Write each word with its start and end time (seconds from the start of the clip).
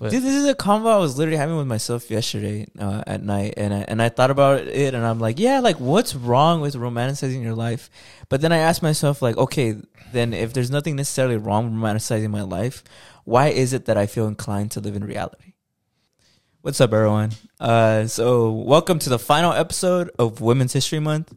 But 0.00 0.12
Dude, 0.12 0.22
this 0.22 0.34
is 0.34 0.48
a 0.48 0.54
convo 0.54 0.86
I 0.86 0.96
was 0.96 1.18
literally 1.18 1.36
having 1.36 1.58
with 1.58 1.66
myself 1.66 2.10
yesterday 2.10 2.66
uh, 2.78 3.04
at 3.06 3.22
night, 3.22 3.52
and 3.58 3.74
I, 3.74 3.84
and 3.86 4.00
I 4.00 4.08
thought 4.08 4.30
about 4.30 4.60
it, 4.60 4.94
and 4.94 5.04
I'm 5.04 5.20
like, 5.20 5.38
yeah, 5.38 5.60
like 5.60 5.78
what's 5.78 6.14
wrong 6.14 6.62
with 6.62 6.74
romanticizing 6.74 7.42
your 7.42 7.54
life? 7.54 7.90
But 8.30 8.40
then 8.40 8.50
I 8.50 8.56
asked 8.56 8.82
myself, 8.82 9.20
like, 9.20 9.36
okay, 9.36 9.76
then 10.10 10.32
if 10.32 10.54
there's 10.54 10.70
nothing 10.70 10.96
necessarily 10.96 11.36
wrong 11.36 11.64
with 11.64 11.74
romanticizing 11.74 12.30
my 12.30 12.40
life, 12.40 12.82
why 13.24 13.48
is 13.48 13.74
it 13.74 13.84
that 13.84 13.98
I 13.98 14.06
feel 14.06 14.26
inclined 14.26 14.70
to 14.70 14.80
live 14.80 14.96
in 14.96 15.04
reality? 15.04 15.52
What's 16.62 16.80
up, 16.80 16.94
everyone? 16.94 17.32
Uh, 17.60 18.06
so 18.06 18.52
welcome 18.52 18.98
to 19.00 19.10
the 19.10 19.18
final 19.18 19.52
episode 19.52 20.10
of 20.18 20.40
Women's 20.40 20.72
History 20.72 20.98
Month. 20.98 21.34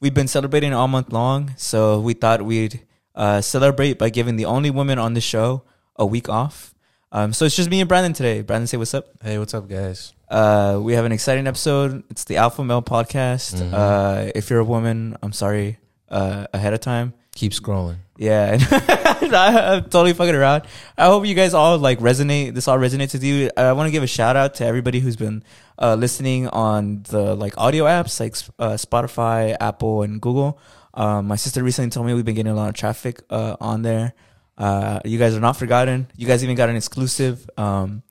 We've 0.00 0.14
been 0.14 0.28
celebrating 0.28 0.72
all 0.72 0.88
month 0.88 1.12
long, 1.12 1.52
so 1.58 2.00
we 2.00 2.14
thought 2.14 2.40
we'd 2.40 2.80
uh, 3.14 3.42
celebrate 3.42 3.98
by 3.98 4.08
giving 4.08 4.36
the 4.36 4.46
only 4.46 4.70
woman 4.70 4.98
on 4.98 5.12
the 5.12 5.20
show 5.20 5.64
a 5.96 6.06
week 6.06 6.30
off. 6.30 6.72
Um, 7.16 7.32
so 7.32 7.46
it's 7.46 7.56
just 7.56 7.70
me 7.70 7.80
and 7.80 7.88
Brandon 7.88 8.12
today. 8.12 8.42
Brandon, 8.42 8.66
say 8.66 8.76
what's 8.76 8.92
up. 8.92 9.08
hey, 9.22 9.38
what's 9.38 9.54
up, 9.54 9.66
guys? 9.70 10.12
Uh, 10.28 10.78
we 10.82 10.92
have 10.92 11.06
an 11.06 11.12
exciting 11.12 11.46
episode. 11.46 12.04
It's 12.10 12.24
the 12.24 12.36
Alpha 12.36 12.62
Male 12.62 12.82
podcast. 12.82 13.54
Mhm. 13.54 13.72
Uh, 13.72 14.32
if 14.34 14.50
you're 14.50 14.58
a 14.58 14.64
woman, 14.64 15.16
I'm 15.22 15.32
sorry 15.32 15.78
uh, 16.10 16.46
ahead 16.52 16.74
of 16.74 16.80
time. 16.80 17.14
Keep 17.34 17.52
scrolling. 17.52 17.96
Yeah, 18.18 18.58
I, 18.70 19.76
am 19.76 19.84
totally 19.84 20.12
fucking 20.12 20.34
around. 20.34 20.64
I 20.98 21.06
hope 21.06 21.24
you 21.24 21.34
guys 21.34 21.54
all 21.54 21.78
like 21.78 22.00
resonate. 22.00 22.52
This 22.52 22.68
all 22.68 22.76
resonates 22.76 23.14
with 23.14 23.24
you. 23.24 23.50
I 23.56 23.72
want 23.72 23.86
to 23.86 23.92
give 23.92 24.02
a 24.02 24.06
shout 24.06 24.36
out 24.36 24.56
to 24.56 24.66
everybody 24.66 25.00
who's 25.00 25.16
been 25.16 25.42
uh, 25.78 25.94
listening 25.94 26.48
on 26.48 27.02
the 27.04 27.34
like 27.34 27.56
audio 27.56 27.84
apps 27.86 28.20
like 28.20 28.36
uh, 28.58 28.76
Spotify, 28.76 29.56
Apple, 29.58 30.02
and 30.02 30.20
Google. 30.20 30.58
Um, 30.92 31.28
my 31.28 31.36
sister 31.36 31.62
recently 31.62 31.88
told 31.90 32.06
me 32.06 32.12
we've 32.12 32.26
been 32.26 32.34
getting 32.34 32.52
a 32.52 32.56
lot 32.56 32.68
of 32.68 32.74
traffic 32.74 33.22
uh, 33.30 33.56
on 33.58 33.80
there. 33.80 34.12
Uh, 34.58 35.00
you 35.04 35.18
guys 35.18 35.34
are 35.36 35.40
not 35.40 35.56
forgotten. 35.56 36.06
You 36.16 36.26
guys 36.26 36.42
even 36.42 36.56
got 36.56 36.68
an 36.68 36.76
exclusive, 36.76 37.48
um, 37.58 38.02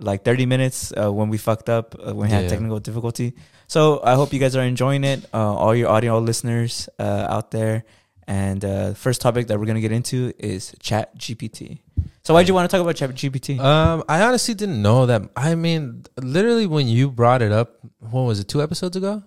like 0.00 0.24
30 0.24 0.46
minutes 0.46 0.92
uh, 0.96 1.12
when 1.12 1.28
we 1.28 1.38
fucked 1.38 1.68
up 1.68 1.94
uh, 1.98 2.14
when 2.14 2.28
we 2.28 2.32
had 2.34 2.44
Yeah. 2.44 2.50
technical 2.50 2.78
difficulty. 2.78 3.34
So 3.66 4.00
I 4.04 4.14
hope 4.14 4.32
you 4.32 4.38
guys 4.38 4.54
are 4.56 4.62
enjoying 4.62 5.02
it. 5.04 5.24
Uh, 5.34 5.38
all 5.54 5.74
your 5.74 5.88
audio 5.90 6.18
listeners 6.20 6.88
uh, 6.98 7.26
out 7.28 7.50
there. 7.50 7.84
And 8.28 8.62
uh, 8.64 8.92
first 8.94 9.20
topic 9.22 9.46
that 9.48 9.58
we're 9.58 9.64
gonna 9.66 9.80
get 9.80 9.90
into 9.90 10.32
is 10.38 10.74
Chat 10.80 11.16
GPT. 11.18 11.80
So 12.22 12.34
why'd 12.34 12.46
you 12.46 12.52
want 12.52 12.70
to 12.70 12.76
talk 12.76 12.82
about 12.82 12.94
Chat 12.94 13.10
GPT? 13.14 13.58
Um, 13.58 14.04
I 14.06 14.20
honestly 14.20 14.52
didn't 14.52 14.82
know 14.82 15.06
that. 15.06 15.22
I 15.34 15.54
mean, 15.54 16.04
literally, 16.20 16.66
when 16.66 16.86
you 16.88 17.10
brought 17.10 17.40
it 17.40 17.52
up, 17.52 17.78
what 18.00 18.22
was 18.22 18.38
it? 18.38 18.46
Two 18.46 18.62
episodes 18.62 18.96
ago. 18.98 19.22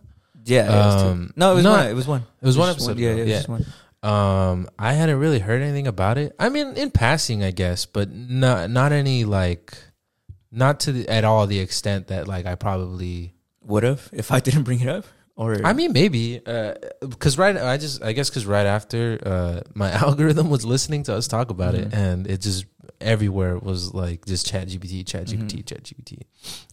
yeah, 0.45 0.65
it 0.65 0.85
was 0.85 1.01
two. 1.01 1.07
um, 1.09 1.33
no, 1.35 1.51
it 1.51 1.55
was 1.55 1.63
no, 1.63 1.71
one. 1.71 1.87
It 1.87 1.93
was 1.95 2.07
one. 2.07 2.21
It 2.41 2.45
was 2.45 2.57
one 2.59 2.67
Just 2.75 2.87
episode. 2.87 2.99
Yeah, 2.99 3.09
ago, 3.09 3.23
yeah, 3.23 3.65
it 4.03 4.05
was 4.05 4.11
just 4.11 4.13
one. 4.13 4.51
Um, 4.51 4.69
I 4.79 4.93
hadn't 4.93 5.17
really 5.19 5.39
heard 5.39 5.61
anything 5.61 5.87
about 5.87 6.17
it. 6.17 6.35
I 6.39 6.49
mean, 6.49 6.75
in 6.77 6.91
passing, 6.91 7.43
I 7.43 7.51
guess, 7.51 7.85
but 7.85 8.11
not 8.11 8.69
not 8.69 8.91
any 8.91 9.23
like, 9.25 9.77
not 10.51 10.79
to 10.81 10.91
the, 10.91 11.09
at 11.09 11.23
all 11.23 11.47
the 11.47 11.59
extent 11.59 12.07
that 12.07 12.27
like 12.27 12.45
I 12.45 12.55
probably. 12.55 13.33
Would 13.63 13.83
have 13.83 14.09
if 14.11 14.31
I 14.31 14.39
didn't 14.39 14.63
bring 14.63 14.79
it 14.79 14.87
up. 14.87 15.05
Or 15.35 15.55
I 15.63 15.73
mean, 15.73 15.93
maybe 15.93 16.39
because 16.39 17.37
right. 17.37 17.55
I 17.55 17.77
just 17.77 18.03
I 18.03 18.11
guess 18.11 18.29
because 18.29 18.45
right 18.47 18.65
after 18.65 19.19
uh, 19.23 19.61
my 19.75 19.91
algorithm 20.05 20.49
was 20.49 20.65
listening 20.65 21.03
to 21.03 21.13
us 21.13 21.27
talk 21.27 21.51
about 21.51 21.75
it, 21.75 21.89
Mhm. 21.89 21.93
and 21.93 22.27
it 22.27 22.41
just 22.41 22.65
everywhere 22.99 23.57
was 23.59 23.93
like 23.93 24.25
just 24.25 24.47
Chat 24.47 24.67
GPT, 24.67 25.05
Chat 25.05 25.27
GPT, 25.27 25.61
Mhm. 25.61 25.65
Chat 25.67 25.83
GPT, 25.83 26.23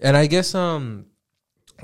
and 0.00 0.16
I 0.16 0.26
guess 0.26 0.54
um. 0.54 1.06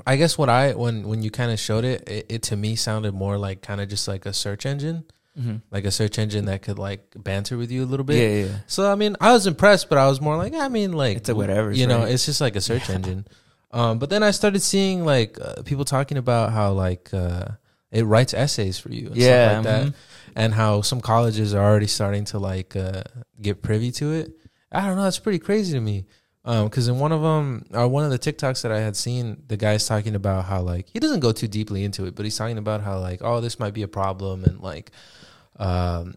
I 0.05 0.17
guess 0.17 0.37
what 0.37 0.49
I 0.49 0.73
when 0.73 1.07
when 1.07 1.23
you 1.23 1.31
kind 1.31 1.51
of 1.51 1.59
showed 1.59 1.85
it, 1.85 2.09
it, 2.09 2.25
it 2.27 2.41
to 2.49 2.57
me 2.57 2.75
sounded 2.75 3.13
more 3.13 3.37
like 3.37 3.61
kind 3.61 3.79
of 3.79 3.87
just 3.87 4.07
like 4.09 4.25
a 4.25 4.33
search 4.33 4.65
engine, 4.65 5.05
Mhm. 5.39 5.61
like 5.69 5.83
a 5.85 5.91
search 5.91 6.17
engine 6.17 6.45
that 6.45 6.61
could 6.61 6.79
like 6.79 7.13
banter 7.15 7.57
with 7.57 7.69
you 7.71 7.83
a 7.83 7.85
little 7.85 8.05
bit. 8.05 8.17
yeah, 8.17 8.27
yeah, 8.37 8.45
yeah. 8.51 8.57
So 8.67 8.89
I 8.91 8.95
mean, 8.95 9.15
I 9.19 9.33
was 9.33 9.47
impressed, 9.47 9.89
but 9.89 9.97
I 9.97 10.07
was 10.07 10.21
more 10.21 10.37
like, 10.37 10.53
I 10.53 10.69
mean, 10.69 10.93
like 10.93 11.17
It's 11.17 11.29
a 11.29 11.35
whatever, 11.35 11.71
You 11.71 11.87
know, 11.87 11.99
right? 12.03 12.11
it's 12.11 12.25
just 12.25 12.39
like 12.41 12.55
a 12.55 12.61
search 12.61 12.89
engine. 12.89 13.27
Um, 13.71 13.99
but 13.99 14.09
then 14.09 14.23
I 14.23 14.31
started 14.31 14.61
seeing 14.61 15.03
like 15.03 15.37
uh, 15.41 15.61
people 15.63 15.83
talking 15.83 16.17
about 16.17 16.53
how 16.53 16.71
like 16.71 17.09
uh, 17.13 17.47
it 17.91 18.03
writes 18.03 18.33
essays 18.33 18.79
for 18.79 18.91
you, 18.93 19.07
and 19.07 19.17
Yeah, 19.17 19.25
stuff 19.25 19.55
like 19.55 19.63
that, 19.65 19.87
mhm. 19.87 19.93
and 20.37 20.53
how 20.53 20.81
some 20.81 21.01
colleges 21.01 21.53
are 21.53 21.63
already 21.69 21.87
starting 21.87 22.23
to 22.25 22.39
like 22.39 22.75
uh, 22.77 23.03
get 23.41 23.61
privy 23.61 23.91
to 23.99 24.13
it. 24.13 24.31
I 24.71 24.87
don't 24.87 24.95
know, 24.95 25.05
it's 25.05 25.19
pretty 25.19 25.39
crazy 25.39 25.73
to 25.73 25.81
me. 25.81 26.05
Because 26.45 26.87
in 26.87 26.99
one 26.99 27.11
of 27.11 27.21
them, 27.23 27.65
or 27.73 27.87
one 27.87 28.05
of 28.05 28.11
the 28.11 28.19
TikToks 28.19 28.61
that 28.61 28.71
I 28.71 28.79
had 28.79 28.95
seen, 28.95 29.41
the 29.47 29.57
guy's 29.57 29.87
talking 29.87 30.13
about 30.13 30.45
how 30.45 30.61
like 30.61 30.87
he 30.93 30.99
doesn't 30.99 31.19
go 31.21 31.31
too 31.31 31.47
deeply 31.47 31.83
into 31.83 32.05
it, 32.05 32.13
but 32.15 32.23
he's 32.23 32.37
talking 32.37 32.59
about 32.59 32.81
how 32.81 32.99
like 32.99 33.21
oh 33.23 33.41
this 33.41 33.59
might 33.59 33.73
be 33.73 33.81
a 33.81 33.87
problem 33.87 34.43
and 34.45 34.61
like 34.61 34.91
um, 35.57 36.15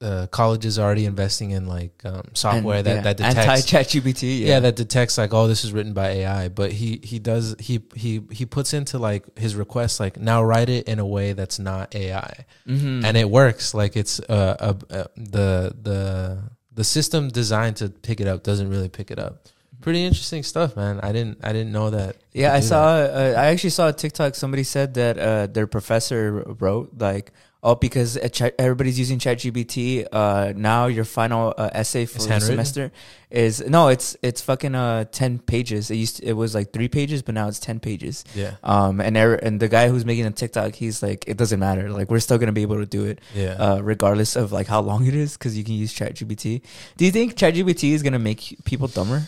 uh, 0.00 0.26
colleges 0.26 0.78
are 0.78 0.82
already 0.84 1.06
investing 1.06 1.52
in 1.52 1.66
like 1.66 2.04
um, 2.04 2.22
software 2.34 2.78
And, 2.78 2.86
that 2.86 2.94
yeah, 2.96 3.00
that 3.02 3.16
detects 3.16 3.38
anti 3.38 3.60
Chat 3.62 3.86
GPT. 3.86 4.40
yeah. 4.40 4.60
that 4.60 4.76
detects 4.76 5.16
like 5.16 5.32
oh 5.32 5.46
this 5.46 5.64
is 5.64 5.72
written 5.72 5.94
by 5.94 6.08
AI 6.10 6.48
but 6.48 6.72
he 6.72 7.00
he 7.02 7.18
does 7.18 7.56
he 7.58 7.80
he 7.94 8.20
he 8.30 8.44
puts 8.44 8.74
into 8.74 8.98
like 8.98 9.24
his 9.38 9.56
request 9.56 10.00
like 10.00 10.18
now 10.20 10.42
write 10.44 10.68
it 10.68 10.86
in 10.88 10.98
a 10.98 11.06
way 11.06 11.32
that's 11.32 11.58
not 11.58 11.94
AI 11.94 12.44
Mhm. 12.68 13.02
and 13.04 13.16
it 13.16 13.30
works 13.30 13.72
like 13.72 13.96
it's 13.96 14.20
uh, 14.20 14.56
uh, 14.60 14.74
uh 14.90 15.04
the 15.16 15.74
the 15.80 16.38
the 16.74 16.84
system 16.84 17.28
designed 17.28 17.76
to 17.76 17.88
pick 17.88 18.20
it 18.20 18.26
up 18.26 18.42
doesn't 18.42 18.68
really 18.68 18.90
pick 18.90 19.10
it 19.10 19.18
up 19.18 19.46
pretty 19.80 20.04
interesting 20.04 20.42
stuff 20.42 20.76
man 20.76 21.00
I 21.02 21.12
didn't 21.12 21.38
I 21.42 21.52
didn't 21.52 21.72
know 21.72 21.90
that 21.90 22.16
Yeah, 22.34 22.52
I 22.52 22.60
saw. 22.60 22.96
Uh, 22.96 23.34
I 23.38 23.46
actually 23.46 23.70
saw 23.70 23.88
a 23.88 23.92
TikTok. 23.92 24.34
Somebody 24.34 24.64
said 24.64 24.94
that 24.94 25.18
uh, 25.18 25.46
their 25.46 25.68
professor 25.68 26.42
wrote 26.58 26.90
like, 26.98 27.30
"Oh, 27.64 27.74
because 27.74 28.18
everybody's 28.58 28.98
using 28.98 29.18
ChatGPT, 29.18 30.06
uh, 30.12 30.52
now 30.54 30.86
your 30.86 31.04
final 31.06 31.54
uh, 31.56 31.70
essay 31.72 32.04
for 32.04 32.18
the 32.18 32.24
semester 32.52 32.92
is 33.30 33.64
no, 33.66 33.88
it's 33.88 34.16
it's 34.22 34.40
fucking 34.42 34.74
uh 34.74 35.04
ten 35.10 35.38
pages. 35.38 35.90
It 35.90 35.96
used 35.96 36.16
to, 36.18 36.26
it 36.28 36.34
was 36.34 36.54
like 36.54 36.72
three 36.74 36.88
pages, 36.88 37.22
but 37.22 37.34
now 37.34 37.48
it's 37.48 37.58
ten 37.58 37.80
pages. 37.80 38.22
yeah 38.34 38.56
Um, 38.62 39.00
and 39.00 39.16
there, 39.16 39.34
and 39.44 39.58
the 39.58 39.68
guy 39.68 39.88
who's 39.88 40.04
making 40.04 40.24
the 40.24 40.30
TikTok, 40.30 40.74
he's 40.74 41.02
like, 41.02 41.24
it 41.26 41.36
doesn't 41.38 41.58
matter. 41.58 41.88
Like 41.90 42.10
we're 42.10 42.20
still 42.20 42.36
gonna 42.38 42.52
be 42.52 42.62
able 42.68 42.78
to 42.78 42.86
do 42.86 43.06
it, 43.06 43.20
yeah 43.34 43.56
uh, 43.58 43.80
regardless 43.80 44.36
of 44.36 44.52
like 44.52 44.66
how 44.68 44.80
long 44.82 45.06
it 45.06 45.14
is, 45.14 45.32
because 45.36 45.56
you 45.58 45.64
can 45.64 45.74
use 45.74 45.92
ChatGPT. 45.94 46.60
Do 46.98 47.04
you 47.06 47.10
think 47.10 47.34
ChatGPT 47.34 47.92
is 47.96 48.02
gonna 48.02 48.18
make 48.30 48.58
people 48.64 48.88
dumber? 48.88 49.22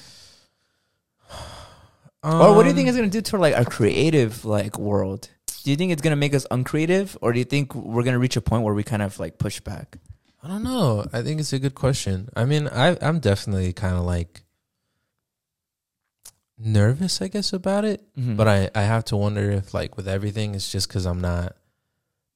or 2.23 2.55
what 2.55 2.63
do 2.65 2.69
you 2.69 2.75
think 2.75 2.89
Um, 2.89 2.91
it's 2.91 2.99
gonna 2.99 3.09
do 3.11 3.21
to 3.21 3.39
like 3.39 3.57
our 3.57 3.65
creative 3.65 4.45
like 4.45 4.79
world? 4.79 5.31
Do 5.67 5.73
you 5.73 5.77
think 5.77 5.91
it's 5.91 6.01
gonna 6.01 6.15
make 6.15 6.33
us 6.33 6.47
uncreative, 6.49 7.19
or 7.21 7.33
do 7.33 7.41
you 7.41 7.45
think 7.45 7.75
we're 7.75 8.05
gonna 8.05 8.21
reach 8.21 8.37
a 8.37 8.41
point 8.41 8.63
where 8.63 8.73
we 8.73 8.85
kind 8.85 9.03
of 9.03 9.19
like 9.19 9.37
push 9.37 9.59
back? 9.59 9.99
I 10.41 10.47
don't 10.47 10.63
know. 10.63 11.05
I 11.13 11.23
think 11.23 11.41
it's 11.41 11.53
a 11.53 11.59
good 11.59 11.75
question. 11.75 12.29
I 12.37 12.45
mean, 12.45 12.69
I 12.69 12.97
I'm 13.03 13.19
definitely 13.19 13.73
kind 13.73 13.97
of 13.97 14.05
like 14.05 14.45
nervous, 16.57 17.21
I 17.21 17.27
guess, 17.27 17.53
about 17.53 17.85
it. 17.85 18.01
Mhm. 18.17 18.37
But 18.37 18.47
I 18.47 18.71
I 18.77 18.83
have 18.83 19.05
to 19.07 19.17
wonder 19.17 19.51
if 19.51 19.75
like 19.75 19.97
with 19.97 20.07
everything, 20.07 20.55
it's 20.55 20.71
just 20.71 20.87
because 20.87 21.05
I'm 21.05 21.21
not. 21.21 21.57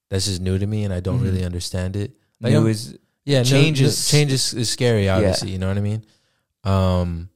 That's 0.08 0.24
just 0.26 0.40
new 0.40 0.58
to 0.58 0.66
me, 0.66 0.82
and 0.82 0.92
I 0.92 0.98
don't 0.98 1.20
Mhm. 1.20 1.24
really 1.24 1.44
understand 1.44 1.94
it. 1.94 2.16
Like, 2.40 2.50
New 2.52 2.62
I'm- 2.62 2.66
is 2.66 2.98
Yeah, 3.24 3.44
changes 3.44 3.50
change 3.52 3.80
is- 3.82 4.10
change 4.10 4.32
is, 4.32 4.54
is 4.54 4.70
scary. 4.70 5.08
Obviously, 5.08 5.52
you 5.52 5.58
know 5.58 5.68
what 5.68 5.78
I 5.78 5.82
mean. 5.82 6.04
Um, 6.64 7.28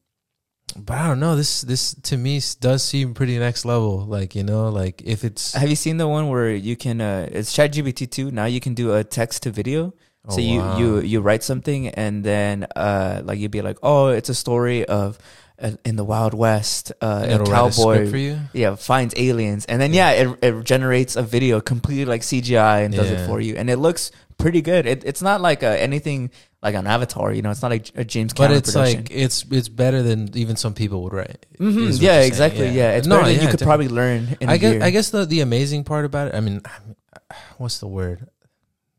but 0.74 0.98
I 0.98 1.08
don't 1.08 1.20
know. 1.20 1.36
This 1.36 1.62
this 1.62 1.94
to 1.94 2.16
me 2.16 2.40
does 2.60 2.82
seem 2.82 3.14
pretty 3.14 3.38
next 3.38 3.64
level. 3.64 4.04
Like 4.04 4.34
you 4.34 4.42
know, 4.42 4.68
like 4.68 5.02
if 5.04 5.24
it's 5.24 5.54
have 5.54 5.68
you 5.68 5.76
seen 5.76 5.96
the 5.96 6.08
one 6.08 6.28
where 6.28 6.50
you 6.50 6.76
can? 6.76 7.00
Uh, 7.00 7.28
it's 7.30 7.56
ChatGPT 7.56 8.10
two. 8.10 8.30
Now 8.30 8.46
you 8.46 8.60
can 8.60 8.74
do 8.74 8.94
a 8.94 9.04
text 9.04 9.44
to 9.44 9.50
video. 9.50 9.94
oh, 10.26 10.34
so 10.34 10.40
you 10.40 10.58
wow. 10.58 10.78
you 10.78 11.00
you 11.00 11.20
write 11.20 11.42
something 11.42 11.88
and 11.88 12.24
then 12.24 12.66
uh 12.76 13.22
like 13.24 13.38
you'd 13.38 13.50
be 13.50 13.62
like, 13.62 13.78
oh, 13.82 14.08
it's 14.08 14.28
a 14.28 14.34
story 14.34 14.84
of 14.84 15.18
uh, 15.56 15.72
in 15.84 15.96
the 15.96 16.04
Wild 16.04 16.34
West, 16.34 16.92
uh, 17.00 17.22
a 17.22 17.34
it'll 17.34 17.46
write 17.46 17.72
a 17.72 17.76
cowboy 17.76 18.10
for 18.10 18.16
you. 18.16 18.40
yeah 18.52 18.74
finds 18.74 19.14
aliens, 19.16 19.64
and 19.66 19.80
then 19.80 19.94
yeah, 19.94 20.10
it 20.10 20.38
it 20.42 20.64
generates 20.64 21.14
a 21.14 21.22
video 21.22 21.60
completely 21.60 22.04
like 22.04 22.22
CGI 22.22 22.84
and 22.84 22.94
does 22.94 23.10
it 23.10 23.26
for 23.26 23.40
you, 23.40 23.54
and 23.56 23.70
it 23.70 23.76
looks 23.76 24.10
pretty 24.38 24.60
good. 24.62 24.86
It, 24.86 25.04
it's 25.04 25.22
not 25.22 25.40
like 25.40 25.62
uh, 25.62 25.66
anything 25.68 26.30
like 26.62 26.74
an 26.74 26.86
Avatar, 26.86 27.32
you 27.32 27.42
know. 27.42 27.50
It's 27.50 27.62
not 27.62 27.70
like 27.70 27.90
a 27.94 28.04
James 28.04 28.32
Cameron. 28.32 28.52
But 28.52 28.56
it's 28.58 28.72
production. 28.72 29.00
like 29.02 29.10
it's 29.10 29.44
it's 29.50 29.68
better 29.68 30.02
than 30.02 30.36
even 30.36 30.56
some 30.56 30.74
people 30.74 31.02
would 31.04 31.12
write. 31.12 31.46
Mhm, 31.58 32.00
Yeah, 32.00 32.20
exactly. 32.20 32.66
yeah. 32.66 32.72
Yeah, 32.72 32.90
it's 32.92 33.06
No, 33.06 33.16
better 33.16 33.28
than 33.28 33.36
yeah, 33.36 33.42
you 33.42 33.48
could 33.48 33.58
definitely. 33.60 33.86
probably 33.88 33.88
learn 33.88 34.36
in 34.40 34.48
I 34.48 34.54
a 34.54 34.58
guess 34.58 34.72
year. 34.74 34.82
I 34.82 34.90
guess 34.90 35.10
the 35.10 35.24
the 35.26 35.40
amazing 35.40 35.84
part 35.84 36.04
about 36.04 36.28
it. 36.28 36.34
I 36.34 36.40
mean, 36.40 36.60
what's 37.58 37.78
the 37.78 37.88
word? 37.88 38.28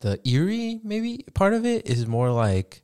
The 0.02 0.20
eerie 0.28 0.80
maybe 0.84 1.26
part 1.34 1.54
of 1.54 1.66
it 1.66 1.88
is 1.90 2.06
more 2.08 2.30
like. 2.32 2.82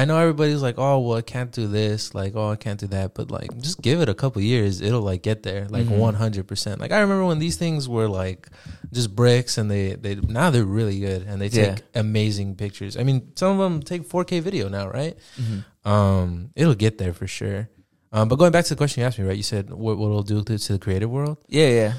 I 0.00 0.04
know 0.06 0.16
everybody's 0.18 0.62
like, 0.68 0.78
oh 0.78 0.96
well, 1.04 1.18
I 1.18 1.22
can't 1.34 1.52
do 1.60 1.66
this, 1.80 2.14
like, 2.20 2.32
oh, 2.36 2.50
I 2.50 2.56
can't 2.64 2.78
do 2.84 2.86
that, 2.96 3.08
but 3.14 3.26
like, 3.38 3.50
just 3.66 3.78
give 3.82 3.98
it 4.02 4.08
a 4.08 4.14
couple 4.22 4.40
years, 4.42 4.80
it'll 4.80 5.02
like 5.12 5.22
get 5.30 5.42
there, 5.42 5.66
like 5.76 5.86
Mhm. 5.86 5.98
one 6.06 6.14
hundred 6.14 6.46
percent. 6.46 6.80
Like 6.82 6.92
I 6.92 7.00
remember 7.00 7.24
when 7.30 7.38
these 7.40 7.56
things 7.56 7.88
were 7.88 8.08
like 8.22 8.48
just 8.92 9.10
bricks, 9.20 9.58
and 9.58 9.66
they 9.70 9.84
they 10.04 10.14
now 10.40 10.50
they're 10.52 10.64
really 10.80 10.98
good, 11.08 11.22
and 11.28 11.36
they 11.42 11.48
take 11.48 11.78
Yeah. 11.78 12.00
amazing 12.04 12.54
pictures. 12.56 12.96
I 12.96 13.02
mean, 13.02 13.18
some 13.34 13.50
of 13.58 13.58
them 13.66 13.82
take 13.82 14.02
four 14.12 14.24
K 14.24 14.40
video 14.40 14.68
now, 14.68 14.86
right? 14.88 15.16
Mhm. 15.42 15.64
Um, 15.92 16.50
it'll 16.54 16.74
get 16.86 16.98
there 16.98 17.12
for 17.12 17.26
sure. 17.26 17.68
Um, 18.12 18.28
but 18.28 18.36
going 18.36 18.52
back 18.52 18.64
to 18.66 18.70
the 18.74 18.76
question 18.82 19.00
you 19.02 19.06
asked 19.06 19.18
me, 19.18 19.26
right? 19.26 19.36
You 19.36 19.42
said 19.54 19.68
what 19.70 19.98
what 19.98 20.08
it'll 20.08 20.22
do 20.22 20.42
to, 20.44 20.58
to 20.58 20.72
the 20.74 20.78
creative 20.78 21.10
world. 21.10 21.36
Yeah, 21.48 21.68
yeah. 21.80 21.92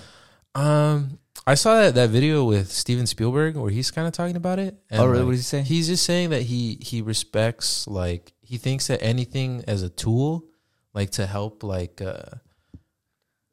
Um, 0.55 1.18
I 1.49 1.55
saw 1.55 1.81
that, 1.81 1.95
that 1.95 2.11
video 2.11 2.43
with 2.43 2.71
Steven 2.71 3.07
Spielberg 3.07 3.55
where 3.55 3.71
he's 3.71 3.89
kind 3.89 4.07
of 4.07 4.13
talking 4.13 4.35
about 4.35 4.59
it. 4.59 4.77
oh, 4.91 5.07
really? 5.07 5.17
like, 5.17 5.25
What 5.25 5.31
did 5.31 5.37
he 5.37 5.43
say? 5.43 5.61
He's 5.63 5.87
just 5.87 6.05
saying 6.05 6.29
that 6.29 6.43
he 6.43 6.77
he 6.79 7.01
respects 7.01 7.87
like 7.87 8.33
he 8.41 8.57
thinks 8.57 8.85
that 8.87 9.01
anything 9.01 9.63
as 9.67 9.81
a 9.81 9.89
tool, 9.89 10.45
like 10.93 11.09
to 11.11 11.25
help 11.25 11.63
like 11.63 12.01
uh 12.01 12.37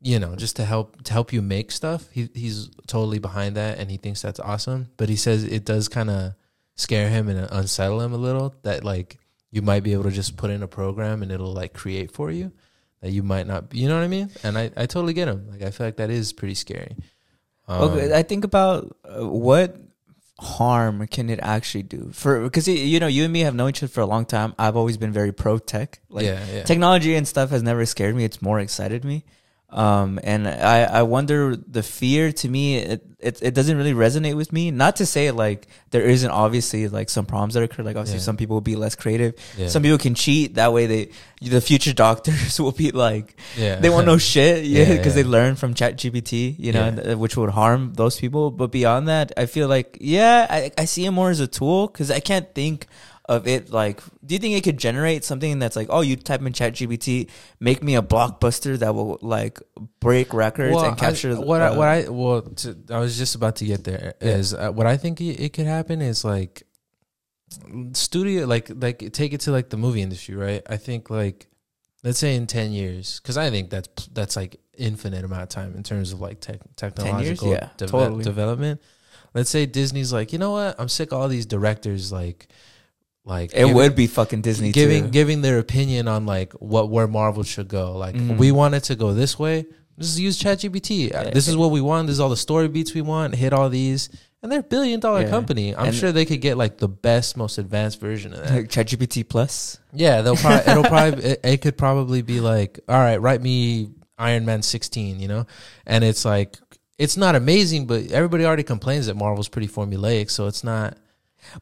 you 0.00 0.18
know 0.18 0.36
just 0.36 0.56
to 0.56 0.64
help 0.64 1.02
to 1.04 1.12
help 1.12 1.32
you 1.32 1.40
make 1.40 1.72
stuff 1.72 2.08
he 2.10 2.28
he's 2.34 2.68
totally 2.86 3.18
behind 3.18 3.56
that 3.56 3.78
and 3.78 3.90
he 3.90 3.96
thinks 3.96 4.20
that's 4.20 4.38
awesome 4.40 4.88
but 4.98 5.08
he 5.08 5.16
says 5.16 5.42
it 5.42 5.64
does 5.64 5.88
kind 5.88 6.10
of 6.10 6.34
scare 6.74 7.08
him 7.08 7.28
and 7.28 7.48
unsettle 7.50 8.02
him 8.02 8.12
a 8.12 8.16
little 8.16 8.54
that 8.62 8.84
like 8.84 9.18
you 9.50 9.62
might 9.62 9.82
be 9.82 9.94
able 9.94 10.02
to 10.02 10.10
just 10.10 10.36
put 10.36 10.50
in 10.50 10.62
a 10.62 10.68
program 10.68 11.22
and 11.22 11.32
it'll 11.32 11.52
like 11.52 11.72
create 11.72 12.10
for 12.10 12.30
you 12.30 12.52
that 13.00 13.10
you 13.10 13.22
might 13.22 13.46
not 13.46 13.74
you 13.74 13.88
know 13.88 13.96
what 13.96 14.04
i 14.04 14.08
mean 14.08 14.30
and 14.42 14.58
i 14.58 14.70
i 14.76 14.84
totally 14.84 15.14
get 15.14 15.28
him 15.28 15.48
like 15.50 15.62
i 15.62 15.70
feel 15.70 15.86
like 15.86 15.96
that 15.96 16.10
is 16.10 16.32
pretty 16.32 16.54
scary 16.54 16.94
um, 17.68 17.82
okay, 17.90 18.14
I 18.14 18.22
think 18.22 18.44
about 18.44 18.96
uh, 19.04 19.26
what 19.26 19.76
harm 20.38 21.06
can 21.06 21.30
it 21.30 21.40
actually 21.42 21.82
do 21.82 22.10
for 22.12 22.42
because 22.42 22.68
you 22.68 23.00
know 23.00 23.06
you 23.06 23.24
and 23.24 23.32
me 23.32 23.40
have 23.40 23.54
known 23.54 23.70
each 23.70 23.82
other 23.82 23.88
for 23.88 24.02
a 24.02 24.06
long 24.06 24.26
time. 24.26 24.54
I've 24.58 24.76
always 24.76 24.96
been 24.96 25.12
very 25.12 25.32
pro 25.32 25.58
tech. 25.58 26.00
Like 26.08 26.26
yeah 26.26 26.44
yeah 26.52 26.62
technology 26.64 27.14
and 27.14 27.26
stuff 27.26 27.50
has 27.50 27.62
never 27.62 27.86
scared 27.86 28.14
me. 28.14 28.24
It's 28.24 28.42
more 28.42 28.60
excited 28.60 29.04
me. 29.04 29.24
Um, 29.76 30.18
and 30.24 30.48
I, 30.48 30.84
I 30.84 31.02
wonder 31.02 31.54
the 31.54 31.82
fear 31.82 32.32
to 32.32 32.48
me, 32.48 32.76
it, 32.78 33.04
it, 33.20 33.42
it 33.42 33.54
doesn't 33.54 33.76
really 33.76 33.92
resonate 33.92 34.34
with 34.34 34.50
me. 34.50 34.70
Not 34.70 34.96
to 34.96 35.06
say 35.06 35.30
like 35.32 35.66
there 35.90 36.00
isn't 36.02 36.30
obviously 36.30 36.88
like 36.88 37.10
some 37.10 37.26
problems 37.26 37.52
that 37.54 37.62
occur. 37.62 37.82
Like 37.82 37.94
obviously 37.96 38.18
Yeah. 38.20 38.22
some 38.24 38.38
people 38.38 38.56
will 38.56 38.62
be 38.62 38.74
less 38.76 38.94
creative. 38.94 39.34
yeah 39.58 39.68
Some 39.68 39.82
people 39.82 39.98
can 39.98 40.14
cheat. 40.14 40.54
That 40.54 40.72
way 40.72 40.86
they, 40.86 41.10
the 41.42 41.60
future 41.60 41.92
doctors 41.92 42.58
will 42.64 42.72
be 42.72 42.90
like, 42.90 43.36
yeah 43.54 43.76
they 43.76 43.90
won't 43.90 44.06
know 44.06 44.16
shit. 44.16 44.64
Yeah. 44.76 44.96
Cause 45.02 45.14
they 45.14 45.24
learn 45.24 45.56
from 45.56 45.74
chat 45.74 45.98
GPT, 45.98 46.56
you 46.58 46.72
know, 46.72 46.86
uh, 46.88 47.18
which 47.18 47.36
would 47.36 47.50
harm 47.50 47.92
those 47.94 48.18
people. 48.18 48.50
But 48.50 48.72
beyond 48.72 49.08
that, 49.08 49.32
I 49.36 49.44
feel 49.44 49.68
like, 49.68 49.98
yeah, 50.00 50.46
I, 50.48 50.70
I 50.78 50.86
see 50.86 51.04
it 51.04 51.10
more 51.10 51.28
as 51.28 51.40
a 51.40 51.46
tool 51.46 51.88
because 51.88 52.10
I 52.10 52.20
can't 52.20 52.54
think 52.54 52.86
of 53.28 53.46
it 53.48 53.70
like, 53.72 54.00
do 54.24 54.34
you 54.34 54.38
think 54.38 54.56
it 54.56 54.62
could 54.64 54.78
generate 54.78 55.24
something 55.24 55.58
that's 55.58 55.74
like, 55.76 55.88
oh, 55.90 56.00
you 56.00 56.14
type 56.16 56.40
in 56.42 56.52
chat 56.52 56.74
GPT, 56.74 57.28
make 57.60 57.82
me 57.82 57.96
a 57.96 58.02
blockbuster 58.02 58.78
that 58.78 58.94
will 58.94 59.18
like 59.20 59.60
break 60.00 60.32
records 60.32 60.80
and 60.82 60.96
capture 60.96 61.32
I, 61.34 61.38
what 61.38 61.60
I, 61.60 61.66
uh, 61.68 61.74
what 61.76 61.88
I 61.88 62.08
well 62.08 62.42
to, 62.42 62.76
I 62.90 62.98
was 63.00 63.18
just 63.18 63.34
about 63.34 63.56
to 63.56 63.64
get 63.64 63.82
there 63.84 64.14
Yeah. 64.22 64.36
is 64.36 64.54
uh, 64.54 64.70
what 64.70 64.86
I 64.86 64.96
think 64.96 65.20
it, 65.20 65.40
it 65.40 65.52
could 65.52 65.66
happen 65.66 66.00
is 66.00 66.24
like 66.24 66.62
studio 67.92 68.46
like 68.46 68.70
like 68.74 69.12
take 69.12 69.32
it 69.32 69.40
to 69.40 69.52
like 69.52 69.70
the 69.70 69.76
movie 69.76 70.02
industry 70.02 70.34
right 70.34 70.62
I 70.68 70.76
think 70.76 71.10
like 71.10 71.46
let's 72.02 72.18
say 72.18 72.34
in 72.34 72.46
10 72.46 72.72
years 72.72 73.20
cuz 73.20 73.36
I 73.36 73.50
think 73.50 73.70
that's 73.70 73.88
that's 74.12 74.36
like 74.36 74.60
infinite 74.76 75.24
amount 75.24 75.42
of 75.42 75.48
time 75.48 75.74
in 75.74 75.82
terms 75.82 76.12
of 76.12 76.20
like 76.20 76.40
tech, 76.40 76.60
technological 76.76 77.50
Yeah, 77.50 77.70
deve- 77.76 77.90
totally. 77.90 78.24
development 78.24 78.80
let's 79.34 79.48
say 79.50 79.64
Disney's 79.66 80.12
like 80.12 80.32
you 80.32 80.38
know 80.38 80.52
what 80.52 80.74
I'm 80.78 80.88
sick 80.88 81.12
of 81.12 81.20
all 81.20 81.28
these 81.28 81.46
directors 81.46 82.12
like 82.12 82.48
like 83.26 83.50
it 83.52 83.56
giving- 83.56 83.74
would 83.74 83.94
be 83.94 84.06
fucking 84.06 84.40
Disney 84.40 84.72
giving 84.72 85.04
too. 85.04 85.10
giving 85.10 85.42
their 85.42 85.58
opinion 85.58 86.08
on 86.08 86.24
like 86.24 86.52
what 86.54 86.88
where 86.88 87.06
Marvel 87.06 87.42
should 87.42 87.68
go. 87.68 87.92
Like 87.98 88.14
Mhm. 88.14 88.38
we 88.38 88.50
want 88.52 88.74
it 88.74 88.84
to 88.84 88.94
go 88.96 89.12
this 89.12 89.38
way. 89.38 89.66
Just 89.98 90.18
use 90.18 90.38
ChatGPT. 90.42 91.14
Uh, 91.14 91.22
Yeah. 91.24 91.30
This 91.30 91.48
is 91.48 91.56
what 91.56 91.70
we 91.70 91.80
want. 91.80 92.06
This 92.06 92.14
is 92.14 92.20
all 92.20 92.28
the 92.30 92.36
story 92.36 92.68
beats 92.68 92.94
we 92.94 93.00
want. 93.02 93.34
Hit 93.34 93.52
all 93.52 93.68
these, 93.70 94.08
and 94.42 94.52
they're 94.52 94.60
a 94.60 94.62
billion 94.62 95.00
dollar 95.00 95.22
Yeah. 95.22 95.30
company. 95.30 95.74
I'm 95.74 95.86
And- 95.86 95.94
sure 95.94 96.12
they 96.12 96.24
could 96.24 96.40
get 96.40 96.56
like 96.56 96.78
the 96.78 96.88
best, 96.88 97.36
most 97.36 97.58
advanced 97.58 97.98
version 98.00 98.32
of 98.32 98.40
that. 98.42 98.50
Like 98.52 98.68
ChatGPT 98.68 99.26
Plus. 99.28 99.78
yeah, 99.92 100.20
they'll 100.22 100.36
probably 100.36 100.70
it'll 100.72 100.84
probably 100.94 101.24
it, 101.24 101.40
it 101.44 101.56
could 101.62 101.76
probably 101.76 102.22
be 102.22 102.40
like, 102.40 102.78
all 102.88 102.98
right, 102.98 103.20
write 103.20 103.42
me 103.42 103.88
Iron 104.18 104.44
Man 104.46 104.62
16, 104.62 105.18
you 105.20 105.28
know, 105.28 105.46
and 105.86 106.04
it's 106.04 106.24
like 106.24 106.56
it's 106.98 107.16
not 107.16 107.34
amazing, 107.34 107.86
but 107.86 108.10
everybody 108.12 108.44
already 108.46 108.62
complains 108.62 109.06
that 109.06 109.16
Marvel's 109.16 109.48
pretty 109.48 109.68
formulaic, 109.68 110.30
so 110.30 110.46
it's 110.46 110.62
not. 110.64 110.96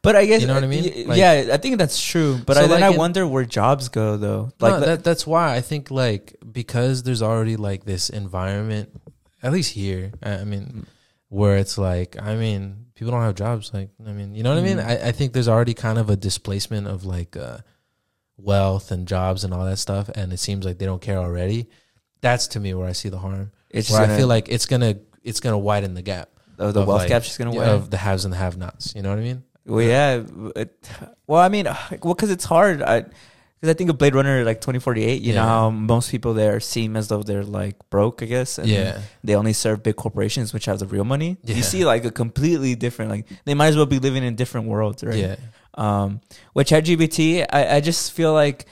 But 0.01 0.15
I 0.15 0.25
guess 0.25 0.41
You 0.41 0.47
know 0.47 0.55
what 0.55 0.63
I 0.63 0.67
mean? 0.67 1.07
Like- 1.07 1.17
yeah, 1.17 1.49
I 1.53 1.57
think 1.57 1.77
that's 1.77 2.01
true. 2.01 2.39
But 2.45 2.57
So, 2.57 2.63
I, 2.63 2.67
then 2.67 2.81
like, 2.81 2.89
I 2.89 2.93
in- 2.93 2.97
wonder 2.97 3.25
where 3.27 3.45
jobs 3.45 3.89
go 3.89 4.17
though. 4.17 4.51
Like 4.59 4.73
no, 4.73 4.79
that, 4.81 5.03
that's 5.03 5.25
why 5.25 5.55
I 5.55 5.61
think 5.61 5.91
like 5.91 6.35
because 6.51 7.03
there's 7.03 7.21
already 7.21 7.55
like 7.55 7.85
this 7.85 8.09
environment, 8.09 8.89
at 9.43 9.51
least 9.51 9.71
here. 9.73 10.11
I 10.23 10.33
I 10.33 10.37
Mm. 10.37 10.47
mean, 10.47 10.85
where 11.29 11.57
it's 11.57 11.77
like 11.77 12.15
I 12.21 12.35
mean, 12.35 12.87
people 12.95 13.11
don't 13.11 13.21
have 13.21 13.35
jobs. 13.35 13.71
Like 13.73 13.89
I 14.05 14.11
mean, 14.11 14.35
you 14.35 14.43
know 14.43 14.49
what 14.53 14.59
I 14.59 14.63
mean? 14.63 14.77
Mm. 14.77 14.85
I, 14.87 15.09
I 15.09 15.11
think 15.11 15.33
there's 15.33 15.47
already 15.49 15.73
kind 15.73 15.97
of 15.97 16.09
a 16.09 16.15
displacement 16.15 16.87
of 16.87 17.05
like 17.05 17.35
uh, 17.37 17.59
wealth 18.37 18.91
and 18.91 19.07
jobs 19.07 19.43
and 19.43 19.53
all 19.53 19.65
that 19.65 19.77
stuff, 19.77 20.09
and 20.13 20.33
it 20.33 20.37
seems 20.39 20.65
like 20.65 20.77
they 20.77 20.85
don't 20.85 21.01
care 21.01 21.17
already. 21.17 21.67
That's 22.21 22.47
to 22.49 22.59
me 22.59 22.73
where 22.73 22.87
I 22.87 22.93
see 22.93 23.09
the 23.09 23.19
harm. 23.19 23.51
it's 23.69 23.89
where 23.91 24.01
just 24.01 24.11
I 24.11 24.17
feel 24.17 24.27
like 24.27 24.49
it's 24.49 24.65
gonna 24.65 24.95
it's 25.23 25.39
gonna 25.39 25.57
widen 25.57 25.93
the 25.93 26.01
gap 26.01 26.29
the, 26.57 26.71
the 26.71 26.85
wealth 26.85 27.01
like, 27.01 27.09
gap's 27.09 27.25
just 27.27 27.37
gonna 27.37 27.51
win. 27.51 27.67
of 27.67 27.89
the 27.89 27.97
haves 27.97 28.25
and 28.25 28.33
the 28.33 28.37
have-nots. 28.37 28.93
You 28.95 29.01
know 29.03 29.09
what 29.09 29.19
I 29.19 29.21
mean? 29.21 29.43
Well, 29.65 29.85
yeah. 29.85 30.23
It, 30.55 30.89
well, 31.27 31.41
I 31.41 31.49
mean, 31.49 31.65
well, 31.65 32.13
because 32.13 32.31
it's 32.31 32.45
hard. 32.45 32.81
I 32.81 33.05
because 33.65 33.69
I 33.69 33.77
think 33.77 33.89
of 33.89 33.97
Blade 33.97 34.13
Runner 34.13 34.43
like 34.43 34.61
twenty 34.61 34.79
forty 34.79 35.03
eight. 35.03 35.21
You 35.21 35.33
know 35.33 35.43
how 35.43 35.69
most 35.69 36.11
people 36.11 36.33
there 36.33 36.59
seem 36.59 36.95
as 36.95 37.07
though 37.07 37.23
they're 37.23 37.43
like 37.43 37.77
broke. 37.89 38.21
I 38.21 38.25
guess. 38.25 38.57
and 38.59 38.67
yeah. 38.67 38.99
They 39.23 39.35
only 39.35 39.53
serve 39.53 39.81
big 39.81 39.95
corporations, 39.95 40.53
which 40.53 40.65
have 40.65 40.79
the 40.79 40.85
real 40.87 41.05
money. 41.05 41.37
Yeah. 41.43 41.55
You 41.55 41.63
see, 41.63 41.85
like 41.85 42.05
a 42.05 42.11
completely 42.11 42.75
different. 42.75 43.11
Like 43.11 43.27
they 43.45 43.53
might 43.53 43.67
as 43.67 43.77
well 43.77 43.85
be 43.85 43.99
living 43.99 44.23
in 44.23 44.35
different 44.35 44.67
worlds, 44.67 45.03
right? 45.03 45.15
Yeah. 45.15 45.35
Um, 45.73 46.21
with 46.53 46.67
ChatGPT, 46.67 47.45
I, 47.51 47.77
I 47.77 47.81
just 47.81 48.13
feel 48.13 48.33
like 48.33 48.65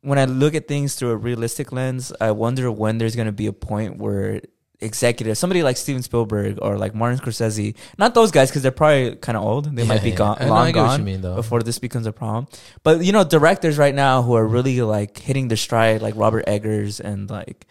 when 0.00 0.18
I 0.18 0.24
look 0.24 0.54
at 0.54 0.68
things 0.68 0.94
through 0.94 1.10
a 1.10 1.16
realistic 1.16 1.72
lens, 1.72 2.12
I 2.20 2.30
wonder 2.30 2.70
when 2.70 2.98
there's 2.98 3.16
going 3.16 3.26
to 3.26 3.32
be 3.32 3.46
a 3.46 3.52
point 3.52 3.98
where 3.98 4.40
executives, 4.80 5.38
somebody 5.38 5.62
like 5.62 5.76
Steven 5.76 6.02
Spielberg 6.02 6.58
or 6.60 6.76
like 6.78 6.94
Martin 6.94 7.18
Scorsese, 7.18 7.74
not 7.98 8.14
those 8.14 8.30
guys 8.30 8.50
because 8.50 8.62
they're 8.62 8.70
probably 8.72 9.16
kind 9.16 9.36
of 9.36 9.42
old. 9.44 9.74
They 9.74 9.84
might 9.84 10.02
be 10.02 10.10
Yeah, 10.16 10.16
gone, 10.16 10.36
I 10.40 10.44
know, 10.46 10.52
I 10.54 10.62
long 10.64 10.72
gone 10.72 11.04
mean, 11.04 11.20
though. 11.22 11.34
before 11.36 11.62
this 11.62 11.78
becomes 11.78 12.06
a 12.06 12.12
problem. 12.12 12.46
But 12.82 13.04
you 13.04 13.12
know, 13.12 13.24
directors 13.24 13.78
right 13.78 13.94
now 13.94 14.22
who 14.22 14.34
are 14.34 14.46
really 14.46 14.80
like 14.82 15.18
hitting 15.18 15.48
the 15.48 15.56
stride, 15.56 16.02
like 16.02 16.14
Robert 16.16 16.44
Eggers 16.46 17.00
and 17.00 17.28
like 17.30 17.66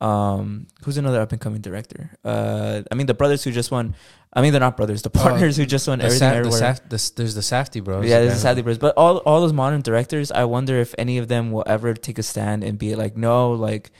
um 0.00 0.66
who's 0.84 0.96
another 0.96 1.20
up 1.20 1.32
and 1.32 1.40
coming 1.40 1.60
director? 1.60 2.10
Uh, 2.24 2.82
I 2.90 2.94
mean 2.94 3.06
the 3.06 3.14
brothers 3.14 3.44
who 3.44 3.50
just 3.52 3.70
won. 3.70 3.94
I 4.32 4.40
mean 4.42 4.52
they're 4.52 4.60
not 4.60 4.76
brothers. 4.76 5.02
The 5.02 5.10
partners 5.10 5.56
who 5.56 5.66
just 5.66 5.86
won 5.88 5.98
The 5.98 6.06
everything 6.06 6.28
Sa- 6.30 6.42
the. 6.42 6.50
Saf- 6.50 6.88
the 6.88 7.12
there's 7.16 7.34
the 7.34 7.40
Safdie 7.42 7.82
bros. 7.84 8.06
Yeah, 8.06 8.20
the 8.20 8.26
is 8.26 8.32
who- 8.34 8.38
sadly 8.38 8.62
Bros. 8.62 8.78
But 8.78 8.94
all 8.96 9.18
all 9.18 9.40
those 9.42 9.52
modern 9.52 9.82
directors, 9.82 10.30
I 10.32 10.44
wonder 10.44 10.78
if 10.78 10.94
any 10.96 11.18
of 11.18 11.28
them 11.28 11.50
will 11.52 11.64
ever 11.66 11.92
take 11.94 12.18
a 12.18 12.22
stand 12.22 12.64
and 12.64 12.78
be 12.78 12.94
like, 12.94 13.16
no, 13.16 13.52
like 13.52 13.90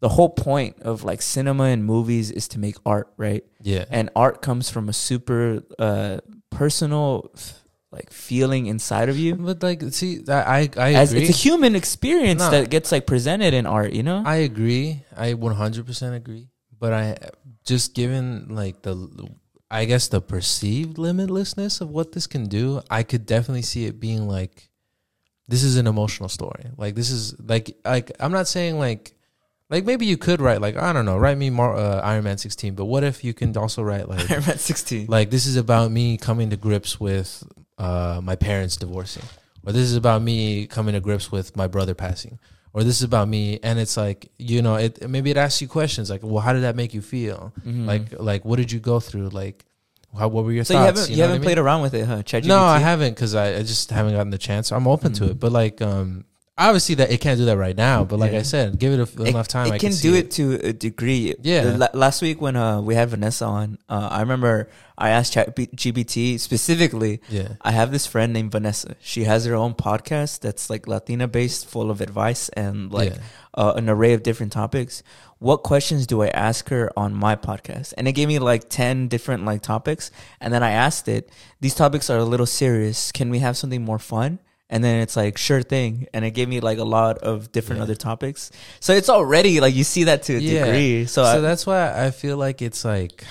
the 0.00 0.08
whole 0.08 0.30
point 0.30 0.80
of 0.82 1.04
like 1.04 1.20
cinema 1.22 1.64
and 1.64 1.84
movies 1.84 2.30
is 2.30 2.48
to 2.48 2.58
make 2.58 2.76
art, 2.86 3.12
right? 3.16 3.44
Yeah. 3.62 3.84
And 3.90 4.10
art 4.16 4.40
comes 4.42 4.70
from 4.70 4.88
a 4.88 4.92
super 4.92 5.62
uh 5.78 6.18
personal 6.50 7.30
like 7.92 8.10
feeling 8.10 8.66
inside 8.66 9.08
of 9.08 9.18
you. 9.18 9.34
But 9.34 9.62
like, 9.62 9.82
see, 9.92 10.20
I 10.28 10.32
I, 10.40 10.68
I 10.76 10.92
As 10.94 11.12
agree. 11.12 11.26
it's 11.26 11.36
a 11.36 11.42
human 11.42 11.74
experience 11.74 12.40
No. 12.40 12.50
that 12.50 12.70
gets 12.70 12.92
like 12.92 13.06
presented 13.06 13.52
in 13.52 13.66
art, 13.66 13.92
you 13.92 14.02
know? 14.02 14.22
I 14.24 14.36
agree. 14.36 15.04
I 15.16 15.34
100% 15.34 16.14
agree. 16.16 16.48
But 16.78 16.92
I 16.92 17.16
just 17.66 17.94
given 17.94 18.46
like 18.54 18.82
the, 18.82 18.94
I 19.70 19.84
guess 19.84 20.08
the 20.08 20.20
perceived 20.22 20.96
limitlessness 20.96 21.80
of 21.80 21.90
what 21.90 22.12
this 22.12 22.26
can 22.26 22.46
do, 22.48 22.80
I 22.90 23.02
could 23.02 23.26
definitely 23.26 23.62
see 23.62 23.84
it 23.86 24.00
being 24.00 24.26
like, 24.26 24.70
this 25.48 25.62
is 25.64 25.76
an 25.76 25.86
emotional 25.86 26.28
story. 26.28 26.66
Like 26.76 26.94
this 26.94 27.10
is 27.10 27.34
like 27.40 27.76
like 27.84 28.12
I'm 28.20 28.32
not 28.32 28.48
saying 28.48 28.78
like. 28.78 29.12
Like 29.70 29.84
maybe 29.84 30.04
you 30.04 30.16
could 30.16 30.40
write 30.40 30.60
like 30.60 30.76
I 30.76 30.92
don't 30.92 31.04
know, 31.04 31.16
write 31.16 31.38
me 31.38 31.48
Mar- 31.50 31.76
uh, 31.76 32.00
Iron 32.00 32.24
Man 32.24 32.38
16, 32.38 32.74
but 32.74 32.86
what 32.86 33.04
if 33.04 33.22
you 33.24 33.32
can 33.32 33.56
also 33.56 33.82
write 33.82 34.08
like 34.08 34.28
Iron 34.30 34.44
Man 34.46 34.58
16. 34.58 35.06
like 35.08 35.30
this 35.30 35.46
is 35.46 35.56
about 35.56 35.90
me 35.92 36.16
coming 36.16 36.50
to 36.50 36.56
grips 36.56 36.98
with 36.98 37.44
uh, 37.78 38.20
my 38.22 38.36
parents 38.36 38.76
divorcing 38.76 39.22
or 39.64 39.72
this 39.72 39.82
is 39.82 39.94
about 39.96 40.22
me 40.22 40.66
coming 40.66 40.94
to 40.94 41.00
grips 41.00 41.30
with 41.32 41.56
my 41.56 41.66
brother 41.66 41.94
passing 41.94 42.38
or 42.72 42.82
this 42.84 42.96
is 42.96 43.02
about 43.02 43.26
me 43.28 43.58
and 43.62 43.78
it's 43.78 43.96
like 43.96 44.30
you 44.38 44.60
know 44.60 44.74
it 44.74 45.08
maybe 45.08 45.30
it 45.30 45.36
asks 45.36 45.62
you 45.62 45.68
questions 45.68 46.10
like 46.10 46.20
well 46.22 46.40
how 46.40 46.52
did 46.52 46.62
that 46.62 46.76
make 46.76 46.92
you 46.92 47.00
feel 47.02 47.52
Mhm. 47.66 47.86
like 47.86 48.20
like 48.20 48.44
what 48.44 48.56
did 48.56 48.70
you 48.72 48.80
go 48.80 49.00
through 49.00 49.28
like 49.30 49.64
how 50.18 50.28
what 50.28 50.44
were 50.44 50.52
your 50.52 50.64
so 50.64 50.74
you 50.74 50.80
haven't 50.80 51.08
you, 51.08 51.16
know 51.16 51.22
haven't 51.22 51.40
mean? 51.40 51.46
played 51.46 51.58
around 51.58 51.82
with 51.82 51.94
it, 51.94 52.04
huh? 52.06 52.16
ChatGPT? 52.22 52.46
no 52.48 52.58
i 52.58 52.78
haven't 52.80 53.14
because 53.14 53.34
I, 53.34 53.54
I 53.56 53.62
just 53.62 53.90
haven't 53.90 54.12
gotten 54.14 54.30
the 54.30 54.38
chance 54.38 54.72
i'm 54.72 54.86
open 54.88 55.12
to 55.14 55.24
Mhm. 55.24 55.30
it 55.30 55.40
but 55.40 55.52
like 55.52 55.80
um 55.80 56.24
obviously 56.66 56.94
that 56.96 57.10
it 57.10 57.18
can't 57.20 57.38
do 57.38 57.46
that 57.46 57.56
right 57.56 57.76
now 57.76 58.04
but 58.04 58.18
like 58.18 58.32
Yeah. 58.32 58.38
i 58.38 58.42
said 58.42 58.78
give 58.78 58.92
it 58.92 59.00
a, 59.00 59.22
It- 59.22 59.28
enough 59.34 59.48
time 59.48 59.66
It 59.68 59.72
I 59.72 59.78
can, 59.78 59.92
see 59.92 60.08
do 60.10 60.14
it. 60.14 60.30
to 60.32 60.44
a 60.70 60.72
degree. 60.72 61.34
Yeah. 61.42 61.62
The 61.64 61.78
la- 61.78 61.94
last 61.94 62.20
week 62.22 62.40
when 62.40 62.54
uh, 62.56 62.80
we 62.80 62.94
had 62.94 63.08
Vanessa 63.10 63.46
on, 63.46 63.78
uh, 63.88 64.08
I 64.12 64.20
remember 64.20 64.68
I 64.98 65.08
asked 65.10 65.32
ChatGPT 65.34 66.38
specifically. 66.38 67.20
yeah 67.28 67.48
I 67.62 67.72
have 67.72 67.90
this 67.92 68.06
friend 68.06 68.32
named 68.32 68.52
Vanessa. 68.52 68.94
She 69.00 69.24
has 69.24 69.44
her 69.46 69.54
own 69.54 69.72
podcast 69.74 70.40
that's 70.40 70.68
like 70.70 70.86
Latina 70.86 71.26
based, 71.28 71.66
full 71.66 71.90
of 71.90 72.00
advice 72.00 72.48
and 72.50 72.92
like 72.92 73.12
yeah. 73.14 73.20
uh, 73.54 73.72
an 73.76 73.88
array 73.88 74.12
of 74.12 74.22
different 74.22 74.52
topics. 74.52 75.02
What 75.38 75.62
questions 75.62 76.06
do 76.06 76.20
I 76.22 76.28
ask 76.28 76.68
her 76.68 76.92
on 76.98 77.14
my 77.14 77.34
podcast? 77.34 77.94
And 77.96 78.06
it 78.06 78.12
gave 78.12 78.28
me 78.28 78.38
like 78.38 78.68
10 78.68 79.08
different 79.08 79.44
like 79.46 79.62
topics. 79.62 80.10
And 80.40 80.52
then 80.52 80.62
I 80.62 80.72
asked 80.72 81.08
it, 81.08 81.30
these 81.60 81.74
topics 81.74 82.10
are 82.10 82.18
a 82.18 82.24
little 82.24 82.44
serious. 82.46 83.10
Can 83.12 83.30
we 83.30 83.38
have 83.38 83.56
something 83.56 83.82
more 83.82 83.98
fun? 83.98 84.38
And 84.72 84.84
then 84.84 85.00
it's 85.02 85.16
like, 85.16 85.36
sure 85.36 85.62
thing. 85.62 86.06
And 86.14 86.24
it 86.24 86.30
gave 86.30 86.48
me 86.48 86.60
like 86.60 86.78
a 86.78 86.84
lot 86.84 87.18
of 87.18 87.50
different 87.50 87.78
Yeah. 87.78 87.84
other 87.84 87.96
topics. 87.96 88.52
So 88.78 88.94
it's 88.94 89.08
already 89.08 89.58
like 89.60 89.74
you 89.74 89.82
see 89.84 90.04
that 90.04 90.22
to 90.24 90.36
a 90.36 90.38
Yeah. 90.38 90.64
degree. 90.64 91.06
So, 91.06 91.24
so 91.24 91.38
I, 91.38 91.40
that's 91.40 91.66
why 91.66 91.92
I 92.06 92.10
feel 92.12 92.36
like 92.36 92.62
it's 92.62 92.84
like 92.84 93.24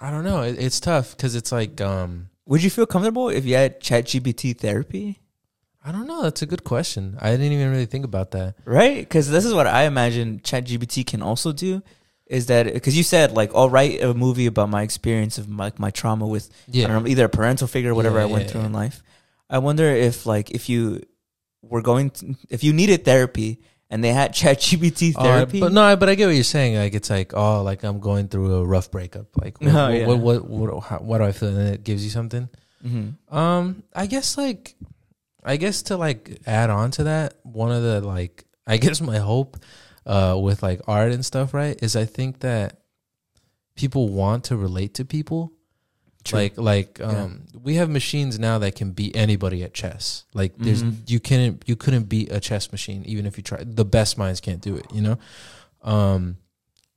I 0.00 0.10
don't 0.10 0.24
know. 0.24 0.42
It, 0.42 0.58
it's 0.58 0.80
tough 0.80 1.16
because 1.16 1.34
it's 1.34 1.52
like 1.52 1.80
um 1.80 2.30
would 2.46 2.62
you 2.62 2.70
feel 2.70 2.86
comfortable 2.86 3.28
if 3.28 3.44
you 3.44 3.54
had 3.56 3.80
ChatGPT 3.80 4.56
therapy? 4.58 5.20
I 5.84 5.92
don't 5.92 6.06
know. 6.06 6.22
That's 6.22 6.42
a 6.42 6.46
good 6.46 6.64
question. 6.64 7.16
I 7.20 7.30
didn't 7.32 7.52
even 7.52 7.70
really 7.70 7.86
think 7.86 8.04
about 8.04 8.30
that. 8.32 8.54
right? 8.64 8.98
Because 9.00 9.28
this 9.30 9.44
is 9.44 9.52
what 9.54 9.66
I 9.66 9.82
imagine 9.84 10.40
ChatGPT 10.40 11.06
can 11.06 11.22
also 11.22 11.52
do. 11.52 11.82
Is 12.26 12.46
that 12.46 12.72
because 12.72 12.96
you 12.96 13.02
said 13.02 13.32
like 13.32 13.50
I'll 13.54 13.70
write 13.70 14.02
a 14.02 14.12
movie 14.14 14.46
about 14.46 14.68
my 14.70 14.82
experience 14.82 15.38
of 15.38 15.48
my, 15.48 15.72
my 15.78 15.90
trauma 15.90 16.26
with 16.26 16.48
Yeah. 16.66 16.84
I 16.84 16.88
don't 16.88 17.02
know 17.04 17.08
either 17.10 17.26
a 17.26 17.28
parental 17.28 17.66
figure 17.68 17.90
or 17.92 17.94
whatever 17.94 18.16
Yeah, 18.18 18.24
I 18.24 18.26
went 18.26 18.44
yeah, 18.46 18.50
through 18.52 18.62
in 18.62 18.72
life. 18.72 19.02
I 19.50 19.58
wonder 19.58 19.84
if 19.90 20.26
like 20.26 20.50
if 20.50 20.68
you 20.68 21.02
were 21.62 21.82
going 21.82 22.10
to, 22.10 22.34
if 22.50 22.62
you 22.62 22.72
needed 22.72 23.04
therapy 23.04 23.60
and 23.90 24.04
they 24.04 24.12
had 24.12 24.32
ChatGPT 24.40 25.14
Uh, 25.16 25.22
therapy, 25.22 25.60
but 25.60 25.72
no, 25.72 25.96
but 25.96 26.08
I 26.08 26.14
get 26.14 26.26
what 26.26 26.34
you're 26.34 26.44
saying. 26.44 26.76
Like 26.76 26.94
it's 26.94 27.10
like, 27.10 27.32
oh, 27.34 27.62
like 27.62 27.82
I'm 27.84 28.00
going 28.00 28.28
through 28.28 28.54
a 28.56 28.64
rough 28.64 28.90
breakup. 28.90 29.26
Like, 29.36 29.60
what, 29.60 29.70
Oh, 29.74 29.88
what, 29.88 29.94
yeah. 29.94 30.06
what, 30.06 30.18
what, 30.20 30.48
what, 30.48 30.84
how, 30.84 30.98
what 30.98 31.18
do 31.18 31.24
I 31.24 31.32
feel? 31.32 31.48
And 31.48 31.56
then 31.58 31.72
it 31.74 31.84
gives 31.84 32.04
you 32.04 32.10
something. 32.10 32.48
Mhm. 32.84 33.14
Um, 33.32 33.82
I 33.94 34.06
guess 34.06 34.36
like, 34.38 34.74
I 35.42 35.56
guess 35.56 35.82
to 35.82 35.96
like 35.96 36.40
add 36.46 36.70
on 36.70 36.90
to 36.92 37.04
that, 37.04 37.34
one 37.42 37.72
of 37.72 37.82
the 37.82 38.00
like, 38.02 38.44
I 38.66 38.76
guess 38.76 39.00
my 39.00 39.18
hope, 39.18 39.56
uh, 40.06 40.38
with 40.40 40.62
like 40.62 40.80
art 40.86 41.12
and 41.12 41.24
stuff, 41.24 41.52
right, 41.54 41.78
is 41.82 41.96
I 41.96 42.04
think 42.04 42.40
that 42.40 42.80
people 43.76 44.08
want 44.08 44.44
to 44.44 44.56
relate 44.56 44.94
to 44.94 45.04
people. 45.04 45.52
True. 46.28 46.38
Like, 46.38 46.58
like, 46.58 46.98
Yeah. 47.00 47.06
um, 47.24 47.42
we 47.62 47.74
have 47.76 47.88
machines 47.90 48.38
now 48.38 48.58
that 48.58 48.74
can 48.76 48.92
beat 48.92 49.16
anybody 49.16 49.62
at 49.64 49.74
chess. 49.74 50.24
Like, 50.34 50.52
there's 50.58 50.82
Mhm. 50.82 51.08
you 51.10 51.20
couldn't 51.20 51.62
you 51.66 51.76
couldn't 51.76 52.04
beat 52.08 52.30
a 52.32 52.40
chess 52.40 52.70
machine 52.72 53.02
even 53.06 53.26
if 53.26 53.36
you 53.36 53.42
try. 53.42 53.62
The 53.64 53.84
best 53.84 54.16
minds 54.18 54.40
can't 54.40 54.60
do 54.60 54.76
it. 54.76 54.86
You 54.92 55.02
know. 55.02 55.18
Um, 55.82 56.36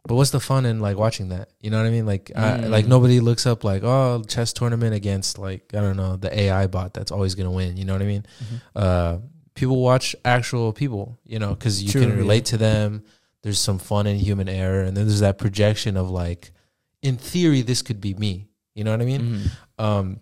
but 0.07 0.15
what's 0.15 0.31
the 0.31 0.39
fun 0.39 0.65
in 0.65 0.79
like 0.79 0.97
watching 0.97 1.29
that? 1.29 1.49
You 1.61 1.69
know 1.69 1.77
what 1.77 1.85
I 1.87 1.91
mean? 1.91 2.05
Like, 2.05 2.31
I, 2.35 2.57
Mm. 2.59 2.69
like 2.69 2.87
nobody 2.87 3.19
looks 3.19 3.45
up 3.45 3.63
like, 3.63 3.83
oh, 3.83 4.23
chess 4.27 4.51
tournament 4.53 4.93
against 4.95 5.37
like 5.37 5.73
I 5.73 5.81
don't 5.81 5.97
know 5.97 6.15
the 6.15 6.31
AI 6.37 6.67
bot 6.67 6.93
that's 6.93 7.11
always 7.11 7.35
gonna 7.35 7.51
win. 7.51 7.77
You 7.77 7.85
know 7.85 7.93
what 7.93 8.01
I 8.01 8.05
mean? 8.05 8.25
Mhm. 8.43 8.61
Uh, 8.75 9.17
people 9.53 9.77
watch 9.81 10.15
actual 10.25 10.73
people, 10.73 11.19
you 11.25 11.37
know, 11.37 11.49
because 11.51 11.83
you 11.83 11.89
True, 11.91 12.01
can 12.01 12.09
yeah. 12.11 12.15
relate 12.17 12.45
to 12.45 12.57
them. 12.57 13.03
There's 13.43 13.59
some 13.59 13.79
fun 13.79 14.07
in 14.07 14.17
human 14.19 14.47
error, 14.49 14.81
and 14.83 14.95
then 14.95 15.07
there's 15.07 15.19
that 15.21 15.37
projection 15.37 15.97
of 15.97 16.09
like, 16.09 16.51
in 17.01 17.17
theory, 17.17 17.61
this 17.61 17.81
could 17.81 17.99
be 18.01 18.13
me. 18.13 18.47
You 18.75 18.83
know 18.83 18.91
what 18.91 19.01
I 19.01 19.05
mean? 19.05 19.21
Mhm. 19.21 19.51
Um, 19.83 20.19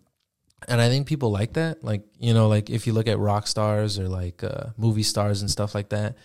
and 0.68 0.82
I 0.82 0.90
think 0.90 1.08
people 1.08 1.32
like 1.32 1.54
that. 1.54 1.84
Like, 1.84 2.04
you 2.20 2.34
know, 2.34 2.48
like 2.48 2.70
if 2.70 2.86
you 2.88 2.94
look 2.94 3.08
at 3.08 3.18
rock 3.20 3.48
stars 3.48 3.98
or 4.00 4.08
like 4.10 4.44
uh, 4.44 4.68
movie 4.78 5.04
stars 5.04 5.42
and 5.42 5.50
stuff 5.50 5.74
like 5.76 5.90
that, 5.90 6.16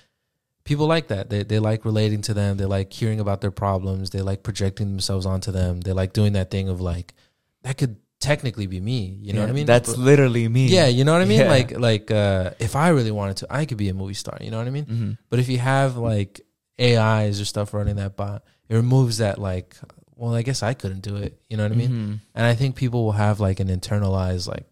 people 0.65 0.87
like 0.87 1.09
that. 1.09 1.31
They 1.31 1.43
they 1.45 1.59
like 1.59 1.85
relating 1.85 2.23
to 2.23 2.35
them. 2.35 2.57
They 2.57 2.65
like 2.65 2.93
hearing 2.93 3.21
about 3.21 3.41
their 3.43 3.51
problems. 3.53 4.11
They 4.11 4.23
like 4.23 4.43
projecting 4.43 4.89
themselves 4.89 5.27
onto 5.27 5.53
them. 5.53 5.81
They 5.83 5.93
like 5.93 6.13
doing 6.13 6.33
that 6.33 6.51
thing 6.51 6.69
of 6.69 6.81
like, 6.81 7.15
that 7.63 7.77
could 7.79 7.97
technically 8.21 8.67
be 8.67 8.81
me. 8.81 9.19
You 9.21 9.35
know 9.35 9.41
what 9.41 9.51
I 9.51 9.53
mean? 9.53 9.67
That's 9.67 9.91
But- 9.91 9.99
literally 9.99 10.49
me. 10.49 10.69
yeah, 10.69 10.87
you 10.87 11.05
know 11.05 11.13
what 11.13 11.21
I 11.23 11.27
mean? 11.27 11.41
Yeah. 11.41 11.49
Like 11.51 11.79
like 11.79 12.11
uh, 12.11 12.51
if 12.59 12.75
I 12.75 12.89
really 12.89 13.11
wanted 13.13 13.37
to, 13.39 13.47
I 13.51 13.67
could 13.67 13.77
be 13.79 13.89
a 13.91 13.95
movie 13.95 14.15
star. 14.15 14.39
You 14.41 14.51
know 14.51 14.59
what 14.59 14.67
I 14.67 14.71
mean? 14.71 14.87
Mhm. 14.87 15.19
But 15.31 15.39
if 15.41 15.49
you 15.49 15.59
have 15.59 15.97
like 15.99 16.41
AIs 16.81 17.41
or 17.41 17.45
stuff 17.45 17.73
running 17.75 17.97
that 17.97 18.17
bot, 18.17 18.43
it 18.69 18.75
removes 18.75 19.19
that 19.19 19.39
like, 19.39 19.77
well, 20.17 20.35
I 20.35 20.43
guess 20.43 20.63
I 20.63 20.75
couldn't 20.75 21.01
do 21.03 21.17
it. 21.17 21.39
You 21.49 21.57
know 21.57 21.63
what 21.65 21.73
I 21.73 21.77
mean? 21.77 21.91
Mhm. 21.91 22.21
And 22.35 22.47
I 22.47 22.55
think 22.55 22.77
people 22.77 23.05
will 23.05 23.13
have 23.13 23.41
like 23.41 23.61
an 23.61 23.69
internalized 23.69 24.47
like 24.49 24.67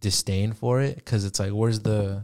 disdain 0.00 0.52
for 0.52 0.80
it 0.80 0.96
because 0.96 1.24
it's 1.24 1.38
like, 1.40 1.50
where's 1.52 1.80
the? 1.80 2.22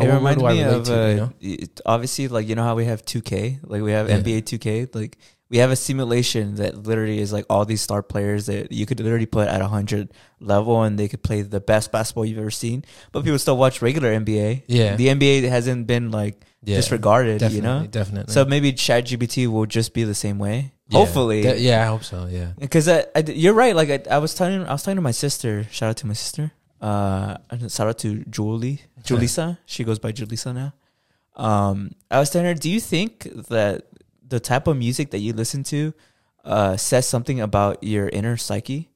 It 0.00 0.06
reminds 0.06 0.40
do 0.40 0.46
I 0.46 0.52
me 0.52 0.62
of 0.62 0.84
to, 0.84 0.94
uh, 1.02 1.08
you 1.08 1.16
know? 1.16 1.56
obviously 1.84 2.28
like 2.28 2.46
you 2.48 2.54
know 2.54 2.62
how 2.62 2.76
we 2.76 2.84
have 2.84 3.04
2K, 3.04 3.58
like 3.64 3.82
we 3.82 3.90
have 3.90 4.08
Yeah. 4.08 4.18
NBA 4.20 4.42
2K, 4.42 4.94
like 4.94 5.18
we 5.50 5.58
have 5.58 5.70
a 5.72 5.76
simulation 5.76 6.54
that 6.56 6.76
literally 6.86 7.18
is 7.18 7.32
like 7.32 7.46
all 7.50 7.64
these 7.64 7.80
star 7.80 8.02
players 8.02 8.46
that 8.46 8.70
you 8.70 8.86
could 8.86 9.00
literally 9.00 9.26
put 9.26 9.48
at 9.48 9.60
a 9.60 9.66
hundred 9.66 10.10
level 10.40 10.82
and 10.82 10.96
they 10.98 11.08
could 11.08 11.22
play 11.24 11.42
the 11.42 11.58
best 11.58 11.90
basketball 11.90 12.24
you've 12.24 12.38
ever 12.38 12.50
seen. 12.50 12.84
But 13.10 13.24
people 13.24 13.38
still 13.40 13.56
watch 13.56 13.82
regular 13.82 14.12
NBA. 14.12 14.62
Yeah. 14.68 14.94
the 14.94 15.08
NBA 15.08 15.48
hasn't 15.48 15.86
been 15.88 16.12
like 16.12 16.44
Yeah, 16.62 16.76
disregarded, 16.76 17.42
you 17.50 17.62
know. 17.62 17.84
definitely. 17.90 18.32
So 18.32 18.44
maybe 18.44 18.72
Chat 18.74 19.06
ChatGPT 19.06 19.48
will 19.48 19.66
just 19.66 19.94
be 19.94 20.04
the 20.04 20.14
same 20.14 20.38
way. 20.38 20.74
Yeah. 20.88 20.98
Hopefully, 20.98 21.42
yeah, 21.58 21.82
I 21.82 21.86
hope 21.86 22.02
so. 22.02 22.26
Yeah, 22.30 22.52
because 22.58 22.88
I, 22.88 23.04
I, 23.14 23.20
you're 23.26 23.52
right. 23.54 23.76
Like 23.76 23.90
I, 23.90 24.14
I 24.16 24.18
was 24.18 24.34
telling, 24.34 24.64
I 24.66 24.72
was 24.72 24.82
talking 24.82 24.96
to 24.96 25.02
my 25.02 25.10
sister. 25.10 25.64
Shout 25.70 25.90
out 25.90 25.96
to 25.98 26.06
my 26.06 26.14
sister. 26.14 26.52
Uh, 26.80 27.36
and 27.50 27.70
shout 27.70 27.88
out 27.88 27.98
to 27.98 28.24
Julie, 28.30 28.80
Julyssa. 29.02 29.58
she 29.66 29.84
goes 29.84 29.98
by 29.98 30.12
Julyssa 30.12 30.54
now. 30.54 30.72
Um, 31.36 31.92
I 32.10 32.18
was 32.20 32.30
telling 32.30 32.46
her, 32.46 32.54
do 32.54 32.70
you 32.70 32.80
think 32.80 33.24
that 33.48 33.86
the 34.26 34.40
type 34.40 34.66
of 34.66 34.76
music 34.76 35.10
that 35.10 35.18
you 35.18 35.32
listen 35.34 35.62
to, 35.64 35.92
uh, 36.44 36.76
says 36.76 37.06
something 37.06 37.40
about 37.40 37.82
your 37.82 38.08
inner 38.08 38.36
psyche? 38.36 38.88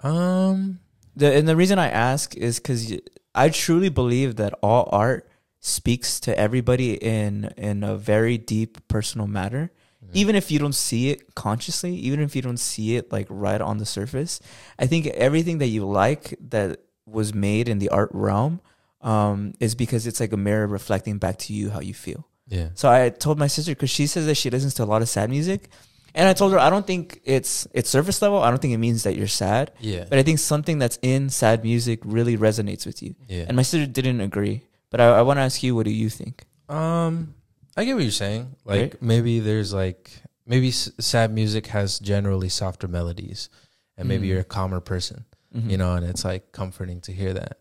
um, 0.00 0.80
The 1.14 1.32
and 1.34 1.48
the 1.48 1.56
reason 1.56 1.78
I 1.78 1.88
ask 1.88 2.34
is 2.36 2.58
because 2.58 2.92
I 3.34 3.48
truly 3.50 3.88
believe 3.88 4.36
that 4.36 4.52
all 4.62 4.88
art 4.92 5.28
speaks 5.60 6.20
to 6.20 6.36
everybody 6.38 6.94
in 6.94 7.52
in 7.56 7.82
a 7.82 7.96
very 7.96 8.38
deep 8.38 8.86
personal 8.88 9.26
matter. 9.26 9.70
Even 10.12 10.36
if 10.36 10.50
you 10.50 10.58
don't 10.58 10.74
see 10.74 11.10
it 11.10 11.34
consciously, 11.34 11.94
even 11.96 12.20
if 12.20 12.36
you 12.36 12.42
don't 12.42 12.58
see 12.60 12.96
it 12.96 13.10
like 13.12 13.26
right 13.28 13.60
on 13.60 13.78
the 13.78 13.84
surface, 13.86 14.40
I 14.78 14.86
think 14.86 15.06
everything 15.08 15.58
that 15.58 15.66
you 15.66 15.84
like 15.84 16.34
that 16.48 16.80
was 17.06 17.34
made 17.34 17.68
in 17.68 17.78
the 17.80 17.88
art 17.90 18.10
realm 18.12 18.60
um, 19.00 19.52
is 19.60 19.74
because 19.74 20.06
it's 20.06 20.20
like 20.20 20.32
a 20.32 20.36
mirror 20.36 20.66
reflecting 20.66 21.18
back 21.18 21.38
to 21.38 21.52
you 21.52 21.70
how 21.70 21.80
you 21.80 21.92
feel. 21.94 22.26
yeah, 22.48 22.68
So 22.74 22.88
I 22.90 23.10
told 23.10 23.38
my 23.38 23.46
sister 23.48 23.72
because 23.72 23.90
she 23.90 24.06
says 24.06 24.26
that 24.26 24.36
she 24.36 24.48
listens 24.50 24.74
to 24.74 24.84
a 24.84 24.88
lot 24.92 25.02
of 25.02 25.08
sad 25.08 25.28
music, 25.30 25.68
and 26.14 26.28
I 26.28 26.32
told 26.32 26.52
her 26.52 26.58
I 26.58 26.70
don't 26.70 26.86
think 26.86 27.20
it's 27.24 27.66
it's 27.74 27.90
surface 27.90 28.22
level. 28.22 28.40
I 28.42 28.48
don't 28.50 28.60
think 28.62 28.74
it 28.74 28.78
means 28.78 29.02
that 29.02 29.16
you're 29.16 29.26
sad. 29.28 29.72
yeah, 29.80 30.04
But 30.08 30.18
I 30.18 30.22
think 30.22 30.38
something 30.38 30.78
that's 30.78 30.98
in 31.02 31.28
sad 31.30 31.62
music 31.62 32.00
really 32.04 32.36
resonates 32.38 32.86
with 32.86 33.02
you. 33.02 33.14
yeah. 33.28 33.44
And 33.48 33.56
my 33.56 33.62
sister 33.62 33.86
didn't 33.86 34.20
agree. 34.20 34.62
But 34.90 35.00
I, 35.00 35.18
I 35.18 35.22
want 35.22 35.36
to 35.38 35.42
ask 35.42 35.62
you, 35.62 35.74
what 35.74 35.84
do 35.84 35.90
you 35.92 36.08
think? 36.08 36.44
Um, 36.68 37.34
I 37.76 37.84
get 37.84 37.94
what 37.94 38.02
you're 38.02 38.10
saying. 38.12 38.56
Like 38.64 38.80
Right. 38.80 39.02
maybe 39.02 39.40
there's 39.40 39.72
like 39.72 40.10
maybe 40.46 40.68
s- 40.68 40.90
sad 40.98 41.32
music 41.32 41.66
has 41.68 41.98
generally 41.98 42.48
softer 42.48 42.88
melodies, 42.88 43.48
and 43.96 44.08
maybe 44.08 44.26
Mhm. 44.26 44.30
you're 44.30 44.40
a 44.40 44.44
calmer 44.44 44.80
person. 44.80 45.24
Mhm. 45.54 45.70
you 45.70 45.76
know, 45.78 45.94
and 45.94 46.04
it's 46.04 46.24
like 46.24 46.52
comforting 46.52 47.00
to 47.02 47.12
hear 47.12 47.32
that. 47.32 47.58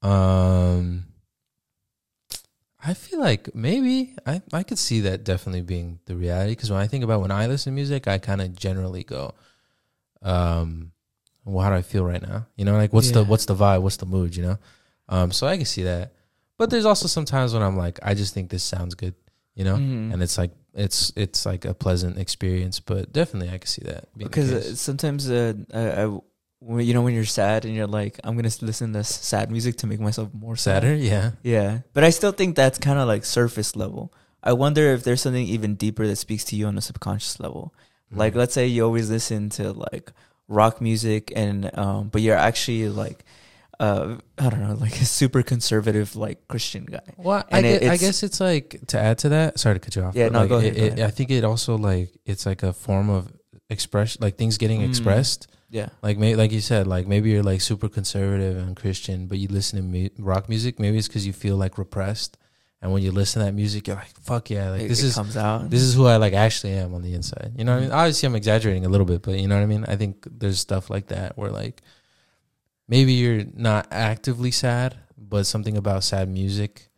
Um, 0.00 1.06
I 2.82 2.94
feel 2.94 3.20
like 3.20 3.54
maybe 3.54 4.14
I 4.24 4.40
I 4.54 4.62
could 4.62 4.78
see 4.78 5.00
that 5.00 5.22
definitely 5.24 5.60
being 5.60 5.98
the 6.06 6.16
reality 6.16 6.52
because 6.52 6.70
when 6.70 6.80
I 6.80 6.86
think 6.86 7.04
about 7.04 7.20
when 7.20 7.30
I 7.30 7.46
listen 7.46 7.72
to 7.72 7.74
music, 7.74 8.08
I 8.08 8.16
kind 8.18 8.40
of 8.40 8.56
generally 8.56 9.04
go, 9.04 9.34
um, 10.22 10.92
well, 11.44 11.62
how 11.64 11.70
do 11.70 11.76
I 11.76 11.82
feel 11.82 12.04
right 12.04 12.22
now? 12.22 12.46
You 12.56 12.64
know, 12.64 12.76
like 12.76 12.92
what's 12.94 13.10
the 13.10 13.22
what's 13.24 13.44
the 13.44 13.54
vibe, 13.54 13.82
what's 13.82 13.98
the 13.98 14.06
mood? 14.06 14.34
You 14.34 14.42
know, 14.44 14.58
um, 15.10 15.30
so 15.32 15.46
I 15.46 15.56
can 15.58 15.66
see 15.66 15.82
that. 15.82 16.12
But 16.56 16.70
there's 16.70 16.86
also 16.86 17.06
sometimes 17.06 17.52
when 17.52 17.62
I'm 17.62 17.76
like, 17.76 17.98
I 18.02 18.14
just 18.14 18.32
think 18.32 18.48
this 18.50 18.62
sounds 18.62 18.94
good, 18.94 19.14
you 19.60 19.64
know, 19.68 19.76
Mhm. 19.76 20.12
and 20.12 20.22
it's 20.24 20.38
like 20.40 20.52
it's 20.74 21.12
it's 21.16 21.44
like 21.44 21.68
a 21.68 21.74
pleasant 21.84 22.16
experience. 22.16 22.80
But 22.80 23.12
definitely, 23.12 23.50
I 23.52 23.58
can 23.60 23.68
see 23.68 23.84
that 23.92 24.08
because 24.16 24.80
sometimes 24.80 25.28
uh, 25.28 25.52
I, 25.74 25.82
I, 26.02 26.04
you 26.88 26.92
know 26.94 27.02
when 27.04 27.12
you're 27.14 27.24
sad 27.42 27.64
and 27.64 27.72
you're 27.74 27.88
like 28.00 28.20
i'm 28.24 28.36
gonna 28.36 28.52
listen 28.60 28.92
to 28.92 29.02
sad 29.02 29.50
music 29.50 29.76
to 29.80 29.86
make 29.86 29.98
myself 30.00 30.28
more 30.34 30.56
sad. 30.56 30.82
sadder, 30.82 30.94
yeah. 30.94 31.30
yeah 31.42 31.80
but 31.94 32.04
i 32.04 32.10
still 32.12 32.32
think 32.32 32.54
that's 32.54 32.78
kind 32.78 32.98
of 33.00 33.08
like 33.08 33.24
surface 33.24 33.72
level 33.76 34.12
i 34.44 34.52
wonder 34.52 34.92
if 34.92 35.00
there's 35.02 35.22
something 35.24 35.46
even 35.56 35.74
deeper 35.74 36.04
that 36.06 36.16
speaks 36.20 36.44
to 36.44 36.56
you 36.56 36.66
on 36.68 36.76
a 36.76 36.84
subconscious 36.84 37.40
level 37.40 37.72
like 38.12 38.34
Mhm. 38.34 38.40
let's 38.44 38.52
say 38.52 38.66
you 38.68 38.84
always 38.84 39.08
listen 39.08 39.48
to 39.56 39.72
like 39.72 40.12
rock 40.48 40.82
music 40.82 41.32
and 41.34 41.58
um 41.78 42.08
but 42.12 42.20
you're 42.20 42.36
actually 42.36 42.90
like 42.92 43.24
uh 43.80 44.16
i 44.38 44.48
don't 44.50 44.60
know 44.60 44.74
like 44.74 44.96
a 45.00 45.04
super 45.20 45.42
conservative 45.42 46.14
like 46.14 46.38
christian 46.48 46.84
guy 46.84 47.00
Well, 47.16 47.42
I, 47.50 47.58
it- 47.60 47.80
gue- 47.80 47.88
I 47.90 47.96
guess 47.96 48.22
it's 48.22 48.38
like 48.40 48.68
to 48.92 48.96
add 49.08 49.16
to 49.24 49.28
that. 49.30 49.58
Sorry 49.58 49.74
to 49.76 49.80
cut 49.80 49.96
you 49.96 50.02
off. 50.04 50.14
Yeah, 50.14 50.28
no, 50.28 50.40
like, 50.40 50.48
go 50.50 50.56
ahead, 50.58 50.76
It, 50.76 50.78
go 50.78 50.84
it- 50.84 50.92
ahead. 50.98 51.08
I 51.08 51.10
think 51.16 51.30
it 51.30 51.44
also 51.44 51.72
like 51.90 52.08
it's 52.26 52.44
like 52.50 52.62
a 52.62 52.72
form 52.72 53.08
of 53.10 53.32
expression, 53.70 54.18
like 54.22 54.36
things 54.36 54.58
getting 54.58 54.80
Mm. 54.82 54.88
expressed. 54.90 55.48
yeah 55.70 55.88
Like 56.02 56.18
maybe, 56.18 56.36
like 56.42 56.52
you 56.52 56.60
said, 56.60 56.86
like 56.86 57.06
maybe 57.06 57.30
you're 57.30 57.42
like 57.52 57.60
super 57.60 57.88
conservative 57.88 58.56
and 58.62 58.74
Christian, 58.76 59.26
but 59.28 59.38
you 59.38 59.48
listen 59.48 59.74
to 59.80 59.84
mu- 59.84 60.14
rock 60.18 60.48
music. 60.48 60.78
Maybe 60.78 60.98
it's 60.98 61.08
because 61.08 61.26
you 61.26 61.32
feel 61.32 61.56
like 61.56 61.78
repressed, 61.78 62.36
and 62.82 62.92
when 62.92 63.02
you 63.04 63.12
listen 63.12 63.40
to 63.40 63.46
that 63.46 63.54
music, 63.54 63.86
you're 63.86 63.96
like, 64.04 64.12
"Fuck 64.20 64.50
yeah!" 64.50 64.70
Like 64.70 64.82
it, 64.82 64.88
this 64.88 65.02
is 65.02 65.14
comes 65.14 65.36
out 65.36 65.70
this 65.70 65.82
is 65.82 65.94
who 65.94 66.06
I 66.06 66.16
like 66.16 66.32
actually 66.34 66.72
am 66.82 66.92
on 66.94 67.02
the 67.02 67.14
inside. 67.14 67.52
You 67.56 67.64
know 67.64 67.72
what 67.72 67.78
I 67.78 67.80
mean? 67.82 67.90
Mhm. 67.90 68.00
Obviously, 68.00 68.26
I'm 68.26 68.34
exaggerating 68.36 68.84
a 68.84 68.88
little 68.88 69.06
bit, 69.06 69.22
but 69.22 69.38
you 69.38 69.46
know 69.48 69.56
what 69.56 69.62
I 69.62 69.66
mean. 69.74 69.84
I 69.86 69.96
think 69.96 70.26
there's 70.40 70.58
stuff 70.58 70.90
like 70.90 71.06
that 71.14 71.38
where 71.38 71.50
like 71.62 71.80
maybe 72.90 73.12
you're 73.14 73.44
not 73.54 73.86
actively 73.90 74.50
sad, 74.50 74.96
but 75.16 75.44
something 75.46 75.76
about 75.76 76.02
sad 76.04 76.28
music 76.28 76.88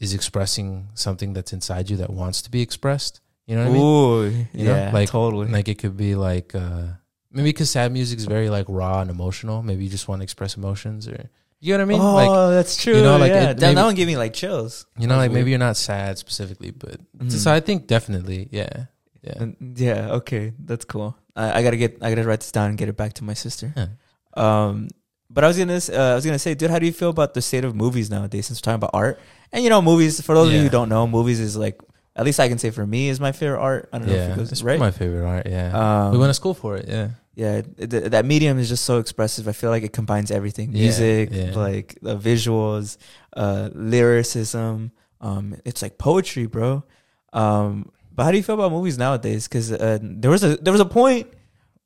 is 0.00 0.14
expressing 0.14 0.88
something 0.94 1.32
that's 1.34 1.52
inside 1.52 1.90
you 1.90 1.96
that 1.98 2.10
wants 2.10 2.42
to 2.42 2.50
be 2.50 2.62
expressed. 2.62 3.20
You 3.46 3.56
know 3.56 3.62
what 3.64 3.70
I 3.70 3.72
mean? 3.72 3.82
Ooh, 3.82 4.24
You 4.52 4.64
know, 4.66 4.74
yeah, 4.74 4.90
like- 4.92 5.08
totally. 5.10 5.48
Like 5.48 5.68
it 5.68 5.78
could 5.78 5.96
be 5.96 6.14
like 6.14 6.54
uh 6.54 6.84
maybe 7.30 7.50
because 7.50 7.70
sad 7.70 7.92
music 7.92 8.18
is 8.18 8.24
very 8.26 8.48
like 8.50 8.66
raw 8.68 9.00
and 9.02 9.10
emotional. 9.10 9.62
Maybe 9.62 9.84
you 9.84 9.90
just 9.90 10.08
want 10.08 10.20
to 10.20 10.24
express 10.24 10.56
emotions, 10.56 11.06
or 11.08 11.28
you 11.60 11.72
know 11.72 11.78
what 11.78 11.82
I 11.82 11.92
mean? 11.92 12.00
oh, 12.00 12.14
like 12.14 12.54
that's 12.56 12.76
true. 12.82 12.96
you 12.96 13.02
know, 13.02 13.18
like, 13.18 13.32
yeah. 13.32 13.50
it 13.50 13.58
Damn, 13.58 13.74
that 13.74 13.74
maybe- 13.74 13.84
one 13.90 13.94
gave 13.94 14.06
me 14.06 14.16
like 14.16 14.32
chills. 14.32 14.86
you 14.98 15.06
know, 15.08 15.16
like 15.16 15.32
maybe 15.32 15.50
you're 15.50 15.58
not 15.58 15.76
sad 15.76 16.16
specifically, 16.18 16.70
but 16.70 17.00
Mhm. 17.18 17.32
so 17.32 17.52
I 17.52 17.60
think 17.60 17.86
definitely, 17.86 18.48
yeah, 18.52 18.86
yeah. 19.22 19.42
And- 19.42 19.56
yeah, 19.76 20.12
okay, 20.22 20.52
that's 20.64 20.84
cool. 20.84 21.16
I, 21.34 21.58
I 21.58 21.62
gotta 21.64 21.76
get, 21.76 21.98
I 22.02 22.10
gotta 22.14 22.26
write 22.28 22.40
this 22.40 22.52
down 22.52 22.68
and 22.70 22.78
get 22.78 22.88
it 22.88 22.96
back 22.96 23.14
to 23.14 23.24
my 23.24 23.34
sister. 23.34 23.72
Yeah. 23.76 23.88
Um, 24.36 24.88
but 25.30 25.44
I 25.44 25.46
was 25.48 25.58
gonna 25.58 25.80
uh, 25.92 26.12
I 26.12 26.14
was 26.14 26.24
gonna 26.24 26.38
say, 26.38 26.54
dude, 26.54 26.70
how 26.70 26.78
do 26.78 26.86
you 26.86 26.92
feel 26.92 27.10
about 27.10 27.34
the 27.34 27.42
state 27.42 27.64
of 27.64 27.74
movies 27.74 28.10
nowadays? 28.10 28.46
Since 28.46 28.58
we're 28.58 28.64
talking 28.64 28.76
about 28.76 28.90
art, 28.94 29.20
and 29.52 29.62
you 29.64 29.70
know, 29.70 29.82
movies. 29.82 30.20
For 30.20 30.34
those 30.34 30.48
of 30.48 30.54
you 30.54 30.62
who 30.62 30.68
don't 30.70 30.88
know, 30.88 31.06
movies 31.06 31.40
is 31.40 31.56
like 31.56 31.80
at 32.16 32.24
least 32.24 32.40
I 32.40 32.48
can 32.48 32.58
say 32.58 32.70
for 32.70 32.86
me 32.86 33.08
is 33.08 33.20
my 33.20 33.32
favorite 33.32 33.60
art. 33.60 33.88
I 33.92 33.98
don't 33.98 34.08
know 34.08 34.14
Yeah, 34.14 34.26
if 34.26 34.32
it 34.32 34.36
goes 34.38 34.52
it's 34.52 34.62
right. 34.62 34.78
my 34.80 34.90
favorite 34.90 35.26
art. 35.26 35.46
Yeah, 35.46 35.70
Um, 36.06 36.12
we 36.12 36.18
went 36.18 36.30
to 36.30 36.34
school 36.34 36.54
for 36.54 36.76
it. 36.76 36.86
Yeah, 36.88 37.08
yeah, 37.36 37.62
th- 37.62 38.10
that 38.10 38.24
medium 38.24 38.58
is 38.58 38.68
just 38.68 38.84
so 38.84 38.98
expressive. 38.98 39.46
I 39.46 39.52
feel 39.52 39.70
like 39.70 39.84
it 39.84 39.92
combines 39.92 40.30
everything: 40.30 40.72
Yeah, 40.72 40.82
music, 40.82 41.28
yeah. 41.32 41.52
like 41.54 41.98
the 42.02 42.16
visuals, 42.16 42.96
uh, 43.36 43.68
lyricism. 43.74 44.92
Um, 45.20 45.56
it's 45.64 45.82
like 45.82 45.98
poetry, 45.98 46.46
bro. 46.46 46.84
Um, 47.32 47.90
but 48.14 48.24
how 48.24 48.30
do 48.30 48.36
you 48.36 48.42
feel 48.42 48.54
about 48.56 48.72
movies 48.72 48.98
nowadays? 48.98 49.46
Because 49.46 49.70
uh, 49.72 49.98
there 50.02 50.30
was 50.30 50.42
a 50.42 50.56
there 50.56 50.72
was 50.72 50.80
a 50.80 50.84
point 50.86 51.28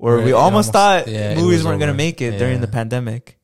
where 0.02 0.16
Where 0.16 0.24
we 0.26 0.32
almost, 0.32 0.74
almost- 0.74 1.06
thought 1.06 1.06
yeah, 1.06 1.36
movies 1.36 1.62
weren't 1.64 1.78
gonna 1.78 1.94
make 1.94 2.20
it 2.20 2.36
during 2.36 2.60
the 2.60 2.66
pandemic. 2.66 3.38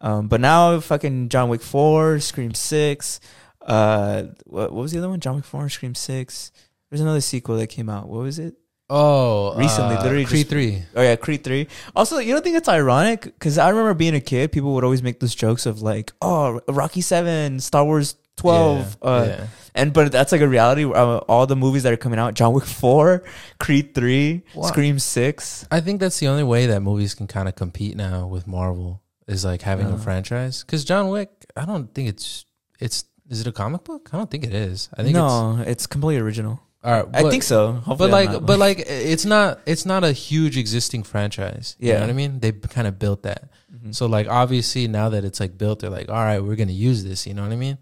Um, 0.00 0.28
but 0.28 0.40
now 0.40 0.78
fucking 0.78 1.28
John 1.28 1.48
Wick 1.48 1.60
four, 1.60 2.20
Scream 2.20 2.54
six, 2.54 3.18
uh, 3.62 4.24
what, 4.46 4.70
what 4.72 4.82
was 4.82 4.92
the 4.92 4.98
other 4.98 5.08
one? 5.08 5.18
John 5.18 5.34
Wick 5.36 5.44
four, 5.44 5.68
Scream 5.68 5.96
six. 5.96 6.52
There's 6.88 7.00
another 7.00 7.20
sequel 7.20 7.56
that 7.56 7.66
came 7.66 7.88
out. 7.88 8.06
What 8.08 8.22
was 8.22 8.38
it? 8.38 8.54
Oh, 8.88 9.56
Recently, 9.58 9.96
uh, 9.96 10.02
literally 10.04 10.24
Creed 10.26 10.40
just- 10.42 10.50
three. 10.50 10.82
Oh 10.94 11.02
yeah, 11.02 11.16
Creed 11.16 11.42
three. 11.42 11.66
Also, 11.96 12.18
you 12.18 12.32
don't 12.32 12.44
think 12.44 12.56
it's 12.58 12.68
ironic? 12.68 13.24
Because 13.24 13.58
I 13.58 13.70
remember 13.70 13.94
being 13.94 14.14
a 14.14 14.20
kid, 14.20 14.52
people 14.52 14.72
would 14.74 14.84
always 14.84 15.02
make 15.02 15.18
those 15.18 15.34
jokes 15.34 15.66
of 15.66 15.82
like, 15.82 16.12
"Oh, 16.22 16.60
Rocky 16.68 17.00
seven, 17.00 17.58
Star 17.58 17.84
Wars 17.84 18.14
12 18.36 18.96
Yeah, 19.02 19.08
uh, 19.08 19.24
yeah. 19.26 19.46
and 19.74 19.92
but 19.92 20.10
that's 20.12 20.32
like 20.32 20.40
a 20.40 20.48
reality. 20.48 20.84
Uh, 20.84 21.18
all 21.28 21.46
the 21.46 21.56
movies 21.56 21.82
that 21.84 21.92
are 21.92 21.96
coming 21.96 22.18
out: 22.18 22.34
John 22.34 22.52
Wick 22.52 22.64
four, 22.82 23.22
Creed 23.58 23.94
three, 23.94 24.42
Wow. 24.54 24.68
Scream 24.68 24.98
six. 24.98 25.66
I 25.70 25.80
think 25.80 26.00
that's 26.00 26.18
the 26.20 26.28
only 26.28 26.42
way 26.44 26.66
that 26.66 26.80
movies 26.80 27.14
can 27.14 27.26
kind 27.26 27.48
of 27.48 27.54
compete 27.54 27.96
now 27.96 28.26
with 28.26 28.46
Marvel 28.46 29.02
is 29.26 29.44
like 29.44 29.62
having 29.62 29.86
Uh. 29.86 29.94
a 29.94 29.98
franchise. 29.98 30.62
Because 30.64 30.84
John 30.84 31.08
Wick, 31.08 31.30
I 31.56 31.64
don't 31.64 31.92
think 31.94 32.08
it's 32.08 32.44
it's. 32.80 33.04
Is 33.30 33.40
it 33.40 33.46
a 33.46 33.52
comic 33.52 33.84
book? 33.84 34.10
I 34.12 34.18
don't 34.18 34.30
think 34.30 34.44
it 34.44 34.52
is. 34.52 34.90
I 34.98 35.02
think 35.02 35.14
no, 35.14 35.64
it's, 35.66 35.86
completely 35.86 36.20
original. 36.20 36.60
all 36.84 36.92
right. 36.92 37.06
I 37.14 37.30
think 37.30 37.42
so. 37.42 37.72
Hopefully 37.72 37.96
But 37.96 38.10
like, 38.10 38.30
not- 38.30 38.44
but 38.46 38.58
like, 38.58 38.80
it's 38.86 39.24
not. 39.24 39.60
It's 39.64 39.86
not 39.86 40.04
a 40.04 40.12
huge 40.12 40.58
existing 40.58 41.04
franchise. 41.04 41.74
You 41.78 41.88
Yeah. 41.88 41.94
know 41.94 42.00
what 42.02 42.10
I 42.10 42.12
mean? 42.12 42.40
They 42.40 42.52
kind 42.52 42.86
of 42.86 42.98
built 42.98 43.22
that. 43.22 43.48
Mhm. 43.74 43.94
So 43.94 44.04
like, 44.06 44.28
obviously 44.28 44.88
now 44.88 45.08
that 45.08 45.24
it's 45.24 45.40
like 45.40 45.56
built, 45.56 45.78
they're 45.80 45.88
like, 45.88 46.10
all 46.10 46.16
right, 46.22 46.38
we're 46.44 46.54
gonna 46.54 46.72
use 46.72 47.02
this. 47.02 47.26
You 47.26 47.32
know 47.32 47.42
what 47.42 47.52
I 47.52 47.56
mean? 47.56 47.78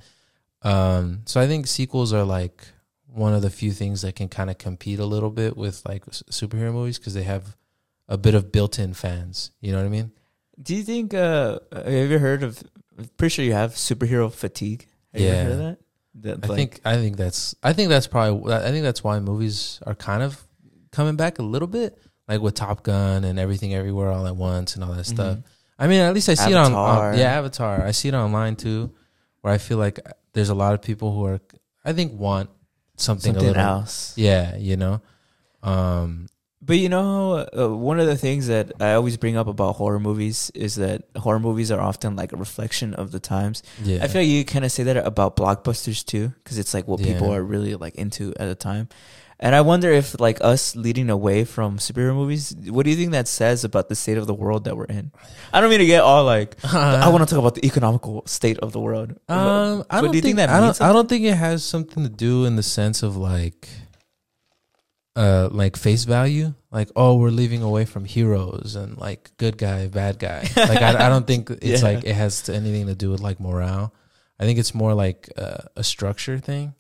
Um. 0.65 1.23
So 1.27 1.41
I 1.41 1.47
think 1.47 1.67
sequels 1.67 2.13
are 2.13 2.25
like 2.25 2.65
one 3.07 3.35
of 3.35 3.43
the 3.43 3.51
few 3.51 3.73
things 3.73 4.03
that 4.03 4.15
can 4.17 4.29
kind 4.29 4.49
of 4.51 4.59
compete 4.59 4.99
a 4.99 5.05
little 5.05 5.31
bit 5.31 5.57
with 5.57 5.83
like 5.87 6.05
superhero 6.07 6.73
movies 6.73 6.99
because 6.99 7.15
they 7.15 7.25
have 7.25 7.57
a 8.09 8.17
bit 8.17 8.35
of 8.35 8.51
built-in 8.53 8.95
fans. 8.95 9.51
You 9.61 9.73
know 9.73 9.79
what 9.79 9.87
I 9.87 9.91
mean? 9.91 10.13
do 10.63 10.75
you 10.77 10.83
think? 10.83 11.15
Uh, 11.15 11.59
have 11.73 12.11
you 12.11 12.19
heard 12.19 12.43
of? 12.43 12.63
I'm 12.99 13.09
pretty 13.17 13.33
sure 13.35 13.45
you 13.45 13.55
have 13.55 13.73
superhero 13.73 14.31
fatigue. 14.33 14.87
Have 15.13 15.21
you 15.23 15.29
ever 15.29 15.37
Yeah. 15.37 15.43
heard 15.45 15.53
of 15.53 15.59
that? 15.59 15.79
That, 16.15 16.45
I 16.45 16.47
like- 16.49 16.57
think 16.59 16.81
I 16.85 16.97
think 16.97 17.17
that's 17.17 17.55
I 17.63 17.73
think 17.73 17.89
that's 17.89 18.07
probably 18.07 18.53
I 18.53 18.71
think 18.71 18.83
that's 18.85 19.03
why 19.03 19.19
movies 19.19 19.81
are 19.87 19.95
kind 19.95 20.23
of 20.23 20.41
coming 20.91 21.17
back 21.17 21.39
a 21.39 21.43
little 21.43 21.69
bit, 21.69 21.99
like 22.29 22.41
with 22.43 22.55
Top 22.55 22.83
Gun 22.83 23.25
and 23.25 23.39
everything 23.39 23.75
everywhere 23.75 24.11
all 24.11 24.27
at 24.27 24.37
once 24.37 24.75
and 24.75 24.85
all 24.85 24.93
that 24.93 25.07
stuff. 25.07 25.39
Mhm. 25.39 25.45
I 25.79 25.87
mean, 25.89 26.01
at 26.03 26.13
least 26.15 26.29
I 26.29 26.35
see 26.35 26.51
it 26.51 26.55
on, 26.55 26.67
Avatar. 26.73 27.13
on 27.13 27.19
yeah 27.19 27.33
Avatar. 27.39 27.83
I 27.85 27.91
see 27.93 28.09
it 28.09 28.15
online 28.15 28.57
too, 28.57 28.93
where 29.41 29.53
I 29.55 29.59
feel 29.59 29.79
like 29.79 29.99
there's 30.35 30.49
a 30.49 30.55
lot 30.55 30.75
of 30.75 30.83
people 30.83 31.13
who 31.15 31.25
are 31.27 31.41
I 31.85 31.93
think 31.93 32.13
want 32.19 32.51
something, 32.97 33.33
something 33.35 33.45
a 33.45 33.49
little 33.49 33.63
else. 33.63 34.15
yeah 34.17 34.57
you 34.57 34.77
know, 34.77 35.01
um 35.63 36.27
But 36.65 36.79
you 36.79 36.89
know, 36.89 37.45
uh, 37.59 37.75
one 37.75 37.99
of 37.99 38.07
the 38.07 38.17
things 38.17 38.47
that 38.47 38.71
I 38.81 38.95
always 38.95 39.17
bring 39.17 39.37
up 39.37 39.49
about 39.49 39.77
horror 39.77 39.99
movies 39.99 40.51
is 40.55 40.77
that 40.77 41.03
horror 41.17 41.41
movies 41.41 41.73
are 41.73 41.81
often 41.81 42.15
like 42.15 42.33
a 42.33 42.37
reflection 42.37 42.95
of 42.95 43.11
the 43.11 43.19
times. 43.19 43.63
yeah 43.83 43.99
I 44.05 44.07
feel 44.07 44.23
like 44.23 44.29
you 44.31 44.45
kind 44.45 44.65
of 44.65 44.71
say 44.71 44.85
that 44.85 44.97
about 44.97 45.35
blockbusters 45.37 46.05
too, 46.05 46.33
because 46.39 46.59
it's 46.59 46.73
like 46.73 46.87
what 46.87 47.01
people 47.03 47.33
are 47.35 47.43
really 47.43 47.75
like 47.75 47.97
into 47.97 48.31
at 48.39 48.47
the 48.47 48.55
time. 48.55 48.89
And 49.43 49.57
I 49.57 49.61
wonder 49.61 49.91
if 49.91 50.21
like 50.21 50.39
us 50.41 50.77
leading 50.77 51.11
away 51.11 51.43
from 51.45 51.79
superhero 51.79 52.15
movies, 52.15 52.55
what 52.71 52.85
do 52.85 52.91
you 52.91 52.97
think 52.97 53.11
that 53.11 53.27
says 53.27 53.65
about 53.65 53.89
the 53.89 53.97
state 53.97 54.17
of 54.17 54.29
the 54.29 54.35
world 54.35 54.65
that 54.65 54.77
we're 54.77 54.85
in? 54.85 55.11
I 55.53 55.61
don't 55.61 55.69
mean 55.69 55.81
to 55.81 55.87
get 55.87 56.03
all 56.03 56.23
like 56.25 56.55
I 56.65 57.09
want 57.09 57.27
to 57.27 57.35
talk 57.35 57.41
about 57.41 57.57
the 57.57 57.67
economical 57.67 58.23
state 58.27 58.59
of 58.61 58.71
the 58.73 58.79
world. 58.79 59.19
Um, 59.29 59.85
I 59.91 60.01
don't 60.01 60.13
do 60.13 60.17
you 60.19 60.23
think 60.23 60.37
think, 60.37 60.37
that 60.37 60.49
I 60.49 60.61
don't. 60.61 60.81
I 60.81 60.93
don't 60.93 61.09
think 61.09 61.25
it 61.25 61.35
has 61.35 61.65
something 61.65 62.05
to 62.05 62.09
do 62.09 62.45
in 62.45 62.55
the 62.55 62.63
sense 62.63 63.03
of 63.03 63.17
like, 63.17 63.69
uh, 65.17 65.49
like 65.51 65.77
face 65.77 66.05
value. 66.05 66.55
Like, 66.71 66.91
oh, 66.97 67.17
we're 67.17 67.31
leaving 67.31 67.63
away 67.63 67.85
from 67.85 68.05
heroes 68.05 68.77
and 68.77 68.97
like 68.97 69.33
good 69.37 69.59
guy, 69.59 69.89
bad 69.89 70.19
guy. 70.19 70.49
Like, 70.57 70.81
I, 70.81 71.07
I 71.07 71.09
don't 71.09 71.27
think 71.27 71.51
it's 71.51 71.83
Yeah. 71.83 71.89
like 71.89 72.05
it 72.05 72.15
has 72.15 72.43
to, 72.43 72.55
anything 72.55 72.87
to 72.87 72.95
do 72.95 73.11
with 73.11 73.21
like 73.21 73.41
morale. 73.41 73.93
I 74.39 74.45
think 74.45 74.59
it's 74.59 74.75
more 74.75 74.95
like 74.95 75.29
uh, 75.37 75.59
a 75.77 75.85
structure 75.85 76.39
thing. 76.39 76.75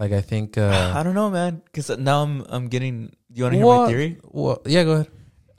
Like, 0.00 0.12
I 0.12 0.22
think. 0.22 0.58
Uh, 0.70 0.92
I 0.96 1.02
don't 1.02 1.14
know, 1.14 1.30
man, 1.30 1.62
because 1.66 1.90
now 1.96 2.22
I'm 2.22 2.44
I'm 2.48 2.68
getting. 2.68 3.12
You 3.32 3.44
want 3.44 3.52
to 3.52 3.58
hear 3.58 3.66
my 3.66 3.86
theory? 3.86 4.18
well, 4.24 4.60
yeah, 4.66 4.82
go 4.82 4.92
ahead. 4.92 5.08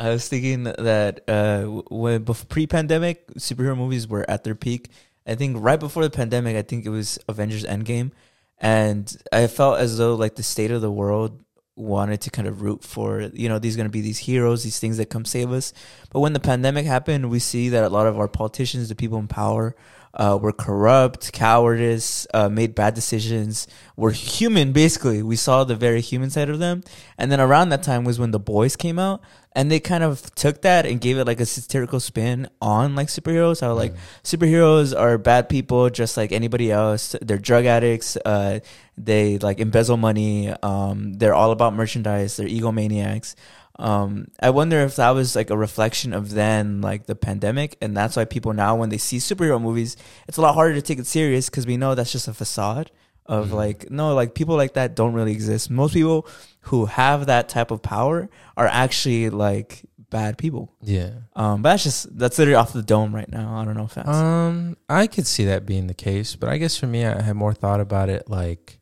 I 0.02 0.10
was 0.10 0.28
thinking 0.28 0.64
that 0.64 1.22
uh, 1.30 1.62
when 1.90 2.26
pre-pandemic 2.26 3.28
superhero 3.36 3.78
movies 3.78 4.08
were 4.08 4.28
at 4.28 4.44
their 4.44 4.56
peak. 4.56 4.90
I 5.28 5.36
think 5.36 5.58
right 5.60 5.80
before 5.80 6.02
the 6.02 6.10
pandemic, 6.10 6.58
I 6.58 6.64
think 6.64 6.88
it 6.88 6.90
was 6.90 7.20
Avengers 7.28 7.64
Endgame, 7.64 8.12
and 8.58 9.16
I 9.32 9.46
felt 9.46 9.80
as 9.80 10.00
though 10.00 10.16
like 10.16 10.36
the 10.36 10.44
state 10.44 10.72
of 10.72 10.82
the 10.82 10.92
world 10.92 11.44
wanted 11.76 12.22
to 12.22 12.30
kind 12.30 12.48
of 12.48 12.62
root 12.62 12.84
for 12.84 13.22
you 13.34 13.48
know 13.48 13.60
these 13.60 13.76
going 13.76 13.88
to 13.88 13.92
be 13.92 14.02
these 14.02 14.18
heroes, 14.18 14.64
these 14.64 14.80
things 14.80 14.98
that 14.98 15.12
come 15.12 15.24
save 15.24 15.52
us. 15.52 15.72
But 16.10 16.22
when 16.22 16.34
the 16.34 16.40
pandemic 16.40 16.88
happened, 16.88 17.30
we 17.30 17.38
see 17.38 17.70
that 17.70 17.84
a 17.84 17.90
lot 17.90 18.08
of 18.08 18.18
our 18.18 18.28
politicians, 18.28 18.90
the 18.90 18.96
people 18.96 19.20
in 19.20 19.28
power, 19.28 19.76
uh, 20.14 20.38
were 20.42 20.52
corrupt, 20.52 21.32
cowardice, 21.32 22.28
uh, 22.34 22.50
made 22.50 22.76
bad 22.76 22.94
decisions, 22.94 23.68
were 23.96 24.12
human. 24.12 24.72
Basically, 24.72 25.24
we 25.24 25.36
saw 25.36 25.64
the 25.64 25.76
very 25.76 26.02
human 26.02 26.30
side 26.30 26.50
of 26.50 26.60
them. 26.60 26.84
And 27.18 27.32
then 27.32 27.40
around 27.40 27.70
that 27.70 27.84
time 27.84 28.04
was 28.04 28.20
when 28.20 28.32
the 28.32 28.40
boys 28.40 28.76
came 28.76 29.00
out, 29.00 29.22
and 29.54 29.70
they 29.70 29.80
kind 29.80 30.04
of 30.04 30.34
took 30.36 30.62
that 30.62 30.86
and 30.86 31.02
gave 31.02 31.18
it 31.18 31.28
like 31.28 31.40
a 31.40 31.46
satirical 31.46 32.00
spin 32.00 32.48
on 32.62 32.96
like 32.96 33.08
superheroes. 33.08 33.62
How 33.62 33.74
like 33.74 33.94
superheroes 34.24 34.98
are 34.98 35.18
bad 35.18 35.50
people 35.50 35.90
just 35.90 36.16
like 36.16 36.32
anybody 36.32 36.72
else. 36.72 37.16
They're 37.22 37.38
drug 37.38 37.66
addicts. 37.66 38.16
Uh, 38.18 38.60
they 38.98 39.38
like 39.40 39.60
embezzle 39.60 39.98
money. 39.98 40.54
Um, 40.64 41.14
they're 41.14 41.34
all 41.34 41.52
about 41.52 41.74
merchandise. 41.74 42.38
They're 42.38 42.48
egomaniacs. 42.48 43.36
Um, 43.80 44.28
I 44.40 44.50
wonder 44.52 44.80
if 44.82 44.98
that 44.98 45.12
was 45.12 45.36
like 45.36 45.50
a 45.50 45.58
reflection 45.58 46.14
of 46.14 46.32
then 46.32 46.82
like 46.82 47.06
the 47.08 47.16
pandemic, 47.16 47.78
and 47.82 47.96
that's 47.98 48.16
why 48.16 48.26
people 48.26 48.54
now 48.54 48.76
when 48.76 48.90
they 48.90 48.98
see 48.98 49.18
superhero 49.18 49.62
movies, 49.62 49.98
it's 50.28 50.38
a 50.38 50.42
lot 50.42 50.54
harder 50.56 50.76
to 50.76 50.82
take 50.82 51.00
it 51.00 51.08
serious 51.08 51.50
because 51.50 51.66
we 51.66 51.78
know 51.78 51.96
that's 51.96 52.12
just 52.12 52.28
a 52.28 52.34
facade 52.34 52.92
of 53.26 53.50
Mhm. 53.50 53.54
like 53.54 53.92
no, 53.92 54.14
like 54.14 54.34
people 54.36 54.56
like 54.56 54.74
that 54.74 54.96
don't 54.96 55.14
really 55.14 55.32
exist. 55.32 55.70
Most 55.70 55.94
people 55.94 56.28
who 56.66 56.86
have 56.86 57.26
that 57.28 57.50
type 57.50 57.72
of 57.72 57.82
power 57.82 58.30
are 58.58 58.68
actually 58.68 59.30
like 59.30 59.84
bad 60.10 60.38
people. 60.38 60.74
Yeah. 60.82 61.12
Um, 61.36 61.62
but 61.62 61.70
that's 61.72 61.84
just 61.84 62.18
that's 62.18 62.38
literally 62.38 62.56
off 62.56 62.74
the 62.74 62.84
dome 62.84 63.16
right 63.16 63.32
now. 63.32 63.56
I 63.56 63.64
don't 63.66 63.78
know 63.78 63.86
if 63.86 63.94
that's 63.94 64.10
Um, 64.10 64.76
I 64.90 65.08
could 65.08 65.26
see 65.26 65.46
that 65.46 65.66
being 65.66 65.88
the 65.88 65.94
case, 65.94 66.36
but 66.36 66.50
I 66.50 66.58
guess 66.58 66.76
for 66.76 66.88
me, 66.88 67.06
I 67.06 67.22
had 67.22 67.36
more 67.38 67.54
thought 67.54 67.80
about 67.80 68.10
it. 68.10 68.30
Like, 68.30 68.80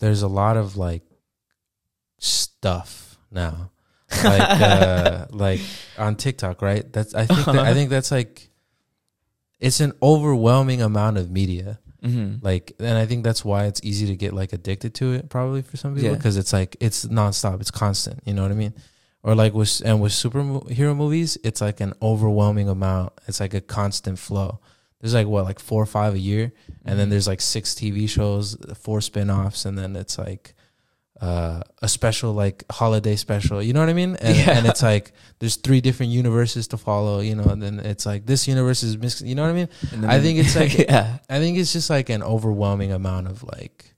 there's 0.00 0.22
a 0.22 0.28
lot 0.28 0.56
of 0.56 0.76
like 0.76 1.04
stuff 2.18 3.09
now, 3.30 3.70
like 4.24 4.40
uh, 4.40 5.26
like 5.30 5.60
on 5.98 6.16
TikTok, 6.16 6.62
right? 6.62 6.90
That's 6.92 7.14
I 7.14 7.26
think 7.26 7.44
that, 7.46 7.58
I 7.58 7.74
think 7.74 7.90
that's 7.90 8.10
like 8.10 8.48
it's 9.58 9.80
an 9.80 9.92
overwhelming 10.02 10.82
amount 10.82 11.18
of 11.18 11.30
media. 11.30 11.78
Mhm. 12.02 12.42
Like, 12.42 12.72
and 12.78 12.96
I 12.96 13.04
think 13.04 13.24
that's 13.24 13.44
why 13.44 13.66
it's 13.66 13.80
easy 13.84 14.06
to 14.06 14.16
get 14.16 14.32
like 14.32 14.54
addicted 14.54 14.94
to 14.94 15.12
it, 15.12 15.28
probably 15.28 15.60
for 15.62 15.76
some 15.76 15.94
people, 15.94 16.10
Yeah. 16.10 16.16
because 16.16 16.38
it's 16.38 16.52
like 16.52 16.76
it's 16.80 17.04
nonstop, 17.04 17.60
it's 17.60 17.70
constant. 17.70 18.20
You 18.24 18.32
know 18.34 18.42
what 18.42 18.50
I 18.50 18.54
mean? 18.54 18.72
Or 19.22 19.34
like 19.34 19.52
with 19.52 19.82
and 19.84 20.00
with 20.00 20.12
superhero 20.12 20.96
movies, 20.96 21.36
it's 21.44 21.60
like 21.60 21.80
an 21.80 21.92
overwhelming 22.00 22.70
amount. 22.70 23.12
It's 23.28 23.38
like 23.38 23.52
a 23.52 23.60
constant 23.60 24.18
flow. 24.18 24.60
There's 25.02 25.12
like 25.12 25.26
what, 25.26 25.44
like 25.44 25.58
four 25.58 25.82
or 25.82 25.86
five 25.86 26.14
a 26.14 26.18
year, 26.18 26.52
and 26.86 26.98
then 26.98 27.08
Mhm. 27.08 27.10
there's 27.10 27.26
like 27.26 27.42
six 27.42 27.74
TV 27.74 28.06
shows, 28.08 28.56
four 28.78 29.02
spin-offs, 29.02 29.66
and 29.66 29.78
then 29.78 29.94
it's 29.94 30.16
like 30.18 30.54
uh, 31.20 31.60
a 31.82 31.88
special 31.88 32.32
like 32.32 32.64
holiday 32.72 33.14
special. 33.16 33.62
You 33.62 33.72
know 33.74 33.80
what 33.80 33.88
I 33.90 33.92
mean? 33.92 34.16
And, 34.16 34.36
Yeah. 34.36 34.56
and 34.56 34.66
it's 34.66 34.82
like 34.82 35.12
there's 35.38 35.56
three 35.56 35.80
different 35.80 36.12
universes 36.12 36.68
to 36.68 36.76
follow. 36.78 37.20
You 37.20 37.34
know, 37.34 37.44
and 37.44 37.62
then 37.62 37.80
it's 37.80 38.06
like 38.06 38.24
this 38.26 38.48
universe 38.48 38.82
is 38.82 38.96
mixed. 38.96 39.20
You 39.22 39.34
know 39.34 39.42
what 39.42 39.50
I 39.50 39.54
mean? 39.54 39.68
I 40.06 40.20
think 40.20 40.38
it's 40.38 40.56
like- 40.60 40.78
yeah, 40.78 41.18
I 41.28 41.38
think 41.38 41.58
it's 41.58 41.72
just 41.72 41.90
like 41.90 42.08
an 42.08 42.22
overwhelming 42.22 42.92
amount 42.92 43.28
of 43.28 43.42
like, 43.44 43.94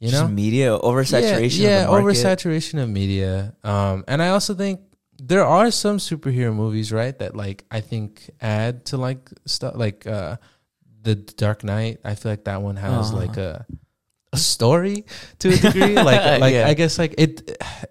you 0.00 0.10
Just 0.10 0.22
know, 0.22 0.28
media 0.28 0.78
oversaturation. 0.78 1.58
Yeah, 1.60 1.82
yeah 1.82 1.88
of 1.88 1.90
oversaturation 2.02 2.82
of 2.82 2.88
media. 2.88 3.54
Um, 3.64 4.04
and 4.06 4.22
I 4.22 4.28
also 4.28 4.54
think 4.54 4.80
there 5.18 5.44
are 5.44 5.70
some 5.70 5.98
superhero 5.98 6.54
movies, 6.54 6.92
right, 6.92 7.16
that 7.18 7.34
like 7.36 7.64
I 7.70 7.80
think 7.80 8.30
add 8.40 8.84
to 8.86 8.96
like 8.96 9.30
stuff 9.46 9.74
like 9.76 10.06
uh, 10.06 10.36
the 11.02 11.14
Dark 11.16 11.64
Knight. 11.64 11.98
I 12.04 12.14
feel 12.14 12.30
like 12.32 12.44
that 12.44 12.62
one 12.62 12.76
has 12.76 13.10
Uh-huh. 13.10 13.16
like 13.26 13.36
a 13.38 13.66
a 14.34 14.36
story 14.36 15.04
to 15.40 15.48
a 15.48 15.56
degree. 15.56 15.94
like 16.10 16.40
like 16.44 16.54
Yeah. 16.54 16.68
I 16.68 16.74
guess 16.74 16.98
like 16.98 17.14
it 17.24 17.32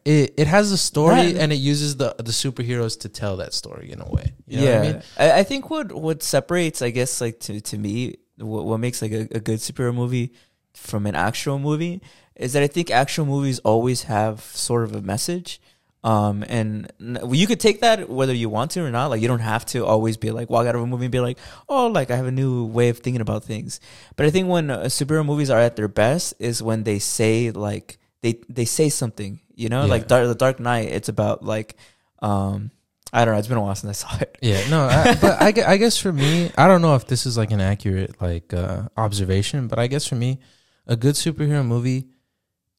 it 0.06 0.34
it 0.41 0.47
has 0.47 0.71
a 0.71 0.77
story 0.77 1.32
That- 1.34 1.41
and 1.41 1.49
it 1.56 1.62
uses 1.71 1.97
the 2.01 2.10
the 2.17 2.32
superheroes 2.43 2.99
to 3.03 3.10
tell 3.10 3.38
that 3.38 3.53
story 3.53 3.88
in 3.91 3.99
a 4.01 4.10
way. 4.15 4.27
You 4.47 4.58
know 4.58 4.63
yeah, 4.67 4.77
what 4.79 4.88
I 4.88 4.91
mean? 4.91 5.01
I, 5.17 5.32
I 5.39 5.43
think 5.43 5.69
what 5.69 5.88
what 6.06 6.21
separates, 6.23 6.82
I 6.82 6.91
guess, 6.91 7.21
like 7.21 7.39
to 7.47 7.62
to 7.62 7.77
me, 7.77 7.95
what, 8.38 8.63
what 8.65 8.79
makes 8.79 9.01
like 9.01 9.12
a, 9.12 9.21
a 9.39 9.39
good 9.39 9.60
superhero 9.60 9.93
movie 9.93 10.34
from 10.73 11.06
an 11.06 11.15
actual 11.15 11.60
movie 11.60 12.01
is 12.36 12.53
that 12.53 12.63
I 12.63 12.67
think 12.67 12.89
actual 12.89 13.25
movies 13.25 13.60
always 13.60 14.03
have 14.03 14.41
sort 14.41 14.84
of 14.84 14.95
a 14.95 15.01
message. 15.01 15.62
Um, 16.03 16.43
and 16.49 16.91
you 17.31 17.47
could 17.47 17.59
take 17.61 17.79
that 17.81 18.09
whether 18.09 18.33
you 18.33 18.49
want 18.49 18.71
to 18.71 18.83
or 18.83 18.91
not. 18.91 19.09
Like, 19.09 19.21
you 19.21 19.27
don't 19.29 19.39
have 19.39 19.65
to 19.67 19.85
always 19.85 20.17
be 20.17 20.31
like 20.31 20.49
walk 20.49 20.67
out 20.67 20.75
of 20.75 20.81
a 20.81 20.85
movie 20.87 21.05
and 21.05 21.11
be 21.11 21.19
like, 21.21 21.37
oh, 21.69 21.87
like 21.87 22.11
I 22.11 22.15
have 22.17 22.25
a 22.25 22.31
new 22.31 22.65
way 22.65 22.89
of 22.89 22.99
thinking 22.99 23.21
about 23.21 23.43
things. 23.45 23.79
But 24.17 24.25
I 24.25 24.29
think 24.29 24.49
when 24.49 24.69
uh, 24.69 24.83
superhero 24.85 25.25
movies 25.25 25.49
are 25.49 25.59
at 25.59 25.75
their 25.77 25.87
best 25.87 26.33
is 26.39 26.61
when 26.61 26.83
they 26.83 26.99
say 26.99 27.51
like 27.51 27.97
they 28.21 28.39
they 28.49 28.65
say 28.65 28.89
something. 28.89 29.39
You 29.55 29.69
know, 29.69 29.81
Yeah. 29.83 29.89
like 29.91 30.07
Dark, 30.07 30.27
the 30.27 30.35
Dark 30.35 30.59
Knight. 30.59 30.89
It's 30.89 31.09
about 31.09 31.45
like, 31.45 31.75
um, 32.21 32.71
I 33.13 33.23
don't 33.23 33.35
know. 33.35 33.39
It's 33.39 33.47
been 33.47 33.57
a 33.57 33.61
while 33.61 33.75
since 33.75 34.03
I 34.03 34.07
saw 34.07 34.17
it. 34.19 34.37
Yeah, 34.41 34.67
no, 34.69 34.85
I, 34.85 35.15
but 35.21 35.41
I, 35.41 35.73
I 35.73 35.77
guess 35.77 35.97
for 35.97 36.11
me, 36.11 36.51
I 36.57 36.67
don't 36.67 36.81
know 36.81 36.95
if 36.95 37.05
this 37.07 37.25
is 37.27 37.37
like 37.37 37.51
an 37.51 37.61
accurate 37.61 38.19
like 38.21 38.53
uh, 38.53 38.89
observation, 38.97 39.67
but 39.67 39.77
I 39.79 39.87
guess 39.87 40.07
for 40.07 40.15
me, 40.15 40.39
a 40.87 40.95
good 40.95 41.15
superhero 41.15 41.63
movie 41.65 42.09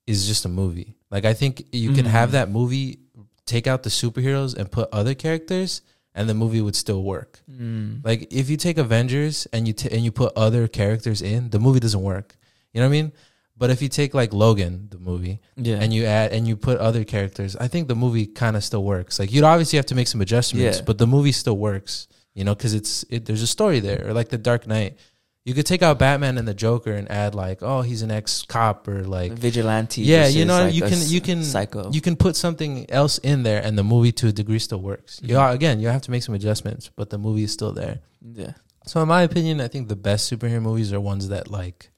is 0.07 0.27
just 0.27 0.45
a 0.45 0.49
movie. 0.49 0.97
Like 1.11 1.25
I 1.25 1.33
think 1.33 1.65
you 1.73 1.93
can 1.93 2.05
have 2.07 2.33
that 2.33 2.51
movie, 2.51 2.99
take 3.47 3.67
out 3.67 3.83
the 3.83 3.91
superheroes 3.91 4.57
and 4.57 4.71
put 4.71 4.89
other 4.93 5.15
characters, 5.15 5.83
and 6.15 6.29
the 6.29 6.35
movie 6.35 6.61
would 6.61 6.77
still 6.77 7.03
work. 7.03 7.41
Mm. 7.51 8.05
Like 8.05 8.33
if 8.33 8.49
you 8.49 8.57
take 8.57 8.79
Avengers 8.79 9.47
and 9.53 9.67
you 9.67 9.73
t- 9.75 9.91
and 9.91 10.05
you 10.05 10.13
put 10.13 10.33
other 10.37 10.69
characters 10.69 11.21
in, 11.23 11.51
the 11.51 11.59
movie 11.59 11.81
doesn't 11.81 12.03
work. 12.03 12.37
You 12.73 12.81
know 12.81 12.87
what 12.89 12.95
I 12.97 13.03
mean? 13.03 13.13
But 13.57 13.71
if 13.71 13.81
you 13.83 13.89
take 13.89 14.15
like 14.15 14.33
Logan, 14.33 14.89
the 14.91 14.99
movie, 14.99 15.41
Yeah. 15.57 15.77
and 15.77 15.93
you 15.95 16.05
add 16.07 16.33
and 16.33 16.47
you 16.49 16.57
put 16.57 16.79
other 16.79 17.05
characters, 17.05 17.55
I 17.57 17.69
think 17.69 17.87
the 17.89 17.95
movie 17.95 18.27
kind 18.27 18.57
of 18.57 18.65
still 18.65 18.83
works. 18.85 19.19
Like 19.19 19.33
you'd 19.33 19.45
obviously 19.45 19.77
have 19.77 19.87
to 19.87 19.95
make 19.95 20.09
some 20.09 20.21
adjustments, 20.21 20.79
Yeah. 20.79 20.85
but 20.85 20.99
the 20.99 21.07
movie 21.07 21.33
still 21.33 21.57
works. 21.59 22.09
You 22.35 22.43
know, 22.45 22.55
because 22.55 22.75
it's 22.75 23.05
it, 23.11 23.27
there's 23.27 23.43
a 23.43 23.47
story 23.47 23.79
there. 23.81 24.09
Or 24.09 24.13
like 24.13 24.29
the 24.31 24.39
Dark 24.39 24.67
Knight, 24.67 24.99
you 25.45 25.53
could 25.53 25.67
take 25.67 25.83
out 25.83 25.99
Batman 25.99 26.39
and 26.39 26.49
the 26.49 26.55
Joker 26.55 26.93
and 26.93 27.11
add 27.11 27.35
like, 27.35 27.59
oh, 27.63 27.83
he's 27.83 28.01
an 28.03 28.11
ex 28.11 28.43
cop 28.49 28.89
or 28.89 29.05
like 29.05 29.33
vigilante. 29.33 30.01
Yeah, 30.03 30.27
you 30.27 30.45
know, 30.47 30.65
like 30.65 30.75
you 30.75 30.83
can- 30.83 31.07
you 31.09 31.21
can- 31.21 31.45
psycho. 31.45 31.91
you 31.93 32.01
can 32.01 32.17
put 32.17 32.35
something 32.35 32.91
else 32.91 33.19
in 33.19 33.43
there, 33.43 33.63
and 33.63 33.77
the 33.77 33.85
movie 33.85 34.13
to 34.13 34.29
a 34.29 34.33
degree 34.33 34.59
still 34.59 34.81
works. 34.81 35.21
You 35.23 35.37
Mhm. 35.37 35.53
again, 35.55 35.81
you 35.81 35.89
have 35.89 36.03
to 36.03 36.11
make 36.11 36.23
some 36.23 36.35
adjustments, 36.35 36.91
but 36.97 37.11
the 37.11 37.19
movie 37.19 37.45
is 37.45 37.53
still 37.53 37.73
there. 37.73 38.01
yeah, 38.35 38.53
So 38.87 39.03
in 39.03 39.09
my 39.09 39.23
opinion, 39.23 39.61
I 39.61 39.69
think 39.69 39.89
the 39.89 39.97
best 39.97 40.31
superhero 40.33 40.63
movies 40.63 40.93
are 40.95 41.01
ones 41.01 41.29
that 41.29 41.51
like 41.51 41.91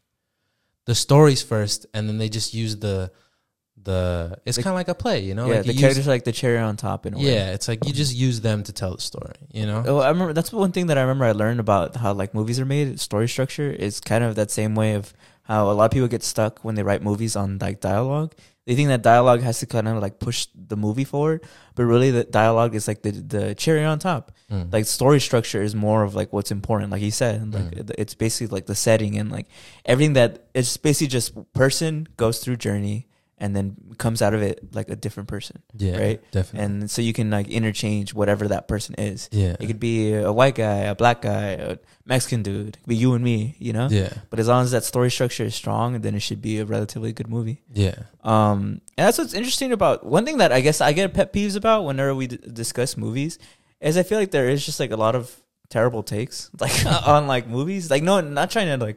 the 0.86 0.94
stories 0.96 1.40
first, 1.42 1.86
and 1.94 2.08
then 2.08 2.18
they 2.18 2.28
just 2.28 2.52
use 2.52 2.76
the 2.78 3.10
the. 3.86 4.38
It's 4.44 4.58
kind 4.58 4.68
of 4.68 4.74
like 4.74 4.88
a 4.88 4.94
play, 4.94 5.20
you 5.28 5.34
know. 5.34 5.46
yeah. 5.48 5.56
like 5.56 5.66
the 5.66 5.72
use- 5.72 5.80
characters 5.80 6.06
are 6.06 6.10
like 6.10 6.24
the 6.24 6.32
cherry 6.32 6.58
on 6.58 6.76
top 6.76 7.06
in 7.06 7.14
a 7.14 7.18
way. 7.18 7.24
yeah, 7.34 7.52
it's 7.56 7.68
like 7.68 7.86
you 7.86 7.92
just 7.94 8.14
use 8.14 8.42
them 8.42 8.62
to 8.64 8.72
tell 8.72 8.94
the 8.94 9.00
story, 9.00 9.34
you 9.52 9.64
know. 9.64 9.82
Oh, 9.86 9.98
I 9.98 10.08
remember 10.10 10.32
that's 10.34 10.52
one 10.52 10.72
thing 10.72 10.86
that 10.88 10.98
I 10.98 11.02
remember 11.02 11.24
I 11.24 11.32
learned 11.32 11.60
about 11.60 11.96
how 11.96 12.12
like 12.12 12.34
movies 12.34 12.60
are 12.60 12.66
made. 12.66 13.00
Story 13.00 13.28
structure 13.28 13.70
is 13.70 14.00
kind 14.00 14.22
of 14.22 14.34
that 14.36 14.50
same 14.50 14.74
way 14.74 14.92
of 14.94 15.14
how 15.42 15.70
a 15.70 15.74
lot 15.78 15.84
of 15.86 15.90
people 15.92 16.08
get 16.08 16.22
stuck 16.24 16.60
when 16.64 16.74
they 16.74 16.82
write 16.82 17.02
movies 17.02 17.36
on 17.36 17.58
like 17.58 17.80
dialogue. 17.80 18.34
They 18.66 18.74
think 18.74 18.88
that 18.88 19.02
dialogue 19.02 19.42
has 19.42 19.60
to 19.60 19.66
kind 19.66 19.86
of 19.86 20.02
like 20.02 20.18
push 20.18 20.48
the 20.52 20.76
movie 20.76 21.04
forward, 21.04 21.44
but 21.76 21.84
really 21.84 22.10
the 22.10 22.24
dialogue 22.24 22.74
is 22.74 22.88
like 22.90 23.00
the 23.02 23.12
the 23.12 23.54
cherry 23.54 23.84
on 23.84 24.00
top. 24.00 24.32
Mm. 24.50 24.72
Like 24.72 24.86
story 24.86 25.20
structure 25.20 25.62
is 25.62 25.72
more 25.72 26.02
of 26.02 26.16
like 26.16 26.32
what's 26.32 26.50
important, 26.50 26.90
like 26.90 27.02
you 27.02 27.12
said. 27.12 27.54
Like 27.54 27.70
Mm. 27.70 27.92
it's 27.96 28.14
basically 28.18 28.48
like 28.56 28.66
the 28.66 28.74
setting 28.74 29.18
and 29.20 29.30
like 29.30 29.46
everything 29.84 30.14
that 30.14 30.46
it's 30.52 30.76
basically 30.76 31.06
just 31.18 31.30
person 31.54 32.08
goes 32.16 32.40
through 32.40 32.56
journey 32.56 33.06
and 33.38 33.54
then 33.54 33.76
comes 33.98 34.22
out 34.22 34.32
of 34.32 34.40
it 34.40 34.74
like 34.74 34.88
a 34.88 34.96
different 34.96 35.28
person, 35.28 35.62
yeah, 35.76 35.98
right? 35.98 36.30
definitely. 36.32 36.64
and 36.64 36.90
so 36.90 37.02
you 37.02 37.12
can 37.12 37.30
like 37.30 37.48
interchange 37.48 38.14
whatever 38.14 38.48
that 38.48 38.66
person 38.66 38.94
is. 38.96 39.28
yeah, 39.30 39.56
It 39.60 39.66
could 39.66 39.78
be 39.80 40.14
a 40.14 40.32
white 40.32 40.54
guy, 40.54 40.88
a 40.88 40.94
black 40.94 41.20
guy, 41.20 41.48
a 41.60 41.76
Mexican 42.06 42.42
dude. 42.42 42.68
It 42.68 42.78
could 42.80 42.88
be 42.88 42.96
you 42.96 43.12
and 43.12 43.22
me, 43.22 43.54
you 43.58 43.72
know. 43.74 43.88
yeah, 43.90 44.08
But 44.30 44.40
as 44.40 44.48
long 44.48 44.64
as 44.64 44.70
that 44.70 44.84
story 44.84 45.10
structure 45.10 45.44
is 45.44 45.54
strong, 45.54 46.00
then 46.00 46.14
it 46.14 46.20
should 46.20 46.40
be 46.40 46.58
a 46.60 46.64
relatively 46.64 47.12
good 47.12 47.28
movie. 47.28 47.62
yeah, 47.72 47.94
Um, 48.24 48.80
and 48.96 49.06
that's 49.06 49.18
what's 49.18 49.34
interesting 49.34 49.70
about 49.72 50.06
one 50.06 50.24
thing 50.24 50.38
that 50.38 50.50
I 50.52 50.62
guess 50.62 50.80
I 50.80 50.92
get 50.92 51.12
pet 51.12 51.32
peeves 51.32 51.56
about 51.56 51.84
whenever 51.84 52.14
we 52.14 52.28
d- 52.28 52.38
discuss 52.50 52.96
movies 52.96 53.38
is 53.80 53.98
I 53.98 54.02
feel 54.02 54.18
like 54.18 54.30
there 54.30 54.48
is 54.48 54.64
just 54.64 54.80
like 54.80 54.92
a 54.92 54.96
lot 54.96 55.14
of 55.14 55.30
terrible 55.68 56.02
takes 56.02 56.48
like 56.60 56.86
on 57.06 57.26
like 57.26 57.46
movies. 57.48 57.90
Like 57.90 58.02
no, 58.02 58.20
not 58.22 58.50
trying 58.50 58.68
to 58.78 58.82
like 58.82 58.96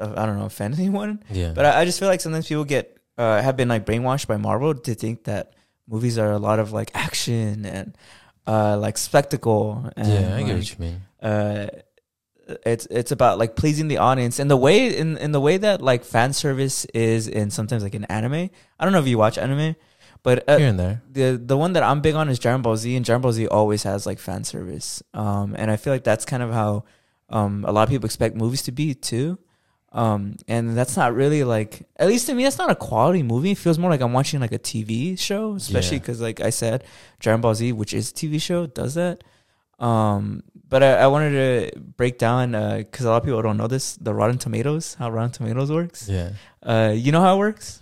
uh, 0.00 0.14
I 0.16 0.26
don't 0.26 0.38
know 0.38 0.46
offend 0.46 0.74
anyone, 0.74 1.22
yeah. 1.30 1.52
but 1.54 1.64
I, 1.66 1.82
I 1.82 1.84
just 1.84 2.00
feel 2.00 2.08
like 2.08 2.20
sometimes 2.20 2.48
people 2.48 2.64
get 2.64 2.96
uh, 3.22 3.42
have 3.46 3.56
been 3.60 3.68
like 3.68 3.84
brainwashed 3.84 4.26
by 4.32 4.38
Marvel 4.48 4.72
to 4.86 4.92
think 4.94 5.24
that 5.30 5.52
movies 5.86 6.16
are 6.22 6.32
a 6.32 6.38
lot 6.48 6.58
of 6.58 6.72
like 6.72 6.90
action 7.06 7.66
and 7.66 7.88
uh, 8.46 8.76
like 8.84 8.96
spectacle. 8.98 9.64
And, 9.96 10.08
yeah, 10.08 10.36
I 10.36 10.42
get 10.46 10.56
what 10.56 10.70
you 10.72 10.78
mean. 10.86 10.98
uh 11.30 11.66
it's 12.66 12.86
it's 12.90 13.12
about 13.12 13.38
like 13.38 13.54
pleasing 13.54 13.86
the 13.86 13.98
audience 13.98 14.40
and 14.40 14.50
the 14.50 14.56
way 14.66 14.78
in 14.96 15.16
in 15.18 15.30
the 15.30 15.40
way 15.40 15.56
that 15.56 15.80
like 15.80 16.02
fan 16.04 16.32
service 16.32 16.84
is 16.94 17.28
in 17.28 17.50
sometimes 17.50 17.82
like 17.86 17.94
an 17.94 18.06
anime. 18.10 18.50
I 18.78 18.80
don't 18.82 18.92
know 18.92 18.98
if 18.98 19.06
you 19.06 19.18
watch 19.18 19.38
anime, 19.38 19.76
but 20.26 20.36
uh, 20.48 20.58
Here 20.58 20.68
and 20.68 20.78
there. 20.78 20.96
the 21.12 21.38
the 21.38 21.56
one 21.56 21.74
that 21.74 21.84
I'm 21.84 22.00
big 22.00 22.16
on 22.16 22.28
is 22.28 22.38
Dragon 22.40 22.62
Ball 22.62 22.76
Z, 22.76 22.96
and 22.96 23.04
Dragon 23.04 23.22
Ball 23.22 23.32
Z 23.32 23.46
always 23.46 23.84
has 23.84 24.04
like 24.06 24.18
fan 24.18 24.42
service. 24.42 25.00
Um, 25.14 25.54
and 25.56 25.70
I 25.70 25.76
feel 25.76 25.92
like 25.92 26.02
that's 26.02 26.24
kind 26.24 26.42
of 26.42 26.50
how 26.52 26.84
um 27.28 27.64
a 27.68 27.72
lot 27.72 27.84
of 27.86 27.90
people 27.94 28.06
expect 28.06 28.34
movies 28.34 28.62
to 28.62 28.72
be 28.72 28.94
too. 28.94 29.38
Um, 29.92 30.36
and 30.46 30.76
that's 30.76 30.96
not 30.96 31.14
really 31.14 31.42
like 31.42 31.82
at 31.96 32.06
least 32.06 32.26
to 32.26 32.34
me 32.34 32.44
that's 32.44 32.58
not 32.58 32.70
a 32.70 32.76
quality 32.76 33.24
movie. 33.24 33.50
It 33.52 33.58
feels 33.58 33.76
more 33.78 33.90
like 33.90 34.00
I'm 34.00 34.12
watching 34.12 34.38
like 34.40 34.52
a 34.52 34.58
TV 34.58 35.18
show, 35.18 35.54
especially 35.56 35.96
Yeah. 35.96 36.02
because 36.02 36.20
like 36.20 36.40
I 36.40 36.50
said, 36.50 36.84
Dragon 37.18 37.40
Ball 37.40 37.54
Z, 37.56 37.72
which 37.72 37.92
is 37.92 38.10
a 38.10 38.14
TV 38.14 38.40
show, 38.40 38.66
does 38.66 38.94
that. 38.94 39.24
Um, 39.80 40.42
but 40.68 40.82
I, 40.84 40.92
I 40.98 41.06
wanted 41.08 41.30
to 41.72 41.80
break 41.80 42.18
down 42.18 42.52
because 42.52 43.04
a 43.04 43.10
lot 43.10 43.16
of 43.16 43.24
people 43.24 43.42
don't 43.42 43.56
know 43.56 43.66
this 43.66 43.96
the 43.96 44.14
Rotten 44.14 44.38
Tomatoes, 44.38 44.94
how 44.94 45.10
Rotten 45.10 45.32
Tomatoes 45.32 45.72
works. 45.72 46.08
Yeah. 46.08 46.30
Uh, 46.62 46.92
you 46.94 47.10
know 47.10 47.20
how 47.22 47.34
it 47.34 47.38
works? 47.38 47.80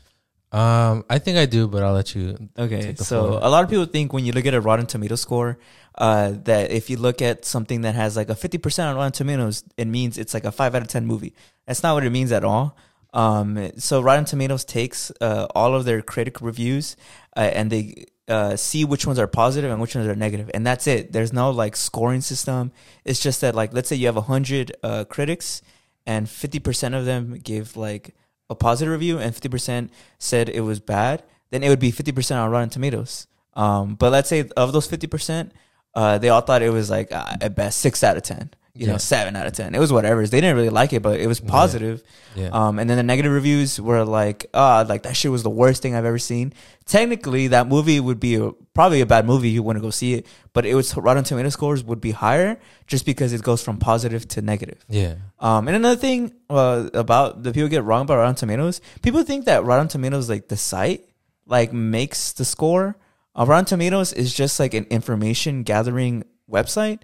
Um, 0.51 1.05
I 1.11 1.19
think 1.19 1.37
I 1.37 1.45
do, 1.45 1.69
but 1.69 1.83
I'll 1.83 1.93
let 1.93 2.15
you. 2.15 2.49
Okay, 2.59 2.95
so 2.95 3.29
floor. 3.29 3.41
a 3.43 3.51
lot 3.51 3.65
of 3.65 3.71
people 3.71 3.85
think 3.85 4.13
when 4.13 4.25
you 4.25 4.33
look 4.33 4.47
at 4.47 4.55
a 4.55 4.61
Rotten 4.61 4.87
Tomato 4.87 5.15
score, 5.15 5.59
uh, 5.97 6.33
that 6.45 6.71
if 6.71 6.89
you 6.89 6.97
look 6.97 7.21
at 7.21 7.45
something 7.45 7.83
that 7.83 7.95
has 7.95 8.17
like 8.17 8.31
a 8.31 8.35
fifty 8.35 8.57
percent 8.57 8.89
on 8.89 8.97
Rotten 8.97 9.13
Tomatoes, 9.13 9.65
it 9.77 9.87
means 9.87 10.17
it's 10.17 10.33
like 10.33 10.45
a 10.45 10.53
five 10.53 10.75
out 10.75 10.83
of 10.83 10.89
ten 10.89 11.05
movie. 11.05 11.35
That's 11.67 11.83
not 11.83 11.95
what 11.95 12.05
it 12.05 12.11
means 12.11 12.33
at 12.33 12.45
all. 12.45 12.77
Um, 13.13 13.73
so 13.79 14.01
Rotten 14.01 14.25
Tomatoes 14.25 14.65
takes 14.65 15.11
uh, 15.21 15.47
all 15.55 15.75
of 15.75 15.85
their 15.85 16.03
critic 16.03 16.41
reviews 16.41 16.97
uh, 17.37 17.41
and 17.41 17.71
they 17.71 18.07
uh, 18.29 18.57
see 18.57 18.85
which 18.85 19.07
ones 19.07 19.19
are 19.19 19.27
positive 19.27 19.71
and 19.71 19.81
which 19.81 19.95
ones 19.95 20.07
are 20.07 20.15
negative, 20.15 20.51
and 20.55 20.67
that's 20.67 20.87
it. 20.87 21.13
There's 21.13 21.33
no 21.33 21.51
like 21.51 21.77
scoring 21.77 22.21
system. 22.21 22.73
It's 23.05 23.21
just 23.21 23.41
that 23.43 23.55
like 23.55 23.73
let's 23.73 23.89
say 23.89 23.97
you 23.97 24.07
have 24.07 24.17
hundred 24.17 24.77
uh, 24.83 25.05
critics 25.05 25.63
and 26.07 26.29
fifty 26.29 26.59
percent 26.59 26.95
of 26.95 27.05
them 27.05 27.39
give 27.43 27.77
like 27.77 28.15
a 28.51 28.55
positive 28.55 28.93
review 28.93 29.19
and 29.19 29.35
fifty 29.35 29.49
percent 29.49 29.93
said 30.19 30.49
it 30.49 30.61
was 30.61 30.81
bad, 30.81 31.23
then 31.51 31.63
it 31.63 31.69
would 31.69 31.81
be 31.81 31.91
fifty 31.91 32.13
percent 32.13 32.41
on 32.41 32.51
Rotten 32.51 32.71
Tomatoes. 32.71 33.27
Um, 33.55 33.95
but 33.95 34.13
let's 34.13 34.29
say 34.29 34.49
of 34.57 34.73
those 34.73 34.87
fifty 34.87 35.07
percent, 35.07 35.53
uh, 35.95 36.19
they 36.19 36.29
all 36.29 36.41
thought 36.41 36.63
it 36.63 36.71
was 36.71 36.91
like 36.91 37.11
uh, 37.13 37.37
at 37.41 37.55
best 37.57 37.81
six 37.81 38.05
out 38.05 38.17
of 38.17 38.23
ten. 38.23 38.51
You 38.79 38.87
Yeah. 38.87 38.93
know, 38.93 38.99
seven 38.99 39.35
out 39.35 39.47
of 39.47 39.53
ten. 39.55 39.75
It 39.75 39.81
was 39.81 39.93
whatever. 39.93 40.25
They 40.27 40.41
didn't 40.41 40.57
really 40.57 40.71
like 40.71 40.93
it, 40.93 41.03
but 41.03 41.19
it 41.21 41.27
was 41.27 41.41
positive. 41.41 42.03
Yeah. 42.37 42.51
Um, 42.53 42.79
and 42.79 42.89
then 42.89 42.97
the 42.97 43.03
negative 43.03 43.33
reviews 43.33 43.81
were 43.81 44.05
like, 44.05 44.47
ah, 44.55 44.85
like 44.89 45.03
that 45.03 45.17
shit 45.17 45.33
was 45.33 45.43
the 45.43 45.51
worst 45.51 45.83
thing 45.83 45.97
I've 45.97 46.05
ever 46.05 46.19
seen. 46.19 46.53
Technically, 46.87 47.49
that 47.49 47.67
movie 47.69 47.99
would 48.01 48.21
be 48.21 48.37
a, 48.37 48.53
probably 48.75 49.01
a 49.01 49.07
bad 49.07 49.27
movie. 49.27 49.51
You 49.51 49.63
want 49.63 49.77
to 49.79 49.83
go 49.83 49.91
see 49.91 50.15
it, 50.15 50.27
but 50.53 50.65
it 50.65 50.75
was 50.75 50.97
Rotten 50.97 51.25
Tomato 51.25 51.49
scores 51.51 51.83
would 51.85 52.01
be 52.01 52.13
higher 52.13 52.59
just 52.87 53.05
because 53.05 53.33
it 53.33 53.43
goes 53.43 53.63
from 53.63 53.79
positive 53.79 54.27
to 54.29 54.43
negative. 54.43 54.85
yeah. 54.89 55.15
Um, 55.41 55.69
and 55.69 55.77
another 55.77 55.97
thing 56.01 56.33
uh, 56.49 56.89
about 56.95 57.43
the 57.43 57.53
people 57.53 57.69
get 57.69 57.85
wrong 57.85 58.03
about 58.03 58.17
Rotten 58.19 58.37
Tomatoes, 58.37 58.81
people 59.03 59.23
think 59.25 59.45
that 59.47 59.65
Rotten 59.65 59.89
Tomatoes, 59.89 60.31
like 60.31 60.49
the 60.49 60.57
site, 60.57 61.05
like 61.47 61.73
makes 61.73 62.33
the 62.33 62.45
score. 62.45 62.97
Uh, 63.35 63.45
Rotten 63.47 63.65
Tomatoes 63.65 64.13
is 64.13 64.33
just 64.33 64.59
like 64.61 64.73
an 64.75 64.85
information 64.91 65.63
gathering 65.65 66.25
website. 66.51 67.01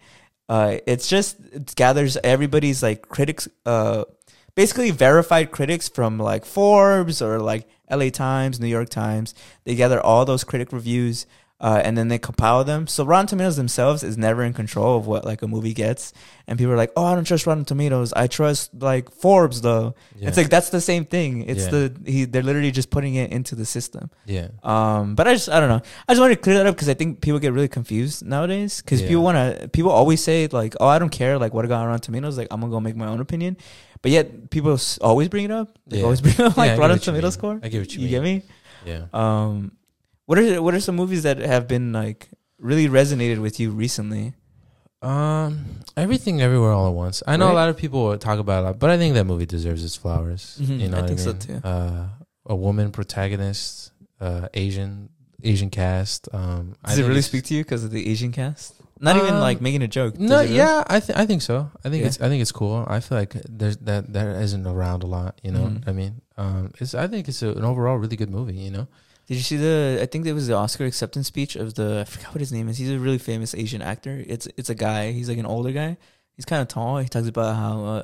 Uh, 0.49 0.79
it's 0.87 1.09
just 1.09 1.37
it 1.53 1.75
gathers 1.75 2.17
everybody's 2.23 2.83
like 2.83 3.09
critics, 3.09 3.49
uh, 3.65 4.05
basically 4.55 4.91
verified 4.91 5.51
critics 5.51 5.89
from 5.89 6.19
like 6.19 6.45
Forbes 6.45 7.23
or 7.23 7.41
like 7.41 7.67
LA 7.91 8.11
Times, 8.11 8.61
New 8.61 8.69
York 8.69 8.91
Times. 8.91 9.35
They 9.65 9.75
gather 9.75 10.01
all 10.01 10.25
those 10.25 10.45
critic 10.45 10.73
reviews. 10.73 11.27
Uh, 11.65 11.81
and 11.83 11.97
then 11.97 12.09
they 12.09 12.19
compile 12.19 12.63
them. 12.63 12.87
So 12.87 13.07
Rotten 13.07 13.27
Tomatoes 13.27 13.57
themselves 13.57 14.03
is 14.05 14.19
never 14.19 14.43
in 14.45 14.53
control 14.53 14.99
of 14.99 15.07
what 15.07 15.25
like 15.25 15.41
a 15.41 15.49
movie 15.49 15.73
gets. 15.73 16.13
And 16.47 16.59
people 16.59 16.75
are 16.75 16.77
like, 16.77 16.93
"Oh, 16.95 17.07
I 17.07 17.15
don't 17.15 17.25
trust 17.25 17.47
Rotten 17.47 17.65
Tomatoes. 17.65 18.13
I 18.13 18.27
trust 18.27 18.75
like 18.91 19.11
Forbes, 19.11 19.63
though." 19.63 19.95
Yeah. 20.15 20.29
It's 20.29 20.37
like 20.37 20.51
that's 20.51 20.69
the 20.69 20.83
same 20.83 21.07
thing. 21.07 21.31
It's 21.49 21.65
Yeah. 21.65 21.71
the 21.71 21.83
he, 22.05 22.25
they're 22.27 22.43
literally 22.43 22.71
just 22.71 22.91
putting 22.91 23.15
it 23.15 23.33
into 23.33 23.55
the 23.55 23.65
system. 23.65 24.11
yeah. 24.27 24.49
Um, 24.63 25.15
but 25.15 25.25
I 25.27 25.33
just 25.41 25.49
I 25.49 25.59
don't 25.59 25.71
know. 25.71 25.81
I 26.07 26.13
just 26.13 26.21
wanted 26.21 26.35
to 26.37 26.43
clear 26.43 26.57
that 26.59 26.67
up 26.67 26.75
because 26.77 26.91
I 26.91 26.95
think 27.01 27.23
people 27.23 27.39
get 27.41 27.55
really 27.55 27.73
confused 27.79 28.27
nowadays. 28.27 28.83
Because 28.83 29.01
Yeah. 29.01 29.09
people 29.09 29.25
want 29.25 29.37
to 29.41 29.69
people 29.69 29.91
always 29.91 30.21
say 30.23 30.47
like, 30.53 30.75
"Oh, 30.81 30.87
I 30.87 30.99
don't 30.99 31.09
care 31.21 31.39
like 31.39 31.55
what 31.55 31.65
I 31.65 31.69
got 31.69 31.81
on 31.81 31.87
Rotten 31.87 32.03
Tomatoes. 32.03 32.37
Like 32.37 32.49
I'm 32.51 32.61
gonna 32.61 32.73
go 32.77 32.81
make 32.81 32.97
my 32.97 33.07
own 33.09 33.21
opinion." 33.21 33.57
but 34.03 34.11
yet 34.13 34.51
people 34.51 34.77
always 35.01 35.29
bring 35.31 35.47
it 35.47 35.51
up. 35.51 35.79
They 35.87 36.03
always 36.03 36.21
bring 36.21 36.35
it 36.35 36.41
up 36.41 36.59
like 36.59 36.73
Rotten 36.77 36.91
what 37.01 37.07
you 37.07 37.13
Tomato 37.13 37.29
mean. 37.29 37.33
score. 37.33 37.57
I 37.65 37.69
get 37.73 37.79
what 37.81 37.95
you, 37.95 38.01
You 38.05 38.05
mean. 38.05 38.11
get 38.11 38.23
me? 38.23 38.35
Yeah. 38.85 39.03
Um, 39.15 39.73
what 40.27 40.39
are 40.39 40.63
what 40.63 40.75
are 40.75 40.81
some 40.81 40.97
movies 40.97 41.23
that 41.23 41.39
have 41.39 41.67
been 41.69 41.93
like 41.93 42.29
really 42.59 42.89
resonated 42.89 43.41
with 43.41 43.59
you 43.61 43.71
recently? 43.71 44.35
Um, 45.03 45.67
everything, 45.97 46.41
everywhere, 46.41 46.73
all 46.73 46.89
at 46.89 46.95
once. 46.95 47.23
I 47.27 47.37
know 47.37 47.47
Right. 47.47 47.53
a 47.53 47.55
lot 47.55 47.69
of 47.69 47.77
people 47.77 48.17
talk 48.17 48.39
about 48.39 48.61
it, 48.61 48.61
a 48.61 48.67
lot, 48.69 48.79
but 48.79 48.89
I 48.91 48.97
think 48.97 49.15
that 49.15 49.25
movie 49.25 49.45
deserves 49.45 49.85
its 49.85 49.97
flowers. 49.97 50.59
Mhm, 50.63 50.81
You 50.81 50.89
know, 50.89 50.99
I 51.03 51.07
think 51.07 51.19
so 51.19 51.31
mean? 51.33 51.39
too. 51.41 51.61
Uh, 51.63 52.07
a 52.47 52.57
woman 52.57 52.91
protagonist, 52.91 53.93
uh, 54.21 54.49
Asian, 54.55 55.11
Asian 55.43 55.69
cast. 55.69 56.29
Um, 56.33 56.75
I 56.83 56.91
Does 56.91 56.99
it 57.01 57.07
really 57.07 57.21
speak 57.21 57.45
to 57.45 57.55
you 57.55 57.65
because 57.65 57.85
of 57.85 57.91
the 57.91 58.09
Asian 58.09 58.33
cast? 58.33 58.75
Not 59.01 59.17
even 59.17 59.35
Um, 59.35 59.41
like 59.41 59.61
making 59.61 59.83
a 59.83 59.89
joke. 59.89 60.19
No, 60.19 60.41
really? 60.41 60.57
yeah, 60.57 60.85
I 60.87 61.01
think 61.01 61.19
I 61.19 61.27
think 61.27 61.43
so. 61.43 61.69
I 61.85 61.91
think 61.91 62.01
Yeah. 62.01 62.07
it's 62.09 62.21
I 62.23 62.29
think 62.31 62.41
it's 62.41 62.53
cool. 62.53 62.87
I 62.89 63.01
feel 63.01 63.19
like 63.19 63.37
there's 63.47 63.77
that 63.79 64.11
that 64.15 64.41
isn't 64.41 64.67
around 64.67 65.03
a 65.03 65.07
lot. 65.07 65.39
You 65.43 65.51
know, 65.53 65.67
Mhm. 65.67 65.87
I 65.89 65.93
mean, 65.93 66.23
um, 66.39 66.71
it's 66.81 66.95
I 66.95 67.09
think 67.09 67.29
it's 67.29 67.43
a, 67.43 67.51
an 67.51 67.65
overall 67.65 67.97
really 67.99 68.17
good 68.17 68.31
movie. 68.31 68.55
You 68.57 68.71
know, 68.71 68.87
Did 69.27 69.35
you 69.37 69.43
see 69.43 69.57
the? 69.57 69.99
I 70.03 70.07
think 70.07 70.27
it 70.27 70.33
was 70.35 70.47
the 70.49 70.55
Oscar 70.55 70.85
acceptance 70.85 71.27
speech 71.29 71.57
of 71.57 71.75
the. 71.75 72.01
I 72.01 72.05
forgot 72.05 72.35
what 72.35 72.41
his 72.41 72.53
name 72.53 72.69
is. 72.69 72.77
He's 72.79 72.91
a 72.91 72.99
really 72.99 73.19
famous 73.19 73.55
Asian 73.55 73.81
actor. 73.83 74.23
It's 74.27 74.47
it's 74.57 74.69
a 74.71 74.75
guy. 74.75 75.13
He's 75.13 75.29
like 75.29 75.39
an 75.39 75.47
older 75.47 75.73
guy. 75.73 75.97
He's 76.37 76.45
kind 76.45 76.61
of 76.61 76.69
tall. 76.69 76.99
He 76.99 77.09
talks 77.09 77.29
about 77.29 77.57
how 77.57 77.85
uh, 77.85 78.03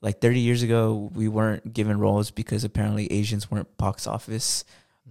like 0.00 0.20
30 0.20 0.38
years 0.40 0.62
ago 0.62 1.10
we 1.14 1.28
weren't 1.28 1.72
given 1.72 1.98
roles 1.98 2.30
because 2.30 2.62
apparently 2.62 3.10
Asians 3.12 3.50
weren't 3.50 3.76
box 3.78 4.06
office 4.06 4.64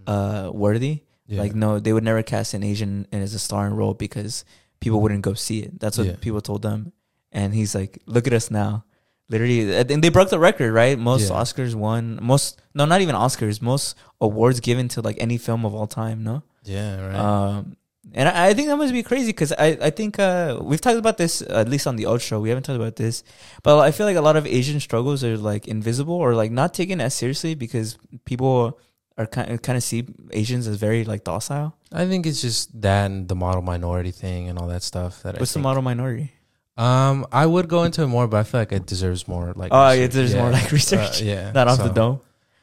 uh 0.08 0.50
worthy. 0.54 1.02
yeah. 1.28 1.42
Like 1.42 1.54
no, 1.56 1.80
they 1.80 1.92
would 1.94 2.04
never 2.06 2.24
cast 2.24 2.54
an 2.54 2.64
Asian 2.64 3.06
as 3.12 3.34
a 3.34 3.40
starring 3.40 3.74
role 3.76 3.94
because 3.94 4.46
people 4.80 5.02
wouldn't 5.02 5.24
go 5.24 5.34
see 5.34 5.60
it. 5.60 5.80
That's 5.80 5.98
what 5.98 6.08
Yeah. 6.08 6.16
people 6.22 6.42
told 6.42 6.62
them. 6.62 6.94
And 7.32 7.54
he's 7.54 7.76
like, 7.76 8.00
"Look 8.06 8.26
at 8.28 8.34
us 8.34 8.50
now." 8.50 8.86
Literally, 9.30 9.84
think 9.84 10.02
they 10.02 10.10
broke 10.10 10.30
the 10.30 10.40
record, 10.40 10.74
right? 10.74 10.98
Most 10.98 11.30
Yeah. 11.30 11.38
Oscars 11.38 11.76
won. 11.76 12.20
Most 12.22 12.60
no, 12.74 12.86
not 12.86 13.02
even 13.02 13.16
Oscars. 13.16 13.62
Most 13.62 13.96
awards 14.20 14.60
given 14.60 14.88
to 14.90 15.02
like 15.02 15.18
any 15.20 15.38
film 15.38 15.66
of 15.66 15.76
all 15.76 15.88
time. 15.88 16.24
No. 16.24 16.44
yeah, 16.64 17.00
right. 17.00 17.16
Um, 17.16 17.78
and 18.14 18.28
I, 18.28 18.48
I 18.48 18.54
think 18.54 18.70
that 18.70 18.78
must 18.78 18.92
be 18.94 19.04
crazy 19.04 19.28
because 19.28 19.52
I, 19.54 19.78
I 19.82 19.90
think 19.92 20.18
uh, 20.18 20.58
we've 20.62 20.82
talked 20.82 20.98
about 20.98 21.18
this 21.18 21.44
at 21.44 21.70
least 21.70 21.86
on 21.86 21.96
the 21.96 22.08
old 22.08 22.22
show. 22.22 22.40
We 22.40 22.50
haven't 22.50 22.64
talked 22.64 22.80
about 22.80 22.96
this, 22.96 23.24
but 23.62 23.78
I 23.80 23.92
feel 23.92 24.08
like 24.08 24.18
a 24.18 24.22
lot 24.22 24.36
of 24.36 24.48
Asian 24.48 24.80
struggles 24.80 25.24
are 25.24 25.38
like 25.38 25.68
invisible 25.68 26.16
or 26.16 26.34
like 26.34 26.52
not 26.52 26.74
taken 26.74 27.00
as 27.02 27.14
seriously 27.14 27.54
because 27.54 27.98
people 28.26 28.80
are 29.18 29.28
kind 29.28 29.52
of, 29.52 29.62
kind 29.62 29.78
of 29.78 29.84
see 29.84 30.08
Asians 30.32 30.68
as 30.68 30.78
very 30.78 31.04
like 31.04 31.24
docile. 31.24 31.76
I 31.92 32.08
think 32.08 32.26
it's 32.26 32.42
just 32.42 32.82
that 32.82 33.06
and 33.06 33.28
the 33.28 33.36
model 33.36 33.62
minority 33.62 34.12
thing 34.12 34.48
and 34.48 34.58
all 34.58 34.68
that 34.68 34.82
stuff. 34.82 35.22
That 35.24 35.40
What's 35.40 35.54
the 35.54 35.60
model 35.60 35.84
minority? 35.84 36.34
Um, 36.80 37.26
I 37.32 37.46
would 37.46 37.68
go 37.68 37.84
into 37.84 38.04
it 38.04 38.08
more, 38.08 38.28
but 38.28 38.38
I 38.38 38.44
feel 38.44 38.62
like 38.62 38.72
it 38.72 38.86
deserves 38.86 39.28
more. 39.28 39.52
Like, 39.56 39.72
Oh, 39.74 39.90
research. 39.90 40.00
it 40.00 40.12
deserves 40.12 40.36
more, 40.36 40.50
like, 40.52 40.72
research. 40.72 41.22
Uh, 41.22 41.26
yeah, 41.26 41.52
Not 41.56 41.68
off 41.68 41.78
the 41.80 41.90
dome. 41.90 42.22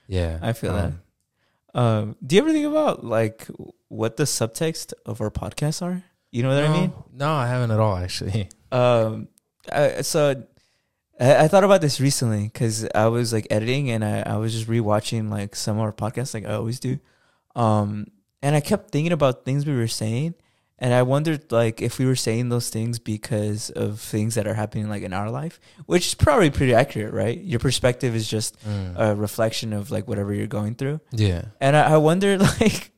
Yeah, 0.09 0.38
I 0.40 0.52
feel 0.55 0.72
um, 0.74 1.00
Um, 1.74 2.16
do 2.26 2.37
you 2.37 2.42
ever 2.42 2.52
think 2.52 2.66
about 2.66 3.05
like 3.05 3.46
what 3.88 4.16
the 4.16 4.22
subtext 4.24 4.94
of 5.05 5.20
our 5.20 5.31
podcasts 5.31 5.83
are? 5.83 6.02
You 6.31 6.42
know 6.42 6.48
what 6.55 6.64
I 6.64 6.72
mean? 6.81 6.92
No, 7.12 7.31
I 7.31 7.46
haven't 7.48 7.70
at 7.70 7.79
all. 7.81 7.96
Actually, 7.96 8.48
Um, 8.72 9.29
I, 9.72 10.00
so 10.02 10.44
I, 11.20 11.44
I 11.44 11.48
thought 11.48 11.64
about 11.64 11.81
this 11.81 12.00
recently 12.00 12.44
because 12.44 12.87
I 12.94 13.07
was 13.09 13.33
like 13.33 13.46
editing 13.50 13.90
and 13.90 14.05
I, 14.05 14.22
I 14.22 14.37
was 14.37 14.52
just 14.55 14.66
rewatching 14.68 15.29
like 15.31 15.55
some 15.57 15.76
of 15.76 15.83
our 15.83 15.92
podcasts, 15.92 16.33
like 16.35 16.46
I 16.46 16.55
always 16.55 16.81
do. 16.81 16.98
Um, 17.55 18.07
and 18.42 18.55
I 18.57 18.61
kept 18.61 18.90
thinking 18.92 19.12
about 19.12 19.44
things 19.44 19.66
we 19.66 19.74
were 19.74 19.88
saying, 19.88 20.35
and 20.78 20.92
I 20.92 21.02
wondered 21.02 21.50
like 21.52 21.80
if 21.80 21.98
we 21.98 22.04
were 22.06 22.16
saying 22.16 22.48
those 22.50 22.68
things 22.70 22.98
because 22.98 23.70
of 23.70 24.00
things 24.00 24.34
that 24.34 24.46
are 24.46 24.54
happening 24.54 24.88
like 24.88 25.02
in 25.02 25.12
our 25.12 25.30
life, 25.30 25.58
which 25.86 26.06
is 26.08 26.14
probably 26.14 26.50
pretty 26.50 26.74
accurate, 26.74 27.14
right? 27.14 27.38
Your 27.40 27.60
perspective 27.60 28.14
is 28.14 28.28
just 28.28 28.56
Mm. 28.66 28.94
a 28.96 29.14
reflection 29.16 29.72
of 29.72 29.90
like 29.90 30.06
whatever 30.08 30.32
you're 30.34 30.46
going 30.46 30.74
through. 30.74 31.00
yeah, 31.12 31.46
And 31.60 31.76
I, 31.76 31.94
I 31.94 31.96
wonder, 31.96 32.36
like, 32.60 32.92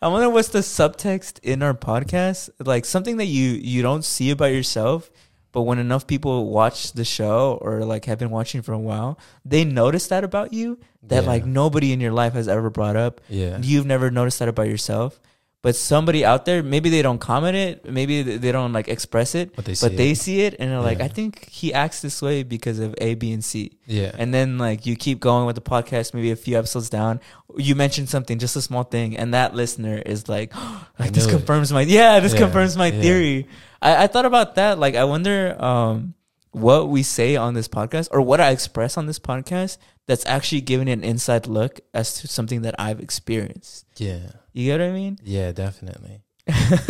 I 0.00 0.08
wonder 0.08 0.30
what's 0.30 0.48
the 0.48 0.60
subtext 0.60 1.40
in 1.42 1.62
our 1.62 1.74
podcast, 1.74 2.48
like 2.64 2.84
something 2.84 3.16
that 3.18 3.26
you 3.26 3.50
you 3.50 3.82
don't 3.82 4.04
see 4.04 4.30
about 4.30 4.52
yourself, 4.52 5.10
but 5.52 5.62
when 5.62 5.78
enough 5.80 6.06
people 6.06 6.46
watch 6.48 6.92
the 6.92 7.04
show 7.04 7.58
or 7.60 7.84
like 7.84 8.04
have 8.06 8.18
been 8.18 8.30
watching 8.30 8.62
for 8.62 8.72
a 8.72 8.78
while, 8.78 9.18
they 9.44 9.64
notice 9.64 10.06
that 10.06 10.22
about 10.24 10.52
you 10.52 10.78
that 11.02 11.24
Yeah. 11.24 11.28
like 11.28 11.44
nobody 11.44 11.92
in 11.92 12.00
your 12.00 12.12
life 12.12 12.32
has 12.34 12.46
ever 12.48 12.70
brought 12.70 12.96
up. 12.96 13.20
yeah, 13.28 13.58
You've 13.60 13.84
never 13.86 14.10
noticed 14.10 14.38
that 14.38 14.48
about 14.48 14.68
yourself, 14.68 15.20
but 15.62 15.76
somebody 15.76 16.24
out 16.24 16.44
there, 16.46 16.62
maybe 16.62 16.88
they 16.88 17.02
don't 17.02 17.18
comment 17.20 17.54
it, 17.56 17.84
maybe 17.90 18.22
they 18.22 18.36
they 18.38 18.52
don't 18.52 18.72
like 18.72 18.88
express 18.88 19.34
it, 19.34 19.54
but 19.54 19.64
they 19.66 19.74
see 19.74 19.86
but 19.88 19.96
they 19.96 20.10
it. 20.12 20.16
see 20.18 20.40
it 20.42 20.54
and 20.58 20.70
they're 20.70 20.80
like, 20.80 20.98
Yeah. 20.98 21.04
I 21.04 21.08
think 21.08 21.48
he 21.50 21.74
acts 21.74 22.00
this 22.00 22.22
way 22.22 22.42
because 22.42 22.78
of 22.78 22.94
A, 22.98 23.14
B, 23.14 23.32
and 23.32 23.44
C. 23.44 23.72
yeah, 23.86 24.12
And 24.16 24.32
then 24.32 24.56
like 24.58 24.86
you 24.86 24.96
keep 24.96 25.20
going 25.20 25.44
with 25.46 25.56
the 25.56 25.62
podcast, 25.62 26.14
maybe 26.14 26.30
a 26.30 26.36
few 26.36 26.56
episodes 26.58 26.88
down, 26.88 27.20
you 27.56 27.74
mention 27.74 28.06
something, 28.06 28.38
just 28.38 28.56
a 28.56 28.62
small 28.62 28.84
thing, 28.84 29.16
and 29.16 29.34
that 29.34 29.54
listener 29.54 29.98
is 29.98 30.28
like, 30.28 30.54
like 30.98 31.12
this 31.12 31.26
it. 31.26 31.30
confirms 31.30 31.72
my 31.72 31.82
yeah, 31.82 32.20
this 32.20 32.32
Yeah, 32.32 32.38
confirms 32.38 32.76
my 32.76 32.86
yeah. 32.88 33.00
theory. 33.02 33.48
I, 33.82 34.04
I 34.04 34.06
thought 34.06 34.24
about 34.24 34.54
that. 34.54 34.78
Like 34.78 34.94
I 34.94 35.04
wonder 35.04 35.56
um 35.62 36.14
what 36.52 36.88
we 36.88 37.02
say 37.02 37.36
on 37.36 37.54
this 37.54 37.68
podcast 37.68 38.08
or 38.10 38.20
what 38.20 38.40
I 38.40 38.50
express 38.50 38.96
on 38.96 39.06
this 39.06 39.18
podcast 39.18 39.78
that's 40.06 40.26
actually 40.26 40.62
giving 40.62 40.88
an 40.88 41.04
inside 41.04 41.46
look 41.46 41.80
as 41.94 42.14
to 42.20 42.26
something 42.28 42.62
that 42.62 42.74
I've 42.78 43.00
experienced. 43.00 43.86
yeah, 43.96 44.32
You 44.52 44.66
get 44.66 44.80
what 44.80 44.88
I 44.88 44.92
mean? 44.92 45.18
yeah, 45.22 45.52
definitely. 45.52 46.22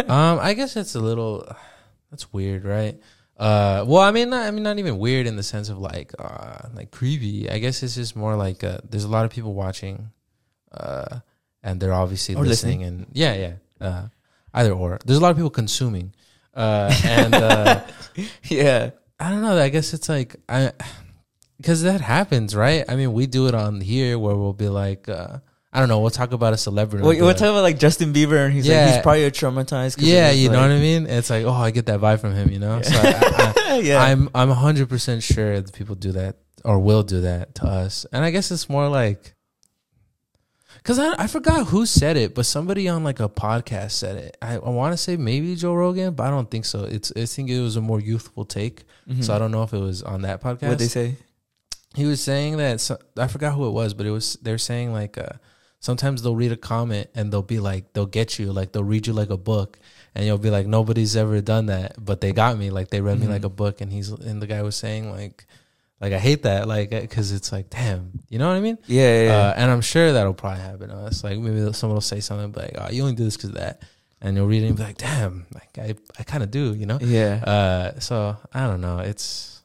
um, 0.08 0.38
I 0.40 0.54
guess 0.54 0.76
it's 0.76 0.94
a 0.94 1.00
little 1.00 1.46
that's 2.10 2.32
weird, 2.32 2.64
right? 2.64 2.98
Uh, 3.36 3.84
well, 3.86 4.02
I 4.02 4.10
mean, 4.10 4.30
not, 4.30 4.46
I 4.46 4.50
mean, 4.50 4.62
not 4.62 4.78
even 4.78 4.98
weird 4.98 5.26
in 5.26 5.36
the 5.36 5.42
sense 5.42 5.68
of 5.68 5.78
like, 5.78 6.12
uh, 6.18 6.68
like 6.74 6.90
creepy. 6.90 7.48
I 7.50 7.58
guess 7.58 7.82
it's 7.82 7.94
just 7.94 8.14
more 8.16 8.36
like 8.36 8.62
uh, 8.64 8.78
there's 8.88 9.04
a 9.04 9.08
lot 9.08 9.24
of 9.24 9.30
people 9.30 9.54
watching, 9.54 10.10
uh, 10.72 11.20
and 11.62 11.80
they're 11.80 11.92
obviously 11.94 12.34
Or 12.34 12.44
listening, 12.44 12.82
and 12.84 13.06
yeah, 13.12 13.34
yeah, 13.34 13.86
uh, 13.86 14.06
either 14.54 14.72
or. 14.72 14.98
There's 15.04 15.18
a 15.18 15.22
lot 15.22 15.30
of 15.30 15.36
people 15.36 15.50
consuming, 15.50 16.14
uh, 16.54 16.94
and 17.04 17.34
uh, 17.34 17.80
yeah. 18.44 18.90
I 19.20 19.28
don't 19.30 19.42
know. 19.42 19.56
I 19.56 19.68
guess 19.68 19.92
it's 19.92 20.08
like 20.08 20.36
I, 20.48 20.72
because 21.58 21.82
that 21.82 22.00
happens, 22.00 22.56
right? 22.56 22.84
I 22.88 22.96
mean, 22.96 23.12
we 23.12 23.26
do 23.26 23.46
it 23.46 23.54
on 23.54 23.80
here 23.80 24.18
where 24.18 24.34
we'll 24.34 24.54
be 24.54 24.68
like, 24.68 25.08
uh, 25.08 25.38
I 25.72 25.78
don't 25.78 25.88
know, 25.88 26.00
we'll 26.00 26.10
talk 26.10 26.32
about 26.32 26.52
a 26.52 26.56
celebrity. 26.56 27.02
Well, 27.02 27.10
and 27.10 27.18
be 27.18 27.22
we're 27.22 27.28
like, 27.28 27.36
talking 27.36 27.50
about 27.50 27.62
like 27.62 27.78
Justin 27.78 28.12
Bieber, 28.12 28.44
and 28.44 28.52
he's 28.52 28.68
like 28.68 28.88
he's 28.88 29.02
probably 29.02 29.30
traumatized. 29.30 29.96
yeah, 29.98 30.30
you 30.30 30.48
know 30.48 30.60
what 30.60 30.70
I 30.70 30.78
mean. 30.78 31.06
It's 31.06 31.30
like, 31.30 31.44
oh, 31.44 31.52
I 31.52 31.70
get 31.70 31.86
that 31.86 32.00
vibe 32.00 32.20
from 32.20 32.34
him, 32.34 32.50
you 32.50 32.58
know. 32.58 32.82
So 32.82 32.96
I, 32.96 33.54
I, 33.56 33.76
yeah. 33.82 34.02
I'm 34.02 34.28
I'm 34.34 34.48
100 34.48 34.88
percent 34.88 35.22
sure 35.22 35.60
that 35.60 35.72
people 35.72 35.94
do 35.94 36.12
that 36.12 36.38
or 36.64 36.80
will 36.80 37.02
do 37.02 37.20
that 37.20 37.54
to 37.56 37.66
us, 37.66 38.06
and 38.12 38.24
I 38.24 38.30
guess 38.30 38.50
it's 38.50 38.68
more 38.68 38.88
like. 38.88 39.34
Cause 40.82 40.98
I, 40.98 41.14
I 41.22 41.26
forgot 41.26 41.66
who 41.66 41.84
said 41.86 42.16
it, 42.16 42.34
but 42.34 42.46
somebody 42.46 42.88
on 42.88 43.04
like 43.04 43.20
a 43.20 43.28
podcast 43.28 43.90
said 43.92 44.16
it. 44.16 44.36
I, 44.40 44.54
I 44.54 44.68
want 44.70 44.92
to 44.92 44.96
say 44.96 45.16
maybe 45.16 45.54
Joe 45.54 45.74
Rogan, 45.74 46.14
but 46.14 46.24
I 46.26 46.30
don't 46.30 46.50
think 46.50 46.64
so. 46.64 46.84
It's 46.84 47.12
I 47.16 47.26
think 47.26 47.50
it 47.50 47.60
was 47.60 47.76
a 47.76 47.80
more 47.80 48.00
youthful 48.00 48.44
take, 48.44 48.84
Mhm. 49.08 49.22
so 49.22 49.34
I 49.34 49.38
don't 49.38 49.50
know 49.52 49.62
if 49.62 49.72
it 49.74 49.78
was 49.78 50.02
on 50.02 50.22
that 50.22 50.40
podcast. 50.42 50.68
What 50.68 50.78
they 50.78 50.88
say? 50.88 51.16
he 51.96 52.04
was 52.06 52.20
saying 52.22 52.56
that 52.58 52.80
so, 52.80 52.96
I 53.18 53.26
forgot 53.26 53.54
who 53.54 53.66
it 53.66 53.72
was, 53.72 53.94
but 53.94 54.06
it 54.06 54.10
was 54.10 54.38
they're 54.42 54.58
saying 54.58 54.92
like 54.92 55.18
uh, 55.18 55.26
sometimes 55.80 56.22
they'll 56.22 56.36
read 56.36 56.52
a 56.52 56.56
comment 56.56 57.08
and 57.14 57.32
they'll 57.32 57.42
be 57.42 57.58
like 57.58 57.92
they'll 57.92 58.06
get 58.06 58.38
you 58.38 58.52
like 58.52 58.72
they'll 58.72 58.84
read 58.84 59.06
you 59.06 59.12
like 59.12 59.30
a 59.30 59.36
book 59.36 59.78
and 60.14 60.24
you'll 60.24 60.38
be 60.38 60.50
like 60.50 60.66
nobody's 60.66 61.16
ever 61.16 61.40
done 61.40 61.66
that, 61.66 61.94
but 62.02 62.20
they 62.20 62.32
got 62.32 62.56
me 62.56 62.70
like 62.70 62.88
they 62.88 63.00
read 63.00 63.18
me 63.20 63.26
Mhm. 63.26 63.30
like 63.30 63.44
a 63.44 63.48
book 63.48 63.80
and 63.80 63.92
he's 63.92 64.08
and 64.10 64.40
the 64.40 64.46
guy 64.46 64.62
was 64.62 64.76
saying 64.76 65.10
like 65.10 65.46
like 66.00 66.12
I 66.12 66.18
hate 66.18 66.42
that 66.44 66.66
like 66.66 66.90
because 66.90 67.32
it's 67.32 67.52
like 67.52 67.70
damn 67.70 68.12
you 68.28 68.38
know 68.38 68.48
what 68.48 68.54
I 68.56 68.60
mean 68.60 68.78
Yeah, 68.86 69.22
yeah. 69.24 69.36
uh, 69.36 69.54
and 69.56 69.70
I'm 69.70 69.80
sure 69.82 70.12
that'll 70.12 70.34
probably 70.34 70.62
happen 70.62 70.88
to 70.88 70.96
us 70.96 71.22
like 71.24 71.38
maybe 71.38 71.72
someone 71.72 71.96
will 71.96 72.00
say 72.00 72.20
something 72.20 72.52
like 72.60 72.74
oh 72.78 72.90
you 72.90 73.02
only 73.02 73.14
do 73.14 73.24
this 73.24 73.36
because 73.36 73.50
of 73.50 73.56
that 73.56 73.82
and 74.20 74.36
you'll 74.36 74.46
read 74.46 74.62
it 74.62 74.68
and 74.68 74.76
be 74.76 74.82
like 74.82 74.98
damn 74.98 75.46
like 75.54 75.70
I 75.78 75.94
I 76.18 76.22
kind 76.24 76.42
of 76.42 76.50
do 76.50 76.74
you 76.74 76.86
know 76.86 76.98
yeah. 77.00 77.42
uh 77.44 78.00
so 78.00 78.36
I 78.52 78.66
don't 78.66 78.80
know 78.80 78.98
it's 78.98 79.62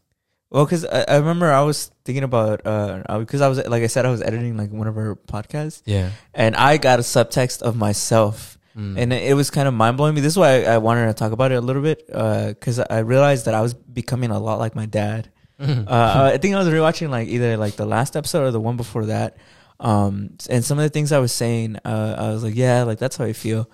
Well, 0.52 0.65
because 0.65 0.86
I, 0.86 1.04
I 1.08 1.15
remember 1.17 1.52
I 1.52 1.62
was 1.63 1.91
thinking 2.06 2.24
about 2.24 2.62
uh 2.65 3.19
because 3.19 3.41
I 3.41 3.48
was 3.48 3.58
like 3.67 3.84
I 3.84 3.88
said 3.88 4.06
I 4.06 4.12
was 4.12 4.21
editing 4.21 4.58
like 4.58 4.71
one 4.71 4.88
of 4.88 4.98
our 4.98 5.15
podcasts 5.15 5.82
yeah 5.86 6.12
and 6.34 6.56
I 6.56 6.78
got 6.78 7.00
a 7.00 7.04
subtext 7.04 7.62
of 7.62 7.76
myself 7.76 8.52
Mm. 8.76 9.00
and 9.00 9.13
it 9.13 9.34
was 9.38 9.50
kind 9.52 9.69
of 9.69 9.74
mind 9.74 9.95
blowing 9.95 10.15
me. 10.15 10.19
This 10.19 10.34
is 10.34 10.38
why 10.38 10.65
I, 10.65 10.74
I 10.74 10.78
wanted 10.80 11.06
to 11.08 11.13
talk 11.13 11.32
about 11.32 11.54
it 11.54 11.56
a 11.56 11.62
little 11.62 11.82
bit 11.82 12.06
because 12.08 12.78
I 12.78 13.00
realized 13.08 13.45
that 13.45 13.54
I 13.54 13.62
was 13.62 13.74
becoming 13.74 14.32
a 14.32 14.38
lot 14.38 14.60
like 14.60 14.76
my 14.76 14.86
dad. 14.86 15.30
Uh, 15.87 16.31
I 16.33 16.37
think 16.37 16.55
I 16.55 16.59
was 16.59 16.67
rewatching 16.67 17.09
like 17.09 17.27
either 17.29 17.55
like 17.57 17.75
the 17.75 17.85
last 17.85 18.15
episode 18.15 18.43
or 18.43 18.51
the 18.51 18.59
one 18.59 18.77
before 18.77 19.05
that, 19.07 19.37
um, 19.79 20.35
and 20.49 20.63
some 20.65 20.77
of 20.79 20.83
the 20.83 20.89
things 20.89 21.11
I 21.11 21.19
was 21.19 21.31
saying, 21.31 21.77
uh, 21.85 22.15
I 22.17 22.29
was 22.29 22.43
like, 22.43 22.55
yeah, 22.55 22.83
like 22.83 22.99
that's 22.99 23.17
how 23.17 23.25
I 23.25 23.33
feel. 23.33 23.69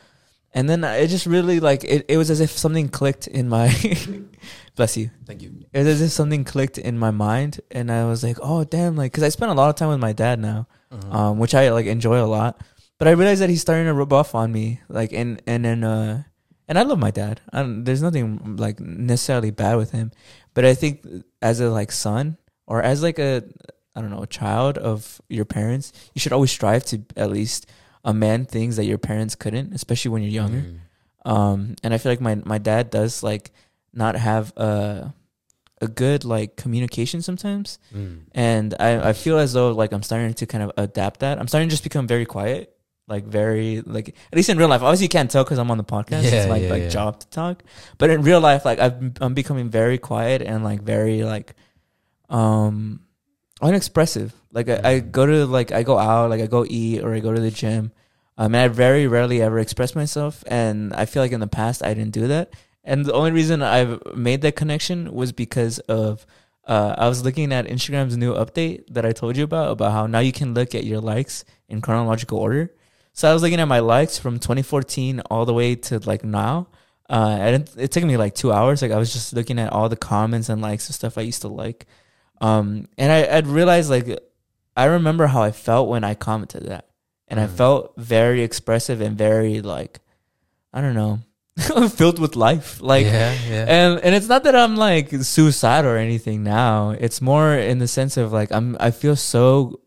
And 0.53 0.69
then 0.69 0.83
it 0.83 1.07
just 1.07 1.25
really 1.25 1.59
like 1.59 1.83
it, 1.85 2.05
it 2.09 2.17
was 2.17 2.29
as 2.29 2.41
if 2.41 2.51
something 2.51 2.89
clicked 2.89 3.25
in 3.27 3.47
my 3.49 3.67
bless 4.75 4.97
you. 4.97 5.09
Thank 5.25 5.41
you. 5.41 5.65
It 5.73 5.79
was 5.79 5.87
as 5.87 6.01
if 6.01 6.11
something 6.11 6.43
clicked 6.43 6.77
in 6.77 6.97
my 6.99 7.11
mind 7.11 7.61
and 7.71 7.91
i 7.91 8.03
was 8.05 8.21
like 8.23 8.37
oh 8.41 8.63
damn 8.65 8.95
like 8.97 9.11
because 9.11 9.23
i 9.23 9.29
spend 9.29 9.51
a 9.51 9.53
lot 9.55 9.69
of 9.69 9.75
time 9.75 9.89
with 9.89 9.99
my 9.99 10.11
dad 10.13 10.39
now 10.39 10.67
Mhm. 10.91 11.13
um 11.13 11.39
which 11.39 11.55
i 11.55 11.69
like 11.71 11.85
enjoy 11.85 12.21
a 12.21 12.27
lot. 12.27 12.59
But 12.99 13.07
i 13.07 13.11
realized 13.11 13.41
that 13.41 13.49
he's 13.49 13.61
starting 13.61 13.85
to 13.85 13.93
rub 13.93 14.11
off 14.11 14.35
on 14.35 14.51
me 14.51 14.81
like 14.89 15.13
and 15.13 15.41
and 15.47 15.63
then 15.63 15.83
uh 15.85 16.23
and 16.67 16.77
i 16.77 16.83
love 16.83 16.99
my 16.99 17.11
dad. 17.11 17.39
I 17.53 17.63
there's 17.63 18.01
nothing 18.01 18.57
like 18.57 18.79
necessarily 18.81 19.51
bad 19.51 19.77
with 19.77 19.91
him 19.91 20.11
but 20.53 20.65
i 20.65 20.73
think 20.73 21.05
as 21.41 21.59
a 21.59 21.69
like 21.69 21.91
son 21.91 22.37
or 22.67 22.81
as 22.81 23.01
like 23.03 23.19
a 23.19 23.43
I 23.95 23.99
don't 23.99 24.09
know 24.09 24.23
a 24.23 24.27
child 24.27 24.77
of 24.77 25.19
your 25.27 25.43
parents, 25.43 25.91
you 26.15 26.21
should 26.21 26.31
always 26.31 26.49
strive 26.49 26.85
to 26.85 27.01
at 27.17 27.29
least 27.29 27.67
amend 28.05 28.47
things 28.47 28.77
that 28.77 28.85
your 28.85 28.97
parents 28.97 29.35
couldn't, 29.35 29.73
especially 29.73 30.11
when 30.11 30.21
you're 30.23 30.31
younger. 30.31 30.61
Mm. 30.63 31.29
Um, 31.29 31.75
and 31.83 31.93
I 31.93 31.97
feel 31.97 32.11
like 32.13 32.21
my 32.21 32.35
my 32.45 32.57
dad 32.57 32.89
does 32.89 33.21
like 33.21 33.51
not 33.93 34.15
have 34.15 34.55
a 34.55 35.13
a 35.81 35.87
good 35.89 36.23
like 36.23 36.55
communication 36.55 37.21
sometimes, 37.21 37.79
Mm. 37.93 38.19
and 38.31 38.73
I 38.79 39.09
I 39.09 39.13
feel 39.13 39.37
as 39.37 39.51
though 39.51 39.71
like 39.75 39.91
I'm 39.91 40.03
starting 40.03 40.33
to 40.35 40.45
kind 40.45 40.63
of 40.63 40.71
adapt 40.77 41.19
that. 41.19 41.37
I'm 41.37 41.49
starting 41.49 41.67
to 41.67 41.73
just 41.73 41.83
become 41.83 42.07
very 42.07 42.25
quiet, 42.25 42.71
like 43.11 43.25
very 43.25 43.81
like 43.81 44.09
at 44.09 44.35
least 44.35 44.49
in 44.49 44.57
real 44.57 44.69
life. 44.69 44.81
Obviously, 44.81 45.05
you 45.05 45.09
can't 45.09 45.29
tell 45.29 45.43
because 45.43 45.59
I'm 45.59 45.69
on 45.69 45.77
the 45.77 45.83
podcast. 45.83 46.23
Yeah, 46.23 46.39
it's 46.39 46.49
like 46.49 46.63
yeah, 46.63 46.69
like 46.69 46.83
yeah. 46.83 46.89
job 46.89 47.19
to 47.19 47.27
talk, 47.29 47.61
but 47.99 48.09
in 48.09 48.23
real 48.23 48.41
life, 48.41 48.65
like 48.65 48.79
I've, 48.79 48.97
I'm 49.21 49.33
becoming 49.35 49.69
very 49.69 49.97
quiet 49.99 50.41
and 50.41 50.63
like 50.63 50.81
very 50.81 51.23
like 51.23 51.53
um 52.29 53.01
unexpressive. 53.61 54.33
Like 54.51 54.69
I, 54.69 54.75
I 54.83 54.93
Mhm. 55.01 55.11
go 55.11 55.25
to 55.25 55.45
like 55.45 55.71
I 55.71 55.83
go 55.83 55.97
out, 55.97 56.29
like 56.29 56.41
I 56.41 56.47
go 56.47 56.65
eat 56.67 57.03
or 57.03 57.13
I 57.13 57.19
go 57.19 57.33
to 57.33 57.39
the 57.41 57.51
gym. 57.51 57.91
Um, 58.37 58.55
and 58.55 58.63
I 58.63 58.67
very 58.69 59.05
rarely 59.07 59.41
ever 59.41 59.59
express 59.59 59.93
myself, 59.93 60.43
and 60.47 60.93
I 60.93 61.05
feel 61.05 61.21
like 61.21 61.31
in 61.33 61.41
the 61.41 61.47
past 61.47 61.83
I 61.83 61.93
didn't 61.93 62.13
do 62.13 62.27
that. 62.27 62.53
And 62.83 63.05
the 63.05 63.13
only 63.13 63.31
reason 63.31 63.61
I've 63.61 64.01
made 64.15 64.41
that 64.41 64.55
connection 64.55 65.13
was 65.13 65.31
because 65.31 65.77
of 65.79 66.25
uh, 66.65 66.95
I 66.97 67.07
was 67.07 67.23
looking 67.23 67.51
at 67.53 67.67
Instagram's 67.67 68.17
new 68.17 68.33
update 68.33 68.85
that 68.89 69.05
I 69.05 69.11
told 69.11 69.37
you 69.37 69.43
about 69.43 69.71
about 69.71 69.91
how 69.91 70.07
now 70.07 70.19
you 70.19 70.31
can 70.31 70.53
look 70.55 70.73
at 70.73 70.85
your 70.85 71.01
likes 71.01 71.43
in 71.69 71.81
chronological 71.81 72.39
order. 72.39 72.71
So 73.13 73.29
I 73.29 73.33
was 73.33 73.41
looking 73.41 73.59
at 73.59 73.67
my 73.67 73.79
likes 73.79 74.17
from 74.17 74.39
2014 74.39 75.19
all 75.29 75.45
the 75.45 75.53
way 75.53 75.75
to 75.75 75.99
like 75.99 76.23
now. 76.23 76.67
Uh, 77.09 77.37
and 77.39 77.55
it, 77.63 77.73
it 77.77 77.91
took 77.91 78.03
me 78.05 78.15
like 78.15 78.33
two 78.35 78.53
hours. 78.53 78.81
Like 78.81 78.91
I 78.91 78.97
was 78.97 79.11
just 79.11 79.33
looking 79.33 79.59
at 79.59 79.73
all 79.73 79.89
the 79.89 79.97
comments 79.97 80.47
and 80.49 80.61
likes 80.61 80.87
and 80.87 80.95
stuff 80.95 81.17
I 81.17 81.21
used 81.21 81.41
to 81.41 81.49
like. 81.49 81.85
Um, 82.39 82.87
and 82.97 83.11
I, 83.11 83.37
I'd 83.37 83.47
realized 83.47 83.89
like 83.89 84.17
I 84.77 84.85
remember 84.85 85.27
how 85.27 85.43
I 85.43 85.51
felt 85.51 85.89
when 85.89 86.03
I 86.05 86.15
commented 86.15 86.63
that, 86.67 86.87
and 87.27 87.39
I 87.39 87.47
Mm. 87.47 87.55
felt 87.55 87.93
very 87.97 88.41
expressive 88.43 89.01
and 89.01 89.17
very 89.17 89.61
like 89.61 89.99
I 90.73 90.79
don't 90.79 90.95
know, 90.95 91.19
filled 91.89 92.17
with 92.17 92.37
life. 92.37 92.81
Like 92.81 93.05
yeah, 93.05 93.35
yeah. 93.49 93.65
and 93.67 93.99
and 93.99 94.15
it's 94.15 94.29
not 94.29 94.45
that 94.45 94.55
I'm 94.55 94.77
like 94.77 95.11
suicidal 95.11 95.91
or 95.91 95.97
anything 95.97 96.43
now. 96.43 96.91
It's 96.91 97.21
more 97.21 97.53
in 97.53 97.79
the 97.79 97.87
sense 97.89 98.15
of 98.15 98.31
like 98.31 98.51
I'm 98.53 98.77
I 98.79 98.91
feel 98.91 99.17
so 99.17 99.81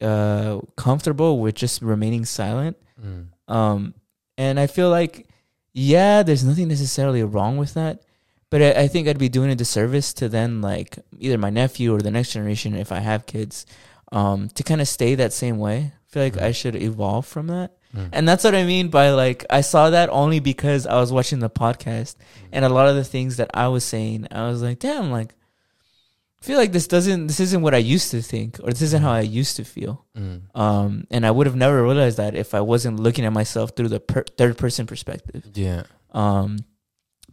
uh 0.00 0.60
comfortable 0.76 1.40
with 1.40 1.54
just 1.54 1.82
remaining 1.82 2.24
silent. 2.24 2.76
Mm. 3.04 3.26
Um 3.52 3.94
and 4.36 4.58
I 4.60 4.66
feel 4.66 4.90
like 4.90 5.26
yeah, 5.72 6.22
there's 6.22 6.44
nothing 6.44 6.68
necessarily 6.68 7.22
wrong 7.22 7.56
with 7.56 7.74
that. 7.74 8.02
But 8.50 8.62
I, 8.62 8.82
I 8.84 8.88
think 8.88 9.06
I'd 9.08 9.18
be 9.18 9.28
doing 9.28 9.50
a 9.50 9.54
disservice 9.54 10.12
to 10.14 10.28
then 10.28 10.60
like 10.62 10.98
either 11.18 11.36
my 11.38 11.50
nephew 11.50 11.94
or 11.94 12.00
the 12.00 12.10
next 12.10 12.32
generation 12.32 12.74
if 12.74 12.90
I 12.92 12.98
have 13.00 13.26
kids, 13.26 13.66
um, 14.10 14.48
to 14.54 14.62
kind 14.62 14.80
of 14.80 14.88
stay 14.88 15.14
that 15.16 15.32
same 15.32 15.58
way. 15.58 15.92
I 15.92 16.12
feel 16.12 16.22
like 16.22 16.34
Mhm. 16.34 16.42
I 16.42 16.52
should 16.52 16.74
evolve 16.76 17.26
from 17.26 17.48
that. 17.48 17.72
Mm. 17.94 18.08
And 18.12 18.28
that's 18.28 18.44
what 18.44 18.54
I 18.54 18.64
mean 18.64 18.88
by 18.88 19.10
like 19.10 19.44
I 19.50 19.60
saw 19.60 19.90
that 19.90 20.08
only 20.10 20.40
because 20.40 20.86
I 20.86 20.96
was 21.00 21.12
watching 21.12 21.40
the 21.40 21.50
podcast 21.50 22.16
and 22.52 22.64
a 22.64 22.68
lot 22.70 22.88
of 22.88 22.96
the 22.96 23.04
things 23.04 23.36
that 23.36 23.50
I 23.54 23.68
was 23.68 23.84
saying, 23.84 24.26
I 24.30 24.48
was 24.48 24.62
like, 24.62 24.78
damn, 24.78 25.10
like 25.10 25.34
I 26.40 26.44
feel 26.44 26.56
like 26.56 26.70
this 26.72 26.86
doesn't 26.86 27.26
this 27.26 27.40
isn't 27.40 27.62
what 27.62 27.74
I 27.74 27.78
used 27.78 28.10
to 28.12 28.22
think 28.22 28.60
or 28.62 28.70
this 28.70 28.82
isn't 28.82 29.02
how 29.02 29.10
I 29.12 29.22
used 29.22 29.56
to 29.56 29.64
feel. 29.64 30.04
Mm. 30.16 30.42
Um 30.54 31.04
and 31.10 31.26
I 31.26 31.30
would 31.32 31.46
have 31.46 31.56
never 31.56 31.82
realized 31.82 32.16
that 32.18 32.34
if 32.36 32.54
I 32.54 32.60
wasn't 32.60 33.00
looking 33.00 33.24
at 33.24 33.32
myself 33.32 33.72
through 33.74 33.88
the 33.88 34.00
per- 34.00 34.24
third 34.38 34.56
person 34.56 34.86
perspective. 34.86 35.42
Yeah. 35.54 35.82
Um 36.12 36.58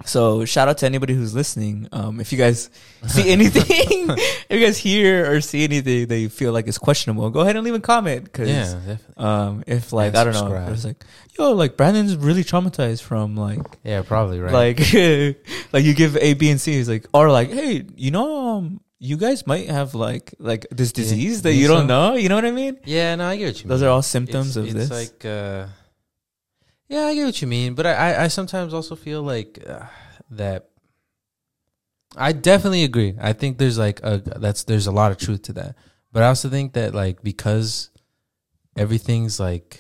so 0.04 0.44
shout 0.44 0.68
out 0.68 0.80
to 0.80 0.86
anybody 0.88 1.14
who's 1.14 1.34
listening. 1.36 1.88
Um 1.94 2.20
if 2.20 2.32
you 2.34 2.38
guys 2.38 2.70
see 3.08 3.30
anything, 3.38 3.64
if 3.70 4.48
you 4.50 4.60
guys 4.60 4.78
hear 4.78 5.32
or 5.32 5.40
see 5.40 5.64
anything 5.64 6.08
that 6.08 6.18
you 6.18 6.28
feel 6.30 6.52
like 6.52 6.68
is 6.68 6.78
questionable, 6.80 7.30
go 7.30 7.42
ahead 7.42 7.56
and 7.56 7.64
leave 7.64 7.76
a 7.76 7.80
comment 7.80 8.34
cuz 8.34 8.50
Yeah, 8.50 8.74
definitely. 8.74 9.16
um, 9.24 9.64
if 9.68 9.94
like 9.94 10.08
And 10.10 10.18
I 10.18 10.24
don't 10.26 10.34
know, 10.34 10.74
it's 10.74 10.84
like, 10.84 11.06
yo, 11.38 11.54
like 11.54 11.78
Brandon's 11.78 12.18
really 12.18 12.44
traumatized 12.44 13.04
from 13.04 13.38
like, 13.38 13.62
Yeah, 13.86 14.02
probably 14.02 14.40
right. 14.42 14.52
like, 14.52 14.80
like 15.74 15.86
you 15.86 15.94
give 15.94 16.18
A, 16.18 16.34
B, 16.34 16.50
and 16.50 16.60
C. 16.60 16.74
He's 16.74 16.90
like, 16.90 17.06
or 17.14 17.30
like, 17.30 17.52
hey, 17.52 17.86
you 17.96 18.12
know, 18.12 18.58
um, 18.58 18.82
you 19.10 19.18
guys 19.26 19.40
might 19.52 19.68
have 19.78 19.90
like, 20.08 20.34
like 20.40 20.64
this 20.72 20.90
Yeah. 20.92 21.02
disease 21.04 21.38
that 21.44 21.50
Think 21.50 21.62
you 21.62 21.68
don't 21.74 21.88
so? 21.88 21.94
know. 21.94 22.08
You 22.22 22.28
know 22.30 22.36
what 22.40 22.46
I 22.46 22.56
mean? 22.62 22.76
yeah, 22.86 23.16
no, 23.16 23.26
I 23.32 23.36
get 23.38 23.46
what 23.52 23.60
you 23.64 23.68
Those 23.70 23.82
mean. 23.82 23.90
are 23.90 23.94
all 23.94 24.02
symptoms 24.16 24.48
it's, 24.50 24.58
of 24.58 24.66
it's 24.66 24.74
this. 24.74 24.90
like 25.02 25.20
uh 25.26 25.68
yeah 26.94 27.06
i 27.10 27.16
get 27.18 27.26
what 27.26 27.42
you 27.42 27.48
mean 27.58 27.74
but 27.74 27.86
i 27.92 27.94
i, 28.08 28.24
I 28.26 28.28
sometimes 28.30 28.72
also 28.78 28.96
feel 28.96 29.22
like 29.34 29.52
uh, 29.74 29.88
that 30.42 30.70
i 32.16 32.32
definitely 32.32 32.84
agree 32.84 33.16
i 33.20 33.34
think 33.34 33.58
there's 33.58 33.78
like 33.78 34.00
a 34.04 34.22
that's 34.46 34.64
there's 34.66 34.86
a 34.88 34.92
lot 34.92 35.12
of 35.12 35.18
truth 35.18 35.42
to 35.50 35.54
that 35.54 35.76
but 36.14 36.22
i 36.22 36.28
also 36.28 36.48
think 36.48 36.74
that 36.74 36.94
like 36.94 37.24
because 37.24 37.90
everything's 38.78 39.40
like 39.40 39.80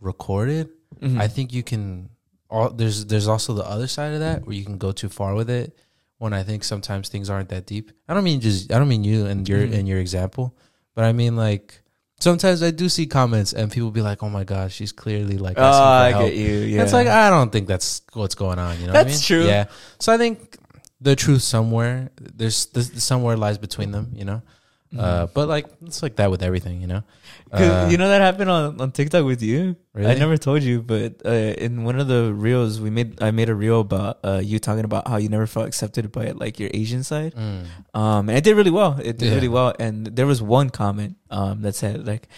recorded 0.00 0.68
Mhm. 1.02 1.18
i 1.20 1.26
think 1.28 1.52
you 1.52 1.62
can 1.62 2.10
all 2.48 2.70
there's 2.70 3.06
there's 3.06 3.28
also 3.28 3.52
the 3.54 3.64
other 3.74 3.86
side 3.88 4.12
of 4.14 4.20
that 4.20 4.44
where 4.46 4.54
you 4.54 4.64
can 4.64 4.78
go 4.78 4.92
too 4.92 5.08
far 5.08 5.34
with 5.34 5.50
it 5.50 5.76
when 6.20 6.32
i 6.32 6.42
think 6.44 6.62
sometimes 6.62 7.08
things 7.08 7.28
aren't 7.32 7.48
that 7.48 7.64
deep 7.66 7.90
i 8.08 8.14
don't 8.14 8.24
mean 8.24 8.40
just 8.40 8.70
i 8.72 8.78
don't 8.78 8.88
mean 8.94 9.02
you 9.04 9.26
and 9.26 9.48
your 9.48 9.60
Mhm. 9.66 9.74
and 9.74 9.88
your 9.88 9.98
example 9.98 10.54
but 10.94 11.04
i 11.04 11.12
mean 11.12 11.34
like 11.34 11.80
sometimes 12.20 12.62
i 12.62 12.70
do 12.70 12.88
see 12.88 13.06
comments 13.06 13.52
and 13.54 13.72
people 13.72 13.90
be 13.90 14.02
like 14.02 14.22
oh 14.22 14.28
my 14.28 14.44
god, 14.44 14.70
she's 14.70 14.92
clearly 14.92 15.38
like 15.38 15.56
oh, 15.58 15.64
I 15.64 16.10
help. 16.10 16.24
get 16.26 16.34
you. 16.36 16.58
Yeah, 16.72 16.82
it's 16.84 16.92
like 16.92 17.08
i 17.08 17.30
don't 17.30 17.50
think 17.50 17.66
that's 17.66 18.02
what's 18.12 18.34
going 18.36 18.58
on 18.58 18.78
you 18.80 18.86
know 18.86 18.92
what 18.92 19.00
I 19.00 19.04
That's 19.04 19.30
mean? 19.30 19.40
true. 19.40 19.46
yeah 19.48 19.64
so 19.98 20.12
i 20.12 20.18
think 20.18 20.56
the 21.00 21.16
truth 21.16 21.40
somewhere 21.42 22.10
there's 22.20 22.66
this 22.76 22.92
somewhere 23.02 23.36
lies 23.36 23.56
between 23.58 23.90
them 23.90 24.12
you 24.14 24.24
know. 24.24 24.42
Uh 24.98 25.26
but 25.34 25.46
like 25.48 25.66
it's 25.86 26.02
like 26.02 26.16
that 26.16 26.30
with 26.30 26.42
everything 26.42 26.80
you 26.80 26.86
know. 26.88 27.02
Uh, 27.52 27.88
you 27.90 27.96
know 27.98 28.08
that 28.08 28.20
happened 28.20 28.50
on, 28.50 28.80
on 28.80 28.90
TikTok 28.92 29.24
with 29.24 29.42
you. 29.42 29.74
Really? 29.94 30.10
I 30.10 30.14
never 30.14 30.36
told 30.36 30.62
you, 30.62 30.82
but 30.82 31.22
uh, 31.26 31.30
in 31.58 31.82
one 31.84 31.98
of 31.98 32.06
the 32.06 32.32
reels 32.32 32.80
we 32.80 32.90
made, 32.90 33.20
I 33.22 33.30
made 33.32 33.48
a 33.48 33.54
reel 33.54 33.80
about 33.80 34.18
uh, 34.22 34.40
you 34.42 34.58
talking 34.58 34.84
about 34.84 35.08
how 35.08 35.16
you 35.16 35.28
never 35.28 35.46
felt 35.46 35.66
accepted 35.66 36.10
by 36.12 36.30
like 36.30 36.58
your 36.60 36.70
Asian 36.72 37.02
side. 37.02 37.34
mm. 37.34 37.66
Um, 37.94 38.28
and 38.28 38.38
it 38.38 38.44
did 38.44 38.54
really 38.56 38.70
well. 38.70 38.98
It 39.02 39.18
did 39.18 39.28
Yeah. 39.28 39.34
really 39.34 39.48
well. 39.48 39.74
And 39.78 40.06
there 40.06 40.26
was 40.26 40.40
one 40.42 40.70
comment 40.70 41.16
um 41.30 41.62
that 41.62 41.74
said 41.74 42.06
like 42.06 42.28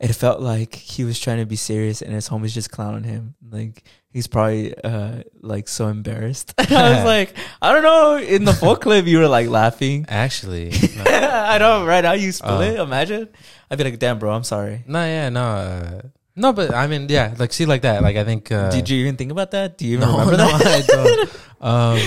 it 0.00 0.12
felt 0.14 0.40
like 0.40 0.74
he 0.74 1.04
was 1.04 1.20
trying 1.20 1.38
to 1.38 1.46
be 1.46 1.56
serious 1.56 2.00
and 2.02 2.12
his 2.12 2.28
homies 2.28 2.52
just 2.52 2.70
clowning 2.70 3.04
him. 3.04 3.34
Like 3.50 3.84
he's 4.10 4.26
probably 4.26 4.74
uh 4.82 5.22
like 5.42 5.68
so 5.68 5.88
embarrassed. 5.88 6.54
I 6.58 6.62
was 6.96 7.04
like, 7.14 7.34
I 7.60 7.72
don't 7.72 7.82
know. 7.82 8.16
In 8.16 8.44
the 8.44 8.52
full 8.54 8.76
clip, 8.76 9.06
you 9.06 9.18
were 9.18 9.28
like 9.28 9.48
laughing. 9.48 10.06
actually 10.08 10.70
no. 10.96 11.04
I 11.04 11.58
know, 11.58 11.84
right? 11.84 12.04
How 12.04 12.12
you 12.12 12.32
spill 12.32 12.58
Oh. 12.58 12.60
it? 12.62 12.80
Imagine. 12.80 13.28
I'd 13.70 13.78
be 13.78 13.84
like, 13.84 13.98
damn, 13.98 14.18
bro, 14.18 14.32
I'm 14.32 14.44
sorry. 14.44 14.82
No, 14.86 15.04
yeah, 15.04 15.28
no, 15.28 15.42
uh, 15.44 16.00
no, 16.34 16.52
but 16.52 16.72
I 16.74 16.86
mean, 16.86 17.06
yeah, 17.08 17.34
like 17.38 17.52
see, 17.52 17.66
like 17.66 17.82
that, 17.82 18.02
like 18.02 18.16
I 18.16 18.24
think. 18.24 18.50
Uh, 18.50 18.70
Did 18.70 18.88
you 18.88 19.00
even 19.02 19.16
think 19.16 19.30
about 19.30 19.50
that? 19.52 19.76
Do 19.78 19.86
you 19.86 19.98
even 19.98 20.08
no, 20.08 20.18
remember 20.18 20.36
no, 20.38 20.58
that? 20.58 21.30
Um, 21.60 21.98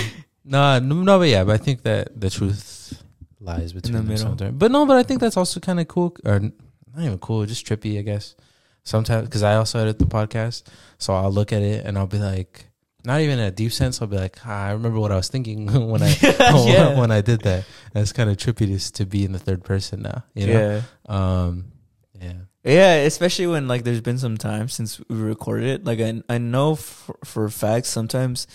no, 0.44 0.78
no, 0.80 1.18
but 1.18 1.28
yeah, 1.28 1.44
but 1.44 1.54
I 1.54 1.62
think 1.62 1.82
that 1.82 2.18
the 2.20 2.28
truth 2.28 3.00
lies 3.40 3.72
between 3.72 3.92
the 3.92 3.98
them 4.00 4.08
middle. 4.08 4.26
sometimes. 4.26 4.56
But 4.58 4.72
no, 4.72 4.84
but 4.86 4.96
I 4.96 5.02
think 5.04 5.20
that's 5.20 5.36
also 5.36 5.60
kind 5.60 5.78
of 5.80 5.86
cool, 5.88 6.16
or 6.24 6.40
not 6.94 7.04
even 7.04 7.18
cool, 7.18 7.44
just 7.46 7.66
trippy, 7.66 7.98
I 7.98 8.02
guess. 8.02 8.34
Sometimes 8.82 9.26
because 9.26 9.42
I 9.42 9.56
also 9.56 9.78
edit 9.78 9.98
the 9.98 10.04
podcast, 10.04 10.64
so 10.98 11.14
I'll 11.14 11.32
look 11.32 11.52
at 11.52 11.62
it 11.62 11.86
and 11.86 11.96
I'll 11.96 12.06
be 12.06 12.18
like, 12.18 12.66
not 13.04 13.20
even 13.20 13.38
in 13.38 13.44
a 13.46 13.50
deep 13.50 13.72
sense. 13.72 14.00
I'll 14.00 14.08
be 14.08 14.16
like, 14.16 14.38
ah, 14.46 14.66
I 14.66 14.72
remember 14.72 14.98
what 14.98 15.12
I 15.12 15.16
was 15.16 15.28
thinking 15.28 15.66
when 15.90 16.02
I 16.02 16.14
Yeah. 16.22 16.98
when 16.98 17.10
I 17.10 17.20
did 17.20 17.40
that. 17.42 17.64
And 17.94 18.02
it's 18.02 18.12
kind 18.12 18.30
of 18.30 18.36
trippy 18.36 18.66
to 18.78 18.92
to 18.92 19.06
be 19.06 19.24
in 19.24 19.32
the 19.32 19.38
third 19.38 19.64
person 19.64 20.02
now. 20.02 20.24
You 20.34 20.46
know? 20.46 20.52
Yeah. 20.60 20.82
Um. 21.06 21.72
Yeah. 22.20 22.32
Yeah, 22.62 22.94
especially 22.94 23.46
when 23.46 23.68
like 23.68 23.84
there's 23.84 24.00
been 24.00 24.18
some 24.18 24.38
time 24.38 24.68
since 24.68 25.00
we 25.08 25.16
recorded 25.16 25.68
it. 25.68 25.84
Like 25.84 26.00
I 26.00 26.22
I 26.28 26.38
know 26.38 26.76
for, 26.76 27.16
for 27.24 27.44
a 27.44 27.50
fact 27.50 27.86
sometimes 27.86 28.46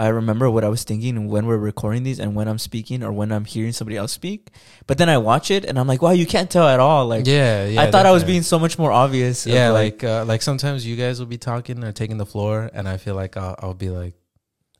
I 0.00 0.08
remember 0.08 0.48
what 0.50 0.64
I 0.64 0.68
was 0.68 0.82
thinking 0.82 1.28
when 1.28 1.44
we're 1.44 1.58
recording 1.60 2.02
these 2.04 2.18
and 2.18 2.34
when 2.34 2.48
I'm 2.48 2.58
speaking 2.58 3.02
or 3.04 3.12
when 3.12 3.30
I'm 3.30 3.44
hearing 3.44 3.72
somebody 3.72 3.96
else 3.98 4.12
speak. 4.12 4.48
But 4.86 4.96
then 4.96 5.08
I 5.10 5.18
watch 5.18 5.50
it 5.50 5.64
and 5.66 5.78
I'm 5.78 5.86
like, 5.86 6.00
wow, 6.00 6.12
you 6.16 6.24
can't 6.24 6.48
tell 6.50 6.66
at 6.66 6.80
all. 6.80 7.06
Like 7.06 7.26
yeah, 7.26 7.66
yeah. 7.66 7.82
I 7.82 7.90
thought 7.90 8.06
I 8.06 8.10
was 8.10 8.24
being 8.24 8.40
so 8.42 8.58
much 8.58 8.78
more 8.78 8.90
obvious. 8.90 9.46
Yeah, 9.46 9.70
like 9.70 10.02
uh, 10.02 10.24
like 10.24 10.40
sometimes 10.42 10.86
you 10.86 10.96
guys 10.96 11.20
will 11.20 11.26
be 11.28 11.36
talking 11.38 11.84
or 11.84 11.92
taking 11.92 12.16
the 12.16 12.24
floor, 12.26 12.70
and 12.72 12.88
I 12.88 12.96
feel 12.96 13.14
like 13.14 13.36
I'll, 13.36 13.54
I'll 13.58 13.74
be 13.74 13.90
like, 13.90 14.14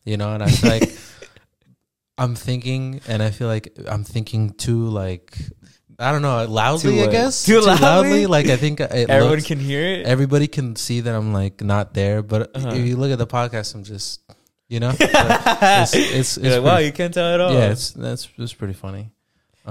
you 0.09 0.17
know, 0.17 0.33
and 0.33 0.43
I 0.43 0.49
feel 0.49 0.71
like 0.71 0.89
I'm 2.19 2.35
thinking, 2.35 3.01
and 3.07 3.23
I 3.23 3.31
feel 3.31 3.49
like 3.49 3.77
I'm 3.89 4.05
thinking 4.05 4.51
too 4.55 4.89
like 4.89 5.37
I 5.99 6.13
don't 6.13 6.23
know 6.23 6.45
loudly. 6.47 6.97
Too, 6.97 7.03
I 7.05 7.13
guess 7.13 7.45
too 7.45 7.61
loudly? 7.61 8.25
Like 8.27 8.47
I 8.47 8.57
think 8.57 8.81
it 8.81 8.91
everyone 9.13 9.37
looks- 9.37 9.47
can 9.47 9.59
hear 9.61 9.85
it. 9.85 10.07
everybody 10.07 10.47
can 10.49 10.77
see 10.77 11.01
that 11.01 11.15
I'm 11.15 11.33
like 11.33 11.61
not 11.61 11.93
there. 11.93 12.23
But 12.23 12.57
Uh-huh. 12.57 12.73
if 12.73 12.87
you 12.87 12.97
look 12.97 13.13
at 13.13 13.19
the 13.19 13.27
podcast, 13.27 13.75
I'm 13.75 13.85
just 13.85 14.21
you 14.71 14.81
know, 14.81 14.95
it's 15.01 15.95
it's, 15.95 16.37
it's 16.39 16.39
like, 16.39 16.63
wow, 16.63 16.75
pretty- 16.77 16.87
you 16.87 16.93
can't 16.93 17.13
tell 17.13 17.35
at 17.35 17.41
all. 17.41 17.53
yeah, 17.53 17.71
it's 17.73 17.91
that's 17.91 18.29
it's 18.39 18.55
pretty 18.55 18.73
funny. 18.75 19.11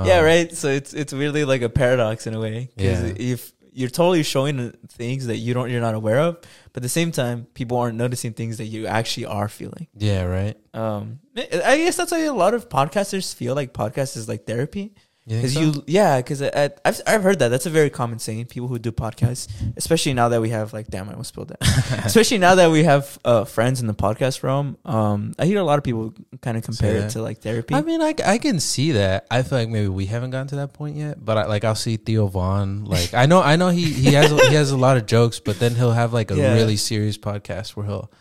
yeah, 0.05 0.19
Um, 0.19 0.25
right. 0.25 0.51
So 0.55 0.67
it's 0.67 0.93
it's 0.93 1.13
weirdly 1.13 1.45
like 1.45 1.63
a 1.63 1.69
paradox 1.69 2.27
in 2.27 2.35
a 2.35 2.39
way. 2.39 2.69
Yeah. 2.75 3.11
if 3.15 3.51
you're 3.71 3.89
totally 3.89 4.23
showing 4.23 4.71
things 4.89 5.27
that 5.27 5.37
you 5.37 5.53
don't, 5.53 5.69
you're 5.71 5.79
not 5.79 5.95
aware 5.95 6.19
of, 6.19 6.41
but 6.73 6.77
at 6.77 6.83
the 6.83 6.89
same 6.89 7.11
time, 7.11 7.47
people 7.53 7.77
aren't 7.77 7.95
noticing 7.97 8.33
things 8.33 8.57
that 8.57 8.65
you 8.65 8.87
actually 8.87 9.25
are 9.27 9.47
feeling. 9.47 9.87
Yeah, 9.95 10.23
right. 10.23 10.57
Um, 10.73 11.19
I 11.37 11.77
guess 11.77 11.95
that's 11.95 12.11
why 12.11 12.19
a 12.19 12.33
lot 12.33 12.53
of 12.53 12.67
podcasters 12.67 13.33
feel 13.33 13.55
like 13.55 13.71
podcast 13.73 14.17
is 14.17 14.27
like 14.27 14.45
therapy 14.45 14.95
You 15.29 15.47
so? 15.47 15.59
you, 15.59 15.83
yeah, 15.87 16.17
because 16.17 16.41
I've 16.41 16.73
I've 17.05 17.23
heard 17.23 17.39
that. 17.39 17.49
That's 17.49 17.65
a 17.65 17.69
very 17.69 17.89
common 17.89 18.19
saying. 18.19 18.45
People 18.47 18.67
who 18.67 18.79
do 18.79 18.91
podcasts, 18.91 19.47
especially 19.77 20.13
now 20.13 20.29
that 20.29 20.41
we 20.41 20.49
have 20.49 20.73
like, 20.73 20.87
damn, 20.87 21.07
I 21.07 21.11
almost 21.11 21.29
spilled 21.29 21.49
that. 21.49 21.61
especially 22.05 22.39
now 22.39 22.55
that 22.55 22.71
we 22.71 22.83
have 22.83 23.19
uh, 23.23 23.45
friends 23.45 23.79
in 23.79 23.87
the 23.87 23.93
podcast 23.93 24.41
realm. 24.43 24.77
Um, 24.85 25.33
I 25.37 25.45
hear 25.45 25.59
a 25.59 25.63
lot 25.63 25.77
of 25.77 25.83
people 25.83 26.13
kind 26.41 26.57
of 26.57 26.63
compare 26.63 26.97
it 26.97 27.11
to 27.11 27.21
like 27.21 27.41
therapy. 27.41 27.75
I 27.75 27.81
mean, 27.81 28.01
I, 28.01 28.15
I 28.25 28.37
can 28.39 28.59
see 28.59 28.93
that. 28.93 29.27
I 29.29 29.43
feel 29.43 29.59
like 29.59 29.69
maybe 29.69 29.87
we 29.87 30.07
haven't 30.07 30.31
gotten 30.31 30.47
to 30.47 30.55
that 30.57 30.73
point 30.73 30.95
yet, 30.97 31.23
but 31.23 31.37
I, 31.37 31.45
like 31.45 31.63
I'll 31.63 31.75
see 31.75 31.97
Theo 31.97 32.27
Von. 32.27 32.85
Like 32.85 33.13
I 33.13 33.25
know, 33.27 33.41
I 33.41 33.55
know 33.55 33.69
he 33.69 33.83
he 33.85 34.13
has 34.13 34.31
he 34.31 34.55
has 34.55 34.71
a 34.71 34.77
lot 34.77 34.97
of 34.97 35.05
jokes, 35.05 35.39
but 35.39 35.59
then 35.59 35.75
he'll 35.75 35.91
have 35.91 36.11
like 36.11 36.31
a 36.31 36.35
Yeah. 36.39 36.53
really 36.55 36.77
serious 36.77 37.17
podcast 37.17 37.75
where 37.75 37.85
he'll 37.85 38.11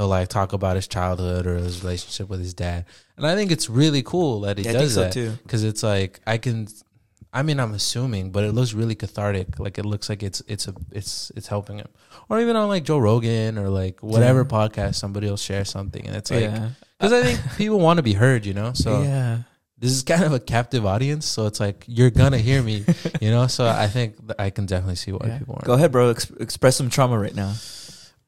he'll 0.00 0.08
like 0.08 0.28
talk 0.28 0.52
about 0.54 0.76
his 0.76 0.88
childhood 0.88 1.46
or 1.46 1.56
his 1.58 1.82
relationship 1.84 2.28
with 2.30 2.40
his 2.40 2.54
dad, 2.54 2.86
and 3.16 3.26
I 3.26 3.34
think 3.36 3.50
it's 3.52 3.68
really 3.68 4.02
cool 4.02 4.40
that 4.40 4.56
he 4.58 4.64
Yeah, 4.64 4.72
does 4.72 4.94
so 4.94 5.02
that 5.02 5.12
too. 5.12 5.32
because 5.42 5.62
it's 5.62 5.82
like 5.82 6.20
I 6.26 6.38
can. 6.38 6.66
I 7.32 7.42
mean, 7.44 7.60
I'm 7.60 7.74
assuming, 7.74 8.32
but 8.32 8.42
it 8.42 8.50
looks 8.52 8.72
really 8.74 8.96
cathartic. 8.96 9.60
Like 9.60 9.78
it 9.78 9.84
looks 9.84 10.08
like 10.08 10.24
it's 10.24 10.42
it's 10.48 10.66
a 10.66 10.74
it's 10.90 11.30
it's 11.36 11.46
helping 11.46 11.78
him, 11.78 11.86
or 12.28 12.40
even 12.40 12.56
on 12.56 12.68
like 12.68 12.82
Joe 12.82 12.98
Rogan 12.98 13.56
or 13.58 13.68
like 13.68 14.02
whatever 14.02 14.40
Yeah. 14.40 14.46
podcast, 14.58 14.94
somebody 14.96 15.28
will 15.28 15.36
share 15.36 15.64
something, 15.64 16.04
and 16.06 16.16
it's 16.16 16.30
like 16.32 16.50
yeah, 16.50 16.70
because 16.98 17.12
I 17.12 17.22
think 17.22 17.38
people 17.56 17.78
want 17.78 17.98
to 17.98 18.02
be 18.02 18.14
heard, 18.14 18.44
you 18.46 18.54
know. 18.54 18.72
So 18.74 19.02
yeah, 19.02 19.42
this 19.78 19.92
is 19.92 20.02
kind 20.02 20.24
of 20.24 20.32
a 20.32 20.40
captive 20.40 20.84
audience, 20.84 21.24
so 21.24 21.46
it's 21.46 21.60
like 21.60 21.84
you're 21.86 22.10
gonna 22.10 22.38
hear 22.38 22.62
me, 22.64 22.84
you 23.20 23.30
know. 23.30 23.46
So 23.46 23.64
I 23.64 23.86
think 23.86 24.16
I 24.36 24.50
can 24.50 24.66
definitely 24.66 24.96
see 24.96 25.12
why 25.12 25.26
yeah. 25.28 25.38
people 25.38 25.60
Go 25.62 25.74
ahead, 25.74 25.92
bro. 25.92 26.10
Ex- 26.10 26.32
express 26.40 26.74
some 26.74 26.90
trauma 26.90 27.16
right 27.16 27.34
now. 27.34 27.52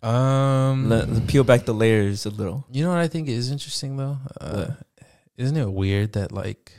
Um, 0.03 0.89
Let, 0.89 1.27
peel 1.29 1.45
back 1.45 1.65
the 1.65 1.75
layers 1.75 2.27
a 2.27 2.31
little. 2.31 2.67
you 2.71 2.83
know 2.83 2.91
what 2.91 2.99
I 2.99 3.09
think 3.09 3.29
is 3.29 3.51
interesting 3.51 3.97
though. 3.97 4.19
Uh, 4.41 4.67
isn't 5.37 5.57
it 5.57 5.71
weird 5.71 6.13
that 6.15 6.33
like 6.33 6.73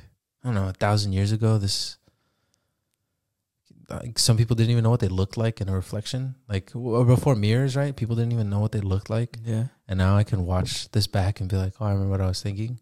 I 0.44 0.48
don't 0.48 0.56
know, 0.56 0.68
a 0.68 0.74
thousand 0.74 1.14
years 1.14 1.32
ago, 1.32 1.58
this 1.58 1.98
like 3.90 4.18
some 4.20 4.38
people 4.38 4.56
didn't 4.56 4.72
even 4.72 4.84
know 4.84 4.90
what 4.90 5.00
they 5.00 5.08
looked 5.08 5.38
like 5.38 5.62
in 5.62 5.70
a 5.70 5.74
reflection. 5.74 6.36
Like 6.50 6.72
w- 6.74 7.04
before 7.06 7.36
mirrors, 7.36 7.76
right? 7.76 7.96
People 7.96 8.16
didn't 8.16 8.34
even 8.34 8.50
know 8.50 8.60
what 8.60 8.72
they 8.72 8.82
looked 8.82 9.10
like, 9.10 9.38
Yeah, 9.46 9.66
and 9.88 9.98
now 9.98 10.18
I 10.18 10.24
can 10.24 10.46
watch 10.46 10.90
this 10.92 11.08
back 11.08 11.40
and 11.40 11.50
be 11.50 11.56
like, 11.56 11.74
oh, 11.80 11.86
I 11.86 11.92
remember 11.92 12.12
what 12.12 12.22
I 12.22 12.28
was 12.28 12.42
thinking. 12.42 12.80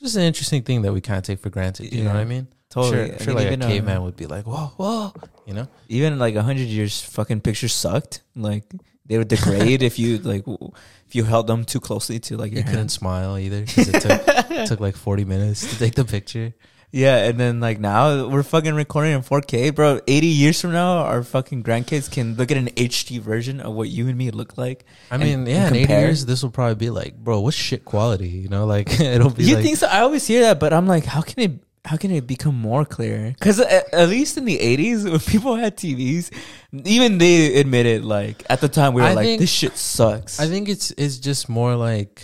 Just 0.00 0.16
an 0.16 0.22
interesting 0.22 0.62
thing 0.62 0.82
that 0.82 0.92
we 0.92 1.00
kind 1.00 1.18
of 1.18 1.24
take 1.24 1.40
for 1.40 1.50
granted. 1.50 1.92
You 1.92 2.04
know 2.04 2.10
what 2.12 2.20
I 2.20 2.24
mean? 2.24 2.46
totally. 2.70 3.08
Sure, 3.08 3.14
I 3.14 3.18
sure 3.18 3.26
mean, 3.28 3.36
like 3.36 3.46
even, 3.46 3.62
a 3.62 3.64
uh, 3.64 3.68
caveman 3.68 4.02
would 4.02 4.16
be 4.16 4.26
like, 4.26 4.46
whoa, 4.46 4.72
whoa, 4.76 5.12
you 5.46 5.54
know? 5.54 5.66
even 5.88 6.18
like 6.18 6.34
a 6.34 6.42
hundred 6.42 6.68
years, 6.68 7.00
fucking 7.00 7.40
pictures 7.40 7.72
sucked. 7.72 8.22
Like 8.36 8.64
they 9.08 9.18
would 9.18 9.28
degrade 9.28 9.82
if 9.82 9.98
you 9.98 10.18
like 10.18 10.44
w- 10.44 10.70
if 11.06 11.14
you 11.14 11.24
held 11.24 11.46
them 11.46 11.64
too 11.64 11.80
closely 11.80 12.18
to 12.20 12.36
like 12.36 12.52
You 12.52 12.62
couldn't 12.62 12.90
smile 12.90 13.38
either 13.38 13.62
because 13.62 13.88
it 13.88 14.00
took, 14.02 14.22
it 14.50 14.66
took 14.68 14.80
like 14.80 14.96
40 14.96 15.24
minutes 15.24 15.68
to 15.70 15.78
take 15.78 15.94
the 15.94 16.04
picture. 16.04 16.54
Yeah, 16.90 17.24
and 17.28 17.38
then 17.38 17.60
like 17.60 17.78
now 17.78 18.28
we're 18.28 18.42
fucking 18.42 18.74
recording 18.74 19.12
in 19.12 19.20
4K, 19.20 19.74
bro. 19.74 20.00
80 20.06 20.26
years 20.26 20.58
from 20.58 20.72
now, 20.72 20.98
our 21.04 21.22
fucking 21.22 21.62
grandkids 21.62 22.10
can 22.10 22.34
look 22.36 22.50
at 22.50 22.56
an 22.56 22.68
HD 22.68 23.20
version 23.20 23.60
of 23.60 23.74
what 23.74 23.90
you 23.90 24.08
and 24.08 24.16
me 24.16 24.30
look 24.30 24.56
like. 24.56 24.86
I 25.10 25.16
And- 25.16 25.22
mean, 25.24 25.46
yeah, 25.46 25.66
and 25.66 25.76
in 25.76 25.82
80 25.82 25.92
years, 25.92 26.24
this 26.24 26.42
will 26.42 26.50
probably 26.50 26.76
be 26.76 26.88
like, 26.88 27.14
bro, 27.16 27.40
what's 27.40 27.56
shit 27.58 27.84
quality? 27.84 28.28
You 28.28 28.48
know, 28.48 28.64
like 28.64 28.88
it'll 29.00 29.28
be 29.28 29.44
you 29.44 29.56
like, 29.56 29.64
think 29.64 29.76
so? 29.76 29.86
I 29.86 30.00
always 30.00 30.26
hear 30.26 30.40
that, 30.42 30.58
but 30.60 30.72
I'm 30.72 30.86
like, 30.86 31.04
how 31.04 31.20
can 31.20 31.40
it? 31.40 31.60
How 31.88 31.96
can 31.96 32.10
it 32.10 32.26
become 32.26 32.54
more 32.54 32.84
clear? 32.84 33.32
Because 33.32 33.58
at, 33.60 33.92
at 33.94 34.08
least 34.10 34.36
in 34.36 34.44
the 34.44 34.58
80s, 34.58 35.10
when 35.10 35.18
people 35.20 35.56
had 35.56 35.76
TVs, 35.76 36.30
even 36.72 37.16
they 37.18 37.56
admitted 37.58 38.04
like 38.04 38.44
at 38.50 38.60
the 38.60 38.68
time 38.68 38.92
we 38.92 39.00
were 39.00 39.08
I 39.08 39.14
like, 39.14 39.24
think- 39.24 39.40
this 39.40 39.50
shit 39.50 39.76
sucks. 39.76 40.38
I 40.38 40.46
think 40.46 40.68
it's 40.68 40.90
it's 40.98 41.16
just 41.18 41.48
more 41.48 41.74
like 41.76 42.22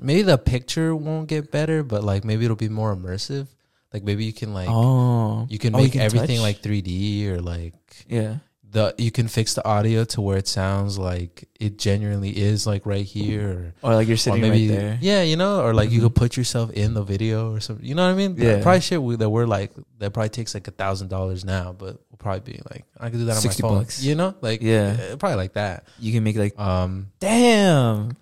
maybe 0.00 0.22
the 0.22 0.38
picture 0.38 0.94
won't 0.94 1.28
get 1.28 1.50
better, 1.50 1.82
but 1.82 2.02
like 2.04 2.24
maybe 2.24 2.44
it'll 2.44 2.56
be 2.56 2.68
more 2.68 2.94
immersive. 2.94 3.46
Like 3.92 4.02
maybe 4.02 4.24
you 4.24 4.32
can 4.32 4.52
like 4.52 4.68
oh, 4.70 5.46
you 5.48 5.58
can 5.58 5.74
Oh, 5.74 5.78
make 5.78 5.92
can 5.92 6.02
everything 6.02 6.36
touch? 6.38 6.42
like 6.42 6.62
3D 6.62 7.28
or 7.28 7.40
like 7.40 7.74
yeah. 8.08 8.38
The 8.76 8.94
you 8.98 9.10
can 9.10 9.26
fix 9.28 9.54
the 9.54 9.64
audio 9.66 10.04
to 10.12 10.20
where 10.20 10.36
it 10.36 10.46
sounds 10.46 10.98
like 10.98 11.48
it 11.58 11.78
genuinely 11.78 12.30
is 12.30 12.66
like 12.66 12.84
right 12.84 13.04
here 13.16 13.72
or 13.82 13.90
Or 13.90 13.94
like 13.98 14.06
you're 14.08 14.16
sitting 14.20 14.42
maybe 14.44 14.68
right 14.68 14.76
there. 14.78 14.98
yeah 15.00 15.22
you 15.22 15.36
know 15.40 15.62
or 15.64 15.72
like 15.72 15.90
you 15.90 16.00
Mhm. 16.00 16.04
could 16.04 16.14
put 16.22 16.36
yourself 16.36 16.70
in 16.72 16.92
the 16.92 17.02
video 17.02 17.52
or 17.54 17.60
something 17.60 17.84
you 17.88 17.94
know 17.96 18.04
what 18.06 18.12
i 18.12 18.20
mean 18.22 18.36
Yeah. 18.36 18.60
probably 18.62 18.80
shit 18.82 19.00
we, 19.02 19.16
that 19.16 19.30
we're 19.30 19.46
like 19.58 19.72
that 20.00 20.12
probably 20.12 20.28
takes 20.28 20.52
like 20.54 20.68
a 20.68 20.76
thousand 20.82 21.08
dollars 21.08 21.44
now 21.44 21.72
but 21.72 21.96
we'll 22.10 22.18
probably 22.18 22.52
be 22.52 22.60
like 22.70 22.84
i 23.00 23.08
could 23.10 23.18
do 23.20 23.24
that 23.26 23.36
on 23.36 23.40
60 23.42 23.62
my 23.62 23.68
phone 23.68 23.78
bucks. 23.80 24.02
you 24.04 24.14
know 24.14 24.34
like 24.42 24.60
Yeah. 24.62 25.16
probably 25.18 25.36
like 25.36 25.54
that 25.54 25.88
You 25.98 26.12
can 26.12 26.22
make 26.22 26.36
like 26.36 26.58
um 26.60 27.08
Damn. 27.20 28.16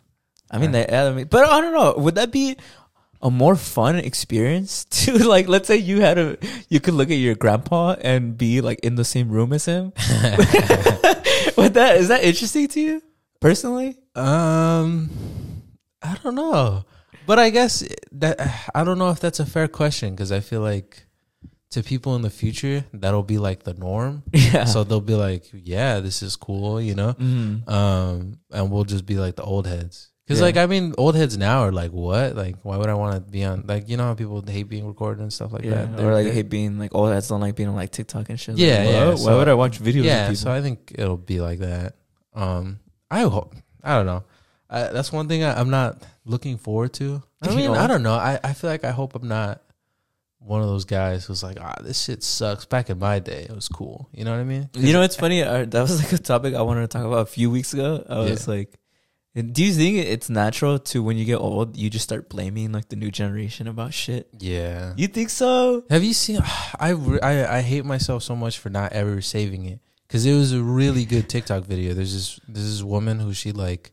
I 0.50 0.58
mean, 0.58 0.70
Right. 0.72 0.86
that, 0.86 1.06
I 1.08 1.12
mean, 1.12 1.26
but 1.26 1.48
I 1.48 1.60
don't 1.60 1.72
know. 1.74 1.94
Would 1.98 2.14
that 2.14 2.30
be 2.30 2.56
a 3.22 3.30
more 3.30 3.56
fun 3.56 3.96
experience 3.96 4.84
to 5.04 5.18
like? 5.28 5.48
Let's 5.48 5.68
say 5.68 5.76
you 5.76 6.00
had 6.00 6.18
a, 6.18 6.36
you 6.68 6.80
could 6.80 6.94
look 6.94 7.10
at 7.10 7.16
your 7.18 7.34
grandpa 7.34 7.96
and 8.00 8.36
be 8.36 8.60
like 8.60 8.80
in 8.80 8.94
the 8.96 9.04
same 9.04 9.28
room 9.30 9.52
as 9.52 9.64
him. 9.66 9.92
Would 11.56 11.74
that 11.74 11.96
is 11.98 12.08
that 12.08 12.22
interesting 12.22 12.68
to 12.68 12.80
you 12.80 13.02
personally? 13.40 13.96
um 14.16 15.10
i 16.00 16.16
don't 16.22 16.36
know 16.36 16.84
but 17.26 17.36
i 17.36 17.50
guess 17.50 17.82
that 18.12 18.38
i 18.72 18.84
don't 18.84 18.96
know 18.96 19.10
if 19.10 19.18
that's 19.18 19.40
a 19.40 19.46
fair 19.46 19.66
question 19.66 20.14
because 20.14 20.30
i 20.30 20.38
feel 20.38 20.60
like 20.60 21.04
to 21.70 21.82
people 21.82 22.14
in 22.14 22.22
the 22.22 22.30
future 22.30 22.84
that'll 22.92 23.24
be 23.24 23.38
like 23.38 23.64
the 23.64 23.74
norm 23.74 24.22
Yeah. 24.32 24.66
so 24.66 24.84
they'll 24.84 25.00
be 25.00 25.16
like 25.16 25.50
yeah 25.52 25.98
this 25.98 26.22
is 26.22 26.36
cool 26.36 26.80
you 26.80 26.94
know 26.94 27.14
Mm. 27.14 27.68
um 27.68 28.38
and 28.52 28.70
we'll 28.70 28.84
just 28.84 29.04
be 29.04 29.16
like 29.16 29.34
the 29.34 29.42
old 29.42 29.66
heads 29.66 30.10
because 30.26 30.40
Yeah. 30.40 30.46
like 30.46 30.56
i 30.56 30.66
mean 30.66 30.94
old 30.98 31.14
heads 31.14 31.36
now 31.36 31.60
are 31.64 31.72
like 31.72 31.90
what 31.92 32.34
like 32.34 32.56
why 32.62 32.76
would 32.76 32.88
i 32.88 32.94
want 32.94 33.14
to 33.14 33.20
be 33.20 33.44
on 33.44 33.64
like 33.66 33.88
you 33.88 33.96
know 33.96 34.04
how 34.04 34.14
people 34.14 34.42
hate 34.46 34.68
being 34.68 34.86
recorded 34.86 35.20
and 35.22 35.32
stuff 35.32 35.52
like 35.52 35.64
yeah, 35.64 35.84
that 35.84 35.92
or 35.94 35.96
They're- 35.96 36.14
like 36.14 36.32
hate 36.32 36.48
being 36.48 36.78
like 36.78 36.92
oh 36.94 37.08
that's 37.08 37.28
don't 37.28 37.40
like 37.40 37.56
being 37.56 37.68
on 37.68 37.76
like 37.76 37.90
TikTok 37.92 38.28
and 38.30 38.38
shit. 38.40 38.56
Yeah, 38.56 38.78
like, 38.78 38.88
yeah, 38.88 39.08
Why, 39.08 39.14
so- 39.16 39.26
why 39.30 39.34
would 39.38 39.48
I 39.48 39.54
watch 39.54 39.80
videos? 39.80 40.04
yeah 40.04 40.32
so 40.32 40.50
i 40.50 40.60
think 40.62 40.92
it'll 40.94 41.16
be 41.16 41.40
like 41.40 41.58
that 41.60 41.94
um 42.34 42.78
i 43.10 43.20
hope 43.22 43.54
i 43.82 43.94
don't 43.96 44.06
know 44.06 44.24
I, 44.70 44.84
that's 44.88 45.12
one 45.12 45.28
thing 45.28 45.44
I, 45.44 45.58
i'm 45.60 45.70
not 45.70 46.02
looking 46.24 46.56
forward 46.58 46.92
to 46.94 47.22
i 47.42 47.50
You 47.50 47.56
mean 47.56 47.72
know? 47.72 47.78
i 47.78 47.86
don't 47.86 48.02
know 48.02 48.14
I, 48.14 48.40
I 48.42 48.52
feel 48.54 48.70
like 48.70 48.84
i 48.84 48.90
hope 48.90 49.14
i'm 49.14 49.28
not 49.28 49.60
one 50.38 50.60
of 50.60 50.66
those 50.68 50.84
guys 50.84 51.24
who's 51.24 51.42
like 51.42 51.58
ah 51.60 51.74
this 51.82 52.02
shit 52.02 52.22
sucks 52.22 52.64
back 52.66 52.90
in 52.90 52.98
my 52.98 53.18
day 53.18 53.42
it 53.48 53.54
was 53.54 53.68
cool 53.68 54.08
you 54.12 54.24
know 54.24 54.30
what 54.32 54.40
i 54.40 54.44
mean 54.44 54.68
You 54.74 54.92
know 54.92 55.00
what's 55.00 55.16
funny? 55.16 55.42
Uh, 55.42 55.64
that 55.64 55.80
was 55.80 56.02
like 56.02 56.12
a 56.12 56.18
topic 56.18 56.54
I 56.54 56.62
wanted 56.62 56.82
to 56.82 56.88
talk 56.88 57.04
about 57.06 57.20
a 57.20 57.26
few 57.26 57.50
weeks 57.50 57.72
ago. 57.72 58.04
I 58.08 58.18
was 58.18 58.46
like, 58.48 58.72
do 59.34 59.64
you 59.64 59.72
think 59.72 59.96
it's 59.98 60.30
natural 60.30 60.78
to 60.78 61.02
when 61.02 61.16
you 61.16 61.24
get 61.24 61.36
old, 61.38 61.76
you 61.76 61.90
just 61.90 62.04
start 62.04 62.28
blaming 62.28 62.70
like 62.70 62.88
the 62.88 62.96
new 62.96 63.10
generation 63.10 63.66
about 63.66 63.92
shit? 63.92 64.28
yeah 64.38 64.94
You 64.96 65.08
think 65.08 65.30
so? 65.30 65.82
Have 65.90 66.04
you 66.04 66.14
seen? 66.14 66.38
I, 66.78 66.92
I 67.22 67.58
I 67.58 67.60
hate 67.62 67.84
myself 67.84 68.22
so 68.22 68.36
much 68.36 68.58
for 68.58 68.70
not 68.70 68.92
ever 68.92 69.20
saving 69.20 69.64
it 69.66 69.80
because 70.06 70.24
it 70.24 70.34
was 70.34 70.52
a 70.52 70.62
really 70.62 71.04
good 71.04 71.28
TikTok 71.28 71.64
video. 71.64 71.94
There's 71.94 72.12
this 72.14 72.40
there's 72.46 72.70
this 72.78 72.82
woman 72.82 73.18
who 73.18 73.34
she 73.34 73.50
like 73.52 73.90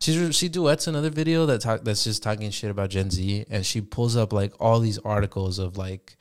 she 0.00 0.30
she 0.32 0.48
duets 0.48 0.86
another 0.86 1.10
video 1.10 1.46
that 1.46 1.60
talk 1.60 1.82
that's 1.82 2.04
just 2.04 2.22
talking 2.22 2.50
shit 2.50 2.70
about 2.70 2.90
Gen 2.90 3.10
Z, 3.10 3.46
and 3.50 3.64
she 3.66 3.80
pulls 3.80 4.14
up 4.16 4.32
like 4.32 4.52
all 4.60 4.78
these 4.78 4.98
articles 4.98 5.58
of 5.58 5.76
like 5.76 6.16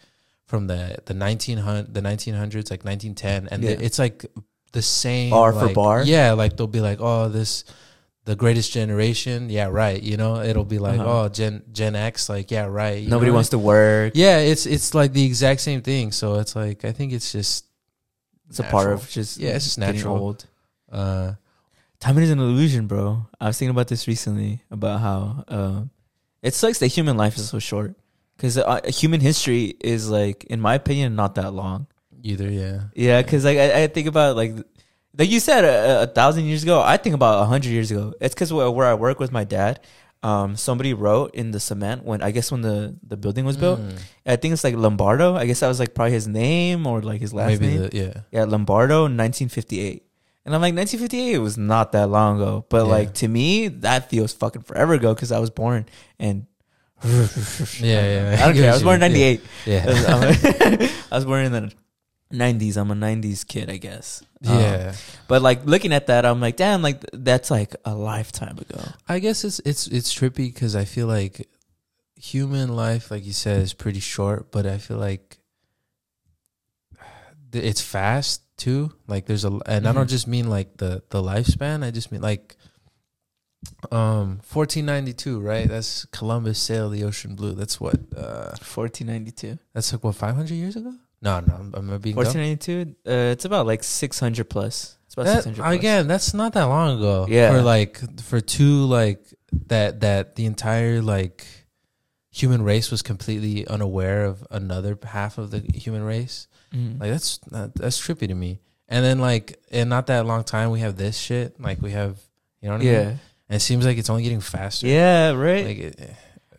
from 0.47 0.67
the 0.67 0.97
the 1.05 1.13
nineteen 1.13 1.57
hundred 1.59 1.93
the 1.93 2.01
nineteen 2.01 2.34
hundreds 2.34 2.71
like 2.71 2.84
nineteen 2.86 3.13
ten, 3.13 3.47
and 3.51 3.61
Yeah. 3.63 3.71
it's 3.79 3.99
like 3.99 4.25
the 4.71 4.81
same 4.81 5.29
Bar 5.29 5.53
for 5.53 5.69
bar? 5.73 6.01
Yeah, 6.03 6.31
like 6.31 6.57
they'll 6.57 6.65
be 6.65 6.81
like, 6.81 6.97
oh 6.99 7.29
this. 7.29 7.63
The 8.26 8.36
greatest 8.38 8.71
generation, 8.71 9.49
yeah, 9.49 9.67
right. 9.67 10.01
You 10.01 10.15
know, 10.15 10.39
it'll 10.41 10.63
be 10.63 10.80
like, 10.80 10.99
Uh-huh. 10.99 11.24
oh, 11.24 11.30
Gen 11.30 11.63
Gen 11.74 11.95
X, 11.95 12.30
like, 12.30 12.51
yeah, 12.51 12.65
right. 12.71 13.03
You 13.03 13.09
Nobody 13.09 13.32
wants 13.32 13.49
to 13.49 13.59
work. 13.59 14.13
Yeah, 14.15 14.39
it's 14.39 14.65
it's 14.65 14.93
like 14.95 15.11
the 15.11 15.26
exact 15.26 15.59
same 15.59 15.82
thing. 15.82 16.11
So 16.13 16.39
it's 16.39 16.55
like 16.55 16.86
I 16.86 16.93
think 16.93 17.11
it's 17.11 17.32
just 17.34 17.65
It's 18.49 18.59
a 18.59 18.63
part 18.63 18.91
of 18.93 19.09
just 19.09 19.38
Yeah, 19.39 19.55
it's 19.55 19.65
just 19.65 19.78
natural. 19.78 20.17
old. 20.17 20.45
uh 20.91 21.34
Time 21.99 22.17
is 22.19 22.30
an 22.32 22.39
illusion, 22.39 22.88
bro. 22.88 23.28
I 23.39 23.47
was 23.47 23.57
thinking 23.57 23.71
about 23.76 23.88
this 23.88 24.07
recently 24.07 24.61
about 24.69 24.99
how 24.99 25.43
uh, 25.47 25.84
it 26.41 26.53
sucks 26.53 26.80
that 26.80 26.88
human 26.88 27.15
life 27.15 27.38
is 27.38 27.47
so 27.47 27.59
short 27.59 27.95
because 28.36 28.57
uh, 28.57 28.82
human 28.88 29.21
history 29.21 29.76
is 29.80 30.09
like, 30.09 30.43
in 30.51 30.59
my 30.59 30.76
opinion, 30.76 31.15
not 31.15 31.36
that 31.36 31.53
long. 31.53 31.88
either. 32.24 32.49
Yeah, 32.51 32.91
Yeah, 32.95 33.21
because 33.21 33.43
like 33.45 33.57
I, 33.57 33.84
I 33.84 33.88
think 33.88 34.07
about 34.07 34.36
like 34.36 34.51
like 35.18 35.30
you 35.30 35.39
said 35.39 35.64
a, 35.66 36.03
a 36.03 36.07
thousand 36.07 36.45
years 36.45 36.64
ago. 36.64 36.82
I 36.82 36.97
think 36.97 37.16
about 37.16 37.41
a 37.43 37.45
hundred 37.45 37.70
years 37.72 37.91
ago. 37.91 38.14
It's 38.22 38.34
because 38.34 38.51
where, 38.51 38.70
where 38.72 38.88
I 38.88 38.93
work 38.95 39.20
with 39.20 39.32
my 39.32 39.43
dad, 39.43 39.80
um, 40.24 40.55
somebody 40.55 40.93
wrote 40.93 41.36
in 41.36 41.51
the 41.51 41.59
cement 41.59 42.03
when 42.03 42.22
I 42.24 42.32
guess 42.32 42.51
when 42.51 42.61
the 42.61 42.95
the 43.05 43.18
building 43.18 43.45
was 43.45 43.57
built. 43.57 43.80
Mm. 43.80 43.99
I 44.26 44.36
think 44.38 44.53
it's 44.53 44.64
like 44.64 44.76
Lombardo. 44.76 45.36
I 45.36 45.45
guess 45.45 45.59
that 45.59 45.68
was 45.68 45.80
like 45.80 45.93
probably 45.93 46.14
his 46.14 46.28
name 46.28 46.88
or 46.88 47.01
like 47.01 47.22
his 47.22 47.34
last 47.34 47.59
maybe 47.59 47.68
name. 47.68 47.89
the 47.89 47.89
yeah. 47.97 48.14
yeah, 48.32 48.43
Lombardo, 48.45 49.01
1958. 49.03 50.03
And 50.45 50.53
I'm 50.53 50.59
like, 50.61 50.76
1958 50.76 51.38
was 51.39 51.57
not 51.57 51.93
that 51.93 52.07
long 52.09 52.36
ago, 52.41 52.66
but 52.70 52.84
Yeah. 52.86 52.91
like 52.91 53.14
to 53.16 53.28
me, 53.30 53.68
that 53.84 54.09
feels 54.09 54.34
fucking 54.34 54.64
forever 54.64 54.93
ago 54.93 55.14
because 55.14 55.32
I 55.32 55.39
was 55.39 55.49
born 55.49 55.86
and 56.20 56.47
Yeah, 57.03 57.20
yeah. 57.80 58.38
I 58.41 58.45
don't 58.47 58.55
care. 58.55 58.72
I 58.72 58.74
was 58.74 58.84
born 58.84 58.95
in 58.95 59.11
98. 59.11 59.41
Yeah, 59.66 59.86
I'm- 60.07 60.89
I 61.11 61.16
was 61.16 61.26
born 61.26 61.45
in 61.45 61.51
the 61.51 61.72
90s. 62.34 62.75
I'm 62.77 62.91
a 62.91 62.95
90s 62.95 63.47
kid, 63.47 63.69
I 63.69 63.77
guess. 63.77 64.21
Um, 64.45 64.57
yeah. 64.59 64.93
but 65.27 65.41
like 65.41 65.65
looking 65.65 65.93
at 65.93 66.07
that, 66.07 66.25
I'm 66.25 66.41
like, 66.41 66.57
damn, 66.57 66.81
like 66.81 67.01
that's 67.13 67.49
like 67.51 67.75
a 67.86 67.93
lifetime 67.95 68.57
ago. 68.57 68.81
I 69.07 69.19
guess 69.19 69.43
it's 69.45 69.59
it's 69.63 69.88
it's 69.88 70.13
trippy 70.13 70.51
because 70.53 70.75
I 70.75 70.84
feel 70.86 71.07
like 71.07 71.47
human 72.15 72.75
life, 72.75 73.11
like 73.11 73.25
you 73.25 73.34
said, 73.34 73.61
is 73.61 73.73
pretty 73.73 73.99
short, 74.01 74.51
but 74.51 74.65
I 74.65 74.77
feel 74.79 74.97
like 74.97 75.38
it's 77.53 77.81
fast 77.81 78.41
too. 78.57 78.91
Like 79.07 79.25
there's 79.27 79.45
a, 79.45 79.59
and 79.65 79.88
I 79.88 79.93
don't 79.93 80.07
Mhm. 80.07 80.09
just 80.09 80.27
mean 80.27 80.49
like 80.49 80.77
the 80.77 81.03
the 81.09 81.21
lifespan. 81.21 81.84
I 81.84 81.91
just 81.91 82.11
mean 82.11 82.21
like, 82.21 82.57
um, 83.91 84.41
1492, 84.43 85.39
right? 85.39 85.67
That's 85.67 86.05
Columbus 86.05 86.59
sailed 86.59 86.93
the 86.93 87.03
ocean 87.03 87.36
blue. 87.36 87.53
That's 87.53 87.79
what. 87.79 87.95
Uh, 88.15 88.55
1492. 88.59 89.59
that's 89.73 89.91
like 89.93 90.03
what 90.03 90.15
500 90.15 90.49
years 90.51 90.75
ago. 90.75 90.93
No, 91.24 91.39
no, 91.39 91.53
I'm, 91.55 91.74
I'm 91.74 91.88
being 92.01 92.15
dumb. 92.15 92.26
1492. 92.26 92.95
Uh, 93.07 93.32
it's 93.32 93.45
about 93.45 93.65
like 93.65 93.82
600 93.84 94.49
plus. 94.49 94.97
It's 95.05 95.15
about 95.15 95.28
600 95.28 95.55
plus. 95.55 95.74
again, 95.74 96.07
that's 96.07 96.34
not 96.34 96.53
that 96.53 96.65
long 96.65 96.97
ago. 96.99 97.26
Yeah. 97.30 97.51
For 97.51 97.61
like 97.61 98.21
for 98.21 98.41
two 98.41 98.84
like 98.86 99.26
that 99.67 100.01
that 100.01 100.36
the 100.36 100.45
entire 100.45 101.01
like 101.01 101.45
human 102.30 102.61
race 102.63 102.91
was 102.91 103.01
completely 103.01 103.65
unaware 103.67 104.26
of 104.26 104.45
another 104.51 104.97
half 105.03 105.38
of 105.38 105.51
the 105.51 105.59
human 105.74 106.03
race. 106.03 106.47
Mhm. 106.74 106.99
Like 106.99 107.11
that's 107.11 107.38
that, 107.51 107.76
that's 107.76 107.99
trippy 108.01 108.28
to 108.28 108.36
me. 108.36 108.59
And 108.89 109.05
then 109.05 109.19
like 109.19 109.59
in 109.71 109.88
not 109.89 110.07
that 110.07 110.26
long 110.26 110.43
time 110.43 110.71
we 110.71 110.80
have 110.82 110.97
this 110.97 111.17
shit. 111.17 111.59
Like 111.59 111.82
we 111.82 111.91
have 111.91 112.17
you 112.61 112.67
know 112.69 112.76
what 112.76 112.82
I 112.82 112.86
mean? 112.86 112.93
yeah. 112.93 113.09
And 113.49 113.57
it 113.57 113.61
seems 113.61 113.86
like 113.86 113.97
it's 113.97 114.09
only 114.09 114.24
getting 114.24 114.41
faster. 114.41 114.88
Yeah, 114.88 115.32
right. 115.32 115.65
Like 115.65 115.78
it, 115.78 116.09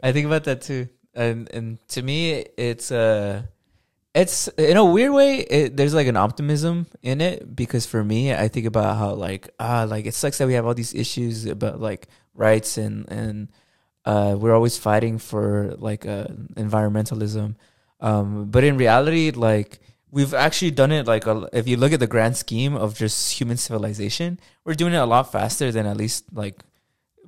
I 0.02 0.12
think 0.12 0.26
about 0.26 0.44
that 0.44 0.62
too. 0.62 0.88
And 1.14 1.50
and 1.52 1.78
to 1.88 2.02
me, 2.02 2.44
it's 2.56 2.90
uh 2.92 3.42
it's 4.14 4.48
in 4.48 4.76
a 4.76 4.84
weird 4.84 5.12
way. 5.12 5.38
It, 5.40 5.76
there's 5.76 5.94
like 5.94 6.06
an 6.06 6.16
optimism 6.16 6.86
in 7.02 7.20
it 7.20 7.54
because 7.54 7.84
for 7.84 8.02
me, 8.04 8.32
I 8.32 8.48
think 8.48 8.66
about 8.66 8.96
how 8.96 9.14
like 9.14 9.50
ah 9.58 9.86
like 9.88 10.06
it 10.06 10.14
sucks 10.14 10.38
that 10.38 10.46
we 10.46 10.54
have 10.54 10.66
all 10.66 10.74
these 10.74 10.94
issues 10.94 11.46
about 11.46 11.80
like 11.80 12.08
rights 12.34 12.78
and 12.78 13.10
and 13.10 13.48
uh 14.04 14.36
we're 14.38 14.54
always 14.54 14.78
fighting 14.78 15.18
for 15.18 15.74
like 15.78 16.06
uh 16.06 16.28
environmentalism. 16.54 17.56
Um, 18.00 18.50
but 18.50 18.64
in 18.64 18.76
reality, 18.76 19.30
like 19.32 19.80
we've 20.10 20.34
actually 20.34 20.70
done 20.70 20.92
it 20.92 21.06
like 21.06 21.26
a, 21.26 21.48
if 21.52 21.66
you 21.66 21.76
look 21.76 21.92
at 21.92 22.00
the 22.00 22.06
grand 22.06 22.36
scheme 22.36 22.76
of 22.76 22.94
just 22.94 23.32
human 23.32 23.56
civilization, 23.56 24.38
we're 24.64 24.74
doing 24.74 24.92
it 24.92 24.98
a 24.98 25.06
lot 25.06 25.32
faster 25.32 25.72
than 25.72 25.86
at 25.86 25.96
least 25.96 26.24
like 26.32 26.62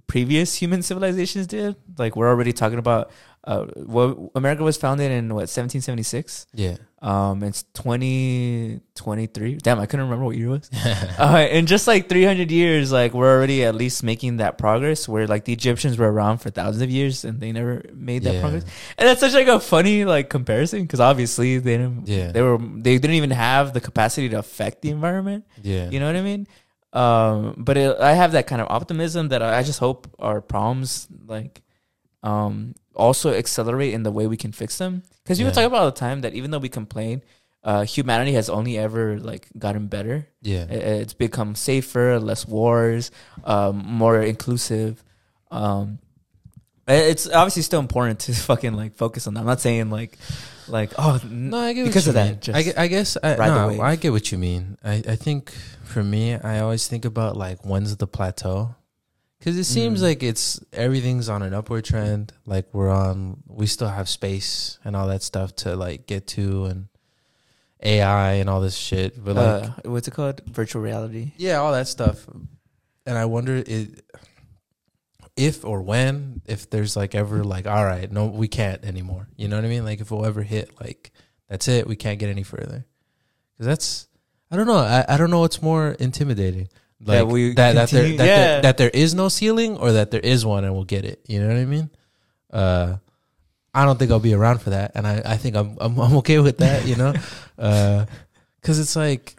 previous 0.06 0.54
human 0.54 0.82
civilizations 0.82 1.48
did. 1.48 1.74
Like 1.98 2.14
we're 2.14 2.28
already 2.28 2.52
talking 2.52 2.78
about 2.78 3.10
uh, 3.46 3.64
what 3.76 4.18
America 4.34 4.62
was 4.64 4.76
founded 4.76 5.10
in 5.12 5.28
what 5.28 5.48
1776. 5.48 6.46
yeah. 6.54 6.76
Um, 7.02 7.42
it's 7.44 7.62
2023. 7.74 9.56
Damn, 9.56 9.78
I 9.78 9.86
couldn't 9.86 10.06
remember 10.06 10.24
what 10.24 10.36
year 10.36 10.46
it 10.48 10.50
was. 10.50 10.70
uh, 11.18 11.46
in 11.50 11.66
just 11.66 11.86
like 11.86 12.08
300 12.08 12.50
years, 12.50 12.90
like 12.90 13.14
we're 13.14 13.32
already 13.32 13.64
at 13.64 13.74
least 13.74 14.02
making 14.02 14.38
that 14.38 14.58
progress. 14.58 15.08
Where 15.08 15.26
like 15.26 15.44
the 15.44 15.52
Egyptians 15.52 15.98
were 15.98 16.10
around 16.10 16.38
for 16.38 16.50
thousands 16.50 16.82
of 16.82 16.90
years 16.90 17.24
and 17.24 17.38
they 17.40 17.52
never 17.52 17.84
made 17.94 18.24
that 18.24 18.34
Yeah. 18.34 18.40
progress. 18.40 18.64
And 18.98 19.06
that's 19.08 19.20
such 19.20 19.34
like 19.34 19.46
a 19.46 19.60
funny 19.60 20.04
like 20.04 20.30
comparison 20.30 20.82
because 20.82 20.98
obviously 21.00 21.58
they 21.58 21.76
didn't. 21.76 22.08
Yeah. 22.08 22.32
They 22.32 22.42
were 22.42 22.58
they 22.58 22.98
didn't 22.98 23.14
even 23.16 23.30
have 23.30 23.72
the 23.72 23.80
capacity 23.80 24.28
to 24.30 24.38
affect 24.38 24.82
the 24.82 24.90
environment. 24.90 25.44
Yeah. 25.62 25.90
You 25.90 26.00
know 26.00 26.06
what 26.06 26.16
I 26.16 26.22
mean? 26.22 26.46
Um, 26.92 27.54
but 27.58 27.76
it, 27.76 27.98
I 28.00 28.14
have 28.14 28.32
that 28.32 28.46
kind 28.46 28.60
of 28.62 28.68
optimism 28.70 29.28
that 29.28 29.42
I 29.42 29.58
I 29.58 29.62
just 29.62 29.78
hope 29.78 30.08
our 30.18 30.40
problems 30.40 31.06
like 31.26 31.62
um 32.22 32.74
also 32.96 33.32
accelerate 33.34 33.94
in 33.94 34.02
the 34.02 34.10
way 34.10 34.26
we 34.26 34.36
can 34.36 34.52
fix 34.52 34.78
them. 34.78 35.02
Because 35.22 35.38
people 35.38 35.50
Yeah. 35.50 35.54
talk 35.54 35.66
about 35.66 35.80
all 35.80 35.90
the 35.90 36.00
time 36.00 36.20
that 36.22 36.34
even 36.34 36.50
though 36.50 36.58
we 36.58 36.68
complain, 36.68 37.22
uh, 37.64 37.84
humanity 37.84 38.32
has 38.32 38.48
only 38.48 38.78
ever 38.78 39.18
like 39.18 39.48
gotten 39.58 39.86
better. 39.88 40.28
yeah. 40.42 40.66
I- 40.70 41.02
It's 41.02 41.14
become 41.14 41.54
safer, 41.54 42.18
less 42.20 42.46
wars, 42.46 43.10
um, 43.44 43.82
more 43.86 44.20
inclusive. 44.22 45.02
Um, 45.50 45.98
it's 46.88 47.26
obviously 47.28 47.62
still 47.62 47.80
important 47.80 48.20
to 48.20 48.32
fucking 48.50 48.74
like 48.74 48.94
focus 48.94 49.26
on 49.26 49.34
that. 49.34 49.40
I'm 49.40 49.46
not 49.46 49.60
saying 49.60 49.90
like, 49.90 50.16
like 50.68 50.92
oh 50.98 51.20
No, 51.28 51.58
I 51.58 51.72
get 51.72 51.84
because 51.86 52.06
what 52.06 52.14
of 52.16 52.22
you 52.22 52.22
that, 52.22 52.30
mean. 52.30 52.62
just 52.64 52.78
I, 52.78 52.82
I 52.84 52.86
guess 52.86 53.16
I, 53.22 53.34
no. 53.36 53.80
I 53.82 53.96
get 53.96 54.12
what 54.12 54.30
you 54.30 54.38
mean. 54.38 54.78
I, 54.84 55.02
I 55.08 55.16
think 55.16 55.50
for 55.82 56.02
me, 56.02 56.34
I 56.34 56.60
always 56.60 56.86
think 56.86 57.04
about 57.04 57.36
like 57.36 57.64
when's 57.64 57.96
the 57.96 58.06
plateau, 58.06 58.74
because 59.38 59.56
it 59.56 59.64
seems 59.64 60.00
Mm. 60.00 60.04
like 60.04 60.22
it's 60.22 60.60
everything's 60.72 61.28
on 61.28 61.42
an 61.42 61.52
upward 61.54 61.84
trend. 61.84 62.32
Like 62.46 62.66
we're 62.72 62.90
on, 62.90 63.42
we 63.46 63.66
still 63.66 63.88
have 63.88 64.08
space 64.08 64.78
and 64.84 64.94
all 64.96 65.08
that 65.08 65.22
stuff 65.22 65.54
to 65.56 65.76
like 65.76 66.06
get 66.06 66.26
to, 66.28 66.64
and 66.66 66.88
AI 67.82 68.32
and 68.34 68.48
all 68.50 68.60
this 68.60 68.76
shit. 68.76 69.22
But 69.22 69.36
like, 69.36 69.64
uh, 69.64 69.90
what's 69.90 70.08
it 70.08 70.14
called? 70.14 70.40
Virtual 70.46 70.82
reality. 70.82 71.32
yeah, 71.36 71.56
all 71.56 71.72
that 71.72 71.88
stuff. 71.88 72.26
And 73.04 73.16
I 73.16 73.26
wonder 73.26 73.56
it, 73.56 74.02
if 75.36 75.64
or 75.64 75.82
when, 75.82 76.40
if 76.46 76.68
there's 76.70 76.96
like 76.96 77.14
ever 77.14 77.44
like, 77.44 77.66
all 77.66 77.84
right, 77.84 78.10
no, 78.10 78.26
we 78.26 78.48
can't 78.48 78.84
anymore. 78.84 79.28
You 79.36 79.48
know 79.48 79.56
what 79.56 79.64
I 79.64 79.68
mean? 79.68 79.84
Like 79.84 80.00
if 80.00 80.10
we'll 80.10 80.24
ever 80.26 80.42
hit 80.42 80.70
like, 80.80 81.12
that's 81.48 81.68
it, 81.68 81.86
we 81.86 81.94
can't 81.94 82.18
get 82.18 82.30
any 82.30 82.42
further. 82.42 82.86
Because 83.52 83.66
that's, 83.66 84.08
I 84.50 84.56
don't 84.56 84.66
know. 84.66 84.78
I, 84.78 85.04
I 85.08 85.16
don't 85.16 85.30
know 85.30 85.40
what's 85.40 85.62
more 85.62 85.90
intimidating. 85.92 86.68
Like 87.00 87.18
That 87.18 87.26
we 87.28 87.52
that 87.54 87.74
that 87.74 87.90
there 87.90 88.02
that, 88.16 88.26
yeah. 88.26 88.36
there 88.36 88.62
that 88.62 88.76
there 88.78 88.90
is 88.90 89.14
no 89.14 89.28
ceiling 89.28 89.76
or 89.76 89.92
that 89.92 90.10
there 90.10 90.20
is 90.20 90.46
one 90.46 90.64
and 90.64 90.72
we'll 90.74 90.84
get 90.84 91.04
it. 91.04 91.20
You 91.28 91.40
know 91.40 91.48
what 91.48 91.56
I 91.56 91.64
mean? 91.66 91.90
Uh, 92.50 92.96
I 93.74 93.84
don't 93.84 93.98
think 93.98 94.10
I'll 94.10 94.18
be 94.20 94.32
around 94.32 94.62
for 94.62 94.70
that, 94.70 94.92
and 94.94 95.06
I, 95.06 95.20
I 95.26 95.36
think 95.36 95.54
I'm, 95.56 95.76
I'm 95.78 95.98
I'm 95.98 96.16
okay 96.18 96.38
with 96.38 96.58
that. 96.58 96.86
You 96.86 96.96
know, 96.96 97.12
uh, 97.58 98.06
because 98.60 98.78
it's 98.78 98.96
like, 98.96 99.36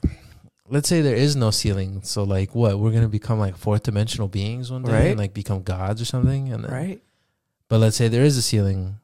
let's 0.69 0.87
say 0.87 1.01
there 1.01 1.15
is 1.15 1.35
no 1.35 1.49
ceiling, 1.49 2.01
so 2.03 2.21
like 2.23 2.53
what 2.53 2.77
we're 2.77 2.91
gonna 2.91 3.07
become 3.07 3.39
like 3.39 3.57
fourth 3.57 3.81
dimensional 3.81 4.27
beings 4.27 4.71
one 4.71 4.83
day, 4.83 4.91
Right. 4.91 5.07
and 5.07 5.19
like 5.19 5.33
become 5.33 5.63
gods 5.63 5.99
or 5.99 6.05
something, 6.05 6.53
and 6.53 6.63
then, 6.63 6.71
Right? 6.71 7.01
But 7.69 7.79
let's 7.79 7.97
say 7.97 8.07
there 8.09 8.23
is 8.23 8.37
a 8.37 8.43
ceiling, 8.43 8.99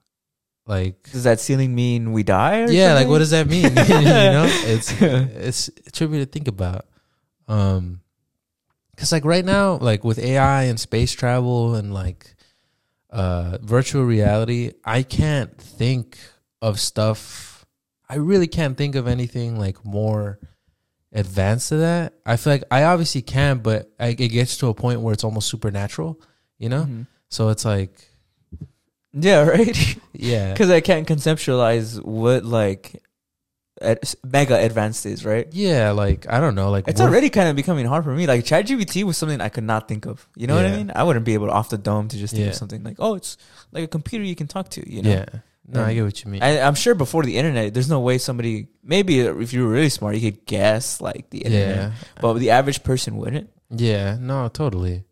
like 0.68 1.10
Does 1.12 1.24
that 1.24 1.40
ceiling 1.40 1.74
mean 1.74 2.12
we 2.12 2.22
die? 2.22 2.62
Or 2.62 2.70
yeah, 2.70 2.94
like 2.94 3.08
what 3.08 3.18
does 3.18 3.32
that 3.32 3.48
mean? 3.48 3.64
you 3.64 3.72
know, 3.74 4.46
it's 4.70 4.92
it's 5.02 5.70
trippy 5.92 6.20
to 6.22 6.28
think 6.28 6.48
about. 6.48 6.86
Um, 7.48 8.02
because 9.04 9.12
like 9.12 9.26
right 9.26 9.44
now, 9.44 9.76
like 9.80 10.06
with 10.06 10.18
AI 10.18 10.64
and 10.64 10.80
space 10.80 11.12
travel 11.12 11.76
and 11.76 11.94
like 11.94 12.36
uh 13.10 13.58
virtual 13.62 14.06
reality, 14.06 14.72
I 14.86 15.04
can't 15.04 15.58
think 15.60 16.18
of 16.62 16.80
stuff. 16.80 17.66
I 18.08 18.16
really 18.16 18.48
can't 18.48 18.78
think 18.78 18.96
of 18.96 19.06
anything 19.08 19.60
like 19.60 19.84
more 19.84 20.40
advanced 21.12 21.70
to 21.70 21.78
that. 21.78 22.14
I 22.26 22.38
feel 22.38 22.54
like 22.54 22.64
I 22.72 22.84
obviously 22.86 23.22
can, 23.22 23.60
but 23.60 23.92
I, 24.00 24.08
it 24.10 24.30
gets 24.30 24.56
to 24.58 24.68
a 24.68 24.74
point 24.74 25.02
where 25.02 25.14
it's 25.14 25.26
almost 25.26 25.50
supernatural. 25.50 26.20
You 26.58 26.70
know, 26.70 26.84
Mhm. 26.86 27.08
so 27.30 27.50
it's 27.50 27.66
like 27.66 28.08
Yeah, 29.12 29.42
right. 29.50 29.98
yeah, 30.14 30.52
Because 30.54 30.70
I 30.70 30.80
can't 30.80 31.06
conceptualize 31.06 32.02
what 32.02 32.46
like 32.46 33.03
ad- 33.84 34.00
mega 34.24 34.58
advanced 34.64 35.06
is, 35.06 35.26
right? 35.26 35.48
yeah. 35.52 35.92
Like 35.92 36.26
I 36.30 36.40
don't 36.40 36.56
know, 36.56 36.70
like 36.72 36.88
It's 36.88 37.00
what- 37.02 37.10
already 37.10 37.30
kind 37.30 37.50
of 37.50 37.56
becoming 37.56 37.86
hard 37.86 38.04
for 38.04 38.14
me. 38.14 38.26
Like 38.28 38.44
ChatGPT 38.46 39.04
was 39.04 39.18
something 39.18 39.42
I 39.42 39.50
could 39.50 39.64
not 39.66 39.88
think 39.88 40.06
of. 40.06 40.28
You 40.36 40.48
know 40.48 40.56
what 40.56 40.66
I 40.66 40.70
Yeah. 40.70 40.78
mean? 40.78 40.92
I 40.96 41.04
wouldn't 41.04 41.26
be 41.26 41.34
able 41.34 41.48
to 41.48 41.54
off 41.54 41.70
the 41.70 41.78
dome 41.78 42.08
to 42.10 42.18
just 42.18 42.34
think 42.34 42.44
Yeah. 42.46 42.50
of 42.52 42.56
something 42.56 42.84
like, 42.84 42.98
oh, 43.00 43.16
it's 43.16 43.38
like 43.72 43.84
a 43.84 43.88
computer 43.88 44.24
you 44.26 44.36
can 44.36 44.48
talk 44.48 44.70
to. 44.70 44.82
You 44.90 45.02
know? 45.04 45.10
Yeah. 45.12 45.26
No, 45.66 45.82
I 45.84 45.94
get 45.94 46.04
what 46.04 46.24
you 46.24 46.30
mean. 46.30 46.44
I, 46.44 46.60
I'm 46.60 46.76
sure 46.76 46.94
before 46.94 47.24
the 47.24 47.38
internet, 47.38 47.74
there's 47.74 47.90
no 47.90 48.02
way 48.02 48.18
somebody. 48.18 48.68
Maybe 48.84 49.20
if 49.22 49.54
you 49.54 49.64
were 49.64 49.72
really 49.72 49.88
smart, 49.90 50.16
you 50.18 50.32
could 50.32 50.46
guess 50.46 51.00
like 51.00 51.30
the 51.30 51.40
internet, 51.40 51.76
yeah. 51.78 51.92
but 52.22 52.34
the 52.40 52.50
average 52.50 52.84
person 52.84 53.16
wouldn't. 53.16 53.50
Yeah. 53.70 54.18
No, 54.20 54.50
totally. 54.50 55.04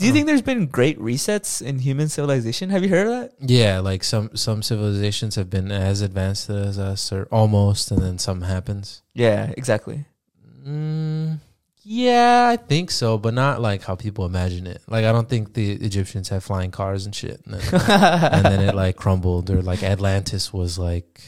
Do 0.00 0.06
you 0.06 0.12
think 0.14 0.26
there's 0.26 0.40
been 0.40 0.66
great 0.66 0.98
resets 0.98 1.60
in 1.60 1.78
human 1.78 2.08
civilization? 2.08 2.70
Have 2.70 2.82
you 2.82 2.88
heard 2.88 3.06
of 3.06 3.12
that? 3.20 3.32
Yeah, 3.38 3.80
like 3.80 4.02
some 4.02 4.34
some 4.34 4.62
civilizations 4.62 5.34
have 5.34 5.50
been 5.50 5.70
as 5.70 6.00
advanced 6.00 6.48
as 6.48 6.78
us, 6.78 7.12
or 7.12 7.28
almost, 7.30 7.90
and 7.90 8.00
then 8.00 8.18
something 8.18 8.48
happens. 8.48 9.02
Yeah, 9.12 9.52
exactly. 9.58 10.06
Mm, 10.66 11.40
yeah, 11.82 12.48
I 12.50 12.56
think 12.56 12.90
so, 12.90 13.18
but 13.18 13.34
not 13.34 13.60
like 13.60 13.82
how 13.82 13.94
people 13.94 14.24
imagine 14.24 14.66
it. 14.66 14.80
Like, 14.86 15.04
I 15.04 15.12
don't 15.12 15.28
think 15.28 15.52
the 15.52 15.72
Egyptians 15.72 16.30
had 16.30 16.42
flying 16.42 16.70
cars 16.70 17.04
and 17.04 17.14
shit, 17.14 17.42
and 17.44 17.54
then, 17.54 17.80
and 17.90 18.44
then 18.44 18.60
it 18.60 18.74
like 18.74 18.96
crumbled, 18.96 19.50
or 19.50 19.60
like 19.60 19.82
Atlantis 19.82 20.50
was 20.50 20.78
like, 20.78 21.20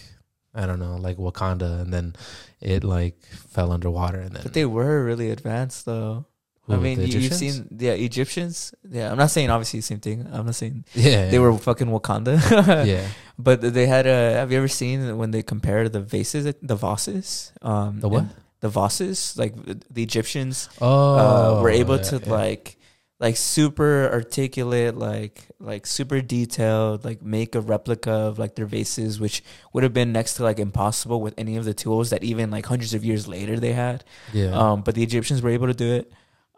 I 0.54 0.64
don't 0.64 0.80
know, 0.80 0.96
like 0.96 1.18
Wakanda, 1.18 1.82
and 1.82 1.92
then 1.92 2.16
it 2.60 2.84
like 2.84 3.22
fell 3.50 3.70
underwater, 3.70 4.20
and 4.20 4.34
then. 4.34 4.42
But 4.42 4.54
they 4.54 4.64
were 4.64 5.04
really 5.04 5.30
advanced, 5.30 5.84
though. 5.84 6.24
Who, 6.66 6.74
I 6.74 6.76
mean, 6.76 7.00
you, 7.00 7.06
you've 7.06 7.26
Egyptians? 7.32 7.38
seen 7.56 7.68
yeah 7.78 7.92
Egyptians. 7.92 8.74
Yeah, 8.88 9.10
I'm 9.10 9.18
not 9.18 9.30
saying 9.30 9.50
obviously 9.50 9.80
the 9.80 9.84
same 9.86 9.98
thing. 10.00 10.26
I'm 10.32 10.46
not 10.46 10.54
saying 10.54 10.84
yeah, 10.94 11.28
they 11.28 11.38
were 11.38 11.56
fucking 11.58 11.88
Wakanda. 11.88 12.38
yeah, 12.86 13.06
but 13.38 13.60
they 13.60 13.86
had 13.86 14.06
a. 14.06 14.34
Have 14.34 14.52
you 14.52 14.58
ever 14.58 14.68
seen 14.68 15.16
when 15.18 15.32
they 15.32 15.42
compare 15.42 15.88
the 15.88 16.00
vases, 16.00 16.44
the 16.62 16.76
vases, 16.76 17.52
um, 17.62 18.00
The 18.00 18.08
what? 18.08 18.24
The 18.60 18.68
vases, 18.68 19.36
like 19.36 19.54
the 19.90 20.02
Egyptians 20.04 20.68
oh, 20.80 21.58
uh, 21.58 21.62
were 21.62 21.70
able 21.70 21.96
yeah, 21.96 22.02
to 22.02 22.18
yeah. 22.22 22.30
like, 22.30 22.76
like 23.18 23.36
super 23.36 24.08
articulate, 24.12 24.96
like 24.96 25.42
like 25.58 25.84
super 25.84 26.20
detailed, 26.20 27.04
like 27.04 27.22
make 27.22 27.56
a 27.56 27.60
replica 27.60 28.12
of 28.12 28.38
like 28.38 28.54
their 28.54 28.66
vases, 28.66 29.18
which 29.18 29.42
would 29.72 29.82
have 29.82 29.92
been 29.92 30.12
next 30.12 30.34
to 30.34 30.44
like 30.44 30.60
impossible 30.60 31.20
with 31.20 31.34
any 31.36 31.56
of 31.56 31.64
the 31.64 31.74
tools 31.74 32.10
that 32.10 32.22
even 32.22 32.52
like 32.52 32.66
hundreds 32.66 32.94
of 32.94 33.04
years 33.04 33.26
later 33.26 33.58
they 33.58 33.72
had. 33.72 34.04
yeah, 34.32 34.50
Um, 34.54 34.82
but 34.82 34.94
the 34.94 35.02
Egyptians 35.02 35.42
were 35.42 35.50
able 35.50 35.66
to 35.66 35.74
do 35.74 35.92
it. 35.92 36.12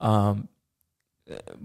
Um, 0.04 0.48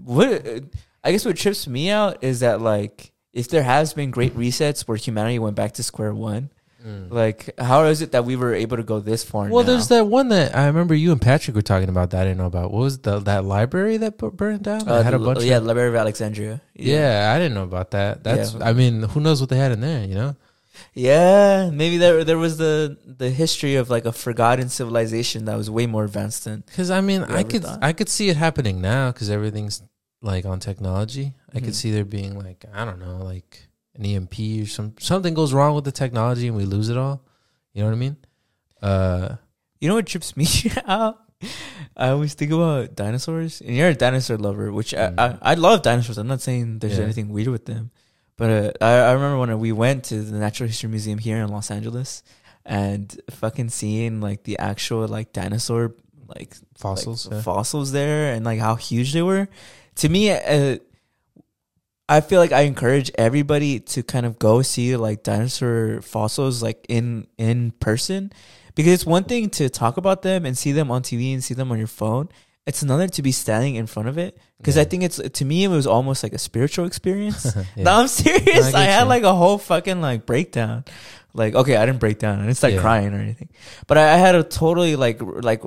what 0.04 0.28
uh, 0.46 0.60
I 1.04 1.12
guess 1.12 1.24
what 1.24 1.36
trips 1.36 1.66
me 1.66 1.90
out 1.90 2.22
is 2.24 2.40
that 2.40 2.60
like 2.60 3.12
if 3.32 3.48
there 3.48 3.62
has 3.62 3.92
been 3.94 4.10
great 4.10 4.34
resets 4.36 4.82
where 4.88 4.96
humanity 4.96 5.38
went 5.38 5.56
back 5.56 5.72
to 5.74 5.82
square 5.82 6.14
one, 6.14 6.50
Mm. 6.82 7.10
like 7.12 7.50
how 7.60 7.84
is 7.84 8.00
it 8.00 8.12
that 8.12 8.24
we 8.24 8.36
were 8.36 8.54
able 8.54 8.78
to 8.78 8.82
go 8.82 9.00
this 9.00 9.22
far? 9.22 9.50
Well, 9.50 9.62
now? 9.62 9.72
there's 9.72 9.88
that 9.88 10.06
one 10.06 10.28
that 10.28 10.56
I 10.56 10.64
remember 10.66 10.94
you 10.94 11.12
and 11.12 11.20
Patrick 11.20 11.54
were 11.54 11.60
talking 11.60 11.90
about 11.90 12.08
that 12.10 12.22
I 12.22 12.24
didn't 12.24 12.38
know 12.38 12.46
about. 12.46 12.72
What 12.72 12.80
was 12.80 12.98
the 13.00 13.18
that 13.20 13.44
library 13.44 13.98
that 13.98 14.16
bu- 14.16 14.30
burned 14.30 14.62
down? 14.62 14.88
Uh, 14.88 15.02
had 15.02 15.12
a 15.12 15.18
bunch. 15.18 15.42
yeah, 15.42 15.58
of, 15.58 15.64
Library 15.64 15.90
of 15.90 15.94
Alexandria. 15.96 16.62
yeah, 16.74 17.34
I 17.34 17.38
didn't 17.38 17.52
know 17.52 17.64
about 17.64 17.90
that. 17.90 18.24
That's 18.24 18.54
Yeah. 18.54 18.64
I 18.64 18.72
mean, 18.72 19.02
who 19.02 19.20
knows 19.20 19.42
what 19.42 19.50
they 19.50 19.58
had 19.58 19.72
in 19.72 19.82
there? 19.82 20.06
You 20.06 20.14
know? 20.14 20.36
Yeah, 20.94 21.70
maybe 21.72 21.96
there 21.98 22.24
there 22.24 22.38
was 22.38 22.56
the 22.58 22.96
the 23.06 23.30
history 23.30 23.76
of 23.76 23.88
like 23.90 24.04
a 24.04 24.12
forgotten 24.12 24.68
civilization 24.68 25.44
that 25.46 25.56
was 25.56 25.70
way 25.70 25.86
more 25.86 26.04
advanced 26.04 26.44
than 26.44 26.62
Because 26.66 26.90
I 26.90 27.00
mean, 27.00 27.22
I 27.24 27.42
could 27.42 27.62
thought? 27.62 27.78
I 27.82 27.92
could 27.92 28.08
see 28.08 28.28
it 28.28 28.36
happening 28.36 28.80
now 28.80 29.12
because 29.12 29.30
everything's 29.30 29.82
like 30.22 30.44
on 30.44 30.58
technology. 30.60 31.34
I 31.54 31.60
could 31.60 31.70
Mhm. 31.74 31.80
see 31.82 31.90
there 31.92 32.04
being 32.04 32.38
like 32.38 32.64
I 32.74 32.84
don't 32.84 32.98
know, 32.98 33.18
like 33.24 33.68
an 33.94 34.04
EMP 34.04 34.62
or 34.62 34.66
some 34.66 34.94
something 34.98 35.34
goes 35.34 35.52
wrong 35.52 35.74
with 35.74 35.84
the 35.84 35.92
technology 35.92 36.46
and 36.48 36.56
we 36.56 36.64
lose 36.64 36.88
it 36.88 36.96
all. 36.96 37.22
You 37.72 37.82
know 37.82 37.88
what 37.88 37.96
I 37.96 37.98
mean? 38.00 38.16
Uh, 38.82 39.36
You 39.80 39.88
know 39.88 39.94
what 39.94 40.06
trips 40.06 40.36
me 40.40 40.46
out? 40.86 41.16
I 41.96 42.10
always 42.10 42.34
think 42.34 42.52
about 42.52 42.94
dinosaurs, 42.96 43.62
and 43.62 43.74
you're 43.74 43.88
a 43.88 43.94
dinosaur 43.94 44.36
lover, 44.36 44.70
which 44.72 44.92
Mm. 44.92 45.14
I, 45.18 45.24
I 45.24 45.52
I 45.52 45.54
love 45.54 45.80
dinosaurs. 45.80 46.18
I'm 46.18 46.28
not 46.28 46.42
saying 46.42 46.80
there's 46.80 46.98
Yeah. 46.98 47.04
anything 47.08 47.32
weird 47.32 47.48
with 47.48 47.64
them, 47.64 47.90
but 48.40 48.50
uh, 48.50 48.72
I 48.80 48.92
I 48.92 49.12
remember 49.12 49.36
when 49.38 49.58
we 49.58 49.70
went 49.70 50.04
to 50.04 50.22
the 50.22 50.38
Natural 50.38 50.66
History 50.66 50.88
Museum 50.88 51.18
here 51.18 51.36
in 51.36 51.48
Los 51.48 51.70
Angeles, 51.70 52.22
and 52.64 53.20
fucking 53.28 53.68
seeing 53.68 54.22
like 54.22 54.44
the 54.44 54.58
actual 54.58 55.06
like 55.06 55.34
dinosaur 55.34 55.94
like 56.26 56.54
fossils. 56.74 57.26
like, 57.26 57.34
yeah. 57.34 57.42
fossils 57.42 57.92
there 57.92 58.32
and 58.32 58.46
like 58.46 58.58
how 58.58 58.76
huge 58.76 59.12
they 59.12 59.20
were. 59.20 59.46
To 59.96 60.08
me, 60.08 60.30
uh, 60.30 60.78
I 62.08 62.22
feel 62.22 62.40
like 62.40 62.52
I 62.52 62.62
encourage 62.62 63.10
everybody 63.18 63.78
to 63.78 64.02
kind 64.02 64.24
of 64.24 64.38
go 64.38 64.62
see 64.62 64.96
like 64.96 65.22
dinosaur 65.22 66.00
fossils 66.00 66.62
like 66.62 66.86
in 66.88 67.26
in 67.36 67.72
person 67.72 68.32
because 68.74 68.94
it's 68.94 69.04
one 69.04 69.24
thing 69.24 69.50
to 69.50 69.68
talk 69.68 69.98
about 69.98 70.22
them 70.22 70.46
and 70.46 70.56
see 70.56 70.72
them 70.72 70.90
on 70.90 71.02
TV 71.02 71.34
and 71.34 71.44
see 71.44 71.52
them 71.52 71.70
on 71.70 71.76
your 71.76 71.86
phone. 71.86 72.30
It's 72.66 72.82
another 72.82 73.08
to 73.08 73.22
be 73.22 73.32
standing 73.32 73.74
in 73.76 73.86
front 73.86 74.08
of 74.08 74.18
it 74.18 74.38
because 74.58 74.76
I 74.78 74.84
think 74.84 75.02
it's 75.02 75.16
to 75.18 75.44
me 75.44 75.64
it 75.64 75.68
was 75.68 75.86
almost 75.86 76.22
like 76.22 76.32
a 76.34 76.38
spiritual 76.38 76.86
experience. 76.86 77.44
Yeah. 77.76 77.84
No, 77.84 77.92
I'm 77.94 78.08
serious. 78.08 78.74
I 78.74 78.82
I, 78.82 78.84
had 78.84 79.02
you. 79.04 79.08
like 79.08 79.22
a 79.22 79.34
whole 79.34 79.58
fucking 79.58 80.00
like 80.00 80.26
breakdown. 80.26 80.84
Like, 81.32 81.54
okay, 81.54 81.76
I 81.76 81.86
didn't 81.86 82.00
break 82.00 82.18
down. 82.18 82.38
and 82.40 82.50
it's 82.50 82.62
like 82.62 82.74
Yeah. 82.74 82.80
crying 82.80 83.14
or 83.14 83.18
anything. 83.18 83.48
But 83.86 83.98
I, 83.98 84.14
I 84.14 84.16
had 84.16 84.34
a 84.34 84.42
totally 84.44 84.94
like 84.96 85.20
like 85.22 85.62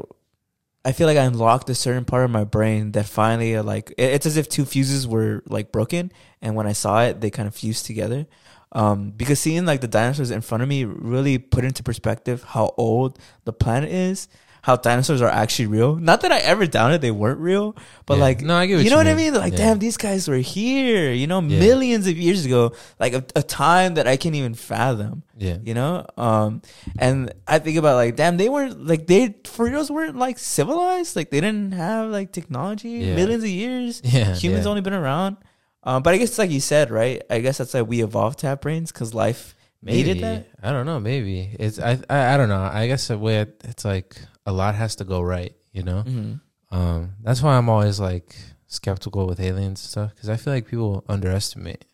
I 0.86 0.92
feel 0.92 1.08
like 1.08 1.18
I 1.18 1.24
unlocked 1.24 1.70
a 1.70 1.76
certain 1.76 2.06
part 2.06 2.26
of 2.26 2.32
my 2.32 2.44
brain 2.44 2.92
that 2.92 3.06
finally 3.08 3.56
uh, 3.56 3.64
like 3.64 3.92
it- 3.98 4.14
it's 4.14 4.26
as 4.26 4.38
if 4.38 4.48
two 4.48 4.66
fuses 4.66 5.08
were 5.08 5.42
like 5.48 5.72
broken, 5.72 6.12
and 6.42 6.56
when 6.56 6.68
I 6.68 6.74
saw 6.74 7.04
it, 7.04 7.22
they 7.22 7.30
kind 7.32 7.48
of 7.48 7.56
fused 7.56 7.86
together. 7.86 8.28
Um, 8.76 9.12
because 9.12 9.40
seeing 9.40 9.66
like 9.66 9.82
the 9.82 9.88
dinosaurs 9.88 10.32
in 10.32 10.42
front 10.42 10.62
of 10.64 10.68
me 10.70 10.84
really 10.86 11.38
put 11.38 11.64
into 11.64 11.84
perspective 11.84 12.44
how 12.44 12.74
old 12.78 13.20
the 13.46 13.54
planet 13.54 13.90
is, 13.92 14.28
how 14.64 14.78
dinosaurs 14.78 15.22
are 15.22 15.28
actually 15.28 15.68
real. 15.68 15.96
Not 16.00 16.22
that 16.22 16.32
I 16.32 16.40
ever 16.40 16.66
doubted 16.66 17.02
they 17.02 17.12
weren't 17.12 17.40
real, 17.40 17.76
but 18.08 18.16
Yeah. 18.16 18.24
like 18.24 18.42
no, 18.42 18.56
I 18.56 18.66
get 18.66 18.80
you 18.84 18.90
know 18.90 18.96
what 18.96 19.08
I 19.08 19.14
mean? 19.14 19.34
Like, 19.36 19.52
Yeah. 19.52 19.76
damn, 19.76 19.80
these 19.80 19.98
guys 19.98 20.26
were 20.28 20.38
here, 20.40 21.12
you 21.12 21.28
know, 21.28 21.42
Yeah. 21.42 21.60
millions 21.60 22.08
of 22.08 22.16
years 22.18 22.46
ago, 22.46 22.72
like 22.98 23.12
a, 23.14 23.24
a 23.36 23.44
time 23.44 23.96
that 23.96 24.08
I 24.08 24.16
can't 24.16 24.36
even 24.36 24.54
fathom, 24.56 25.24
Yeah, 25.38 25.58
you 25.64 25.74
know? 25.74 26.06
Um, 26.18 26.62
and 26.98 27.34
I 27.46 27.60
think 27.60 27.76
about 27.78 27.96
like, 27.98 28.16
damn, 28.16 28.38
they 28.38 28.48
weren't 28.48 28.88
like 28.88 29.06
they 29.08 29.36
for 29.44 29.66
reals 29.66 29.92
weren't 29.92 30.16
like 30.18 30.40
civilized, 30.40 31.18
like 31.18 31.30
they 31.30 31.42
didn't 31.42 31.74
have 31.74 32.10
like 32.10 32.32
technology, 32.32 33.00
millions 33.14 33.44
of 33.44 33.50
years. 33.50 34.00
yeah. 34.06 34.34
Humans 34.34 34.66
only 34.66 34.80
been 34.82 34.94
around, 34.96 35.38
um, 35.84 36.04
but 36.04 36.14
I 36.14 36.18
guess 36.18 36.40
like 36.40 36.52
you 36.52 36.62
said, 36.62 36.90
right? 36.90 37.22
I 37.30 37.40
guess 37.44 37.58
that's 37.58 37.74
like 37.74 37.88
we 37.88 38.02
evolved 38.02 38.40
to 38.40 38.48
have 38.48 38.62
brains 38.62 38.94
because 38.94 39.14
life 39.14 39.56
made 39.84 40.08
it 40.08 40.16
Maybe. 40.16 40.20
that. 40.22 40.48
I 40.64 40.72
don't 40.72 40.86
know. 40.86 41.02
Maybe 41.02 41.52
it's 41.60 41.80
I, 41.80 42.00
I. 42.10 42.34
I 42.34 42.38
don't 42.38 42.48
know. 42.48 42.64
I 42.64 42.88
guess 42.88 43.10
the 43.10 43.18
way 43.20 43.40
it, 43.44 43.60
it's 43.66 43.84
like 43.84 44.16
a 44.46 44.52
lot 44.52 44.76
has 44.76 44.96
to 44.98 45.04
go 45.04 45.22
right. 45.22 45.56
You 45.72 45.84
know. 45.84 46.04
Mm-hmm. 46.06 46.76
Um. 46.76 47.14
That's 47.22 47.42
why 47.42 47.58
I'm 47.58 47.70
always 47.70 48.00
like 48.00 48.36
skeptical 48.68 49.28
with 49.28 49.40
aliens 49.40 49.82
and 49.82 49.90
stuff 49.90 50.16
because 50.16 50.30
I 50.30 50.38
feel 50.38 50.54
like 50.54 50.68
people 50.68 51.04
underestimate 51.08 51.86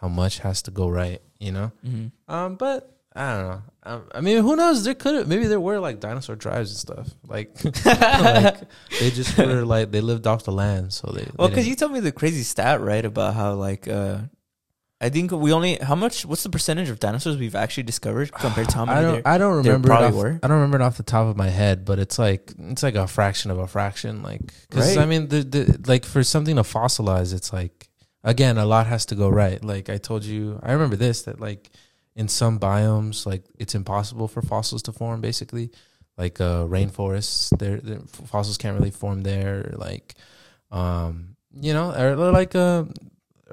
how 0.00 0.08
much 0.08 0.38
has 0.40 0.62
to 0.62 0.70
go 0.70 0.88
right. 0.88 1.20
You 1.38 1.52
know. 1.52 1.72
Mm-hmm. 1.86 2.32
Um. 2.32 2.56
But 2.56 2.94
I 3.16 3.34
don't 3.34 3.48
know. 3.48 3.62
Um, 3.84 4.04
I 4.12 4.20
mean, 4.20 4.42
who 4.42 4.56
knows? 4.56 4.82
There 4.82 4.94
could 4.94 5.28
maybe 5.28 5.46
there 5.46 5.60
were 5.60 5.78
like 5.78 6.00
dinosaur 6.00 6.34
tribes 6.34 6.70
and 6.70 6.78
stuff. 6.78 7.14
Like, 7.28 7.52
like 7.84 8.60
they 8.98 9.10
just 9.10 9.38
were 9.38 9.64
like 9.64 9.92
they 9.92 10.00
lived 10.00 10.26
off 10.26 10.44
the 10.44 10.52
land, 10.52 10.92
so 10.92 11.12
they. 11.12 11.28
Well, 11.36 11.48
because 11.48 11.68
you 11.68 11.76
told 11.76 11.92
me 11.92 12.00
the 12.00 12.10
crazy 12.10 12.42
stat, 12.42 12.80
right, 12.80 13.04
about 13.04 13.34
how 13.34 13.54
like 13.54 13.86
uh, 13.86 14.18
I 15.00 15.08
think 15.10 15.32
we 15.32 15.52
only 15.52 15.76
how 15.76 15.94
much? 15.96 16.24
What's 16.24 16.44
the 16.44 16.50
percentage 16.50 16.88
of 16.88 16.98
dinosaurs 17.00 17.36
we've 17.36 17.54
actually 17.56 17.82
discovered 17.82 18.32
compared 18.32 18.68
to 18.70 18.76
how 18.76 18.84
many? 18.86 18.98
I 18.98 19.02
there- 19.02 19.12
don't. 19.12 19.26
I 19.26 19.38
don't 19.38 19.56
remember. 19.56 19.92
It 19.92 19.96
off, 19.96 20.14
were. 20.14 20.40
I 20.42 20.46
don't 20.46 20.56
remember 20.56 20.78
it 20.78 20.82
off 20.82 20.96
the 20.96 21.02
top 21.02 21.26
of 21.26 21.36
my 21.36 21.48
head, 21.48 21.84
but 21.84 21.98
it's 21.98 22.18
like 22.18 22.52
it's 22.58 22.82
like 22.82 22.94
a 22.94 23.06
fraction 23.06 23.50
of 23.50 23.58
a 23.58 23.66
fraction. 23.66 24.22
Like, 24.22 24.40
because 24.68 24.96
Right. 24.96 25.02
I 25.02 25.06
mean, 25.06 25.28
the, 25.28 25.42
the 25.42 25.80
like 25.86 26.04
for 26.04 26.22
something 26.22 26.56
to 26.56 26.62
fossilize, 26.62 27.34
it's 27.34 27.52
like 27.52 27.90
again 28.22 28.56
a 28.56 28.64
lot 28.64 28.86
has 28.86 29.04
to 29.06 29.14
go 29.14 29.28
right. 29.28 29.62
Like 29.62 29.90
I 29.90 29.98
told 29.98 30.24
you, 30.24 30.58
I 30.62 30.72
remember 30.72 30.96
this 30.96 31.22
that 31.22 31.40
like 31.40 31.70
in 32.16 32.28
some 32.28 32.58
biomes, 32.60 33.26
like 33.26 33.44
it's 33.58 33.74
impossible 33.74 34.28
for 34.28 34.40
fossils 34.42 34.82
to 34.84 34.92
form. 34.92 35.20
Basically, 35.20 35.70
like 36.16 36.40
uh, 36.40 36.64
rainforests, 36.64 37.50
there 37.58 37.78
the 37.78 37.98
fossils 38.26 38.56
can't 38.56 38.78
really 38.78 38.92
form 38.92 39.22
there. 39.22 39.74
Like, 39.76 40.14
um, 40.70 41.36
you 41.52 41.74
know, 41.74 41.90
or, 41.92 42.12
or 42.12 42.30
like 42.30 42.54
uh, 42.54 42.84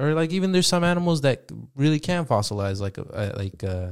or 0.01 0.13
like 0.13 0.31
even 0.31 0.51
there's 0.51 0.67
some 0.67 0.83
animals 0.83 1.21
that 1.21 1.37
really 1.75 1.99
can 1.99 2.25
fossilize, 2.25 2.79
like 2.81 2.97
uh, 2.97 3.31
like 3.43 3.63
uh, 3.63 3.89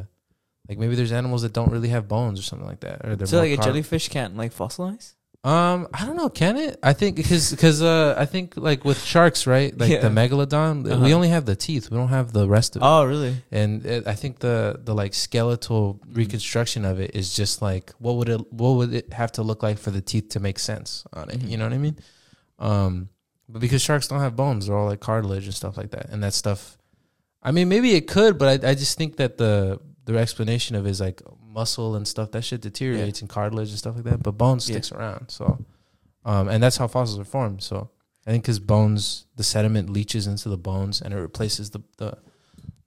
like 0.68 0.78
maybe 0.78 0.96
there's 0.96 1.12
animals 1.12 1.42
that 1.44 1.54
don't 1.54 1.72
really 1.72 1.90
have 1.90 2.08
bones 2.08 2.40
or 2.40 2.44
something 2.44 2.68
like 2.68 2.82
that. 2.82 3.06
Or 3.06 3.16
they're 3.16 3.28
So 3.28 3.38
like 3.40 3.58
a 3.60 3.62
jellyfish 3.62 4.10
can't 4.10 4.36
like 4.38 4.54
fossilize. 4.54 5.14
Um, 5.42 5.88
I 5.94 6.06
don't 6.06 6.18
know. 6.18 6.28
Can 6.28 6.58
it? 6.58 6.78
I 6.84 6.92
think 6.92 7.16
because 7.16 7.52
because 7.52 7.82
uh, 7.82 8.14
I 8.18 8.26
think 8.26 8.58
like 8.58 8.84
with 8.84 9.02
sharks, 9.02 9.48
right? 9.48 9.72
Like 9.82 9.90
Yeah. 9.90 10.02
the 10.02 10.10
megalodon, 10.10 10.84
we 10.84 10.92
Uh-huh. 10.92 11.16
only 11.16 11.30
have 11.30 11.46
the 11.46 11.56
teeth. 11.56 11.90
We 11.90 11.96
don't 11.96 12.10
have 12.10 12.34
the 12.34 12.46
rest 12.46 12.76
of 12.76 12.82
it. 12.82 12.86
Oh, 12.86 13.06
really? 13.06 13.34
And 13.50 13.86
it, 13.86 14.06
I 14.06 14.16
think 14.16 14.40
the 14.40 14.58
the 14.84 14.94
like 14.94 15.14
skeletal 15.14 16.02
reconstruction 16.12 16.84
of 16.84 17.00
it 17.00 17.12
is 17.16 17.34
just 17.42 17.62
like 17.62 17.94
what 18.00 18.16
would 18.18 18.28
it 18.36 18.42
what 18.52 18.72
would 18.78 18.94
it 18.94 19.14
have 19.14 19.32
to 19.38 19.42
look 19.44 19.64
like 19.64 19.78
for 19.80 19.92
the 19.92 20.02
teeth 20.02 20.28
to 20.36 20.40
make 20.42 20.60
sense 20.60 21.06
on 21.14 21.30
it? 21.30 21.40
Mhm. 21.40 21.50
You 21.50 21.56
know 21.58 21.66
what 21.70 21.74
I 21.74 21.78
mean? 21.88 21.98
Um, 22.60 23.08
but 23.50 23.60
because 23.60 23.82
sharks 23.82 24.08
don't 24.08 24.20
have 24.22 24.36
bones, 24.36 24.68
they're 24.68 24.78
all 24.78 24.86
like 24.88 25.00
cartilage 25.00 25.46
and 25.46 25.54
stuff 25.56 25.76
like 25.78 25.92
that. 25.92 26.10
And 26.10 26.24
that 26.24 26.34
stuff, 26.34 26.78
I 27.42 27.52
mean, 27.52 27.68
maybe 27.70 27.96
it 27.96 28.08
could, 28.08 28.38
but 28.38 28.64
I 28.64 28.70
I 28.72 28.76
just 28.76 28.98
think 28.98 29.16
that 29.18 29.38
the 29.38 29.80
the 30.06 30.18
explanation 30.18 30.76
of 30.76 30.86
it 30.86 30.90
is 30.92 31.02
like 31.02 31.22
muscle 31.44 31.96
and 31.96 32.08
stuff 32.08 32.32
that 32.32 32.44
shit 32.44 32.62
deteriorates 32.62 33.22
and 33.22 33.30
cartilage 33.30 33.70
and 33.70 33.78
stuff 33.78 33.96
like 33.96 34.06
that, 34.06 34.24
but 34.24 34.34
bones 34.34 34.70
Yeah. 34.70 34.74
sticks 34.76 34.92
around. 34.92 35.30
So, 35.30 35.66
um, 36.26 36.48
and 36.48 36.62
that's 36.64 36.78
how 36.78 36.88
fossils 36.88 37.20
are 37.20 37.26
formed. 37.26 37.62
So 37.64 37.90
I 38.28 38.32
think 38.32 38.44
because 38.44 38.60
bones, 38.60 39.26
the 39.36 39.44
sediment 39.44 39.90
leaches 39.90 40.28
into 40.28 40.48
the 40.50 40.58
bones 40.58 41.02
and 41.02 41.14
it 41.14 41.18
replaces 41.18 41.72
the 41.72 41.82
the 41.98 42.18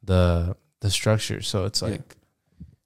the 0.03 0.57
the 0.81 0.91
structure. 0.91 1.43
So 1.43 1.65
it's 1.65 1.83
Yeah. 1.83 1.89
like, 1.89 2.17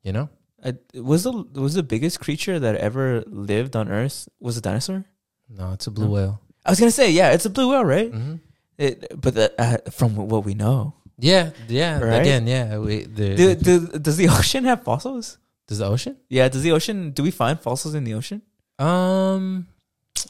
you 0.03 0.13
know, 0.13 0.29
I, 0.65 0.75
was 0.95 1.23
the 1.25 1.33
was 1.55 1.75
the 1.75 1.83
biggest 1.83 2.21
creature 2.21 2.59
that 2.59 2.75
ever 2.77 3.23
lived 3.27 3.77
on 3.77 3.89
Earth 3.89 4.29
was 4.41 4.57
a 4.57 4.61
dinosaur? 4.61 5.05
no, 5.49 5.73
it's 5.73 5.87
a 5.87 5.91
blue 5.91 6.07
No. 6.07 6.13
whale. 6.13 6.41
I 6.67 6.71
was 6.71 6.79
gonna 6.81 6.91
say, 6.91 7.11
yeah, 7.11 7.31
it's 7.33 7.47
a 7.47 7.51
blue 7.51 7.71
whale, 7.71 7.85
right? 7.85 8.11
hmm 8.11 8.37
It, 8.79 9.09
but 9.21 9.35
the, 9.35 9.53
uh, 9.59 9.91
from 9.91 10.17
what 10.17 10.45
we 10.45 10.55
know, 10.55 10.95
Yeah, 11.19 11.51
yeah. 11.69 11.99
Right? 12.01 12.21
Again, 12.21 12.47
yeah. 12.47 12.77
We, 12.79 13.05
the, 13.09 13.35
do, 13.37 13.55
do, 13.55 13.99
does 13.99 14.17
the 14.19 14.29
ocean 14.29 14.65
have 14.65 14.83
fossils? 14.83 15.39
does 15.69 15.79
the 15.79 15.87
ocean? 15.87 16.17
Yeah, 16.29 16.49
does 16.49 16.63
the 16.63 16.73
ocean? 16.73 17.11
Do 17.11 17.23
we 17.23 17.31
find 17.31 17.59
fossils 17.59 17.95
in 17.95 18.05
the 18.05 18.15
ocean? 18.15 18.43
Um, 18.79 19.67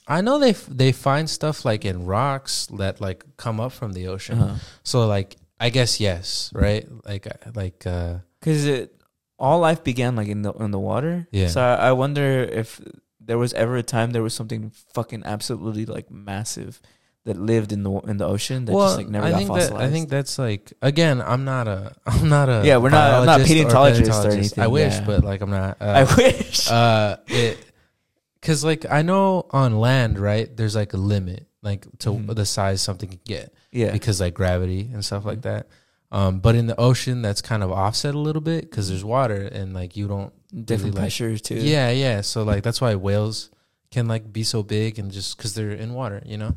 I 0.06 0.20
know 0.20 0.38
they 0.38 0.50
f- 0.50 0.66
they 0.70 0.92
find 0.92 1.28
stuff 1.28 1.64
like 1.64 1.84
in 1.84 2.06
rocks 2.06 2.66
that 2.78 3.00
like 3.00 3.24
come 3.36 3.60
up 3.60 3.72
from 3.72 3.92
the 3.92 4.06
ocean. 4.08 4.38
Uh-huh. 4.38 4.54
So 4.82 5.06
like, 5.06 5.36
I 5.60 5.70
guess 5.70 6.00
yes, 6.00 6.50
right? 6.54 6.86
Like 7.04 7.26
uh, 7.26 7.50
like 7.54 7.86
uh, 7.86 8.18
Because 8.40 8.64
it 8.66 8.94
all 9.38 9.58
life 9.60 9.82
began 9.84 10.16
like 10.16 10.28
in 10.28 10.42
the 10.42 10.52
in 10.62 10.70
the 10.70 10.78
water. 10.80 11.26
Yeah. 11.32 11.48
So 11.48 11.60
I, 11.60 11.90
I 11.90 11.92
wonder 11.92 12.42
if 12.44 12.80
there 13.26 13.38
was 13.38 13.52
ever 13.54 13.76
a 13.76 13.82
time 13.82 14.12
there 14.12 14.22
was 14.22 14.34
something 14.34 14.70
fucking 14.94 15.22
absolutely 15.24 15.84
like 15.86 16.10
massive 16.10 16.80
that 17.24 17.36
lived 17.36 17.72
in 17.72 17.82
the 17.82 17.90
in 18.02 18.18
the 18.18 18.24
ocean 18.26 18.64
that 18.66 18.72
just 18.72 18.96
like 18.98 19.08
never 19.08 19.26
I 19.26 19.30
got 19.32 19.36
think 19.38 19.48
fossilized. 19.48 19.72
that 19.74 19.80
I 19.80 19.90
think 19.90 20.08
that's 20.08 20.38
like 20.38 20.72
again, 20.80 21.20
I'm 21.20 21.44
not 21.44 21.66
a 21.68 21.94
I'm 22.06 22.28
not 22.28 22.48
a 22.48 22.62
Yeah, 22.64 22.76
we're 22.76 22.90
not- 22.90 23.10
I'm 23.20 23.26
not 23.26 23.38
biologist 23.38 23.48
paleontologist 23.48 24.24
or 24.24 24.30
anything, 24.30 24.62
I 24.64 24.68
wish, 24.68 24.92
yeah. 24.94 25.04
but 25.06 25.24
like 25.24 25.40
I'm 25.40 25.50
not. 25.50 25.76
Uh, 25.80 25.84
I 26.08 26.14
wish. 26.16 26.70
uh, 26.70 27.16
it 27.26 27.58
because 28.40 28.64
like 28.64 28.86
I 28.88 29.02
know 29.02 29.46
on 29.50 29.78
land, 29.80 30.18
right? 30.20 30.54
There's 30.56 30.76
like 30.76 30.92
a 30.92 30.96
limit, 30.98 31.46
like 31.62 31.84
to 32.00 32.10
Mhm. 32.10 32.32
the 32.34 32.46
size 32.46 32.80
something 32.80 33.08
can 33.08 33.20
get 33.24 33.52
yeah. 33.72 33.90
because 33.90 34.20
like 34.20 34.34
gravity 34.34 34.88
and 34.92 35.04
stuff 35.04 35.24
like 35.24 35.42
that. 35.42 35.66
Um, 36.12 36.38
but 36.38 36.54
in 36.54 36.68
the 36.68 36.78
ocean, 36.80 37.22
that's 37.22 37.42
kind 37.42 37.64
of 37.64 37.72
offset 37.72 38.14
a 38.14 38.18
little 38.20 38.40
bit 38.40 38.70
because 38.70 38.88
there's 38.88 39.04
water 39.04 39.42
and 39.50 39.74
like 39.74 39.96
you 39.96 40.06
don't. 40.06 40.32
Different 40.64 40.94
like- 40.94 41.02
pressures 41.02 41.42
too. 41.42 41.56
Yeah, 41.56 41.90
yeah. 41.90 42.20
So 42.22 42.42
like 42.42 42.62
that's 42.62 42.80
why 42.80 42.94
whales 42.94 43.50
can 43.90 44.08
like 44.08 44.32
be 44.32 44.42
so 44.42 44.62
big 44.62 44.98
and 44.98 45.10
just 45.12 45.36
because 45.36 45.54
they're 45.54 45.70
in 45.72 45.92
water, 45.94 46.22
you 46.24 46.36
know. 46.38 46.54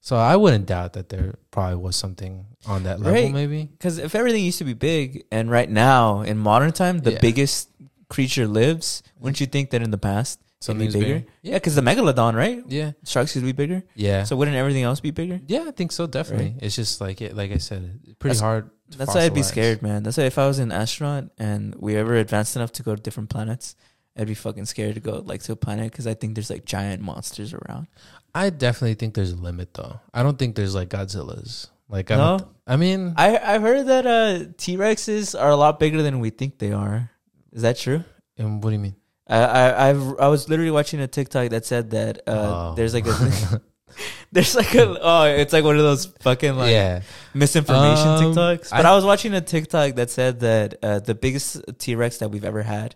So 0.00 0.16
I 0.16 0.34
wouldn't 0.36 0.66
doubt 0.66 0.94
that 0.94 1.10
there 1.10 1.34
probably 1.52 1.76
was 1.76 1.94
something 1.94 2.46
on 2.66 2.82
that 2.84 2.98
level, 2.98 3.12
Right. 3.22 3.32
maybe. 3.32 3.66
Because 3.66 3.98
if 3.98 4.14
everything 4.16 4.42
used 4.44 4.58
to 4.58 4.64
be 4.64 4.74
big, 4.74 5.24
and 5.30 5.48
right 5.50 5.70
now 5.70 6.22
in 6.22 6.38
modern 6.38 6.72
time 6.72 6.98
the 7.00 7.12
Yeah. 7.12 7.20
biggest 7.20 7.68
creature 8.08 8.48
lives, 8.48 9.02
wouldn't 9.20 9.38
you 9.40 9.46
think 9.46 9.70
that 9.70 9.80
in 9.82 9.90
the 9.92 9.98
past 9.98 10.40
it'd 10.62 10.78
be 10.78 10.86
bigger? 10.88 10.98
bigger. 10.98 11.24
Yeah, 11.42 11.54
because 11.54 11.74
the 11.76 11.82
megalodon, 11.82 12.34
right? 12.34 12.64
Yeah, 12.68 12.92
Sharks 13.04 13.32
could 13.34 13.44
be 13.44 13.52
bigger. 13.52 13.84
yeah, 13.94 14.24
So 14.24 14.34
wouldn't 14.36 14.56
everything 14.56 14.82
else 14.82 14.98
be 15.00 15.12
bigger? 15.12 15.40
yeah. 15.46 15.64
I 15.68 15.70
think 15.70 15.92
so. 15.92 16.06
Definitely. 16.08 16.56
It's 16.60 16.74
just 16.74 17.00
like 17.00 17.20
it, 17.22 17.36
like 17.36 17.52
I 17.52 17.58
said, 17.58 18.00
pretty 18.18 18.34
That's- 18.34 18.40
hard. 18.40 18.70
To 18.92 18.98
That's 18.98 19.14
why 19.14 19.22
I'd 19.22 19.34
be 19.34 19.42
scared, 19.42 19.82
man. 19.82 20.02
That's 20.02 20.16
why 20.16 20.24
if 20.24 20.38
I 20.38 20.46
was 20.46 20.58
an 20.58 20.72
astronaut 20.72 21.30
and 21.38 21.74
we 21.78 21.96
ever 21.96 22.14
advanced 22.16 22.56
enough 22.56 22.72
to 22.72 22.82
go 22.82 22.94
to 22.94 23.02
different 23.02 23.30
planets, 23.30 23.74
I'd 24.16 24.26
be 24.26 24.34
fucking 24.34 24.66
scared 24.66 24.94
to 24.94 25.00
go 25.00 25.22
like 25.24 25.42
to 25.44 25.52
a 25.52 25.56
planet 25.56 25.90
because 25.90 26.06
I 26.06 26.14
think 26.14 26.34
there's 26.34 26.50
like 26.50 26.64
giant 26.64 27.02
monsters 27.02 27.54
around. 27.54 27.88
I 28.34 28.50
definitely 28.50 28.94
think 28.94 29.14
there's 29.14 29.32
a 29.32 29.36
limit, 29.36 29.74
though. 29.74 30.00
I 30.14 30.22
don't 30.22 30.38
think 30.38 30.54
there's 30.56 30.74
like 30.74 30.88
Godzillas. 30.90 31.68
Like 31.88 32.10
I 32.10 32.16
No? 32.16 32.38
don't. 32.38 32.48
I 32.66 32.76
mean, 32.76 33.14
I 33.16 33.36
I've 33.38 33.62
heard 33.62 33.86
that 33.88 34.06
uh 34.06 34.52
T 34.56 34.76
Rexes 34.76 35.38
are 35.38 35.50
a 35.50 35.56
lot 35.56 35.78
bigger 35.80 36.02
than 36.02 36.20
we 36.20 36.30
think 36.30 36.58
they 36.58 36.72
are. 36.72 37.10
Is 37.52 37.62
that 37.62 37.76
true? 37.78 38.04
and 38.38 38.62
what 38.64 38.70
do 38.70 38.76
you 38.76 38.80
mean? 38.82 38.96
I 39.28 39.38
I 39.38 39.88
I've, 39.90 40.18
I 40.18 40.28
was 40.28 40.48
literally 40.48 40.70
watching 40.70 41.00
a 41.00 41.06
TikTok 41.06 41.50
that 41.50 41.64
said 41.66 41.90
that 41.90 42.22
uh 42.26 42.70
Oh. 42.70 42.74
there's 42.74 42.94
like 42.94 43.06
a 43.08 43.60
there's 44.32 44.54
like 44.54 44.74
a 44.74 44.98
oh 45.00 45.24
it's 45.24 45.52
like 45.52 45.64
one 45.64 45.76
of 45.76 45.82
those 45.82 46.06
fucking 46.20 46.56
like 46.56 46.70
yeah, 46.72 47.02
misinformation 47.34 48.08
Um, 48.08 48.22
TikToks. 48.34 48.70
But 48.70 48.86
I- 48.86 48.90
I, 48.90 48.94
was 48.94 49.04
watching 49.04 49.34
a 49.34 49.40
TikTok 49.40 49.94
that 49.96 50.10
said 50.10 50.40
that 50.40 50.74
uh, 50.82 50.98
the 51.00 51.14
biggest 51.14 51.60
T 51.78 51.94
Rex 51.94 52.18
that 52.18 52.30
we've 52.30 52.44
ever 52.44 52.62
had, 52.62 52.94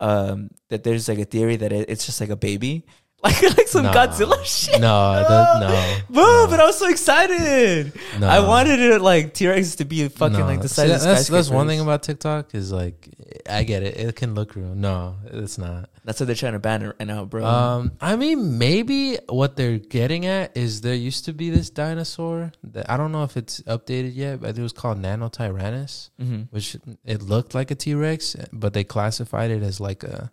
um, 0.00 0.50
that 0.70 0.84
there's 0.84 1.08
like 1.08 1.18
a 1.18 1.24
theory 1.24 1.56
that 1.56 1.72
it, 1.72 1.88
it's 1.88 2.06
just 2.06 2.20
like 2.20 2.30
a 2.30 2.36
baby, 2.36 2.84
like 3.24 3.42
like 3.56 3.68
some 3.68 3.84
Nah. 3.84 3.92
Godzilla 3.92 4.44
shit. 4.44 4.80
no, 4.80 5.12
the, 5.28 5.60
no, 5.60 5.98
Bro, 6.10 6.22
no, 6.24 6.46
but 6.50 6.60
I 6.60 6.66
was 6.66 6.78
so 6.78 6.88
excited. 6.88 7.92
no. 8.20 8.28
I 8.28 8.40
wanted 8.46 8.78
it 8.80 9.00
like 9.00 9.34
T 9.34 9.48
Rex 9.48 9.76
to 9.76 9.84
be 9.84 10.06
fucking 10.08 10.38
No. 10.38 10.46
like 10.46 10.60
the 10.62 10.68
See, 10.68 10.82
size 10.86 10.90
of 10.90 11.02
that's 11.02 11.28
that's 11.28 11.50
one 11.50 11.66
thing 11.66 11.80
about 11.80 12.02
TikTok 12.02 12.54
is 12.54 12.70
like 12.70 13.08
I 13.50 13.64
get 13.64 13.82
it. 13.82 13.96
It 13.96 14.14
can 14.16 14.34
look 14.34 14.54
real. 14.54 14.74
No, 14.74 15.16
it's 15.26 15.58
not. 15.58 15.90
That's 16.04 16.20
what 16.20 16.26
they're 16.26 16.36
trying 16.36 16.52
to 16.52 16.58
ban 16.58 16.82
it 16.82 16.94
right 16.98 17.06
now, 17.08 17.24
bro. 17.24 17.44
Um, 17.44 17.92
I 18.00 18.16
mean, 18.16 18.58
maybe 18.58 19.16
what 19.28 19.56
they're 19.56 19.78
getting 19.78 20.26
at 20.26 20.54
is 20.54 20.82
there 20.82 20.94
used 20.94 21.24
to 21.24 21.32
be 21.32 21.48
this 21.48 21.70
dinosaur 21.70 22.52
that 22.64 22.90
I 22.90 22.98
don't 22.98 23.10
know 23.10 23.22
if 23.24 23.36
it's 23.38 23.60
updated 23.62 24.14
yet, 24.14 24.40
but 24.42 24.56
it 24.58 24.62
was 24.62 24.72
called 24.74 24.98
Nanotyrannus, 25.02 26.10
hmm 26.18 26.42
which 26.50 26.76
it 27.04 27.22
looked 27.22 27.54
like 27.54 27.70
a 27.70 27.74
T 27.74 27.94
Rex, 27.94 28.36
but 28.52 28.74
they 28.74 28.84
classified 28.84 29.50
it 29.50 29.62
as 29.62 29.80
like 29.80 30.04
a, 30.04 30.30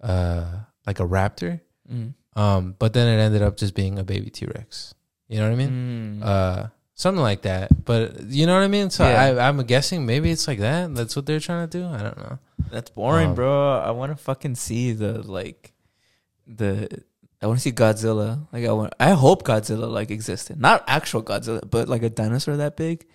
uh, 0.00 0.44
like 0.86 0.98
a 1.00 1.04
raptor. 1.06 1.60
Mm 1.90 2.14
Um, 2.40 2.74
but 2.78 2.92
then 2.92 3.08
it 3.08 3.22
ended 3.22 3.42
up 3.42 3.56
just 3.56 3.74
being 3.74 3.98
a 3.98 4.04
baby 4.04 4.30
T 4.30 4.46
Rex. 4.46 4.94
You 5.28 5.38
know 5.38 5.46
what 5.48 5.52
I 5.52 5.56
mean? 5.56 6.20
Mm. 6.20 6.24
Uh, 6.24 6.66
something 6.94 7.22
like 7.22 7.42
that. 7.42 7.84
But 7.84 8.24
you 8.24 8.46
know 8.46 8.54
what 8.54 8.64
I 8.64 8.68
mean? 8.68 8.90
So 8.90 9.08
Yeah. 9.08 9.22
I, 9.22 9.48
I'm 9.48 9.62
guessing 9.64 10.04
maybe 10.06 10.30
it's 10.30 10.46
like 10.46 10.58
that. 10.58 10.94
That's 10.94 11.16
what 11.16 11.26
they're 11.26 11.40
trying 11.40 11.68
to 11.68 11.78
do. 11.78 11.86
I 11.86 12.02
don't 12.02 12.18
know. 12.18 12.38
That's 12.70 12.90
boring, 12.90 13.28
um, 13.28 13.34
bro. 13.34 13.78
I 13.78 13.90
want 13.92 14.12
to 14.12 14.16
fucking 14.16 14.56
see 14.56 14.92
the 14.92 15.22
like 15.22 15.72
the. 16.46 16.88
I 17.42 17.46
want 17.46 17.58
to 17.58 17.62
see 17.62 17.72
Godzilla. 17.72 18.46
Like 18.52 18.64
I 18.64 18.72
want. 18.72 18.94
I 18.98 19.10
hope 19.10 19.44
Godzilla 19.44 19.88
like 19.88 20.10
existed, 20.10 20.60
not 20.60 20.84
actual 20.88 21.22
Godzilla, 21.22 21.68
but 21.68 21.88
like 21.88 22.02
a 22.02 22.10
dinosaur 22.10 22.56
that 22.56 22.76
big. 22.76 23.06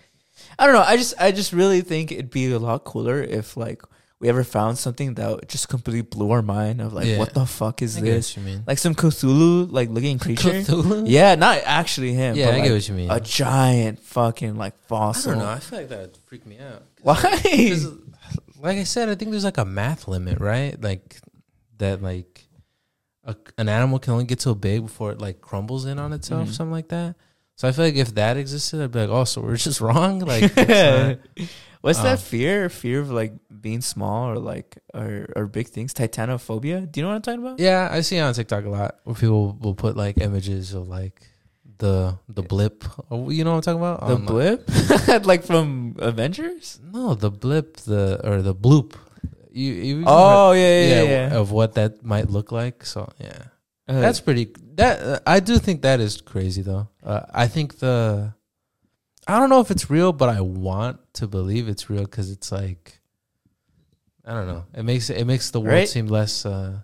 I 0.58 0.66
don't 0.66 0.74
know. 0.74 0.84
I 0.86 0.96
just 0.96 1.14
I 1.20 1.32
just 1.32 1.52
really 1.52 1.82
think 1.82 2.12
it'd 2.12 2.30
be 2.30 2.50
a 2.52 2.58
lot 2.58 2.84
cooler 2.84 3.22
if 3.22 3.56
like 3.56 3.82
we 4.22 4.28
ever 4.28 4.44
found 4.44 4.78
something 4.78 5.14
that 5.14 5.48
just 5.48 5.68
completely 5.68 6.00
blew 6.02 6.30
our 6.30 6.40
mind 6.42 6.80
of 6.80 6.92
like 6.94 7.06
Yeah. 7.06 7.18
what 7.18 7.34
the 7.34 7.44
fuck 7.44 7.82
is 7.82 7.96
I 7.98 8.00
get 8.00 8.06
this? 8.12 8.36
what 8.36 8.42
you 8.46 8.52
mean. 8.52 8.62
Like 8.66 8.78
some 8.78 8.94
Cthulhu 8.94 9.70
like 9.70 9.90
looking 9.90 10.18
creature. 10.18 10.48
Cthulhu? 10.50 11.04
Yeah, 11.06 11.34
not 11.34 11.58
actually 11.66 12.12
him. 12.14 12.36
Yeah, 12.36 12.46
but 12.46 12.54
I 12.54 12.56
like 12.58 12.64
get 12.68 12.72
what 12.72 12.88
you 12.88 12.94
mean. 12.94 13.10
a 13.10 13.20
giant 13.20 13.98
fucking 13.98 14.54
like 14.56 14.78
fossil. 14.86 15.32
I 15.32 15.34
fossil. 15.34 15.34
don't 15.34 15.42
know. 15.42 15.50
I 15.50 15.58
feel 15.58 15.78
like 15.80 15.88
that 15.90 16.00
would 16.00 16.16
freak 16.24 16.46
me 16.46 16.58
out. 16.60 16.82
Why? 17.02 17.14
'Cause, 17.20 17.88
like 18.60 18.78
I 18.78 18.84
said, 18.84 19.08
I 19.08 19.16
think 19.16 19.32
there's 19.32 19.44
like 19.44 19.58
a 19.58 19.64
math 19.64 20.06
limit, 20.08 20.38
right? 20.40 20.80
Like 20.80 21.18
that, 21.78 22.00
like 22.00 22.44
a, 23.24 23.34
an 23.58 23.68
animal 23.68 23.98
can 23.98 24.12
only 24.12 24.24
get 24.24 24.40
so 24.40 24.54
big 24.54 24.82
before 24.82 25.10
it 25.10 25.20
like 25.20 25.40
crumbles 25.40 25.84
in 25.84 25.98
on 25.98 26.12
itself, 26.12 26.48
Mhm. 26.48 26.52
something 26.54 26.72
like 26.72 26.88
that. 26.88 27.16
So 27.56 27.66
I 27.68 27.72
feel 27.72 27.84
like 27.84 27.96
if 27.96 28.14
that 28.14 28.36
existed, 28.36 28.80
I'd 28.80 28.92
be 28.92 29.00
like, 29.00 29.10
oh, 29.10 29.24
so 29.24 29.40
we're 29.42 29.56
just 29.56 29.80
wrong. 29.80 30.20
Like, 30.20 30.44
it's 30.56 30.56
not- 31.38 31.48
What's 31.82 31.98
Uh, 31.98 32.04
that 32.14 32.20
fear? 32.20 32.68
Fear 32.70 33.00
of 33.00 33.10
like 33.10 33.34
being 33.60 33.80
small 33.82 34.30
or 34.30 34.38
like 34.38 34.78
or 34.94 35.26
or 35.36 35.46
big 35.46 35.68
things? 35.68 35.92
Titanophobia. 35.92 36.86
Do 36.90 37.00
you 37.00 37.02
know 37.04 37.10
what 37.10 37.16
I'm 37.16 37.22
talking 37.22 37.42
about? 37.44 37.58
yeah, 37.60 37.88
I 37.90 38.00
see 38.00 38.16
it 38.16 38.20
on 38.22 38.32
TikTok 38.34 38.64
a 38.64 38.68
lot 38.70 38.96
where 39.04 39.14
people 39.16 39.58
will 39.60 39.74
put 39.74 39.96
like 39.96 40.16
images 40.22 40.72
of 40.74 40.88
like 40.88 41.20
the 41.78 42.16
the 42.28 42.42
blip. 42.42 42.84
Oh, 43.10 43.30
You 43.30 43.42
know 43.44 43.58
what 43.58 43.66
I'm 43.66 43.74
talking 43.76 43.82
about? 43.82 44.06
The 44.06 44.14
On, 44.14 44.24
blip, 44.26 45.26
like 45.26 45.42
from 45.44 45.96
Avengers. 45.98 46.78
No, 46.80 47.14
the 47.14 47.30
blip, 47.30 47.76
the 47.84 48.20
or 48.22 48.42
the 48.42 48.54
bloop. 48.54 48.94
You, 49.50 49.72
you 49.72 50.04
Oh 50.06 50.52
yeah, 50.52 50.62
yeah, 50.62 50.86
yeah, 50.88 51.02
yeah. 51.28 51.36
of 51.36 51.50
what 51.50 51.74
that 51.74 52.04
might 52.04 52.30
look 52.30 52.52
like. 52.52 52.86
So 52.86 53.10
yeah. 53.18 53.50
Uh, 53.88 53.98
That's 54.00 54.20
pretty. 54.22 54.54
That 54.78 55.02
uh, 55.02 55.18
I 55.26 55.40
do 55.40 55.58
think 55.58 55.82
that 55.82 55.98
is 55.98 56.22
crazy 56.22 56.62
though. 56.62 56.86
Uh, 57.02 57.26
I 57.34 57.48
think 57.48 57.80
the. 57.82 58.32
I 59.26 59.38
don't 59.38 59.50
know 59.50 59.60
if 59.60 59.70
it's 59.70 59.88
real, 59.90 60.12
but 60.12 60.28
I 60.28 60.40
want 60.40 60.98
to 61.14 61.26
believe 61.26 61.68
it's 61.68 61.88
real 61.88 62.02
because 62.02 62.30
it's 62.30 62.50
like. 62.50 62.98
I 64.24 64.32
don't 64.34 64.46
know. 64.46 64.64
It 64.74 64.84
makes 64.84 65.10
it 65.10 65.24
makes 65.26 65.50
the 65.50 65.60
world 65.60 65.72
Right? 65.74 65.88
seem 65.88 66.06
less 66.06 66.46
uh, 66.46 66.78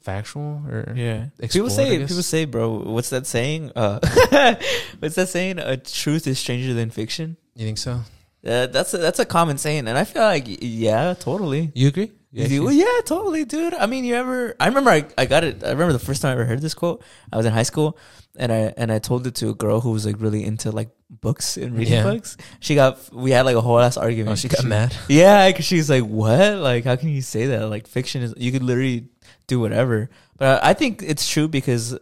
factual 0.00 0.62
or 0.68 0.92
yeah. 0.96 1.26
People 1.50 1.70
say 1.70 1.98
people 1.98 2.22
say, 2.22 2.44
bro. 2.46 2.78
What's 2.78 3.10
that 3.10 3.26
saying? 3.26 3.72
Uh, 3.76 3.98
what's 4.98 5.16
that 5.16 5.28
saying? 5.28 5.58
A 5.58 5.76
truth 5.76 6.26
is 6.26 6.38
stranger 6.38 6.72
than 6.74 6.90
fiction. 6.90 7.36
You 7.54 7.66
think 7.66 7.78
so? 7.78 8.00
Uh, 8.46 8.66
that's 8.68 8.94
a, 8.94 8.98
that's 8.98 9.18
a 9.18 9.26
common 9.26 9.58
saying, 9.58 9.88
and 9.88 9.98
I 9.98 10.04
feel 10.04 10.22
like 10.22 10.44
yeah, 10.46 11.14
totally. 11.18 11.72
You 11.74 11.88
agree? 11.88 12.12
You- 12.30 12.64
well, 12.64 12.72
yeah, 12.72 13.00
totally, 13.06 13.44
dude. 13.44 13.72
I 13.74 13.86
mean, 13.86 14.04
you 14.04 14.14
ever? 14.14 14.54
I 14.60 14.66
remember 14.68 14.90
I, 14.90 15.04
I 15.16 15.24
got 15.26 15.44
it. 15.44 15.64
I 15.64 15.70
remember 15.70 15.92
the 15.94 15.98
first 15.98 16.20
time 16.20 16.30
I 16.30 16.32
ever 16.32 16.44
heard 16.44 16.60
this 16.60 16.74
quote. 16.74 17.02
I 17.32 17.36
was 17.38 17.46
in 17.46 17.52
high 17.52 17.62
school, 17.62 17.96
and 18.36 18.52
I 18.52 18.74
and 18.76 18.92
I 18.92 18.98
told 18.98 19.26
it 19.26 19.34
to 19.36 19.48
a 19.48 19.54
girl 19.54 19.80
who 19.80 19.92
was 19.92 20.04
like 20.04 20.16
really 20.20 20.44
into 20.44 20.70
like 20.70 20.90
books 21.08 21.56
and 21.56 21.74
reading 21.76 21.94
Yeah. 21.94 22.02
books. 22.02 22.36
She 22.60 22.74
got 22.74 22.98
we 23.14 23.30
had 23.30 23.46
like 23.46 23.56
a 23.56 23.62
whole 23.62 23.78
ass 23.80 23.96
argument. 23.96 24.32
Oh, 24.32 24.36
she 24.36 24.48
got 24.48 24.64
mad. 24.64 24.94
Yeah, 25.08 25.48
because 25.48 25.64
she's 25.64 25.88
like, 25.88 26.02
"What? 26.04 26.56
Like, 26.58 26.84
how 26.84 26.96
can 26.96 27.08
you 27.08 27.22
say 27.22 27.46
that? 27.46 27.68
Like, 27.70 27.86
fiction 27.86 28.22
is 28.22 28.34
you 28.36 28.52
could 28.52 28.62
literally 28.62 29.08
do 29.46 29.58
whatever." 29.60 30.10
But 30.36 30.62
I 30.62 30.74
think 30.74 31.02
it's 31.02 31.26
true 31.28 31.48
because 31.48 31.98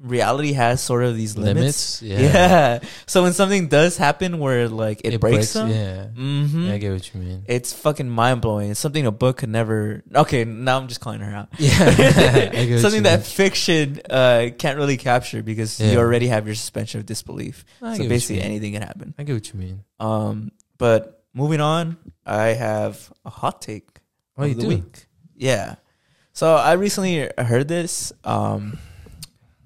reality 0.00 0.52
has 0.52 0.80
sort 0.82 1.04
of 1.04 1.16
these 1.16 1.36
limits. 1.36 2.02
Limits. 2.02 2.02
Yeah. 2.02 2.20
Yeah. 2.32 2.78
So 3.06 3.22
when 3.22 3.32
something 3.32 3.68
does 3.68 3.96
happen 3.96 4.38
where 4.38 4.68
like 4.68 5.00
it, 5.04 5.20
breaks, 5.20 5.52
them, 5.52 5.70
Yeah. 5.70 6.06
hmm 6.06 6.66
Yeah, 6.66 6.72
I 6.74 6.78
get 6.78 6.92
what 6.92 7.14
you 7.14 7.20
mean. 7.20 7.44
it's 7.46 7.72
fucking 7.72 8.08
mind 8.08 8.40
blowing. 8.40 8.70
It's 8.70 8.80
something 8.80 9.06
a 9.06 9.12
book 9.12 9.38
could 9.38 9.48
never. 9.48 10.02
Okay, 10.14 10.44
now 10.44 10.78
I'm 10.78 10.88
just 10.88 11.00
calling 11.00 11.20
her 11.20 11.34
out. 11.34 11.48
Yeah. 11.58 11.70
I 11.80 12.50
get 12.66 12.70
what 12.70 12.80
something 12.86 13.02
that 13.04 13.20
mean. 13.20 13.24
fiction 13.24 14.00
uh, 14.10 14.48
can't 14.58 14.78
really 14.78 14.96
capture 14.96 15.42
because 15.42 15.80
Yeah. 15.80 15.92
you 15.92 15.98
already 15.98 16.28
have 16.28 16.46
your 16.46 16.54
suspension 16.54 17.00
of 17.00 17.06
disbelief. 17.06 17.64
I 17.82 17.96
so 17.96 18.08
basically, 18.08 18.42
anything 18.42 18.72
can 18.72 18.82
happen. 18.82 19.14
I 19.18 19.22
get 19.24 19.34
what 19.34 19.52
you 19.52 19.58
mean. 19.60 19.84
Um, 20.00 20.52
but 20.78 21.22
moving 21.34 21.60
on, 21.60 21.96
I 22.26 22.46
have 22.48 23.12
a 23.24 23.30
hot 23.30 23.62
take 23.62 23.88
Oh, 24.36 24.42
of 24.42 24.48
you 24.48 24.54
the 24.56 24.62
do? 24.62 24.68
week. 24.68 25.06
Yeah. 25.36 25.76
So 26.32 26.56
I 26.56 26.72
recently 26.72 27.30
heard 27.38 27.68
this 27.68 28.12
um, 28.24 28.78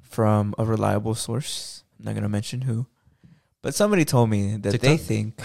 from 0.08 0.54
a 0.58 0.64
reliable 0.64 1.14
source. 1.14 1.84
I'm 1.98 2.06
not 2.06 2.14
gonna 2.14 2.28
mention 2.28 2.62
who, 2.62 2.86
but 3.62 3.74
somebody 3.74 4.04
told 4.04 4.30
me 4.30 4.56
that 4.56 4.80
they 4.80 4.96
think 4.96 5.36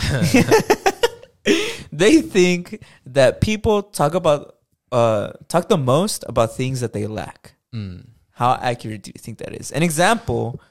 they 1.92 2.22
think 2.22 2.84
that 3.06 3.42
people 3.42 3.84
talk 3.84 4.14
about 4.14 4.58
uh, 4.92 5.34
talk 5.48 5.70
the 5.70 5.78
most 5.78 6.24
about 6.28 6.56
things 6.56 6.80
that 6.82 6.94
they 6.94 7.08
lack. 7.08 7.56
Mm. 7.74 8.08
How 8.32 8.54
accurate 8.62 9.04
do 9.04 9.12
you 9.14 9.20
think 9.20 9.40
that 9.40 9.54
is? 9.54 9.72
An 9.72 9.84
example 9.84 10.62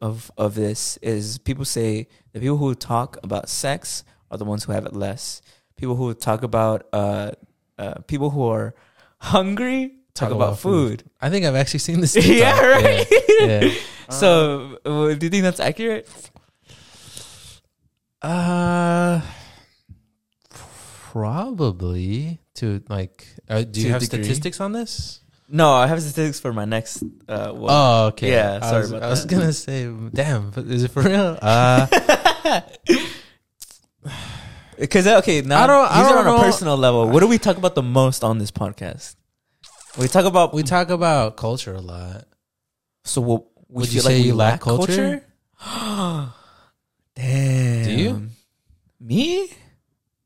of 0.00 0.30
of 0.36 0.54
this 0.54 0.96
is 0.98 1.38
people 1.38 1.64
say 1.64 2.08
the 2.32 2.40
people 2.40 2.56
who 2.56 2.74
talk 2.74 3.18
about 3.22 3.48
sex 3.48 4.04
are 4.30 4.38
the 4.38 4.44
ones 4.44 4.64
who 4.64 4.72
have 4.72 4.86
it 4.86 4.94
less. 4.94 5.42
People 5.76 5.96
who 5.96 6.12
talk 6.14 6.42
about 6.42 6.86
uh, 6.92 7.32
uh, 7.78 7.94
people 8.06 8.30
who 8.30 8.46
are 8.46 8.74
hungry 9.18 9.94
talk, 10.14 10.30
about, 10.30 10.58
food. 10.58 11.04
I 11.20 11.30
think 11.30 11.44
I've 11.46 11.54
actually 11.56 11.80
seen 11.80 12.00
this. 12.00 12.14
yeah, 12.26 12.60
right. 12.60 13.06
Yeah. 13.40 13.60
yeah. 13.64 13.72
so, 14.10 14.78
uh, 14.84 15.14
do 15.14 15.26
you 15.26 15.30
think 15.30 15.42
that's 15.44 15.60
accurate? 15.60 16.08
Uh, 18.22 19.20
probably 20.50 22.40
to 22.54 22.82
like. 22.88 23.26
Uh, 23.48 23.62
do 23.62 23.72
To 23.72 23.80
you 23.80 23.90
have 23.92 24.02
degree. 24.02 24.24
statistics 24.24 24.60
on 24.60 24.72
this? 24.72 25.20
No, 25.48 25.72
I 25.72 25.86
have 25.88 26.00
statistics 26.00 26.38
for 26.38 26.52
my 26.52 26.64
next 26.64 27.02
uh, 27.28 27.50
one. 27.50 27.70
Oh, 27.72 28.06
okay. 28.08 28.30
Yeah, 28.30 28.60
I 28.62 28.70
sorry 28.70 28.80
was, 28.82 28.90
about 28.92 29.02
I 29.02 29.08
was 29.10 29.26
that. 29.26 29.30
gonna 29.34 29.52
say, 29.66 29.90
damn, 30.14 30.50
but 30.50 30.66
is 30.66 30.84
it 30.84 30.90
for 30.92 31.02
real? 31.02 31.38
Uh, 31.40 31.86
Because 34.78 35.06
okay, 35.06 35.42
now 35.42 35.64
I 35.64 35.66
don't- 35.66 35.88
these 35.92 36.06
are 36.10 36.14
don't 36.24 36.26
on 36.26 36.40
a 36.40 36.42
personal 36.42 36.74
level. 36.76 37.06
What 37.10 37.20
do 37.20 37.26
we 37.26 37.36
talk 37.36 37.58
about 37.58 37.74
the 37.74 37.82
most 37.82 38.24
on 38.24 38.38
this 38.38 38.50
podcast? 38.50 39.14
We 39.98 40.08
talk 40.08 40.24
about 40.24 40.54
we 40.54 40.62
talk 40.62 40.90
about 40.90 41.36
culture 41.36 41.74
a 41.74 41.80
lot. 41.80 42.24
So 43.04 43.20
what 43.20 43.44
we 43.68 43.82
Would 43.82 43.92
you 43.92 44.00
feel 44.00 44.10
say 44.10 44.14
like 44.16 44.22
we 44.22 44.26
you 44.28 44.34
lack 44.34 44.52
lack 44.52 44.60
culture? 44.60 45.22
culture. 45.58 46.32
Damn. 47.16 47.84
Do 47.84 47.92
you? 47.92 48.28
Me? 49.00 49.50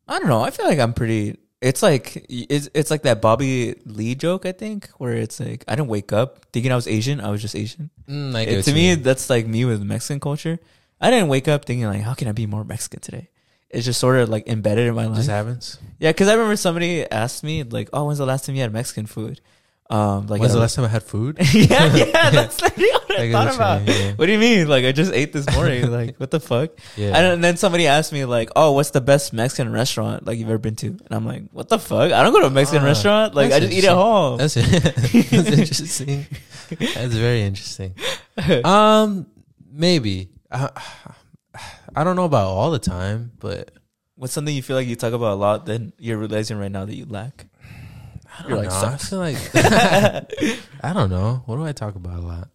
I 0.07 0.19
don't 0.19 0.29
know. 0.29 0.43
I 0.43 0.51
feel 0.51 0.67
like 0.67 0.79
I'm 0.79 0.93
pretty. 0.93 1.39
It's 1.63 1.83
like 1.83 2.27
it's 2.29 2.69
it's 2.75 2.91
like 2.91 3.03
that 3.03 3.23
Bobby 3.23 3.75
Lee 3.87 4.15
joke. 4.15 4.45
I 4.45 4.53
think 4.53 4.89
where 4.99 5.15
it's 5.15 5.41
like 5.41 5.65
I 5.67 5.75
didn't 5.77 5.89
wake 5.89 6.13
up 6.13 6.45
thinking 6.53 6.71
I 6.71 6.77
was 6.77 6.87
Asian. 6.87 7.21
I 7.21 7.31
was 7.31 7.41
just 7.41 7.57
Asian. 7.57 7.91
Mm, 8.09 8.35
It- 8.47 8.63
to 8.65 8.73
me, 8.73 8.95
mean. 8.95 9.03
that's 9.03 9.31
like 9.31 9.47
me 9.47 9.65
with 9.65 9.83
Mexican 9.83 10.21
culture. 10.21 10.59
I 11.01 11.11
didn't 11.11 11.29
wake 11.29 11.49
up 11.49 11.65
thinking 11.65 11.87
like, 11.87 12.03
how 12.03 12.13
can 12.15 12.29
I 12.29 12.33
be 12.33 12.47
more 12.47 12.65
Mexican 12.65 13.01
today? 13.01 13.31
It's 13.75 13.85
just 13.85 14.01
sort 14.01 14.17
of 14.17 14.29
like 14.29 14.49
embedded 14.49 14.87
in 14.87 14.95
my 14.95 15.07
life. 15.07 15.17
just 15.17 15.29
happens. 15.31 15.79
Yeah, 15.99 16.11
because 16.11 16.29
I 16.29 16.35
remember 16.35 16.57
somebody 16.57 17.05
asked 17.11 17.43
me 17.45 17.63
like, 17.65 17.89
"Oh, 17.93 18.05
when's 18.07 18.19
the 18.19 18.27
last 18.27 18.47
time 18.47 18.55
you 18.55 18.63
had 18.63 18.73
Mexican 18.73 19.07
food?" 19.07 19.41
Um, 19.91 20.29
like 20.29 20.41
When's 20.41 20.55
the 20.55 20.61
last 20.61 20.77
time 20.77 20.87
I 20.87 20.89
had 20.89 21.03
food? 21.03 21.37
yeah, 21.53 21.95
yeah, 21.95 22.31
that's 22.31 22.61
literally 22.63 22.91
what 22.91 23.21
I, 23.21 23.23
I 23.25 23.33
thought 23.33 23.47
what 23.47 23.55
about. 23.55 23.87
yeah. 23.87 24.13
What 24.15 24.27
do 24.27 24.33
you 24.33 24.39
mean? 24.39 24.67
Like 24.67 24.87
I 24.87 24.93
just 24.93 25.13
ate 25.13 25.33
this 25.35 25.47
morning. 25.55 25.91
like 25.99 26.17
what 26.17 26.31
the 26.31 26.41
fuck? 26.41 26.71
Yeah. 26.97 27.17
And 27.17 27.45
then 27.45 27.59
somebody 27.59 27.87
asked 27.87 28.11
me 28.11 28.25
like, 28.25 28.49
"Oh, 28.57 28.73
what's 28.73 28.91
the 28.91 29.03
best 29.03 29.35
Mexican 29.35 29.71
restaurant 29.73 30.25
like 30.27 30.39
you've 30.39 30.49
ever 30.49 30.57
been 30.59 30.75
to?" 30.77 30.87
And 30.87 31.09
I'm 31.11 31.27
like, 31.27 31.43
"What 31.53 31.69
the 31.69 31.79
fuck? 31.79 32.13
I 32.13 32.23
don't 32.23 32.33
go 32.33 32.41
to 32.41 32.47
a 32.47 32.51
Mexican 32.51 32.83
Ah, 32.83 32.87
restaurant. 32.87 33.35
Like 33.35 33.53
I 33.53 33.61
just 33.61 33.73
eat 33.75 33.85
at 33.85 33.93
home." 33.95 34.39
That's 34.39 34.55
that's 34.55 35.15
interesting. 35.35 36.27
That's 36.71 37.15
very 37.15 37.43
interesting. 37.43 37.95
Um, 38.65 39.27
maybe. 39.71 40.31
I, 40.51 40.71
I 41.95 42.05
don't 42.05 42.17
know 42.17 42.25
about 42.25 42.47
all 42.49 42.71
the 42.71 42.79
time, 42.79 43.33
but 43.39 43.71
What's 44.17 44.33
something 44.33 44.55
you 44.55 44.63
feel 44.63 44.77
like 44.77 44.87
you 44.87 44.95
talk 44.95 45.13
about 45.13 45.33
a 45.33 45.35
lot? 45.35 45.67
Then 45.67 45.93
you're 45.99 46.19
realizing 46.19 46.57
right 46.57 46.71
now 46.71 46.85
that 46.85 46.95
you 46.95 47.05
lack. 47.05 47.47
I 48.39 48.43
don't 48.43 48.49
You're 48.51 48.59
like, 48.59 48.69
know. 48.69 48.87
I 48.87 48.97
feel 48.97 49.19
like 49.19 49.37
I 50.85 50.93
don't 50.93 51.11
know. 51.11 51.43
What 51.47 51.57
do 51.57 51.65
I 51.67 51.73
talk 51.73 51.97
about 51.97 52.19
a 52.19 52.23
lot? 52.23 52.49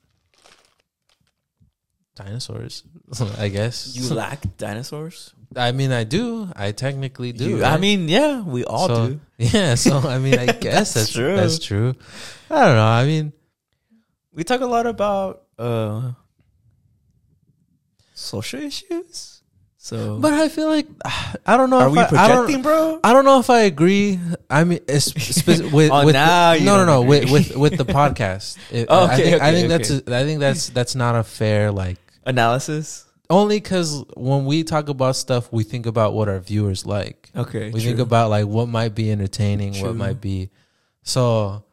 Dinosaurs, 2.16 2.84
I 3.38 3.48
guess. 3.50 3.96
You 3.96 4.14
lack 4.14 4.58
dinosaurs. 4.58 5.34
I 5.56 5.72
mean, 5.72 5.92
I 5.92 6.04
do. 6.04 6.50
I 6.56 6.72
technically 6.74 7.32
do. 7.32 7.50
You- 7.50 7.64
I 7.64 7.78
mean, 7.78 8.08
yeah, 8.10 8.42
we 8.42 8.64
all 8.66 8.88
So- 8.88 9.08
do. 9.08 9.20
yeah. 9.38 9.76
So 9.76 9.98
I 10.00 10.18
mean, 10.20 10.38
I 10.38 10.46
guess 10.48 10.94
That's 10.94 10.94
that's, 10.94 11.12
true. 11.14 11.36
That's 11.36 11.60
true. 11.60 11.96
I 12.50 12.66
don't 12.66 12.76
know. 12.76 12.86
I 12.86 13.06
mean, 13.06 13.34
We 14.34 14.44
talk 14.44 14.62
a 14.62 14.66
lot 14.66 14.86
about 14.86 15.44
uh 15.58 16.12
social 18.20 18.62
issues. 18.62 19.36
So, 19.82 20.20
but 20.20 20.34
I 20.34 20.50
feel 20.50 20.68
like 20.68 20.88
I 21.46 21.56
don't 21.58 21.70
know. 21.70 21.80
are 21.80 21.88
if 21.88 21.94
we 21.94 22.00
I, 22.00 22.04
I 22.04 22.08
projecting, 22.08 22.62
bro? 22.62 23.00
I 23.04 23.14
don't 23.14 23.24
know 23.26 23.40
if 23.40 23.50
I 23.50 23.62
agree. 23.62 24.20
I 24.50 24.64
mean, 24.66 24.80
it's 24.88 25.06
spe- 25.36 25.72
with, 25.72 25.90
Oh, 25.92 26.06
with 26.06 26.14
now 26.14 26.54
the, 26.54 26.64
no, 26.66 26.78
no, 26.78 26.86
no, 26.86 27.02
with, 27.02 27.32
with 27.32 27.56
with 27.56 27.78
the 27.78 27.86
podcast. 27.86 28.58
It- 28.72 28.88
Oh, 28.90 29.06
I 29.06 29.14
okay, 29.14 29.24
think, 29.24 29.42
I 29.42 29.48
okay, 29.50 29.56
think 29.56 29.70
that's 29.70 29.92
okay. 29.92 30.12
a, 30.12 30.20
I 30.20 30.24
think 30.26 30.40
that's 30.42 30.70
that's 30.70 30.96
not 30.96 31.16
a 31.16 31.24
fair 31.24 31.72
like 31.72 31.98
Analysis. 32.26 33.06
only 33.30 33.56
because 33.58 34.04
when 34.18 34.46
we 34.46 34.64
talk 34.64 34.90
about 34.90 35.16
stuff, 35.16 35.52
we 35.52 35.64
think 35.64 35.86
about 35.86 36.14
what 36.14 36.28
our 36.28 36.40
viewers 36.40 36.86
like. 36.86 37.32
Okay. 37.36 37.72
We 37.72 37.80
true. 37.80 37.90
think 37.90 38.00
about 38.00 38.30
like 38.30 38.46
what 38.46 38.68
might 38.68 38.94
be 38.94 39.10
entertaining, 39.12 39.74
True. 39.74 39.88
what 39.88 39.96
might 39.96 40.20
be. 40.22 40.50
So, 41.04 41.64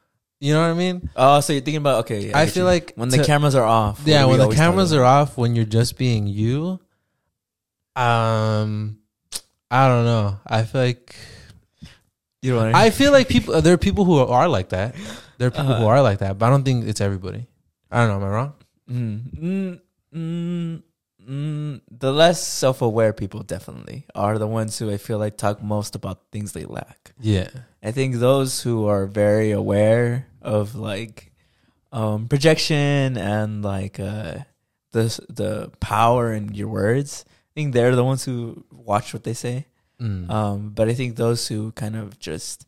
you 0.41 0.53
know 0.55 0.61
what 0.61 0.71
I 0.71 0.75
mean? 0.75 1.09
Oh, 1.17 1.41
so 1.41 1.53
you're 1.53 1.63
thinking 1.63 1.79
about 1.81 2.01
okay. 2.05 2.33
I 2.33 2.45
get 2.45 2.55
feel 2.55 2.63
you. 2.65 2.69
like 2.69 2.93
when 2.97 3.09
the 3.09 3.19
to- 3.19 3.25
cameras 3.25 3.55
are 3.55 3.65
off. 3.65 4.01
yeah, 4.05 4.25
when 4.27 4.39
the 4.39 4.49
cameras 4.55 4.93
are 4.93 5.05
off, 5.05 5.37
when 5.39 5.55
you're 5.55 5.65
just 5.65 5.97
being 5.99 6.27
you, 6.27 6.79
um, 7.95 8.99
I 9.71 9.89
don't 9.89 10.05
know. 10.05 10.39
I 10.47 10.63
feel 10.65 10.81
like 10.83 11.15
you 12.43 12.53
know 12.53 12.59
what 12.67 12.75
I 12.75 12.91
feel 12.91 13.13
like 13.13 13.29
people. 13.29 13.61
There 13.63 13.75
are 13.75 13.79
people 13.79 14.05
who 14.05 14.19
are 14.19 14.49
like 14.49 14.71
that. 14.71 14.95
There 15.39 15.49
are 15.49 15.51
people 15.51 15.67
who 15.67 15.73
Uh-huh. 15.75 15.87
are 15.87 16.03
like 16.03 16.19
that, 16.21 16.39
but 16.39 16.47
I 16.47 16.51
don't 16.51 16.65
think 16.65 16.87
it's 16.87 17.01
everybody. 17.01 17.47
I 17.91 17.99
don't 18.07 18.09
know. 18.09 18.17
Am 18.27 18.33
I 18.33 18.35
wrong? 18.35 18.53
Mm, 18.91 19.21
mm, 19.43 19.81
mm, 20.15 20.83
mm, 21.27 21.81
the 21.91 22.13
less 22.13 22.47
self-aware 22.47 23.13
people 23.13 23.43
definitely 23.43 24.07
are 24.15 24.39
the 24.39 24.47
ones 24.47 24.79
who 24.79 24.91
I 24.91 24.97
feel 24.97 25.19
like 25.19 25.37
talk 25.37 25.63
most 25.63 25.95
about 25.95 26.21
things 26.33 26.53
they 26.53 26.65
lack. 26.65 27.13
Yeah. 27.21 27.51
I 27.83 27.93
think 27.93 28.17
those 28.17 28.63
who 28.63 28.87
are 28.87 29.07
very 29.07 29.51
aware 29.51 30.29
of 30.43 30.75
like 30.75 31.33
um, 31.93 32.29
projection 32.29 33.17
and 33.17 33.63
like 33.63 33.99
uh, 34.01 34.39
the 34.93 35.21
the 35.29 35.71
power 35.81 36.33
in 36.33 36.55
your 36.55 36.69
words, 36.69 37.25
I 37.29 37.53
think 37.55 37.75
they're 37.75 37.97
the 37.97 38.05
ones 38.05 38.25
who 38.25 38.65
watch 38.71 39.13
what 39.13 39.25
they 39.25 39.35
say. 39.35 39.67
Mm. 40.01 40.31
Um, 40.31 40.71
but 40.71 40.89
I 40.89 40.95
think 40.95 41.17
those 41.17 41.47
who 41.49 41.73
kind 41.73 41.97
of 41.97 42.19
just 42.19 42.67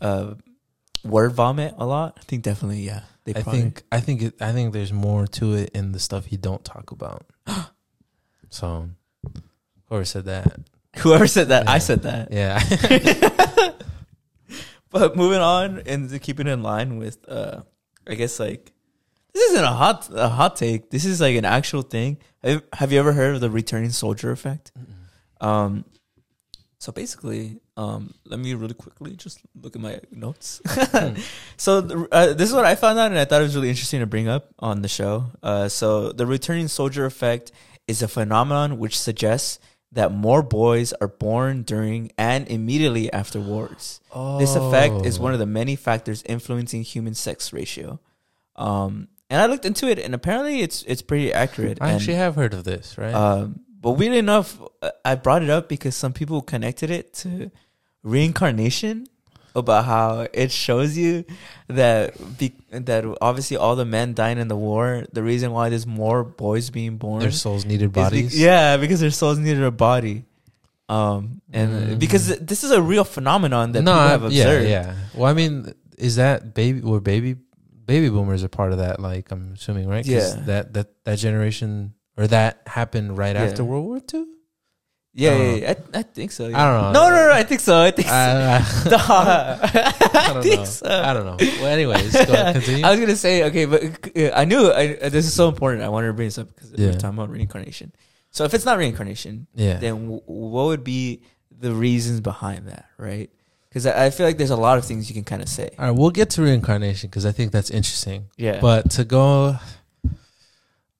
uh, 0.00 0.34
word 1.04 1.32
vomit 1.32 1.74
a 1.78 1.86
lot, 1.86 2.16
I 2.18 2.22
think 2.22 2.42
definitely 2.42 2.80
yeah. 2.80 3.02
They 3.24 3.34
I 3.34 3.42
think. 3.42 3.82
I 3.90 4.00
think. 4.00 4.22
It, 4.22 4.34
I 4.40 4.52
think 4.52 4.72
there's 4.72 4.92
more 4.92 5.26
to 5.26 5.54
it 5.54 5.70
in 5.74 5.92
the 5.92 5.98
stuff 5.98 6.30
you 6.30 6.38
don't 6.38 6.64
talk 6.64 6.90
about. 6.90 7.24
So, 8.54 8.88
whoever 9.88 10.04
said 10.04 10.26
that? 10.26 10.60
whoever 10.98 11.26
said 11.26 11.48
that, 11.48 11.68
I 11.68 11.78
said 11.78 12.02
that. 12.02 12.32
Yeah. 12.32 13.70
But 14.94 15.16
moving 15.16 15.40
on 15.40 15.82
and 15.86 16.22
keeping 16.22 16.46
in 16.46 16.62
line 16.62 16.98
with, 16.98 17.18
uh, 17.28 17.62
I 18.06 18.14
guess 18.14 18.38
like 18.38 18.72
this 19.32 19.50
isn't 19.50 19.64
a 19.64 19.72
hot 19.72 20.08
a 20.14 20.28
hot 20.28 20.54
take. 20.54 20.90
This 20.90 21.04
is 21.04 21.20
like 21.20 21.34
an 21.34 21.44
actual 21.44 21.82
thing. 21.82 22.18
Have, 22.44 22.62
have 22.72 22.92
you 22.92 23.00
ever 23.00 23.12
heard 23.12 23.34
of 23.34 23.40
the 23.40 23.50
returning 23.50 23.90
soldier 23.90 24.30
effect? 24.30 24.70
Um, 25.40 25.84
so 26.78 26.92
basically, 26.92 27.58
um, 27.76 28.14
let 28.24 28.38
me 28.38 28.54
really 28.54 28.74
quickly 28.74 29.16
just 29.16 29.40
look 29.60 29.74
at 29.74 29.82
my 29.82 29.98
notes. 30.12 30.60
so 31.56 31.80
the, 31.80 32.06
uh, 32.12 32.32
this 32.34 32.48
is 32.48 32.54
what 32.54 32.64
I 32.64 32.76
found 32.76 32.96
out, 33.00 33.10
and 33.10 33.18
I 33.18 33.24
thought 33.24 33.40
it 33.40 33.46
was 33.46 33.56
really 33.56 33.70
interesting 33.70 33.98
to 33.98 34.06
bring 34.06 34.28
up 34.28 34.54
on 34.60 34.82
the 34.82 34.88
show. 34.88 35.26
Uh, 35.42 35.68
so 35.68 36.12
the 36.12 36.24
returning 36.24 36.68
soldier 36.68 37.04
effect 37.04 37.50
is 37.86 38.02
a 38.02 38.08
phenomenon 38.08 38.78
which 38.78 38.98
suggests 38.98 39.58
that 39.92 40.12
more 40.12 40.42
boys 40.42 40.92
are 40.94 41.08
born 41.08 41.62
during 41.62 42.10
and 42.18 42.48
immediately 42.48 43.12
after 43.12 43.40
wars. 43.40 44.00
This 44.38 44.56
effect 44.56 45.06
is 45.06 45.18
one 45.18 45.32
of 45.32 45.38
the 45.38 45.46
many 45.46 45.76
factors 45.76 46.22
influencing 46.26 46.82
human 46.82 47.14
sex 47.14 47.52
ratio. 47.52 48.00
Um, 48.56 49.08
and 49.30 49.40
I 49.40 49.46
looked 49.46 49.64
into 49.64 49.88
it, 49.88 49.98
and 49.98 50.14
apparently 50.14 50.60
it's 50.60 50.82
it's 50.82 51.02
pretty 51.02 51.32
accurate. 51.32 51.78
I 51.80 51.88
and, 51.88 51.96
actually 51.96 52.14
have 52.14 52.34
heard 52.34 52.54
of 52.54 52.64
this, 52.64 52.98
right? 52.98 53.14
um, 53.14 53.60
but 53.80 53.92
weirdly 53.92 54.18
enough, 54.18 54.60
I 55.04 55.14
brought 55.14 55.42
it 55.42 55.50
up 55.50 55.68
because 55.68 55.94
some 55.94 56.12
people 56.12 56.40
connected 56.42 56.90
it 56.90 57.14
to 57.14 57.50
reincarnation 58.02 59.06
about 59.54 59.84
how 59.84 60.26
it 60.32 60.50
shows 60.50 60.96
you 60.98 61.24
that 61.68 62.14
be, 62.38 62.54
that 62.70 63.04
obviously 63.20 63.56
all 63.56 63.76
the 63.76 63.84
men 63.84 64.12
dying 64.14 64.38
in 64.38 64.48
the 64.48 64.56
war, 64.56 65.04
the 65.12 65.22
reason 65.22 65.52
why 65.52 65.68
there's 65.68 65.86
more 65.86 66.24
boys 66.24 66.70
being 66.70 66.96
born, 66.96 67.20
Their 67.20 67.30
souls 67.30 67.64
needed 67.64 67.84
is 67.86 67.90
be- 67.90 68.00
bodies. 68.00 68.38
yeah, 68.38 68.76
because 68.76 69.00
their 69.00 69.10
souls 69.10 69.38
needed 69.38 69.62
a 69.62 69.70
body. 69.70 70.24
Um, 70.88 71.40
and 71.52 71.96
Mm. 71.96 71.98
because 71.98 72.26
this 72.40 72.62
is 72.62 72.70
a 72.70 72.82
real 72.82 73.04
phenomenon 73.04 73.72
that 73.72 73.82
no, 73.82 73.92
people 73.92 74.08
have 74.08 74.22
observed. 74.24 74.68
yeah, 74.68 74.86
yeah. 74.86 74.94
Well, 75.14 75.30
I 75.30 75.34
mean, 75.34 75.72
is 75.96 76.16
that 76.16 76.52
baby? 76.54 76.80
Were 76.82 77.00
baby 77.00 77.36
baby 77.86 78.08
boomers 78.10 78.44
are 78.44 78.48
part 78.48 78.72
of 78.72 78.78
that? 78.78 79.00
Like, 79.00 79.30
I'm 79.30 79.52
assuming, 79.54 79.88
right? 79.88 80.04
'Cause 80.04 80.12
Yeah. 80.36 80.42
That 80.44 80.74
that 80.74 80.88
that 81.04 81.18
generation 81.18 81.94
or 82.18 82.26
that 82.26 82.60
happened 82.66 83.16
right 83.16 83.34
Yeah. 83.34 83.44
after 83.44 83.64
World 83.64 83.86
War 83.86 84.00
II. 84.12 84.26
Yeah, 85.16 85.30
I 85.30 85.34
yeah, 85.36 85.54
yeah. 85.54 85.74
I, 85.94 85.98
I 86.00 86.02
think 86.02 86.32
so. 86.32 86.48
yeah. 86.48 86.60
I 86.60 86.66
don't 86.66 86.92
know. 86.92 87.00
No, 87.00 87.08
no, 87.10 87.26
no. 87.28 87.32
I 87.32 87.44
think 87.44 87.60
so. 87.60 87.80
I 87.80 87.92
think 87.92 88.08
so. 88.08 88.14
I, 88.14 90.28
don't 90.32 90.42
think 90.42 90.56
know. 90.60 90.64
so. 90.64 90.86
I 90.88 91.12
don't 91.14 91.26
know. 91.26 91.36
Well, 91.60 91.66
anyways, 91.66 92.12
go 92.12 92.32
ahead, 92.32 92.54
continue. 92.56 92.84
I 92.84 92.90
was 92.90 93.00
gonna 93.00 93.16
say 93.16 93.44
okay, 93.44 93.64
but 93.64 93.82
uh, 94.16 94.30
I 94.34 94.44
knew 94.44 94.68
I, 94.70 94.96
uh, 94.96 95.08
this 95.08 95.26
is 95.26 95.34
so 95.34 95.48
important. 95.48 95.82
I 95.82 95.88
wanted 95.88 96.08
to 96.08 96.12
bring 96.14 96.28
this 96.28 96.38
up 96.38 96.48
because 96.54 96.72
Yeah. 96.72 96.88
we're 96.88 96.92
talking 96.98 97.18
about 97.18 97.30
reincarnation. 97.30 97.92
So 98.30 98.44
if 98.44 98.54
it's 98.54 98.64
not 98.64 98.78
reincarnation, 98.78 99.46
yeah. 99.54 99.78
then 99.78 99.94
w- 100.02 100.22
what 100.26 100.66
would 100.66 100.84
be 100.84 101.22
the 101.56 101.72
reasons 101.72 102.20
behind 102.20 102.68
that, 102.68 102.86
right? 102.98 103.30
Because 103.68 103.86
I, 103.86 104.06
I 104.06 104.10
feel 104.10 104.26
like 104.26 104.38
there's 104.38 104.50
a 104.50 104.56
lot 104.56 104.78
of 104.78 104.84
things 104.84 105.08
you 105.08 105.14
can 105.14 105.24
kind 105.24 105.42
of 105.42 105.48
say. 105.48 105.70
All 105.78 105.86
right, 105.86 105.96
we'll 105.96 106.10
get 106.10 106.30
to 106.30 106.42
reincarnation 106.42 107.10
because 107.10 107.26
I 107.26 107.32
think 107.32 107.52
that's 107.52 107.70
interesting. 107.70 108.26
Yeah, 108.36 108.60
But 108.60 108.90
to 108.92 109.04
go, 109.04 109.56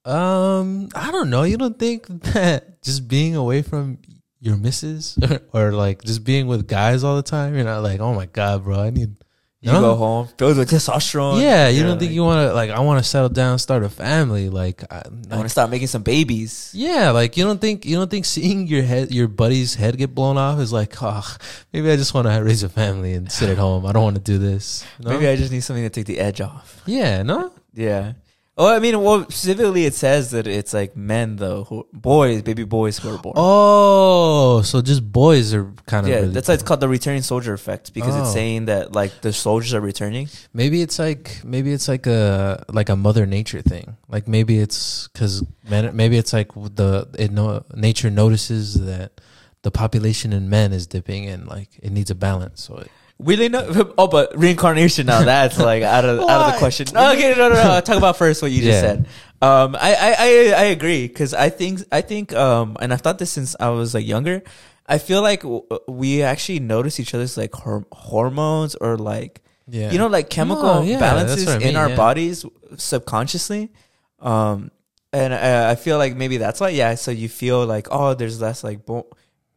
um, 0.04 0.88
I 0.94 1.10
don't 1.10 1.30
know. 1.30 1.42
You 1.44 1.56
don't 1.56 1.78
think 1.78 2.06
that 2.34 2.82
just 2.82 3.08
being 3.08 3.36
away 3.36 3.62
from 3.62 3.98
your 4.40 4.56
missus 4.56 5.18
or, 5.52 5.72
like 5.72 6.02
just 6.02 6.24
being 6.24 6.46
with 6.46 6.66
guys 6.68 7.02
all 7.04 7.16
the 7.16 7.22
time, 7.22 7.54
you're 7.54 7.64
not 7.64 7.82
like, 7.82 8.00
oh 8.00 8.14
my 8.14 8.26
god, 8.26 8.64
bro, 8.64 8.78
I 8.78 8.90
need. 8.90 9.16
you 9.60 9.72
No? 9.72 9.80
go 9.80 9.94
home 9.96 10.28
filled 10.36 10.58
with 10.58 10.70
testosterone. 10.70 11.40
Yeah, 11.40 11.68
you 11.68 11.80
don't 11.82 11.92
like, 11.92 12.00
think 12.00 12.12
you 12.12 12.22
want 12.22 12.46
to 12.46 12.52
like? 12.52 12.68
I 12.68 12.80
want 12.80 13.02
to 13.02 13.08
settle 13.08 13.30
down, 13.30 13.58
start 13.58 13.82
a 13.82 13.88
family. 13.88 14.50
Like, 14.50 14.84
I, 14.92 15.04
I 15.30 15.36
want 15.36 15.46
to 15.46 15.48
start 15.48 15.70
making 15.70 15.86
some 15.86 16.02
babies. 16.02 16.70
yeah, 16.74 17.08
like 17.10 17.38
you 17.38 17.44
don't 17.44 17.58
think 17.58 17.86
you 17.86 17.96
don't 17.96 18.10
think 18.10 18.26
seeing 18.26 18.66
your 18.66 18.82
head, 18.82 19.10
your 19.14 19.28
buddy's 19.28 19.74
head 19.76 19.96
get 19.96 20.14
blown 20.14 20.36
off 20.36 20.60
is 20.60 20.70
like, 20.74 20.94
oh, 21.02 21.24
maybe 21.72 21.90
I 21.90 21.96
just 21.96 22.12
want 22.12 22.26
to 22.26 22.38
raise 22.44 22.62
a 22.62 22.68
family 22.68 23.14
and 23.14 23.32
sit 23.32 23.48
at 23.48 23.56
home. 23.56 23.86
I 23.86 23.92
don't 23.92 24.02
want 24.04 24.16
to 24.16 24.22
do 24.22 24.36
this. 24.36 24.84
No? 25.00 25.12
Maybe 25.12 25.26
I 25.26 25.36
just 25.36 25.50
need 25.50 25.60
something 25.60 25.84
to 25.84 25.88
take 25.90 26.04
the 26.04 26.18
edge 26.20 26.42
off. 26.42 26.82
yeah, 26.84 27.22
no. 27.22 27.50
Yeah. 27.72 28.12
Oh, 28.56 28.72
I 28.72 28.78
mean, 28.78 29.00
well, 29.02 29.22
specifically, 29.24 29.84
it 29.84 29.94
says 29.94 30.30
that 30.30 30.46
it's 30.46 30.72
like 30.72 30.96
men, 30.96 31.34
though, 31.36 31.64
who, 31.64 31.88
boys, 31.92 32.42
baby 32.42 32.62
boys 32.62 32.98
who 32.98 33.12
are 33.12 33.18
born. 33.18 33.34
Oh, 33.36 34.62
so 34.62 34.80
just 34.80 35.10
boys 35.10 35.52
are 35.52 35.72
kind 35.86 36.06
of 36.06 36.10
yeah, 36.10 36.20
really 36.20 36.32
that's 36.34 36.46
why 36.46 36.54
it's 36.54 36.62
called 36.62 36.78
the 36.78 36.88
returning 36.88 37.22
soldier 37.22 37.52
effect 37.52 37.92
because 37.92 38.14
it's 38.14 38.28
Oh. 38.28 38.32
saying 38.32 38.66
that 38.66 38.92
like 38.92 39.22
the 39.22 39.32
soldiers 39.32 39.74
are 39.74 39.80
returning. 39.80 40.28
Maybe 40.52 40.82
it's 40.82 41.00
like 41.00 41.40
maybe 41.44 41.72
it's 41.72 41.88
like 41.88 42.06
a 42.06 42.64
like 42.72 42.88
a 42.90 42.96
mother 42.96 43.26
nature 43.26 43.60
thing. 43.60 43.96
Like 44.08 44.28
maybe 44.28 44.58
it's 44.58 45.08
because 45.08 45.42
maybe 45.68 46.16
it's 46.16 46.32
like 46.32 46.54
the 46.54 47.08
it 47.18 47.32
no 47.32 47.64
nature 47.74 48.08
notices 48.10 48.74
that 48.86 49.20
the 49.62 49.72
population 49.72 50.32
in 50.32 50.48
men 50.48 50.72
is 50.72 50.86
dipping 50.86 51.26
and 51.26 51.48
like 51.48 51.70
it 51.82 51.90
needs 51.90 52.10
a 52.12 52.14
balance. 52.14 52.62
So 52.62 52.76
it, 52.76 52.90
Really 53.18 53.48
no. 53.48 53.92
Oh, 53.98 54.08
but 54.08 54.36
reincarnation 54.38 55.06
now 55.06 55.22
that's 55.22 55.58
like 55.58 55.82
out 55.82 56.04
of 56.04 56.20
out 56.20 56.46
of 56.46 56.52
the 56.52 56.58
question. 56.58 56.86
No, 56.92 57.12
okay, 57.12 57.34
no, 57.36 57.48
no, 57.48 57.54
no. 57.54 57.80
Talk 57.84 57.96
about 57.96 58.16
first 58.16 58.42
what 58.42 58.50
you 58.50 58.60
just 58.62 58.74
Yeah. 58.74 58.80
said. 58.80 59.06
Um, 59.40 59.76
I 59.76 59.94
I 59.94 60.14
I, 60.18 60.54
I 60.56 60.64
agree 60.74 61.06
because 61.06 61.32
I 61.34 61.48
think 61.48 61.80
I 61.92 62.00
think 62.00 62.32
um, 62.34 62.76
and 62.80 62.92
I've 62.92 63.00
thought 63.02 63.18
this 63.18 63.30
since 63.30 63.54
I 63.60 63.68
was 63.70 63.94
like 63.94 64.06
younger. 64.06 64.42
I 64.86 64.98
feel 64.98 65.22
like 65.22 65.42
w- 65.42 65.64
we 65.88 66.22
actually 66.22 66.60
notice 66.60 66.98
each 67.00 67.14
other's 67.14 67.36
like 67.38 67.54
hor- 67.54 67.86
hormones 67.92 68.74
or 68.74 68.98
like 68.98 69.40
yeah, 69.68 69.90
you 69.92 69.96
know 69.98 70.08
like 70.08 70.28
chemical 70.28 70.62
No, 70.62 70.82
yeah, 70.82 70.98
balances 71.00 71.46
what 71.46 71.62
I 71.62 71.66
in 71.68 71.76
our 71.76 71.88
yeah. 71.90 71.96
bodies 71.96 72.44
subconsciously 72.76 73.72
um 74.20 74.70
and 75.12 75.32
uh, 75.32 75.68
i 75.70 75.74
feel 75.74 75.96
like 75.98 76.14
maybe 76.16 76.36
that's 76.36 76.60
why 76.60 76.68
yeah 76.68 76.94
so 76.96 77.10
you 77.10 77.28
feel 77.28 77.64
like 77.66 77.88
oh 77.90 78.12
there's 78.14 78.40
less 78.40 78.62
like 78.64 78.84
bo- 78.84 79.08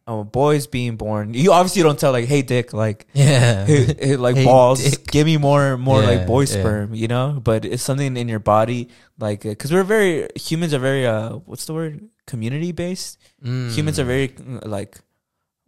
uh, 0.08 0.24
boys 0.24 0.66
being 0.66 0.96
born 0.96 1.34
you 1.34 1.52
obviously 1.52 1.82
don't 1.82 1.98
tell 2.00 2.12
like 2.12 2.24
hey 2.24 2.40
dick 2.42 2.72
like 2.72 3.06
yeah, 3.12 3.66
hey, 3.68 4.16
like 4.16 4.36
Hey, 4.36 4.44
balls 4.44 4.82
dick. 4.82 5.06
give 5.12 5.26
me 5.26 5.36
more 5.36 5.76
more 5.76 6.00
Yeah, 6.00 6.08
like 6.08 6.26
boy 6.26 6.40
yeah. 6.48 6.56
sperm 6.56 6.94
you 6.94 7.06
know 7.08 7.38
but 7.44 7.64
it's 7.64 7.82
something 7.82 8.16
in 8.16 8.26
your 8.26 8.40
body 8.40 8.88
like 9.20 9.42
because 9.42 9.70
we're 9.70 9.84
very 9.84 10.26
humans 10.34 10.72
are 10.72 10.78
very 10.80 11.04
uh 11.06 11.36
what's 11.44 11.66
the 11.66 11.74
word 11.74 12.08
community 12.26 12.72
based 12.72 13.18
Mm. 13.44 13.70
humans 13.70 13.98
are 14.00 14.04
very 14.08 14.32
like 14.64 14.98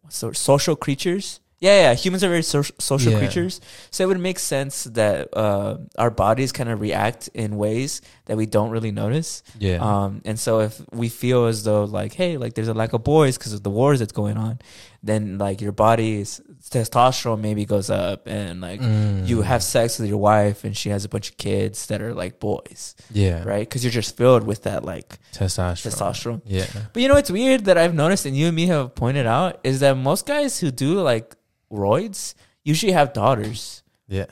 what's 0.03 0.19
the 0.21 0.27
word? 0.33 0.37
social 0.37 0.75
creatures 0.75 1.39
yeah 1.61 1.77
yeah 1.91 1.95
humans 1.95 2.25
are 2.25 2.29
very 2.29 2.43
social 2.43 2.75
social 2.79 3.13
Yeah. 3.13 3.19
creatures. 3.19 3.61
So 3.91 4.05
it 4.05 4.09
would 4.09 4.21
make 4.21 4.39
sense 4.39 4.85
that 4.85 5.29
uh, 5.37 5.79
our 5.99 6.11
bodies 6.11 6.53
kind 6.53 6.69
of 6.71 6.81
react 6.81 7.29
in 7.35 7.57
ways 7.57 8.01
that 8.27 8.37
we 8.37 8.47
don't 8.47 8.71
really 8.71 8.93
notice. 8.93 9.43
Yeah, 9.59 9.79
um, 9.81 10.23
and 10.25 10.39
so 10.39 10.61
if 10.61 10.81
we 10.93 11.09
feel 11.09 11.47
as 11.47 11.65
though 11.65 11.85
like 11.85 12.13
hey 12.15 12.37
like 12.39 12.55
there's 12.55 12.69
a 12.69 12.75
lack 12.75 12.93
of 12.95 13.05
boys 13.05 13.37
because 13.39 13.53
of 13.53 13.63
the 13.63 13.71
wars 13.71 13.99
that's 14.01 14.13
going 14.13 14.37
on 14.39 14.59
then 15.03 15.39
like 15.39 15.63
your 15.63 15.73
body's 15.73 16.43
testosterone 16.75 17.41
maybe 17.41 17.65
goes 17.65 17.89
up 17.89 18.27
and 18.27 18.61
like 18.61 18.81
Mm. 18.81 19.27
you 19.27 19.41
have 19.43 19.63
sex 19.63 19.99
with 19.99 20.09
your 20.09 20.19
wife 20.19 20.63
and 20.65 20.77
she 20.77 20.91
has 20.91 21.05
a 21.05 21.09
bunch 21.09 21.31
of 21.31 21.37
kids 21.39 21.87
that 21.87 22.01
are 22.03 22.13
like 22.15 22.39
boys. 22.39 22.95
Yeah, 23.11 23.43
right? 23.45 23.61
Because 23.67 23.83
you're 23.83 23.91
just 24.03 24.17
filled 24.17 24.45
with 24.45 24.63
that 24.65 24.85
like 24.85 25.19
testosterone, 25.33 25.89
testosterone. 25.89 26.41
Yeah, 26.45 26.67
but 26.93 27.01
you 27.03 27.09
know 27.09 27.15
what's 27.15 27.31
weird 27.31 27.65
that 27.65 27.77
I've 27.79 27.95
noticed 27.95 28.27
and 28.27 28.37
you 28.37 28.47
and 28.49 28.57
me 28.57 28.67
have 28.67 28.95
pointed 28.95 29.27
out 29.27 29.59
is 29.65 29.81
that 29.81 29.97
most 29.97 30.27
guys 30.27 30.61
who 30.61 30.71
do 30.71 31.01
like 31.01 31.35
roids 31.71 32.35
usually 32.65 32.93
have 32.93 33.13
daughters, 33.13 33.83
yeah. 34.09 34.27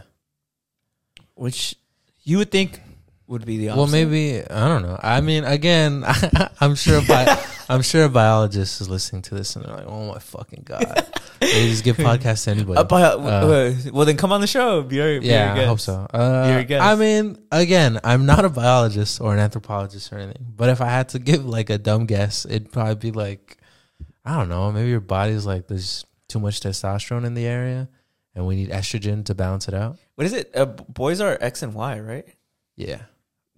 which 1.35 1.77
you 2.23 2.39
would 2.39 2.51
think 2.51 2.81
would 3.27 3.45
be 3.45 3.59
the 3.59 3.71
opposite. 3.71 3.79
Well, 3.81 3.91
maybe 3.91 4.43
I 4.43 4.69
don't 4.69 4.83
know. 4.83 4.99
I 5.03 5.21
mean, 5.21 5.45
again, 5.45 6.05
I'm 6.61 6.75
sure. 6.75 7.03
Bi- 7.07 7.45
I'm 7.71 7.83
sure 7.83 8.05
a 8.05 8.09
biologist 8.09 8.81
is 8.81 8.89
listening 8.89 9.21
to 9.23 9.35
this 9.35 9.55
and 9.55 9.65
they're 9.65 9.77
like, 9.77 9.87
"Oh 9.87 10.11
my 10.13 10.19
fucking 10.19 10.63
god!" 10.65 11.07
they 11.41 11.69
just 11.69 11.85
give 11.85 11.99
podcasts 11.99 12.45
to 12.45 12.53
anybody. 12.53 12.79
Uh, 12.79 12.85
bio- 12.85 13.19
well, 13.19 14.07
then 14.07 14.17
come 14.17 14.33
on 14.33 14.41
the 14.41 14.47
show. 14.47 14.83
Be 14.83 15.01
our, 15.01 15.21
be 15.21 15.27
yeah, 15.27 15.53
our 15.53 15.59
I 15.59 15.65
hope 15.67 15.81
so. 15.81 16.07
Uh. 16.13 16.65
I 16.81 16.95
mean, 16.95 17.39
again, 17.53 18.01
I'm 18.03 18.25
not 18.25 18.47
a 18.47 18.49
biologist 18.49 19.21
or 19.21 19.35
an 19.35 19.39
anthropologist 19.39 20.11
or 20.13 20.19
anything. 20.19 20.47
But 20.57 20.71
if 20.71 20.81
I 20.81 20.89
had 20.89 21.11
to 21.11 21.19
give 21.19 21.45
like 21.45 21.69
a 21.69 21.77
dumb 21.77 22.07
guess, 22.07 22.47
it'd 22.47 22.73
probably 22.73 22.95
be 22.95 23.13
like, 23.13 23.59
I 24.25 24.39
don't 24.39 24.49
know, 24.49 24.73
maybe 24.73 24.89
your 24.89 25.01
body's 25.01 25.45
like 25.45 25.69
there's 25.69 26.07
too 26.29 26.39
much 26.41 26.61
testosterone 26.61 27.25
in 27.25 27.35
the 27.35 27.47
area, 27.47 27.89
and 28.35 28.47
we 28.47 28.55
need 28.57 28.71
estrogen 28.71 29.25
to 29.27 29.35
balance 29.35 29.69
it 29.69 29.75
out. 29.75 29.99
What 30.15 30.27
is 30.27 30.33
it? 30.33 30.51
Uh, 30.55 30.67
boys 30.67 31.21
are 31.21 31.37
X 31.41 31.63
and 31.63 31.75
Y, 31.75 32.01
right? 32.01 32.27
Yeah. 32.77 33.03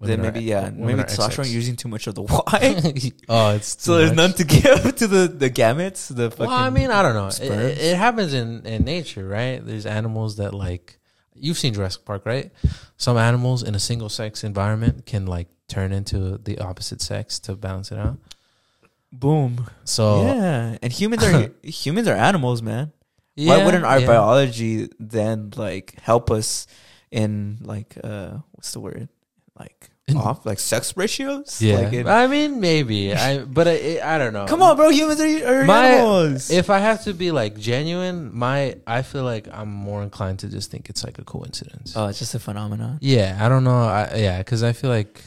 then 0.01 0.18
Women 0.21 0.21
are- 0.21 0.33
maybe 0.33 0.45
yeah, 0.45 0.71
maybe 0.71 1.03
testosterone 1.03 1.51
using 1.51 1.77
too 1.77 1.89
much 1.89 2.07
of 2.07 2.14
the 2.14 2.23
Y. 2.23 3.12
oh, 3.29 3.55
it's 3.57 3.83
so 3.83 3.99
there's 3.99 4.11
much. 4.11 4.16
none 4.16 4.33
to 4.35 4.45
give 4.61 4.95
to 4.97 5.07
the 5.07 5.29
the 5.29 5.51
gametes. 5.51 6.14
The 6.14 6.31
fucking 6.31 6.47
Well, 6.47 6.55
I 6.57 6.71
mean, 6.71 6.91
I 6.91 7.03
don't 7.03 7.14
know. 7.14 7.27
It, 7.29 7.41
it, 7.41 7.79
it 7.79 7.97
happens 7.97 8.33
in, 8.35 8.64
in 8.66 8.85
nature, 8.85 9.27
right? 9.27 9.64
There's 9.64 9.87
animals 9.87 10.37
that 10.37 10.55
like 10.55 10.99
you've 11.35 11.59
seen 11.59 11.75
Jurassic 11.75 12.05
Park, 12.05 12.25
right? 12.25 12.51
Some 12.97 13.16
animals 13.16 13.62
in 13.62 13.75
a 13.75 13.79
single 13.81 14.09
sex 14.09 14.45
environment 14.45 15.07
can 15.07 15.27
like 15.27 15.49
turn 15.68 15.93
into 15.93 16.39
the 16.39 16.59
opposite 16.59 17.01
sex 17.01 17.39
to 17.41 17.55
balance 17.55 17.93
it 17.93 17.99
out. 17.99 18.16
Boom. 19.13 19.67
So 19.85 20.25
yeah, 20.25 20.79
and 20.83 20.93
humans 20.93 21.25
are 21.25 21.51
humans 21.63 22.09
are 22.09 22.15
animals, 22.17 22.63
man. 22.63 22.93
yeah, 23.37 23.57
Why 23.59 23.65
wouldn't 23.65 23.85
our 23.85 24.01
yeah. 24.01 24.07
biology 24.07 24.89
then 24.99 25.53
like 25.57 25.99
help 26.01 26.31
us 26.31 26.67
in 27.11 27.59
like 27.63 27.97
uh 28.05 28.39
what's 28.53 28.73
the 28.73 28.81
word 28.81 29.09
like 29.59 29.91
off 30.17 30.45
like 30.45 30.59
sex 30.59 30.97
ratios? 30.97 31.63
Yeah, 31.63 31.79
Like 31.79 31.93
in- 31.93 32.09
I 32.09 32.27
mean, 32.27 32.59
maybe. 32.61 33.15
I 33.15 33.45
but 33.45 33.69
I, 33.69 34.01
I 34.03 34.19
don't 34.19 34.33
know. 34.33 34.47
come 34.47 34.61
on, 34.61 34.75
bro. 34.77 34.89
Humans 34.91 35.21
are, 35.21 35.47
are 35.61 35.65
My- 35.65 35.87
animals. 35.87 36.51
If 36.51 36.69
I 36.69 36.79
have 36.81 37.05
to 37.05 37.15
be 37.15 37.31
like 37.31 37.57
genuine, 37.57 38.37
my 38.37 38.75
I 38.89 39.03
feel 39.03 39.23
like 39.23 39.47
I'm 39.53 39.69
more 39.71 40.03
inclined 40.03 40.41
to 40.41 40.49
just 40.49 40.69
think 40.71 40.89
it's 40.91 41.05
like 41.05 41.19
a 41.21 41.25
coincidence. 41.25 41.93
oh, 41.95 42.07
it's 42.09 42.19
just 42.19 42.35
a 42.35 42.41
phenomenon. 42.41 42.99
Yeah, 43.01 43.39
I 43.41 43.49
don't 43.49 43.63
know. 43.63 43.83
I, 43.85 44.15
yeah, 44.17 44.39
because 44.39 44.65
I 44.65 44.73
feel 44.73 44.91
like 44.91 45.23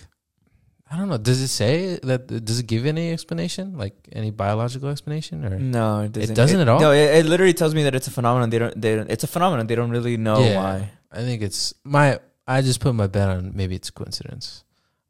I 0.94 0.98
don't 0.98 1.10
know. 1.10 1.18
Does 1.18 1.42
it 1.42 1.48
say 1.48 1.98
that? 2.04 2.28
Does 2.46 2.60
it 2.60 2.68
give 2.68 2.86
any 2.86 3.12
explanation, 3.12 3.76
like 3.78 3.96
any 4.12 4.30
biological 4.30 4.90
explanation, 4.90 5.44
or 5.44 5.58
No, 5.58 6.02
it 6.02 6.12
doesn't. 6.12 6.36
doesn't 6.36 6.60
at 6.60 6.70
all? 6.70 6.80
No, 6.80 6.92
it, 6.92 7.16
it 7.20 7.26
literally 7.26 7.54
tells 7.54 7.74
me 7.74 7.82
that 7.84 7.96
it's 7.96 8.08
a 8.08 8.12
phenomenon. 8.12 8.52
They 8.52 8.60
don't. 8.60 8.80
They 8.80 8.96
don't, 8.98 9.10
it's 9.10 9.24
a 9.24 9.28
phenomenon. 9.28 9.66
They 9.66 9.74
don't 9.74 9.90
really 9.90 10.18
know 10.18 10.40
Yeah. 10.44 10.56
why. 10.58 10.92
I 11.12 11.22
think 11.24 11.42
it's 11.42 11.74
my. 11.84 12.20
I 12.48 12.62
just 12.62 12.80
put 12.80 12.94
my 12.94 13.08
bet 13.08 13.28
on 13.30 13.54
maybe 13.56 13.74
it's 13.76 13.90
coincidence. 13.90 14.64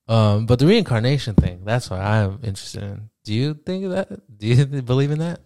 Um, 0.08 0.46
but 0.46 0.60
the 0.60 0.68
reincarnation 0.68 1.36
thing—that's 1.36 1.90
what 1.90 2.00
I'm 2.00 2.40
interested 2.44 2.84
in. 2.84 3.10
Do 3.26 3.34
you 3.34 3.54
think 3.54 3.90
that? 3.90 4.08
Do 4.38 4.48
you 4.48 4.66
believe 4.94 5.12
in 5.12 5.20
that? 5.20 5.42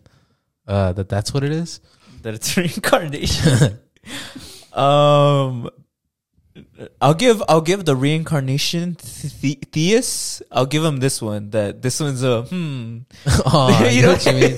Uh, 0.68 0.92
that 0.94 1.10
that's 1.10 1.34
what 1.34 1.44
it 1.44 1.52
is. 1.52 1.80
That 2.22 2.36
it's 2.36 2.56
reincarnation. 2.62 3.80
um, 4.74 5.70
I'll 7.02 7.14
give 7.14 7.42
I'll 7.48 7.62
give 7.62 7.86
the 7.86 7.96
reincarnation 7.96 8.98
the- 9.42 9.60
theists. 9.72 10.42
I'll 10.52 10.66
give 10.66 10.84
them 10.84 10.98
this 10.98 11.22
one. 11.22 11.52
That 11.52 11.82
this 11.82 12.00
one's 12.00 12.24
a 12.24 12.44
hmm. 12.44 13.00
oh, 13.46 13.88
You 13.90 14.02
know 14.04 14.14
what 14.14 14.26
you 14.26 14.34
mean. 14.34 14.56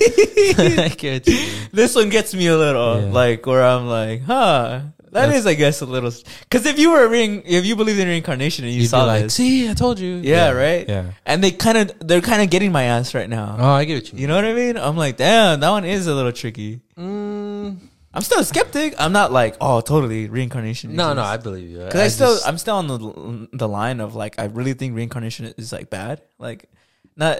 I 0.58 0.88
what 0.88 1.26
you 1.26 1.34
mean. 1.34 1.68
this 1.72 1.94
one 1.94 2.08
gets 2.08 2.34
me 2.34 2.46
a 2.48 2.56
little 2.56 3.00
Yeah. 3.02 3.12
like 3.12 3.46
where 3.46 3.64
I'm 3.64 3.86
like, 3.86 4.22
huh. 4.22 4.80
That 5.12 5.26
That's- 5.26 5.40
is, 5.40 5.46
I 5.48 5.54
guess, 5.54 5.80
a 5.80 5.86
little. 5.86 6.12
Because 6.44 6.66
if 6.66 6.78
you 6.78 6.92
were 6.92 7.08
rein, 7.08 7.42
if 7.44 7.64
you 7.66 7.74
believed 7.74 7.98
in 7.98 8.06
reincarnation 8.06 8.64
and 8.64 8.72
you 8.72 8.82
You'd 8.82 8.90
saw 8.90 9.02
be 9.02 9.06
like, 9.08 9.22
this, 9.24 9.34
"See, 9.34 9.68
I 9.68 9.74
told 9.74 9.98
you." 9.98 10.18
Yeah, 10.22 10.50
right? 10.50 10.88
Yeah. 10.88 11.10
and 11.26 11.42
they 11.42 11.50
kind 11.50 11.78
of, 11.78 11.90
they're 11.98 12.20
kind 12.20 12.42
of 12.42 12.48
getting 12.48 12.70
my 12.70 12.84
ass 12.84 13.12
right 13.12 13.28
now. 13.28 13.56
Oh, 13.58 13.70
I 13.70 13.86
get 13.86 13.94
what 13.96 14.06
you 14.06 14.12
mean. 14.14 14.22
You 14.22 14.28
know 14.28 14.36
what 14.36 14.44
I 14.44 14.54
mean? 14.54 14.76
I'm 14.76 14.96
like, 14.96 15.16
damn, 15.16 15.58
that 15.58 15.70
one 15.70 15.84
is 15.84 16.06
a 16.06 16.14
little 16.14 16.30
tricky. 16.30 16.78
Mm, 16.96 17.29
I'm 18.12 18.22
still 18.22 18.40
a 18.40 18.44
skeptic. 18.44 18.94
I'm 18.98 19.12
not 19.12 19.30
like, 19.32 19.56
oh, 19.60 19.80
totally 19.80 20.28
reincarnation. 20.28 20.96
no, 20.96 21.14
no. 21.14 21.22
I 21.22 21.36
believe 21.36 21.68
you. 21.70 21.78
Because 21.78 22.00
I, 22.00 22.08
still, 22.08 22.34
just- 22.34 22.48
I'm 22.48 22.58
still 22.58 22.76
on 22.76 22.86
the 22.88 23.48
the 23.52 23.68
line 23.68 24.00
of 24.00 24.14
like, 24.14 24.38
I 24.38 24.44
really 24.46 24.72
think 24.74 24.96
reincarnation 24.96 25.52
is 25.56 25.72
like 25.72 25.90
bad. 25.90 26.20
Like, 26.38 26.68
not 27.16 27.38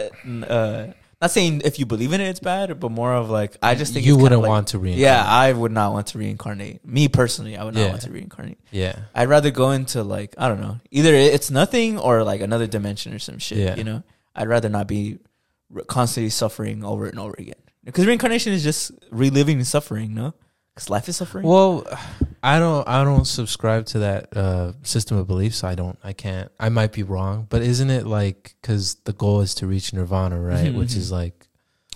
uh, 0.48 0.86
not 1.20 1.30
saying 1.30 1.62
if 1.64 1.78
you 1.78 1.86
believe 1.86 2.12
in 2.12 2.20
it, 2.20 2.28
it's 2.28 2.40
bad, 2.40 2.78
but 2.78 2.90
more 2.90 3.12
of 3.14 3.30
like, 3.30 3.56
I 3.62 3.74
just 3.74 3.92
think 3.94 4.06
you 4.06 4.14
it's 4.14 4.22
wouldn't 4.22 4.42
like- 4.42 4.48
want 4.48 4.68
to 4.68 4.78
reincarnate. 4.78 5.00
Yeah, 5.02 5.24
I 5.26 5.52
would 5.52 5.72
not 5.72 5.92
want 5.92 6.06
to 6.08 6.18
reincarnate. 6.18 6.86
Me 6.86 7.08
personally, 7.08 7.56
I 7.56 7.64
would 7.64 7.74
not 7.74 7.80
Yeah. 7.80 7.88
want 7.90 8.02
to 8.02 8.10
reincarnate. 8.10 8.58
yeah. 8.70 8.94
I'd 9.14 9.28
rather 9.28 9.50
go 9.50 9.72
into 9.72 10.02
like 10.04 10.34
I 10.38 10.46
don't 10.48 10.60
know, 10.60 10.78
either 10.92 11.14
it's 11.14 11.50
nothing 11.50 11.98
or 11.98 12.22
like 12.22 12.40
another 12.42 12.66
dimension 12.68 13.12
or 13.12 13.18
some 13.18 13.38
shit. 13.38 13.58
Yeah. 13.58 13.74
You 13.76 13.84
know, 13.84 14.02
I'd 14.36 14.48
rather 14.48 14.68
not 14.68 14.86
be 14.86 15.18
constantly 15.88 16.30
suffering 16.30 16.84
over 16.84 17.06
and 17.06 17.18
over 17.18 17.34
again. 17.38 17.54
Because 17.84 18.06
reincarnation 18.06 18.52
is 18.52 18.62
just 18.62 18.92
reliving 19.10 19.58
the 19.58 19.64
suffering, 19.64 20.14
no? 20.14 20.34
Because 20.81 20.89
life 20.89 21.09
is 21.11 21.16
suffering. 21.18 21.45
Well, 21.47 21.85
I 22.43 22.59
don't. 22.59 22.89
I 22.89 23.05
don't 23.05 23.26
subscribe 23.26 23.85
to 23.87 23.99
that 23.99 24.35
uh, 24.35 24.72
system 24.83 25.18
of 25.18 25.26
beliefs. 25.26 25.62
I 25.62 25.74
don't. 25.74 25.99
I 26.03 26.14
can't. 26.14 26.51
I 26.59 26.70
might 26.70 26.93
be 26.93 27.03
wrong, 27.03 27.47
but 27.51 27.61
isn't 27.61 27.91
it 27.91 28.07
like 28.07 28.55
because 28.62 28.95
the 29.05 29.12
goal 29.12 29.43
is 29.43 29.55
to 29.57 29.66
reach 29.66 29.93
nirvana, 29.93 30.41
right? 30.41 30.68
Mhm, 30.72 30.76
Which 30.76 30.93
mhm. 30.93 30.97
is 30.97 31.12
like 31.12 31.49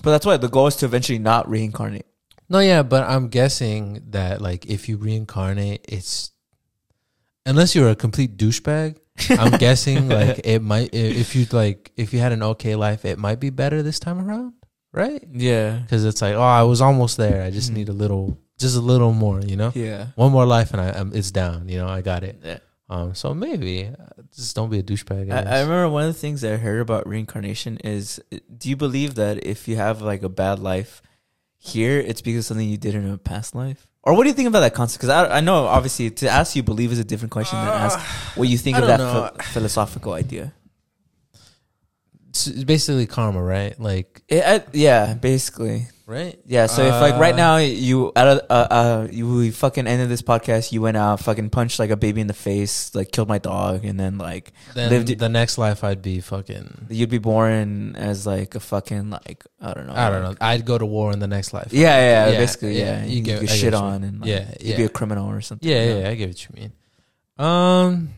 but 0.03 0.11
that's 0.11 0.27
why 0.27 0.37
the 0.37 0.51
goal 0.51 0.67
is 0.67 0.77
to 0.77 0.85
eventually 0.85 1.19
not 1.19 1.49
reincarnate. 1.49 2.05
no, 2.51 2.59
yeah. 2.59 2.83
But 2.83 3.09
I'm 3.09 3.29
guessing 3.29 4.03
that 4.11 4.43
like 4.43 4.67
if 4.67 4.87
you 4.87 4.99
reincarnate, 4.99 5.87
it's 5.89 6.33
unless 7.47 7.75
you're 7.75 7.89
a 7.89 7.97
complete 7.97 8.37
douchebag. 8.37 8.99
I'm 9.31 9.53
guessing 9.59 10.11
like 10.11 10.43
it 10.45 10.61
might 10.61 10.91
if 10.93 11.35
you 11.35 11.47
like 11.53 11.91
if 11.97 12.13
you 12.13 12.19
had 12.19 12.33
an 12.33 12.43
okay 12.43 12.75
life, 12.77 13.07
it 13.07 13.19
might 13.19 13.41
be 13.41 13.49
better 13.49 13.83
this 13.83 13.99
time 13.99 14.21
around, 14.21 14.53
right? 14.93 15.25
Yeah. 15.33 15.79
Because 15.79 16.05
it's 16.05 16.21
like 16.21 16.35
oh, 16.35 16.43
I 16.43 16.65
was 16.65 16.83
almost 16.83 17.17
there. 17.17 17.43
I 17.43 17.51
just 17.51 17.71
Mhm. 17.71 17.75
need 17.77 17.89
a 17.89 17.93
little, 17.95 18.37
just 18.65 18.77
a 18.77 18.81
little 18.81 19.13
more, 19.13 19.41
you 19.41 19.57
know. 19.57 19.73
Yeah. 19.75 20.09
One 20.17 20.33
more 20.33 20.47
life 20.47 20.73
and 20.73 20.81
I, 20.81 20.89
i 20.89 21.05
it's 21.13 21.31
down. 21.31 21.69
You 21.69 21.79
know, 21.79 21.89
I 21.89 22.01
got 22.01 22.25
it. 22.25 22.41
Yeah. 22.43 22.59
Um, 22.89 23.15
so 23.15 23.35
maybe 23.35 23.87
uh, 23.87 24.23
just 24.35 24.57
don't 24.57 24.71
be 24.71 24.79
a 24.79 24.83
douchebag. 24.83 25.33
I, 25.33 25.59
I, 25.59 25.61
remember 25.61 25.89
one 25.89 26.05
of 26.05 26.15
the 26.15 26.21
things 26.21 26.45
I 26.45 26.57
heard 26.57 26.81
about 26.81 27.09
reincarnation 27.09 27.79
is 27.79 28.21
do 28.57 28.69
you 28.69 28.77
believe 28.77 29.15
that 29.15 29.45
if 29.45 29.69
you 29.69 29.77
have 29.77 30.03
like 30.03 30.23
a 30.23 30.29
bad 30.29 30.59
life 30.59 31.03
here, 31.57 31.99
it's 31.99 32.21
because 32.21 32.41
of 32.41 32.45
something 32.47 32.69
you 32.69 32.77
did 32.77 32.95
in 32.95 33.09
a 33.09 33.17
past 33.17 33.55
life? 33.55 33.87
Or 34.03 34.15
what 34.15 34.25
do 34.25 34.29
you 34.29 34.35
think 34.35 34.49
about 34.49 34.61
that 34.61 34.75
concept? 34.75 35.01
Because 35.01 35.09
I, 35.09 35.39
I 35.39 35.41
know 35.41 35.65
obviously 35.65 36.11
to 36.11 36.29
ask 36.29 36.57
you 36.57 36.63
believe 36.63 36.93
is 36.93 36.99
a 36.99 37.05
different 37.05 37.33
question 37.33 37.59
than 37.59 37.69
ask 37.69 37.99
what 38.37 38.49
you 38.49 38.59
think 38.59 38.77
I 38.77 38.81
of 38.81 38.87
that 38.89 39.01
phi- 39.01 39.45
philosophical 39.45 40.13
idea. 40.13 40.53
It's 42.29 42.65
basically 42.65 43.07
karma, 43.07 43.43
right? 43.43 43.79
Like, 43.81 44.23
It, 44.29 44.45
I, 44.45 44.65
yeah, 44.73 45.15
basically. 45.15 45.87
Right? 46.07 46.39
Yeah, 46.47 46.67
so 46.67 46.83
if 46.85 46.93
like 47.01 47.15
right 47.19 47.35
Uh, 47.35 47.37
now 47.37 47.57
you 47.59 48.13
out 48.15 48.29
of 48.29 48.39
uh, 48.51 48.67
uh 48.71 49.09
you 49.11 49.27
we 49.33 49.51
fucking 49.51 49.87
ended 49.87 50.09
this 50.09 50.23
podcast, 50.23 50.73
you 50.73 50.81
went 50.83 50.97
out, 50.97 51.21
fucking 51.21 51.51
punched 51.51 51.79
like 51.79 51.91
a 51.91 51.97
baby 51.97 52.21
in 52.21 52.27
the 52.27 52.35
face, 52.35 52.95
like 52.95 53.11
killed 53.13 53.29
my 53.29 53.39
dog, 53.39 53.85
and 53.85 53.99
then 53.99 54.19
like 54.19 54.53
Then 54.75 54.91
lived- 54.91 55.19
the 55.19 55.29
next 55.29 55.57
life, 55.59 55.83
I'd 55.85 56.03
be 56.03 56.21
fucking. 56.21 56.87
you'd 56.91 57.11
be 57.11 57.19
born 57.19 57.97
as 57.97 58.27
like 58.27 58.55
a 58.55 58.61
fucking 58.61 59.11
like 59.11 59.45
I 59.61 59.73
don't 59.73 59.87
know. 59.87 59.95
I 59.95 60.11
don't 60.11 60.23
know. 60.23 60.35
I'd 60.41 60.65
go 60.65 60.77
to 60.79 60.87
war 60.87 61.13
in 61.13 61.19
the 61.21 61.27
next 61.29 61.53
life. 61.55 61.73
Yeah, 61.73 61.97
yeah, 61.99 62.31
Yeah, 62.33 62.39
basically, 62.39 62.79
yeah, 62.79 63.01
yeah. 63.01 63.05
you 63.07 63.17
You, 63.17 63.23
get- 63.23 63.41
get 63.41 63.51
shit 63.51 63.75
on 63.75 64.05
and 64.05 64.21
like, 64.21 64.29
Yeah, 64.31 64.55
you'd 64.61 64.77
be 64.77 64.85
a 64.85 64.89
criminal 64.89 65.31
or 65.31 65.41
something. 65.41 65.69
Yeah, 65.69 66.01
yeah, 66.01 66.09
I 66.11 66.15
get 66.15 66.29
what 66.29 66.43
you 66.45 66.51
mean. 66.55 66.73
Um, 67.39 68.11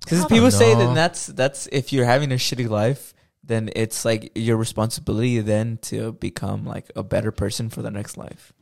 Because 0.00 0.24
people 0.26 0.50
don't 0.50 0.52
say 0.52 0.72
know. 0.74 0.88
that 0.88 0.94
that's 0.94 1.26
that's 1.26 1.68
if 1.72 1.92
you're 1.92 2.04
having 2.06 2.32
a 2.32 2.36
shitty 2.36 2.68
life, 2.68 3.14
then 3.42 3.70
it's 3.74 4.04
like 4.04 4.32
your 4.34 4.56
responsibility 4.56 5.40
then 5.40 5.78
to 5.82 6.12
become 6.12 6.64
like 6.64 6.90
a 6.94 7.02
better 7.02 7.32
person 7.32 7.68
for 7.70 7.82
the 7.82 7.90
next 7.90 8.16
life. 8.16 8.52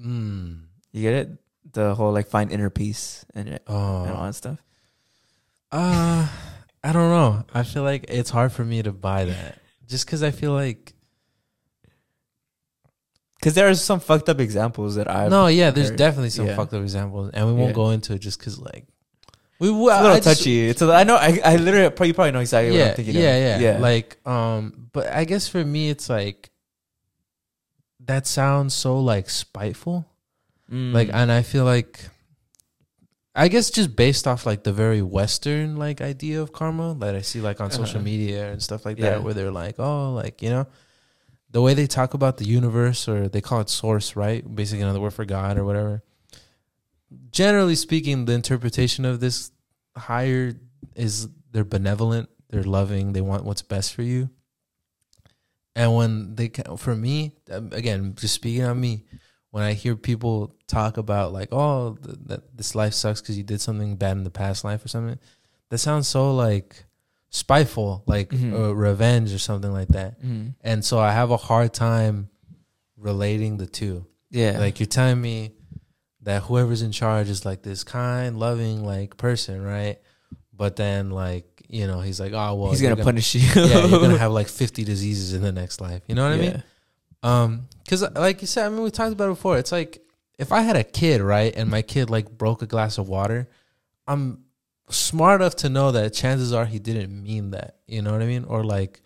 mm, 0.00 0.60
You 0.92 1.02
get 1.02 1.14
it? 1.14 1.30
The 1.72 1.94
whole 1.94 2.12
like 2.12 2.26
find 2.28 2.50
inner 2.50 2.70
peace 2.70 3.24
and, 3.34 3.48
and 3.48 3.60
all 3.68 4.06
oh, 4.08 4.26
that 4.26 4.34
stuff. 4.34 4.58
uh, 5.70 6.28
I 6.82 6.92
don't 6.92 7.10
know. 7.10 7.44
I 7.54 7.62
feel 7.62 7.82
like 7.84 8.06
it's 8.08 8.30
hard 8.30 8.50
for 8.52 8.64
me 8.64 8.82
to 8.82 8.90
buy 8.92 9.26
that, 9.26 9.58
just 9.86 10.06
because 10.06 10.22
I 10.22 10.30
feel 10.32 10.52
like 10.52 10.94
Because 13.38 13.54
there 13.54 13.68
are 13.68 13.74
some 13.74 14.00
fucked 14.00 14.28
up 14.28 14.40
examples 14.40 14.96
that 14.96 15.08
I've 15.08 15.30
no, 15.30 15.46
yeah. 15.46 15.70
There's 15.70 15.90
heard. 15.90 15.98
definitely 15.98 16.30
some 16.30 16.46
Yeah. 16.46 16.56
fucked 16.56 16.74
up 16.74 16.82
examples, 16.82 17.30
and 17.32 17.46
we 17.46 17.52
won't 17.52 17.68
Yeah. 17.70 17.74
go 17.74 17.90
into 17.90 18.14
it 18.14 18.18
just 18.18 18.38
because 18.38 18.58
like 18.58 18.86
we. 19.60 19.68
It's 19.68 19.76
a 19.76 19.76
little 20.02 20.06
I 20.06 20.20
just- 20.20 20.38
touchy. 20.40 20.68
It's 20.68 20.82
a, 20.82 20.92
I 20.92 21.04
know. 21.04 21.16
I, 21.16 21.38
I 21.44 21.56
literally 21.56 21.84
you 21.84 21.90
probably 22.14 22.32
know 22.32 22.40
exactly 22.40 22.70
what 22.72 22.78
yeah, 22.78 22.88
I'm 22.88 22.94
thinking. 22.96 23.14
yeah, 23.14 23.34
of. 23.54 23.60
yeah, 23.60 23.72
yeah. 23.74 23.78
Like, 23.78 24.26
um, 24.26 24.88
but 24.92 25.06
I 25.12 25.24
guess 25.24 25.46
for 25.48 25.64
me, 25.64 25.90
it's 25.90 26.08
like 26.08 26.50
that 28.00 28.26
sounds 28.26 28.74
so 28.74 28.98
like 29.00 29.28
spiteful. 29.30 30.06
Mm. 30.70 30.92
Like, 30.94 31.10
and 31.12 31.30
I 31.30 31.42
feel 31.42 31.64
like, 31.64 32.00
I 33.34 33.48
guess 33.48 33.70
just 33.70 33.94
based 33.96 34.26
off 34.26 34.46
like 34.46 34.64
the 34.64 34.72
very 34.72 35.02
Western 35.02 35.76
like 35.76 36.00
idea 36.00 36.40
of 36.42 36.52
karma 36.52 36.94
that 37.00 37.14
I 37.14 37.20
see 37.22 37.40
like 37.40 37.60
on 37.60 37.70
social 37.70 37.96
Uh-huh. 37.96 38.04
media 38.04 38.50
and 38.52 38.62
stuff 38.62 38.84
like 38.84 38.98
Yeah. 38.98 39.10
that, 39.10 39.22
where 39.22 39.34
they're 39.34 39.50
like, 39.52 39.78
oh, 39.78 40.12
like 40.12 40.42
you 40.42 40.50
know, 40.50 40.66
the 41.50 41.60
way 41.60 41.74
they 41.74 41.86
talk 41.86 42.14
about 42.14 42.36
the 42.38 42.44
universe 42.46 43.08
or 43.08 43.28
they 43.28 43.40
call 43.40 43.60
it 43.60 43.68
source, 43.68 44.16
right? 44.16 44.42
Basically, 44.54 44.82
another 44.82 45.00
word 45.00 45.12
for 45.14 45.24
God 45.24 45.58
or 45.58 45.64
whatever. 45.64 46.02
Generally 47.30 47.76
speaking, 47.76 48.24
the 48.24 48.32
interpretation 48.34 49.04
of 49.04 49.20
this 49.20 49.50
higher 49.96 50.54
is 50.94 51.28
they're 51.50 51.64
benevolent, 51.64 52.28
they're 52.50 52.62
loving, 52.62 53.12
they 53.12 53.20
want 53.20 53.44
what's 53.44 53.62
best 53.62 53.94
for 53.94 54.02
you. 54.02 54.30
And 55.76 55.94
when 55.94 56.34
they, 56.34 56.50
for 56.76 56.94
me, 56.96 57.32
um, 57.50 57.70
again, 57.72 58.14
just 58.16 58.34
speaking 58.34 58.64
on 58.64 58.80
me, 58.80 59.04
when 59.50 59.62
I 59.64 59.72
hear 59.72 59.96
people 59.96 60.54
talk 60.66 60.96
about 60.96 61.32
like, 61.32 61.48
oh, 61.52 61.96
th- 62.02 62.18
that 62.26 62.56
this 62.56 62.74
life 62.74 62.94
sucks 62.94 63.20
because 63.20 63.36
you 63.38 63.44
did 63.44 63.60
something 63.60 63.96
bad 63.96 64.16
in 64.16 64.24
the 64.24 64.30
past 64.30 64.64
life 64.64 64.84
or 64.84 64.88
something, 64.88 65.18
that 65.70 65.78
sounds 65.78 66.06
so 66.08 66.34
like 66.34 66.84
spiteful, 67.30 68.02
like 68.06 68.30
Mhm. 68.30 68.52
uh, 68.52 68.74
revenge 68.74 69.32
or 69.32 69.38
something 69.38 69.72
like 69.72 69.88
that. 69.88 70.20
Mm. 70.22 70.54
And 70.60 70.84
so 70.84 70.98
I 70.98 71.12
have 71.12 71.30
a 71.30 71.36
hard 71.36 71.72
time 71.72 72.28
relating 72.96 73.56
the 73.56 73.66
two. 73.66 74.06
yeah, 74.30 74.58
Like 74.58 74.78
you're 74.78 74.86
telling 74.86 75.20
me 75.20 75.52
that 76.22 76.42
whoever's 76.42 76.82
in 76.82 76.92
charge 76.92 77.28
is 77.28 77.44
like 77.44 77.62
this 77.62 77.84
kind, 77.84 78.38
loving, 78.38 78.84
like 78.84 79.16
person, 79.16 79.62
right? 79.62 79.98
But 80.52 80.76
then 80.76 81.10
like 81.10 81.64
you 81.68 81.86
know 81.86 82.00
he's 82.00 82.20
like, 82.20 82.32
oh 82.32 82.54
well, 82.54 82.70
he's 82.70 82.82
you're 82.82 82.90
gonna, 82.90 83.04
punish 83.04 83.34
you. 83.34 83.40
yeah, 83.62 83.86
you're 83.86 84.00
gonna 84.00 84.18
have 84.18 84.32
like 84.32 84.48
50 84.48 84.84
diseases 84.84 85.34
in 85.34 85.42
the 85.42 85.52
next 85.52 85.80
life. 85.80 86.02
You 86.06 86.14
know 86.14 86.24
what 86.24 86.32
I 86.32 86.36
mean? 86.36 86.62
Um, 87.22 87.68
because 87.84 88.02
like 88.14 88.40
you 88.40 88.46
said, 88.46 88.66
I 88.66 88.68
mean, 88.68 88.82
we 88.82 88.90
talked 88.90 89.12
about 89.12 89.26
it 89.26 89.34
before. 89.34 89.58
It's 89.58 89.72
like 89.72 90.02
if 90.38 90.52
I 90.52 90.62
had 90.62 90.76
a 90.76 90.84
kid, 90.84 91.20
right, 91.20 91.54
and 91.54 91.70
my 91.70 91.82
kid 91.82 92.10
like 92.10 92.30
broke 92.30 92.62
a 92.62 92.66
glass 92.66 92.98
of 92.98 93.08
water, 93.08 93.48
I'm 94.06 94.44
smart 94.88 95.40
enough 95.40 95.56
to 95.56 95.68
know 95.68 95.92
that 95.92 96.12
chances 96.12 96.52
are 96.52 96.66
he 96.66 96.78
didn't 96.78 97.22
mean 97.22 97.50
that. 97.50 97.76
You 97.86 98.02
know 98.02 98.12
what 98.12 98.22
I 98.22 98.26
mean? 98.26 98.44
Or 98.44 98.64
like, 98.64 99.02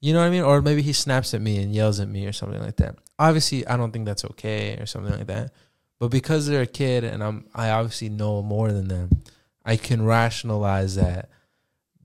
you 0.00 0.12
know 0.12 0.20
what 0.20 0.26
I 0.26 0.30
mean? 0.30 0.42
Or 0.42 0.62
maybe 0.62 0.82
he 0.82 0.92
snaps 0.92 1.34
at 1.34 1.40
me 1.40 1.62
and 1.62 1.74
yells 1.74 2.00
at 2.00 2.08
me 2.08 2.26
or 2.26 2.32
something 2.32 2.60
like 2.60 2.76
that. 2.76 2.96
Obviously, 3.18 3.66
I 3.66 3.76
don't 3.76 3.92
think 3.92 4.06
that's 4.06 4.24
okay 4.24 4.76
or 4.78 4.86
something 4.86 5.16
like 5.16 5.26
that. 5.26 5.52
But 6.00 6.08
because 6.08 6.46
they're 6.48 6.62
a 6.62 6.66
kid 6.66 7.04
and 7.04 7.22
I'm, 7.22 7.46
I 7.54 7.70
obviously 7.70 8.08
know 8.08 8.42
more 8.42 8.72
than 8.72 8.88
them, 8.88 9.22
I 9.64 9.76
can 9.76 10.04
rationalize 10.04 10.96
that 10.96 11.28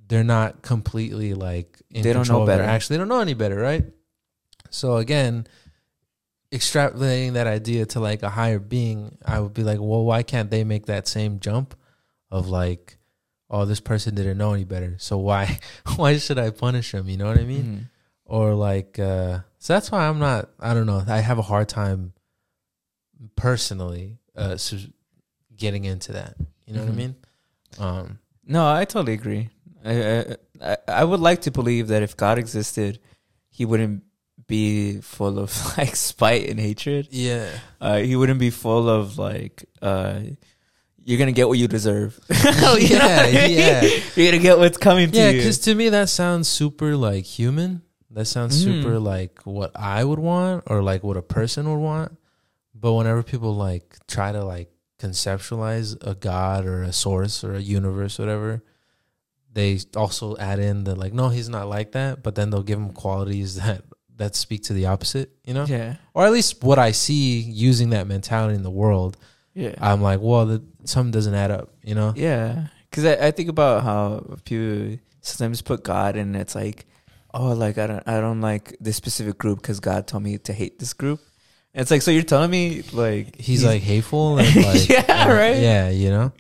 they're 0.07 0.23
not 0.23 0.61
completely 0.61 1.33
like 1.33 1.81
in 1.89 2.03
They 2.03 2.13
don't 2.13 2.27
know 2.29 2.45
better. 2.45 2.61
actions. 2.63 2.89
They 2.89 2.97
don't 2.97 3.07
know 3.07 3.21
any 3.21 3.33
better, 3.33 3.55
right? 3.55 3.85
So 4.69 4.97
again, 4.97 5.47
extrapolating 6.51 7.33
that 7.33 7.47
idea 7.47 7.85
to 7.87 7.99
like 7.99 8.23
a 8.23 8.29
higher 8.29 8.59
being, 8.59 9.17
I 9.25 9.39
would 9.39 9.53
be 9.53 9.63
like, 9.63 9.79
well, 9.79 10.03
why 10.03 10.23
can't 10.23 10.49
they 10.51 10.63
make 10.63 10.85
that 10.87 11.07
same 11.07 11.39
jump 11.39 11.75
of 12.29 12.47
like, 12.49 12.97
oh, 13.49 13.65
this 13.65 13.79
person 13.79 14.15
didn't 14.15 14.37
know 14.37 14.53
any 14.53 14.63
better, 14.65 14.95
so 14.97 15.17
why 15.17 15.59
why 15.95 16.17
should 16.17 16.37
I 16.37 16.49
punish 16.49 16.91
them? 16.91 17.07
You 17.09 17.17
know 17.17 17.27
what 17.27 17.39
I 17.39 17.43
mean? 17.45 17.63
Mhm. 17.63 17.89
Or 18.25 18.53
like, 18.55 18.97
uh, 18.99 19.39
so 19.59 19.73
that's 19.73 19.91
why 19.91 20.07
I'm 20.07 20.19
not. 20.19 20.49
I 20.59 20.73
don't 20.73 20.87
know. 20.87 21.03
I 21.07 21.19
have 21.19 21.37
a 21.37 21.43
hard 21.43 21.69
time 21.69 22.13
personally 23.35 24.17
uh, 24.35 24.57
getting 25.55 25.85
into 25.85 26.13
that. 26.13 26.35
You 26.65 26.73
know 26.73 26.81
what 26.81 26.89
I 26.89 26.91
Mhm. 26.91 26.95
mean? 26.95 27.15
Um, 27.79 28.19
No, 28.45 28.67
I 28.67 28.85
totally 28.85 29.13
agree. 29.13 29.49
I, 29.83 30.35
I 30.61 30.77
I 30.87 31.03
would 31.03 31.19
like 31.19 31.41
to 31.41 31.51
believe 31.51 31.87
that 31.89 32.03
if 32.03 32.15
God 32.17 32.37
existed, 32.37 32.99
He 33.49 33.63
wouldn't 33.65 34.03
be 34.47 34.99
full 35.01 35.39
of 35.39 35.49
like 35.77 35.95
spite 35.95 36.49
and 36.49 36.59
hatred. 36.59 37.07
yeah. 37.11 37.47
Uh, 37.79 37.97
he 37.99 38.15
wouldn't 38.15 38.39
be 38.39 38.49
full 38.49 38.89
of 38.89 39.17
like 39.17 39.65
uh, 39.81 40.19
you're 41.03 41.17
gonna 41.19 41.31
get 41.31 41.47
what 41.47 41.57
you 41.57 41.67
deserve. 41.67 42.19
Oh 42.29 42.77
yeah, 42.81 43.23
I 43.27 43.31
mean? 43.31 43.57
yeah. 43.57 43.81
You're 44.15 44.31
gonna 44.31 44.41
get 44.43 44.57
what's 44.59 44.77
coming 44.77 45.09
to 45.11 45.17
Yeah, 45.17 45.31
because 45.31 45.59
to 45.59 45.75
me 45.75 45.89
that 45.89 46.09
sounds 46.09 46.47
super 46.47 46.95
like 46.97 47.23
human. 47.25 47.81
That 48.11 48.25
sounds 48.25 48.57
Mm. 48.59 48.63
super 48.63 48.99
like 48.99 49.41
what 49.45 49.71
I 49.75 50.03
would 50.03 50.19
want 50.19 50.63
or 50.67 50.81
like 50.83 51.03
what 51.03 51.17
a 51.17 51.21
person 51.21 51.69
would 51.69 51.79
want. 51.81 52.17
But 52.85 52.93
whenever 52.93 53.23
people 53.23 53.55
like 53.55 53.97
try 54.05 54.31
to 54.31 54.45
like 54.45 54.69
conceptualize 54.99 55.97
a 56.05 56.13
god 56.13 56.67
or 56.67 56.83
a 56.83 56.93
source 56.93 57.43
or 57.43 57.55
a 57.55 57.59
universe, 57.59 58.19
or 58.19 58.23
whatever, 58.27 58.63
they 59.51 59.79
also 59.95 60.37
add 60.37 60.59
in 60.59 60.83
the 60.83 60.93
like, 60.93 61.11
no, 61.11 61.29
he's 61.29 61.49
not 61.49 61.67
like 61.67 61.93
that. 61.93 62.21
But 62.21 62.35
then 62.35 62.51
they'll 62.51 62.61
give 62.61 62.77
him 62.77 62.91
qualities 62.91 63.55
that 63.63 63.85
that 64.17 64.35
speak 64.35 64.65
to 64.65 64.73
the 64.73 64.85
opposite, 64.85 65.31
you 65.43 65.55
know, 65.55 65.65
yeah, 65.65 65.95
or 66.13 66.27
at 66.27 66.31
least 66.31 66.63
what 66.63 66.77
I 66.77 66.91
see 66.91 67.39
using 67.39 67.89
that 67.89 68.05
mentality 68.05 68.53
in 68.53 68.61
the 68.61 68.69
world. 68.69 69.17
yeah, 69.55 69.73
I'm 69.81 70.03
like, 70.03 70.19
well, 70.21 70.45
the, 70.45 70.63
something 70.83 71.09
doesn't 71.09 71.33
add 71.33 71.49
up, 71.49 71.73
you 71.83 71.95
know. 71.95 72.13
yeah. 72.15 72.67
Because 72.91 73.05
I, 73.05 73.29
I 73.29 73.31
think 73.31 73.49
about 73.49 73.83
how 73.83 74.37
people 74.43 74.99
sometimes 75.21 75.63
put 75.63 75.83
God 75.83 76.17
and 76.17 76.35
it's 76.35 76.53
like, 76.53 76.85
oh, 77.33 77.53
like 77.53 77.79
I 77.79 77.87
don't 77.87 78.07
I 78.07 78.19
don't 78.19 78.41
like 78.41 78.77
this 78.79 78.95
specific 78.95 79.39
group 79.39 79.63
because 79.63 79.79
God 79.79 80.05
told 80.05 80.21
me 80.21 80.37
to 80.37 80.53
hate 80.53 80.77
this 80.77 80.93
group. 80.93 81.19
And 81.75 81.81
it's 81.81 81.91
like, 81.91 82.01
so 82.01 82.09
you're 82.09 82.23
telling 82.23 82.49
me 82.49 82.83
like 82.93 83.35
He's, 83.35 83.63
like 83.63 83.81
hateful 83.83 84.37
and 84.39 84.55
like 84.55 84.87
Yeah, 84.89 85.27
right? 85.31 85.57
Yeah, 85.57 85.89
you 85.89 86.09
know. 86.09 86.31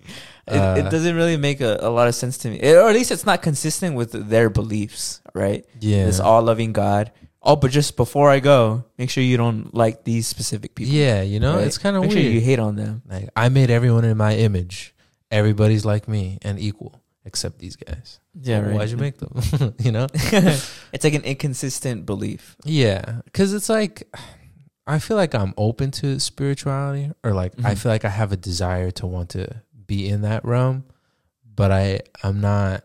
It, 0.47 0.55
Uh, 0.57 0.75
it 0.79 0.89
doesn't 0.91 1.15
really 1.15 1.35
make 1.37 1.59
a, 1.59 1.77
a 1.81 1.89
lot 1.89 2.07
of 2.07 2.15
sense 2.15 2.37
to 2.39 2.49
me, 2.49 2.55
It- 2.57 2.75
or 2.77 2.87
at 2.89 2.95
least 2.95 3.11
it's 3.11 3.25
not 3.25 3.41
consistent 3.41 3.95
with 3.95 4.11
their 4.29 4.49
beliefs, 4.49 5.21
right? 5.33 5.65
Yeah. 5.81 6.05
This 6.05 6.19
all 6.21 6.41
loving 6.41 6.71
God. 6.71 7.11
Oh, 7.41 7.55
but 7.55 7.69
just 7.69 7.95
before 7.97 8.29
I 8.31 8.39
go, 8.39 8.85
make 8.97 9.09
sure 9.11 9.21
you 9.23 9.37
don't 9.37 9.73
like 9.75 10.03
these 10.03 10.25
specific 10.25 10.73
people. 10.73 10.93
yeah, 10.93 11.21
you 11.21 11.39
know, 11.39 11.57
right? 11.57 11.67
it's 11.67 11.77
kind 11.77 11.95
of 11.95 12.01
make 12.03 12.11
weird. 12.11 12.23
sure 12.23 12.31
you 12.31 12.41
hate 12.41 12.57
on 12.59 12.75
them. 12.75 13.01
like 13.09 13.29
I 13.35 13.49
made 13.49 13.69
everyone 13.69 14.05
in 14.05 14.17
my 14.17 14.33
image. 14.35 14.95
Everybody's 15.29 15.83
like 15.85 16.07
me 16.07 16.37
and 16.43 16.57
equal 16.59 17.01
except 17.25 17.59
these 17.59 17.75
guys. 17.75 18.19
Yeah, 18.39 18.59
Well, 18.59 18.69
right. 18.69 18.75
Why'd 18.77 18.89
you 18.89 18.97
make 18.97 19.17
them? 19.17 19.73
you 19.79 19.91
know? 19.91 20.07
it's 20.93 21.03
like 21.03 21.13
an 21.13 21.23
inconsistent 21.23 22.05
belief. 22.05 22.55
Yeah, 22.63 23.21
because 23.25 23.53
it's 23.53 23.67
like 23.69 24.07
I 24.87 24.99
feel 24.99 25.17
like 25.17 25.33
I'm 25.33 25.53
open 25.57 25.91
to 25.91 26.19
spirituality, 26.19 27.11
or 27.23 27.31
like 27.33 27.53
I 27.63 27.73
Mhm. 27.73 27.77
feel 27.77 27.91
like 27.91 28.05
I 28.05 28.09
have 28.09 28.31
a 28.31 28.37
desire 28.37 28.91
to 28.91 29.07
want 29.07 29.29
to 29.31 29.61
be 29.87 30.07
in 30.07 30.21
that 30.21 30.45
realm, 30.45 30.83
but 31.55 31.71
I 31.71 32.01
I'm 32.23 32.39
not. 32.41 32.83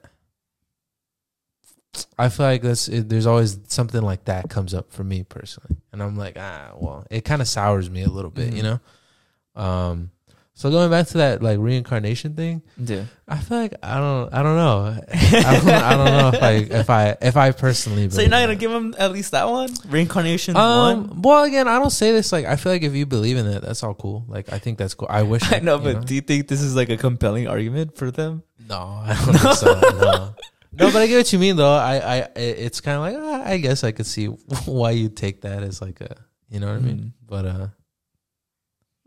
I 2.18 2.28
feel 2.28 2.47
like 2.47 2.62
that's 2.62 2.89
it, 2.89 3.09
there's 3.09 3.27
always 3.27 3.59
something 3.66 4.01
like 4.01 4.24
that 4.27 4.48
comes 4.48 4.72
up 4.74 4.93
for 4.93 5.02
me 5.02 5.24
personally, 5.24 5.77
and 5.93 6.02
I'm 6.02 6.16
like 6.16 6.36
ah 6.39 6.70
well, 6.77 7.06
it 7.10 7.24
kind 7.24 7.43
of 7.43 7.48
sours 7.48 7.90
me 7.90 8.02
a 8.02 8.10
little 8.10 8.31
bit, 8.31 8.52
you 8.55 8.62
Mhm. 8.62 8.81
know. 9.56 9.62
Um, 9.62 10.10
So 10.60 10.70
going 10.70 10.90
back 10.90 11.06
to 11.06 11.16
that 11.16 11.42
like 11.42 11.58
reincarnation 11.58 12.34
thing, 12.36 12.60
Yeah. 12.76 13.04
I 13.26 13.38
feel 13.38 13.56
like 13.56 13.72
I 13.82 13.96
don't 13.96 14.30
I 14.34 14.42
don't 14.42 14.56
know. 14.56 14.94
I 15.10 15.58
don't, 15.58 15.68
I 15.70 15.96
don't 15.96 16.04
know 16.04 16.28
if 16.34 16.42
I 16.42 16.52
if 16.80 16.90
I 16.90 17.16
if 17.22 17.36
I 17.38 17.52
personally. 17.52 18.10
So 18.10 18.20
you're 18.20 18.28
not 18.28 18.40
gonna 18.42 18.56
give 18.56 18.70
him 18.70 18.94
at 18.98 19.10
least 19.10 19.30
that 19.30 19.48
one 19.48 19.70
reincarnation 19.88 20.54
it. 20.54 20.58
one. 20.58 20.98
Um. 20.98 21.22
Well, 21.22 21.44
again, 21.44 21.66
I 21.66 21.78
don't 21.78 21.88
say 21.88 22.12
this 22.12 22.30
like 22.30 22.44
I 22.44 22.56
feel 22.56 22.72
like 22.72 22.82
if 22.82 22.92
you 22.94 23.06
believe 23.06 23.38
in 23.38 23.46
it, 23.46 23.62
that's 23.62 23.82
all 23.82 23.94
cool. 23.94 24.26
Like 24.28 24.52
I 24.52 24.58
think 24.58 24.76
that's 24.76 24.92
cool. 24.92 25.08
I 25.10 25.22
wish. 25.22 25.40
I 25.50 25.60
know, 25.60 25.78
but 25.78 26.04
do 26.06 26.14
you 26.14 26.20
think 26.20 26.46
this 26.48 26.60
is 26.60 26.76
like 26.76 26.90
a 26.90 26.98
compelling 26.98 27.48
argument 27.48 27.96
for 27.96 28.10
them? 28.10 28.42
no, 28.68 29.00
I 29.02 29.14
don't 29.14 29.38
think 29.38 29.54
so. 29.54 29.80
No. 29.98 30.34
No, 30.72 30.92
but 30.92 30.96
I 31.00 31.06
get 31.06 31.16
what 31.16 31.32
you 31.32 31.38
mean 31.38 31.56
though. 31.56 31.72
I, 31.72 31.96
I, 31.96 32.28
it's 32.36 32.82
kind 32.82 32.96
of 32.96 33.02
like 33.02 33.16
ah, 33.18 33.48
I 33.50 33.56
guess 33.56 33.82
I 33.82 33.92
could 33.92 34.06
see 34.06 34.26
why 34.26 34.90
you 34.90 35.08
take 35.08 35.40
that 35.40 35.62
as 35.62 35.80
like 35.80 36.02
a, 36.02 36.16
you 36.50 36.60
know 36.60 36.66
what 36.66 36.76
I 36.76 36.80
mean. 36.80 37.14
But 37.26 37.46
uh, 37.46 37.66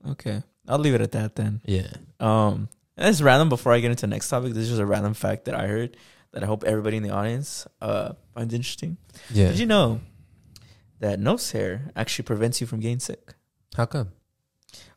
Okay, 0.09 0.41
I'll 0.67 0.79
leave 0.79 0.93
it 0.95 1.01
at 1.01 1.11
that 1.13 1.35
then. 1.35 1.61
yeah, 1.65 1.87
Um, 2.19 2.69
and 2.97 3.09
it's 3.09 3.21
random. 3.21 3.49
Before 3.49 3.73
I 3.73 3.79
get 3.79 3.91
into 3.91 4.01
the 4.01 4.07
next 4.07 4.29
topic, 4.29 4.53
this 4.53 4.63
is 4.63 4.69
just 4.69 4.81
a 4.81 4.85
random 4.85 5.13
fact 5.13 5.45
that 5.45 5.55
I 5.55 5.67
heard 5.67 5.97
that 6.31 6.43
I 6.43 6.45
hope 6.45 6.63
everybody 6.63 6.97
in 6.97 7.03
the 7.03 7.09
audience 7.11 7.67
uh 7.81 8.13
finds 8.33 8.53
interesting. 8.53 8.97
yeah. 9.31 9.49
Did 9.49 9.59
you 9.59 9.65
know 9.65 9.99
that 10.99 11.19
nose 11.19 11.51
hair 11.51 11.91
actually 11.95 12.23
prevents 12.23 12.61
you 12.61 12.67
from 12.67 12.79
getting 12.79 12.99
sick? 12.99 13.33
How 13.75 13.85
come? 13.85 14.09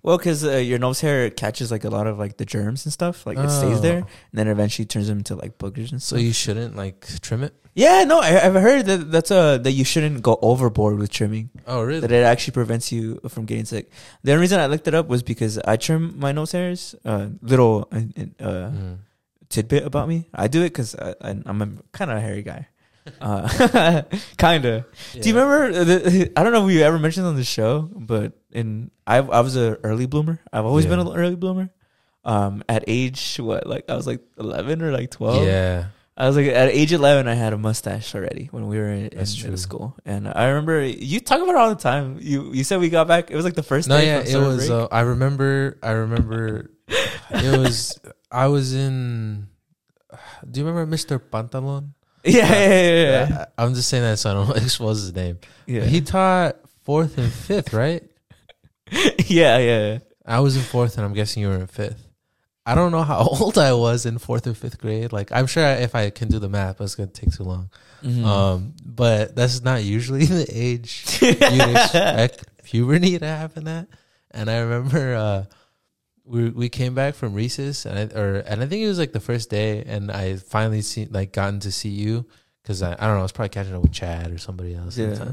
Well, 0.02 0.16
because 0.18 0.44
uh, 0.44 0.52
your 0.58 0.78
nose 0.78 1.00
hair 1.00 1.28
catches 1.30 1.70
like 1.72 1.84
a 1.84 1.90
lot 1.90 2.06
of 2.06 2.18
like 2.18 2.36
the 2.36 2.44
germs 2.46 2.86
and 2.86 2.92
stuff. 2.92 3.26
Like 3.26 3.36
it 3.38 3.50
stays 3.50 3.80
there, 3.80 3.96
and 3.98 4.04
Oh. 4.06 4.10
then 4.32 4.48
eventually 4.48 4.86
turns 4.86 5.08
them 5.08 5.18
into 5.18 5.34
like 5.34 5.58
boogers 5.58 5.90
and 5.90 6.00
So 6.00 6.16
stuff. 6.16 6.20
you 6.20 6.32
shouldn't 6.32 6.76
like 6.76 7.06
trim 7.20 7.42
it. 7.42 7.54
Yeah, 7.76 8.04
no, 8.08 8.18
I, 8.24 8.40
I've 8.44 8.54
heard 8.56 8.86
that 8.86 9.12
that's 9.12 9.30
uh 9.30 9.58
that 9.58 9.72
you 9.72 9.84
shouldn't 9.84 10.22
go 10.24 10.38
overboard 10.40 10.98
with 10.98 11.10
trimming. 11.12 11.50
Oh, 11.68 11.82
really? 11.84 12.00
That 12.00 12.10
it 12.10 12.24
actually 12.24 12.52
prevents 12.56 12.90
you 12.90 13.20
from 13.28 13.44
getting 13.44 13.66
sick. 13.68 13.92
The 14.24 14.32
only 14.32 14.40
reason 14.48 14.58
I 14.58 14.66
looked 14.66 14.88
it 14.88 14.94
up 14.94 15.06
was 15.08 15.22
because 15.22 15.58
I 15.60 15.76
trim 15.76 16.18
my 16.18 16.32
nose 16.32 16.52
hairs. 16.52 16.94
Uh, 17.04 17.28
little 17.42 17.86
uh, 17.92 18.00
uh, 18.40 18.70
Mm. 18.72 18.96
tidbit 19.52 19.84
about 19.84 20.08
me. 20.08 20.24
I 20.34 20.48
do 20.48 20.62
it 20.64 20.70
because 20.72 20.96
I'm 21.20 21.60
a 21.62 21.68
kind 21.92 22.10
of 22.10 22.16
a 22.16 22.20
hairy 22.20 22.42
guy. 22.42 22.66
Uh, 23.20 23.46
kinda. 24.38 24.84
Do 25.12 25.28
you 25.28 25.34
remember? 25.36 25.84
The, 25.84 26.32
I 26.34 26.42
don't 26.42 26.52
know 26.52 26.62
if 26.62 26.66
we 26.66 26.82
ever 26.82 26.98
mentioned 26.98 27.26
on 27.26 27.36
the 27.36 27.44
show, 27.44 27.88
but 27.94 28.32
in 28.50 28.90
I 29.06 29.18
I 29.18 29.40
was 29.44 29.54
an 29.54 29.76
early 29.84 30.06
bloomer. 30.06 30.40
I've 30.52 30.64
always 30.64 30.86
been 30.86 30.98
an 30.98 31.12
early 31.14 31.36
bloomer. 31.36 31.68
Um, 32.24 32.64
at 32.68 32.82
age 32.88 33.36
what, 33.38 33.68
like 33.68 33.86
I 33.88 33.94
was 33.94 34.06
like 34.08 34.18
eleven 34.38 34.82
or 34.82 34.90
like 34.90 35.12
twelve. 35.12 35.44
Yeah. 35.46 35.94
I 36.16 36.26
was 36.26 36.36
like 36.36 36.46
at 36.46 36.68
age 36.70 36.92
eleven, 36.92 37.28
I 37.28 37.34
had 37.34 37.52
a 37.52 37.58
mustache 37.58 38.14
already 38.14 38.48
when 38.50 38.68
we 38.68 38.78
were 38.78 38.88
in, 38.88 39.06
in 39.08 39.18
That's 39.18 39.36
middle 39.36 39.50
true. 39.50 39.56
school, 39.58 39.96
and 40.06 40.26
I 40.26 40.46
remember 40.48 40.82
you 40.82 41.20
talk 41.20 41.42
about 41.42 41.50
it 41.50 41.56
all 41.58 41.68
the 41.68 41.74
time. 41.82 42.18
You 42.20 42.52
you 42.54 42.64
said 42.64 42.80
we 42.80 42.88
got 42.88 43.06
back. 43.06 43.30
It 43.30 43.36
was 43.36 43.44
like 43.44 43.54
the 43.54 43.62
first 43.62 43.88
No, 43.88 43.98
yeah, 43.98 44.20
it 44.20 44.36
was. 44.36 44.70
Uh, 44.70 44.88
I 44.90 45.00
remember. 45.00 45.78
I 45.82 45.90
remember. 45.90 46.70
it 46.88 47.58
was. 47.58 48.00
I 48.30 48.46
was 48.46 48.74
in. 48.74 49.48
Do 50.50 50.60
you 50.60 50.66
remember 50.66 50.94
Mr. 50.96 51.20
Pantalon? 51.20 51.92
yeah, 52.24 52.48
yeah, 52.48 52.68
yeah, 52.68 53.28
yeah. 53.28 53.44
I, 53.58 53.62
I'm 53.64 53.74
just 53.74 53.88
saying 53.88 54.02
that 54.02 54.18
so 54.18 54.30
I 54.30 54.34
don't 54.34 54.56
expose 54.62 55.02
his 55.02 55.14
name. 55.14 55.38
yeah. 55.66 55.84
He 55.84 56.00
taught 56.00 56.56
fourth 56.84 57.18
and 57.18 57.30
fifth, 57.30 57.72
right? 57.74 58.02
yeah, 59.26 59.58
yeah. 59.58 59.98
I 60.24 60.40
was 60.40 60.56
in 60.56 60.62
fourth, 60.62 60.96
and 60.96 61.04
I'm 61.04 61.12
guessing 61.12 61.42
you 61.42 61.48
were 61.48 61.56
in 61.56 61.66
fifth. 61.66 62.05
I 62.68 62.74
don't 62.74 62.90
know 62.90 63.02
how 63.02 63.18
old 63.40 63.56
I 63.58 63.72
was 63.74 64.04
in 64.06 64.18
fourth 64.18 64.46
or 64.46 64.54
fifth 64.54 64.78
grade. 64.78 65.12
Like, 65.12 65.30
I'm 65.32 65.46
sure 65.46 65.64
if 65.64 65.94
I 65.94 66.10
can 66.10 66.28
do 66.28 66.38
the 66.40 66.48
math, 66.48 66.80
it's 66.80 66.96
gonna 66.96 67.08
take 67.08 67.32
too 67.32 67.44
long. 67.44 67.70
Mhm. 68.02 68.24
Um, 68.24 68.74
but 68.84 69.34
that's 69.36 69.62
not 69.62 69.84
usually 69.84 70.24
the 70.26 70.46
age 70.52 71.18
you'd 71.22 71.40
expect 71.40 72.44
puberty 72.64 73.18
to 73.18 73.26
happen 73.26 73.68
at. 73.68 73.86
And 74.32 74.50
I 74.50 74.58
remember 74.58 75.14
uh, 75.14 75.44
we 76.24 76.50
we 76.50 76.68
came 76.68 76.94
back 76.94 77.14
from 77.14 77.32
recess, 77.34 77.86
and 77.86 77.96
I, 78.12 78.18
or 78.18 78.34
and 78.38 78.60
I 78.62 78.66
think 78.66 78.82
it 78.82 78.88
was 78.88 78.98
like 78.98 79.12
the 79.12 79.20
first 79.20 79.48
day, 79.48 79.84
and 79.86 80.10
I 80.10 80.36
finally 80.36 80.82
see 80.82 81.06
like 81.06 81.32
gotten 81.32 81.60
to 81.60 81.70
see 81.72 81.88
you 81.90 82.26
because 82.62 82.82
I, 82.82 82.92
I 82.92 83.06
don't 83.06 83.14
know 83.14 83.20
I 83.20 83.22
was 83.22 83.32
probably 83.32 83.50
catching 83.50 83.74
up 83.76 83.82
with 83.82 83.92
Chad 83.92 84.32
or 84.32 84.38
somebody 84.38 84.74
else 84.74 84.98
Yeah. 84.98 85.30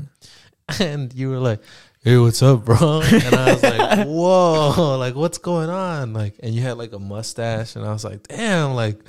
and 0.80 1.12
you 1.14 1.30
were 1.32 1.40
like. 1.40 1.62
Hey, 2.04 2.18
what's 2.18 2.42
up, 2.44 2.66
bro? 2.66 3.02
And 3.14 3.34
I 3.36 3.54
was 3.54 3.64
like, 3.64 4.08
"Whoa, 4.08 4.98
like 4.98 5.16
what's 5.16 5.38
going 5.38 5.70
on?" 5.70 6.12
Like, 6.14 6.36
and 6.44 6.54
you 6.54 6.62
had 6.62 6.78
like 6.78 6.92
a 6.92 7.00
mustache, 7.00 7.76
and 7.78 7.86
I 7.86 7.94
was 7.94 8.04
like, 8.04 8.28
"Damn, 8.28 8.74
like 8.74 9.00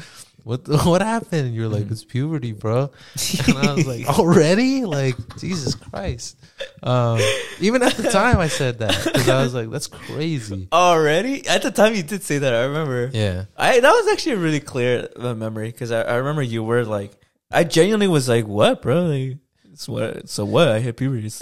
what 0.45 0.69
what 0.87 1.03
happened?" 1.03 1.47
And 1.49 1.55
you 1.57 1.63
were 1.63 1.69
like, 1.69 1.87
Mhm. 1.87 1.91
"It's 1.91 2.05
puberty, 2.05 2.53
bro." 2.53 2.91
and 3.49 3.59
I 3.59 3.75
was 3.75 3.87
like, 3.87 4.07
already? 4.07 4.85
Like, 4.85 5.17
Jesus 5.39 5.75
Christ. 5.75 6.39
Um, 6.85 7.19
even 7.59 7.83
at 7.83 7.95
the 7.95 8.11
time, 8.11 8.39
I 8.39 8.47
said 8.47 8.79
that 8.79 8.95
because 9.05 9.29
I 9.29 9.43
was 9.43 9.55
like, 9.55 9.71
that's 9.71 9.89
crazy. 9.89 10.69
Already? 10.73 11.45
At 11.49 11.63
the 11.63 11.73
time, 11.73 11.97
you 11.97 12.05
did 12.05 12.23
say 12.23 12.39
that. 12.39 12.55
I 12.55 12.65
remember. 12.67 13.11
Yeah. 13.13 13.47
I 13.57 13.81
that 13.81 13.91
was 13.91 14.07
actually 14.13 14.33
a 14.33 14.39
really 14.39 14.61
clear 14.61 15.09
uh, 15.17 15.35
memory 15.35 15.73
because 15.73 15.91
I, 15.91 16.03
I 16.03 16.15
remember 16.23 16.43
you 16.43 16.63
were 16.63 16.85
like, 16.85 17.11
I 17.51 17.65
genuinely 17.65 18.07
was 18.09 18.29
like, 18.29 18.47
"What, 18.47 18.83
bro? 18.83 19.03
Like, 19.07 19.39
it's 19.75 19.87
what? 19.89 20.29
So 20.31 20.45
what? 20.47 20.69
I 20.69 20.81
hit 20.81 20.97
puberty. 20.97 21.27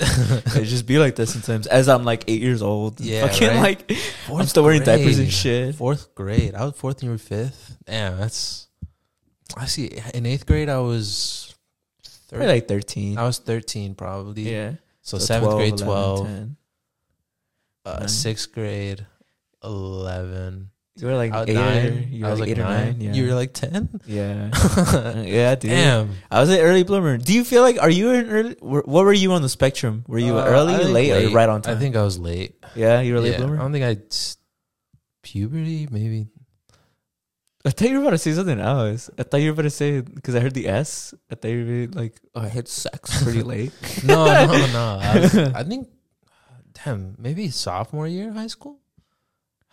It 0.59 0.64
just 0.64 0.86
be 0.86 0.98
like 0.98 1.14
that 1.16 1.26
sometimes." 1.28 1.66
As 1.68 1.88
I'm 1.88 2.02
like 2.04 2.24
eight 2.26 2.42
years 2.42 2.62
old, 2.62 3.00
Yeah, 3.00 3.26
fucking 3.28 3.48
right? 3.48 3.60
like 3.88 3.98
I'm 4.28 4.46
still 4.46 4.64
wearing 4.64 4.82
diapers 4.82 5.18
and 5.20 5.30
shit. 5.32 5.74
Fourth 5.76 6.14
grade. 6.14 6.54
I 6.54 6.64
was 6.64 6.74
fourth 6.74 6.96
and 7.00 7.04
you 7.04 7.10
were 7.12 7.18
fifth. 7.18 7.76
Damn, 7.86 8.18
that's. 8.18 8.66
I 9.56 9.66
see. 9.66 9.90
In 10.14 10.26
eighth 10.26 10.46
grade, 10.46 10.68
I 10.68 10.78
was. 10.78 11.54
Probably 12.30 12.48
like 12.48 12.66
thirteen. 12.66 13.18
I 13.18 13.24
was 13.24 13.38
13, 13.38 13.94
probably. 13.94 14.50
yeah. 14.50 14.72
So, 15.02 15.18
seventh 15.18 15.52
12, 15.52 15.59
grade, 15.59 15.80
11, 15.80 15.86
12. 15.86 16.26
10. 16.26 16.56
Uh, 17.84 18.06
sixth 18.06 18.52
grade, 18.52 19.06
11. 19.62 20.70
You 20.97 21.06
were 21.06 21.14
like 21.16 21.32
I 21.32 21.40
was 21.40 21.48
eight. 21.48 21.56
Or, 21.56 21.60
nine. 21.60 22.09
you 22.10 22.24
I 22.24 22.28
were 22.28 22.31
was 22.32 22.40
like 22.40 22.48
like 22.48 22.59
eight 22.59 22.60
or 22.60 22.64
nine. 22.64 22.85
nine. 22.86 23.01
Yeah. 23.01 23.12
You 23.14 23.27
were 23.28 23.35
like 23.35 23.55
10? 23.55 24.01
yeah. 24.06 24.51
yeah, 25.24 25.55
dude. 25.55 25.70
Damn. 25.70 26.10
I 26.31 26.40
was 26.40 26.51
an 26.51 26.59
early 26.60 26.82
bloomer. 26.82 27.16
Do 27.16 27.32
you 27.32 27.44
feel 27.44 27.62
like 27.62 27.81
are 27.81 27.89
you 27.89 28.10
an 28.10 28.28
early? 28.28 28.56
What 28.60 28.86
were 28.86 29.12
you 29.12 29.32
on 29.32 29.40
the 29.40 29.48
spectrum? 29.48 30.05
Were 30.06 30.19
you 30.19 30.36
Uh, 30.36 30.44
early, 30.44 30.77
think 30.77 30.90
late, 30.90 31.24
or 31.24 31.31
right 31.35 31.48
on 31.48 31.62
time? 31.62 31.77
I 31.77 31.81
think 31.81 31.97
I 31.97 32.02
was 32.02 32.19
late. 32.19 32.62
Yeah, 32.74 33.01
you 33.01 33.14
were 33.14 33.20
a 33.20 33.23
late 33.23 33.32
Yeah, 33.32 33.39
bloomer. 33.39 33.56
I 33.56 33.60
don't 33.60 33.73
think 33.73 33.85
I 33.85 33.97
puberty 35.23 35.89
maybe. 35.90 36.28
I 37.64 37.70
thought 37.70 37.89
you 37.89 37.94
were 37.97 38.02
about 38.02 38.10
to 38.10 38.19
say 38.19 38.32
something 38.32 38.59
else. 38.59 39.09
I 39.16 39.23
thought 39.23 39.36
you 39.39 39.47
were 39.51 39.52
about 39.52 39.62
to 39.62 39.70
say 39.70 40.01
because 40.01 40.35
I 40.35 40.40
heard 40.40 40.52
the 40.52 40.66
S. 40.69 41.14
I 41.31 41.36
thought 41.36 41.48
you 41.48 41.89
were 41.94 42.01
like, 42.01 42.20
oh, 42.35 42.40
I 42.43 42.48
hit 42.48 42.66
sex 42.69 43.23
pretty 43.23 43.43
late. 43.55 43.73
No, 44.05 44.24
no, 44.27 44.66
no. 44.73 44.98
I, 45.01 45.20
was, 45.20 45.36
I 45.55 45.62
think, 45.62 45.89
damn, 46.85 47.14
maybe 47.19 47.48
sophomore 47.51 48.09
year 48.09 48.28
of 48.31 48.35
high 48.35 48.48
school. 48.48 48.81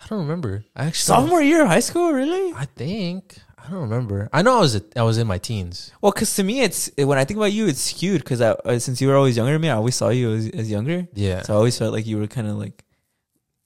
I 0.01 0.07
don't 0.07 0.19
remember. 0.19 0.63
I 0.75 0.85
actually 0.85 1.05
Sophomore 1.15 1.41
year 1.41 1.61
of 1.63 1.67
high 1.67 1.81
school, 1.81 2.11
really? 2.13 2.53
I 2.55 2.65
think 2.65 3.37
I 3.57 3.69
don't 3.69 3.81
remember. 3.81 4.29
I 4.31 4.41
know 4.41 4.57
I 4.57 4.59
was 4.61 4.75
a, 4.75 4.81
I 4.95 5.03
was 5.03 5.17
in 5.17 5.27
my 5.27 5.37
teens. 5.37 5.91
Well, 6.01 6.11
because 6.11 6.33
to 6.37 6.43
me, 6.43 6.61
it's 6.61 6.89
when 6.97 7.17
I 7.17 7.25
think 7.25 7.37
about 7.37 7.51
you, 7.51 7.67
it's 7.67 7.81
skewed. 7.81 8.21
Because 8.23 8.41
uh, 8.41 8.79
since 8.79 9.01
you 9.01 9.07
were 9.09 9.15
always 9.15 9.35
younger 9.37 9.53
than 9.53 9.61
me, 9.61 9.69
I 9.69 9.75
always 9.75 9.95
saw 9.95 10.09
you 10.09 10.31
as, 10.33 10.47
as 10.49 10.71
younger. 10.71 11.07
Yeah, 11.13 11.41
So 11.43 11.53
I 11.53 11.57
always 11.57 11.77
felt 11.77 11.93
like 11.93 12.07
you 12.07 12.17
were 12.17 12.27
kind 12.27 12.47
of 12.47 12.55
like, 12.57 12.83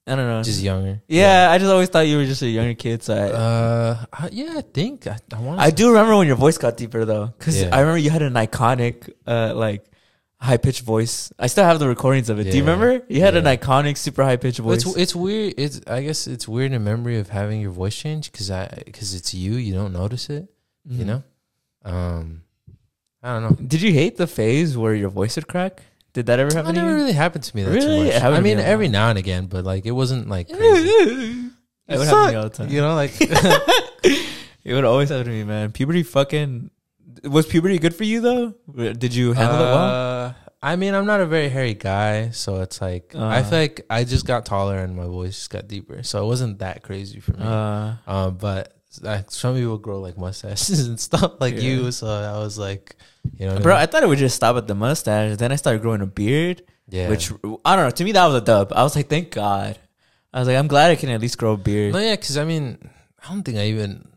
I 0.06 0.16
don't 0.16 0.28
know. 0.28 0.44
just 0.44 0.60
younger. 0.62 1.02
yeah, 1.08 1.50
I 1.50 1.58
just 1.60 1.72
always 1.72 1.88
thought 1.88 2.08
you 2.08 2.18
were 2.18 2.26
just 2.26 2.42
a 2.42 2.48
younger 2.50 2.74
kid. 2.74 3.04
So 3.04 3.14
I, 3.16 3.30
Uh, 3.32 4.06
I- 4.12 4.30
yeah, 4.34 4.56
I 4.58 4.62
think 4.62 5.08
I, 5.08 5.18
I 5.34 5.40
want. 5.40 5.62
I 5.62 5.70
do 5.70 5.90
remember 5.90 6.18
when 6.18 6.28
your 6.28 6.36
voice 6.36 6.58
got 6.58 6.76
deeper 6.76 7.06
though, 7.06 7.28
because 7.38 7.62
Yeah. 7.62 7.70
I 7.72 7.80
remember 7.80 8.00
you 8.00 8.10
had 8.10 8.22
an 8.24 8.34
iconic, 8.34 9.14
uh, 9.26 9.54
like 9.56 9.86
high 10.44 10.58
pitched 10.58 10.82
voice. 10.84 11.32
I 11.40 11.48
still 11.48 11.64
have 11.64 11.80
the 11.80 11.88
recordings 11.88 12.30
of 12.30 12.38
it. 12.40 12.44
Do 12.44 12.50
you 12.58 12.64
Yeah. 12.64 12.72
remember? 12.72 13.06
You 13.08 13.22
had 13.22 13.36
an 13.36 13.46
Yeah. 13.46 13.56
iconic, 13.56 13.98
super 13.98 14.24
high 14.24 14.36
pitched 14.38 14.60
voice. 14.60 14.86
It's 14.86 14.96
it's 14.98 15.16
weird. 15.16 15.54
It's 15.58 15.80
I 15.88 16.04
guess 16.04 16.28
it's 16.28 16.48
weird 16.48 16.72
in 16.74 16.84
memory 16.84 17.18
of 17.18 17.30
having 17.30 17.62
your 17.62 17.72
voice 17.72 17.96
change 17.96 18.32
because 18.32 18.52
I 18.52 18.82
because 18.86 19.14
it's 19.14 19.34
you. 19.34 19.54
You 19.56 19.74
don't 19.74 19.94
notice 19.94 20.30
it. 20.30 20.48
You 20.86 21.04
Mhm. 21.04 21.08
know. 21.08 21.24
Um, 21.86 22.42
I 23.24 23.34
don't 23.34 23.44
know. 23.44 23.58
Did 23.68 23.82
you 23.82 23.94
hate 23.94 24.18
the 24.18 24.28
phase 24.28 24.76
where 24.78 24.94
your 24.94 25.10
voice 25.10 25.36
would 25.38 25.48
crack? 25.48 25.82
Did 26.14 26.26
that 26.28 26.40
ever 26.40 26.50
It 26.50 26.54
happen 26.56 26.76
to 26.76 26.82
never 26.82 26.92
you? 26.92 26.98
really 27.02 27.14
happened 27.14 27.44
to 27.46 27.56
me 27.56 27.64
that 27.64 27.72
Really? 27.72 27.86
too 28.00 28.04
much. 28.06 28.14
happened 28.14 28.34
I 28.36 28.38
to 28.38 28.44
me 28.44 28.50
mean, 28.56 28.60
a 28.60 28.64
every 28.68 28.88
now 28.90 29.10
and 29.10 29.18
again, 29.18 29.46
but 29.48 29.64
like 29.66 29.86
it 29.86 29.92
wasn't 29.92 30.28
like 30.30 30.48
crazy. 30.58 30.90
it 31.88 31.98
would 31.98 32.08
happen 32.08 32.26
to 32.26 32.32
me 32.32 32.36
all 32.36 32.44
the 32.44 32.50
time. 32.50 32.70
You 32.70 32.82
know, 32.82 32.94
like 32.96 33.14
It 34.66 34.74
would 34.74 34.86
always 34.86 35.10
happen 35.10 35.26
to 35.26 35.32
me, 35.32 35.44
man. 35.44 35.72
Puberty 35.72 36.04
fucking. 36.04 36.70
Was 37.24 37.46
puberty 37.48 37.80
good 37.80 37.96
for 37.96 38.04
you 38.04 38.22
though? 38.22 38.54
Did 38.94 39.14
you 39.16 39.34
handle 39.34 39.58
it 39.60 39.64
well? 39.72 39.90
Uh, 40.30 40.34
I 40.62 40.76
mean, 40.78 40.94
I'm 40.96 41.06
not 41.06 41.20
a 41.20 41.26
very 41.26 41.50
hairy 41.50 41.74
guy, 41.74 42.30
so 42.32 42.62
it's 42.62 42.80
like 42.82 43.14
I 43.16 43.40
Uh. 43.40 43.44
feel 43.44 43.60
like 43.60 43.86
I 43.90 44.04
just 44.06 44.26
got 44.26 44.46
taller 44.46 44.78
and 44.78 44.96
my 44.96 45.04
voice 45.06 45.36
just 45.36 45.50
got 45.50 45.68
deeper, 45.68 46.04
so 46.04 46.24
it 46.24 46.28
wasn't 46.28 46.60
that 46.60 46.84
crazy 46.84 47.20
for 47.20 47.34
me. 47.34 47.44
Uh, 47.44 47.96
um, 48.08 48.38
but 48.38 48.74
like, 49.02 49.30
some 49.32 49.56
people 49.56 49.78
grow 49.78 50.00
like 50.00 50.18
mustaches 50.18 50.88
and 50.88 51.00
stuff 51.00 51.34
like 51.42 51.56
Yeah. 51.56 51.62
you, 51.62 51.92
so 51.92 52.08
I 52.08 52.38
was 52.40 52.58
like, 52.58 52.96
you 53.38 53.46
know, 53.48 53.60
bro, 53.60 53.76
I 53.76 53.84
I 53.84 53.86
thought 53.88 54.04
it 54.04 54.08
would 54.10 54.20
just 54.20 54.36
stop 54.36 54.56
at 54.56 54.68
the 54.68 54.76
mustache. 54.76 55.36
Then 55.38 55.52
I 55.52 55.56
started 55.58 55.82
growing 55.82 56.02
a 56.02 56.06
beard. 56.08 56.62
yeah, 56.88 57.10
Which 57.10 57.32
I 57.66 57.76
don't 57.76 57.86
know. 57.86 57.90
To 57.92 58.04
me, 58.04 58.12
that 58.14 58.26
was 58.26 58.36
a 58.36 58.42
dub. 58.46 58.72
I 58.74 58.84
was 58.84 58.96
like, 58.96 59.10
thank 59.10 59.32
God. 59.32 59.78
I 60.34 60.40
was 60.40 60.48
like, 60.48 60.58
I'm 60.58 60.68
glad 60.68 60.92
I 60.92 60.96
can 60.96 61.10
at 61.10 61.20
least 61.22 61.38
grow 61.38 61.54
a 61.54 61.58
beard. 61.58 61.94
no, 61.94 62.00
yeah, 62.00 62.16
because 62.16 62.38
I 62.38 62.46
mean, 62.46 62.78
I 63.24 63.30
don't 63.34 63.44
think 63.44 63.58
I 63.58 63.66
even 63.68 64.08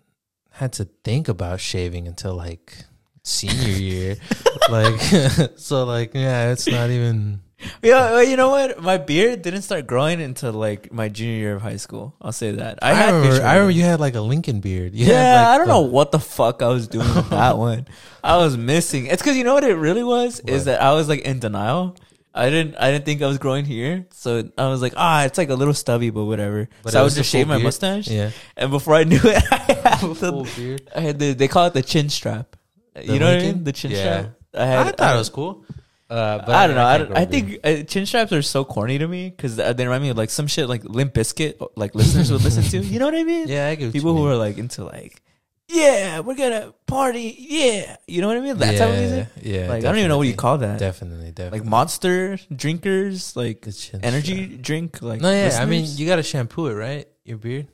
had 0.56 0.72
to 0.74 0.84
think 1.04 1.28
about 1.28 1.60
shaving 1.60 2.08
until 2.08 2.34
like 2.34 2.76
senior 3.22 3.68
year, 3.76 4.16
like 4.70 5.00
so, 5.56 5.84
like 5.84 6.14
yeah, 6.14 6.52
it's 6.52 6.66
not 6.68 6.90
even 6.90 7.40
Yeah, 7.82 8.12
well, 8.12 8.22
you 8.24 8.36
know 8.36 8.50
what? 8.50 8.80
My 8.82 8.98
beard 8.98 9.42
didn't 9.42 9.62
start 9.62 9.86
growing 9.86 10.20
until 10.20 10.52
like 10.52 10.92
my 10.92 11.08
junior 11.08 11.34
year 11.36 11.54
of 11.56 11.62
high 11.62 11.76
school. 11.78 12.14
I'll 12.20 12.32
say 12.32 12.52
that. 12.52 12.78
I, 12.82 12.92
had 12.94 13.14
remember. 13.14 13.42
I 13.44 13.54
remember 13.54 13.70
you 13.72 13.82
had 13.82 13.98
like 14.00 14.14
a 14.14 14.20
Lincoln 14.20 14.60
beard. 14.60 14.94
You 14.94 15.06
Yeah, 15.06 15.40
like, 15.40 15.46
I 15.48 15.58
don't 15.58 15.66
the- 15.66 15.72
know 15.74 15.80
what 15.80 16.12
the 16.12 16.20
fuck 16.20 16.62
I 16.62 16.68
was 16.68 16.86
doing 16.88 17.08
with 17.14 17.30
that 17.30 17.56
one. 17.70 17.86
I 18.22 18.36
was 18.38 18.56
missing. 18.56 19.06
It's 19.06 19.22
because 19.22 19.36
you 19.36 19.44
know 19.44 19.54
what 19.54 19.64
it 19.64 19.74
really 19.76 20.04
was 20.04 20.40
is 20.40 20.64
that 20.66 20.80
I 20.82 20.92
was 20.94 21.08
like 21.08 21.20
in 21.20 21.38
denial. 21.38 21.96
I 22.36 22.50
didn't. 22.50 22.76
I 22.76 22.90
didn't 22.92 23.04
think 23.06 23.22
I 23.22 23.26
was 23.26 23.38
growing 23.38 23.64
here, 23.64 24.06
so 24.12 24.48
I 24.58 24.68
was 24.68 24.82
like, 24.82 24.92
ah, 24.96 25.24
it's 25.24 25.38
like 25.38 25.48
a 25.48 25.54
little 25.54 25.72
stubby, 25.74 26.10
but 26.10 26.24
whatever. 26.26 26.68
But 26.82 26.92
so 26.92 26.98
I 26.98 27.02
would 27.02 27.06
was 27.06 27.14
just 27.14 27.30
shave 27.30 27.48
my 27.48 27.54
beard? 27.56 27.64
mustache, 27.64 28.08
Yeah, 28.08 28.30
and 28.56 28.70
before 28.70 28.94
I 28.94 29.04
knew 29.04 29.20
it, 29.24 29.42
I 29.50 29.56
had 29.56 29.96
full 30.16 30.44
the, 30.44 30.52
beard. 30.56 30.90
I 30.94 31.00
had 31.00 31.18
the. 31.18 31.32
They 31.32 31.48
call 31.48 31.66
it 31.66 31.72
the 31.74 31.82
chin 31.82 32.08
strap. 32.10 32.54
you 33.02 33.18
know 33.18 33.26
what 33.32 33.38
I 33.42 33.46
mean? 33.46 33.64
The 33.64 33.72
chin 33.72 33.90
Yeah. 33.90 33.98
strap. 33.98 34.30
I 34.54 34.62
I, 34.62 34.66
had. 34.66 34.96
thought 34.98 35.14
it 35.14 35.18
was 35.18 35.30
cool. 35.30 35.64
Uh, 36.08 36.38
but 36.38 36.50
I 36.54 36.66
don't 36.68 36.76
know. 36.76 36.84
I, 36.84 36.98
don't, 36.98 37.06
I 37.12 37.14
grow 37.14 37.22
a 37.24 37.26
beard. 37.26 37.62
think 37.64 37.66
uh, 37.66 37.82
chin 37.84 38.06
straps 38.06 38.32
are 38.32 38.42
so 38.42 38.64
corny 38.64 38.98
to 38.98 39.08
me 39.08 39.30
because 39.30 39.56
they 39.56 39.84
remind 39.84 40.02
me 40.04 40.10
of 40.10 40.16
like 40.16 40.30
some 40.30 40.46
shit 40.46 40.68
like 40.68 40.84
Limp 40.84 41.14
Bizkit, 41.14 41.56
like 41.74 41.94
listeners 41.94 42.30
would 42.30 42.44
listen 42.44 42.62
to. 42.64 42.78
You 42.92 42.98
know 43.00 43.06
what 43.06 43.14
I 43.16 43.24
mean? 43.24 43.48
Yeah, 43.48 43.68
I 43.68 43.74
get 43.74 43.92
People 43.92 44.12
who 44.14 44.22
mean. 44.24 44.32
are 44.32 44.36
like 44.36 44.56
into 44.58 44.84
like, 44.84 45.20
yeah, 45.68 46.20
we're 46.20 46.34
gonna 46.36 46.72
party, 46.86 47.34
yeah. 47.38 47.96
You 48.06 48.20
know 48.20 48.28
what 48.28 48.36
I 48.36 48.40
mean? 48.40 48.56
That 48.58 48.78
type 48.78 48.88
of 48.90 48.98
music. 48.98 49.28
Yeah, 49.42 49.68
Like 49.68 49.78
I 49.84 49.88
don't 49.88 49.96
even 49.98 50.08
know 50.08 50.18
what 50.18 50.28
you 50.28 50.34
call 50.34 50.58
that. 50.58 50.78
Definitely, 50.78 51.32
definitely. 51.32 51.60
Like 51.60 51.68
monster 51.68 52.38
drinkers, 52.54 53.36
like 53.36 53.66
energy 54.02 54.56
drink, 54.56 55.02
like 55.02 55.20
No, 55.20 55.30
yeah. 55.30 55.58
I 55.60 55.66
mean, 55.66 55.84
you 55.96 56.06
gotta 56.06 56.22
shampoo 56.22 56.66
it, 56.68 56.74
right? 56.74 57.06
Your 57.24 57.38
beard. 57.38 57.68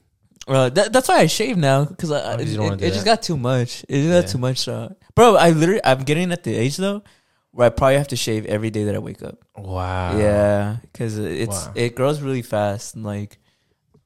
Well, 0.49 0.71
that, 0.71 0.93
that's 0.93 1.09
why 1.09 1.19
I 1.19 1.27
shave 1.27 1.57
now 1.57 1.85
because 1.85 2.11
I, 2.11 2.33
Oh, 2.33 2.37
'cause 2.37 2.43
it, 2.43 2.49
you 2.49 2.57
don't 2.57 2.65
wanna 2.71 2.77
it, 2.83 2.89
it 2.89 2.93
just 2.93 3.05
got 3.05 3.23
too 3.23 3.37
much. 3.37 3.85
It 3.89 4.03
just 4.03 4.25
got 4.27 4.31
too 4.33 4.39
much. 4.39 4.67
Uh, 4.67 4.89
bro, 5.15 5.37
I 5.37 5.51
literally 5.51 5.81
I'm 5.85 6.01
getting 6.03 6.33
at 6.33 6.43
the 6.43 6.55
age 6.57 6.77
though 6.79 7.03
where 7.53 7.67
I 7.67 7.71
probably 7.71 7.99
have 7.99 8.09
to 8.09 8.17
shave 8.17 8.47
every 8.47 8.71
day 8.71 8.85
that 8.85 8.95
I 8.95 8.99
wake 8.99 9.23
up. 9.23 9.45
Wow. 9.57 10.19
Yeah, 10.19 10.77
because 10.81 11.19
it's 11.19 11.67
Wow. 11.67 11.73
it 11.77 11.95
grows 11.95 12.21
really 12.23 12.43
fast. 12.43 12.95
And 12.97 13.05
like, 13.05 13.39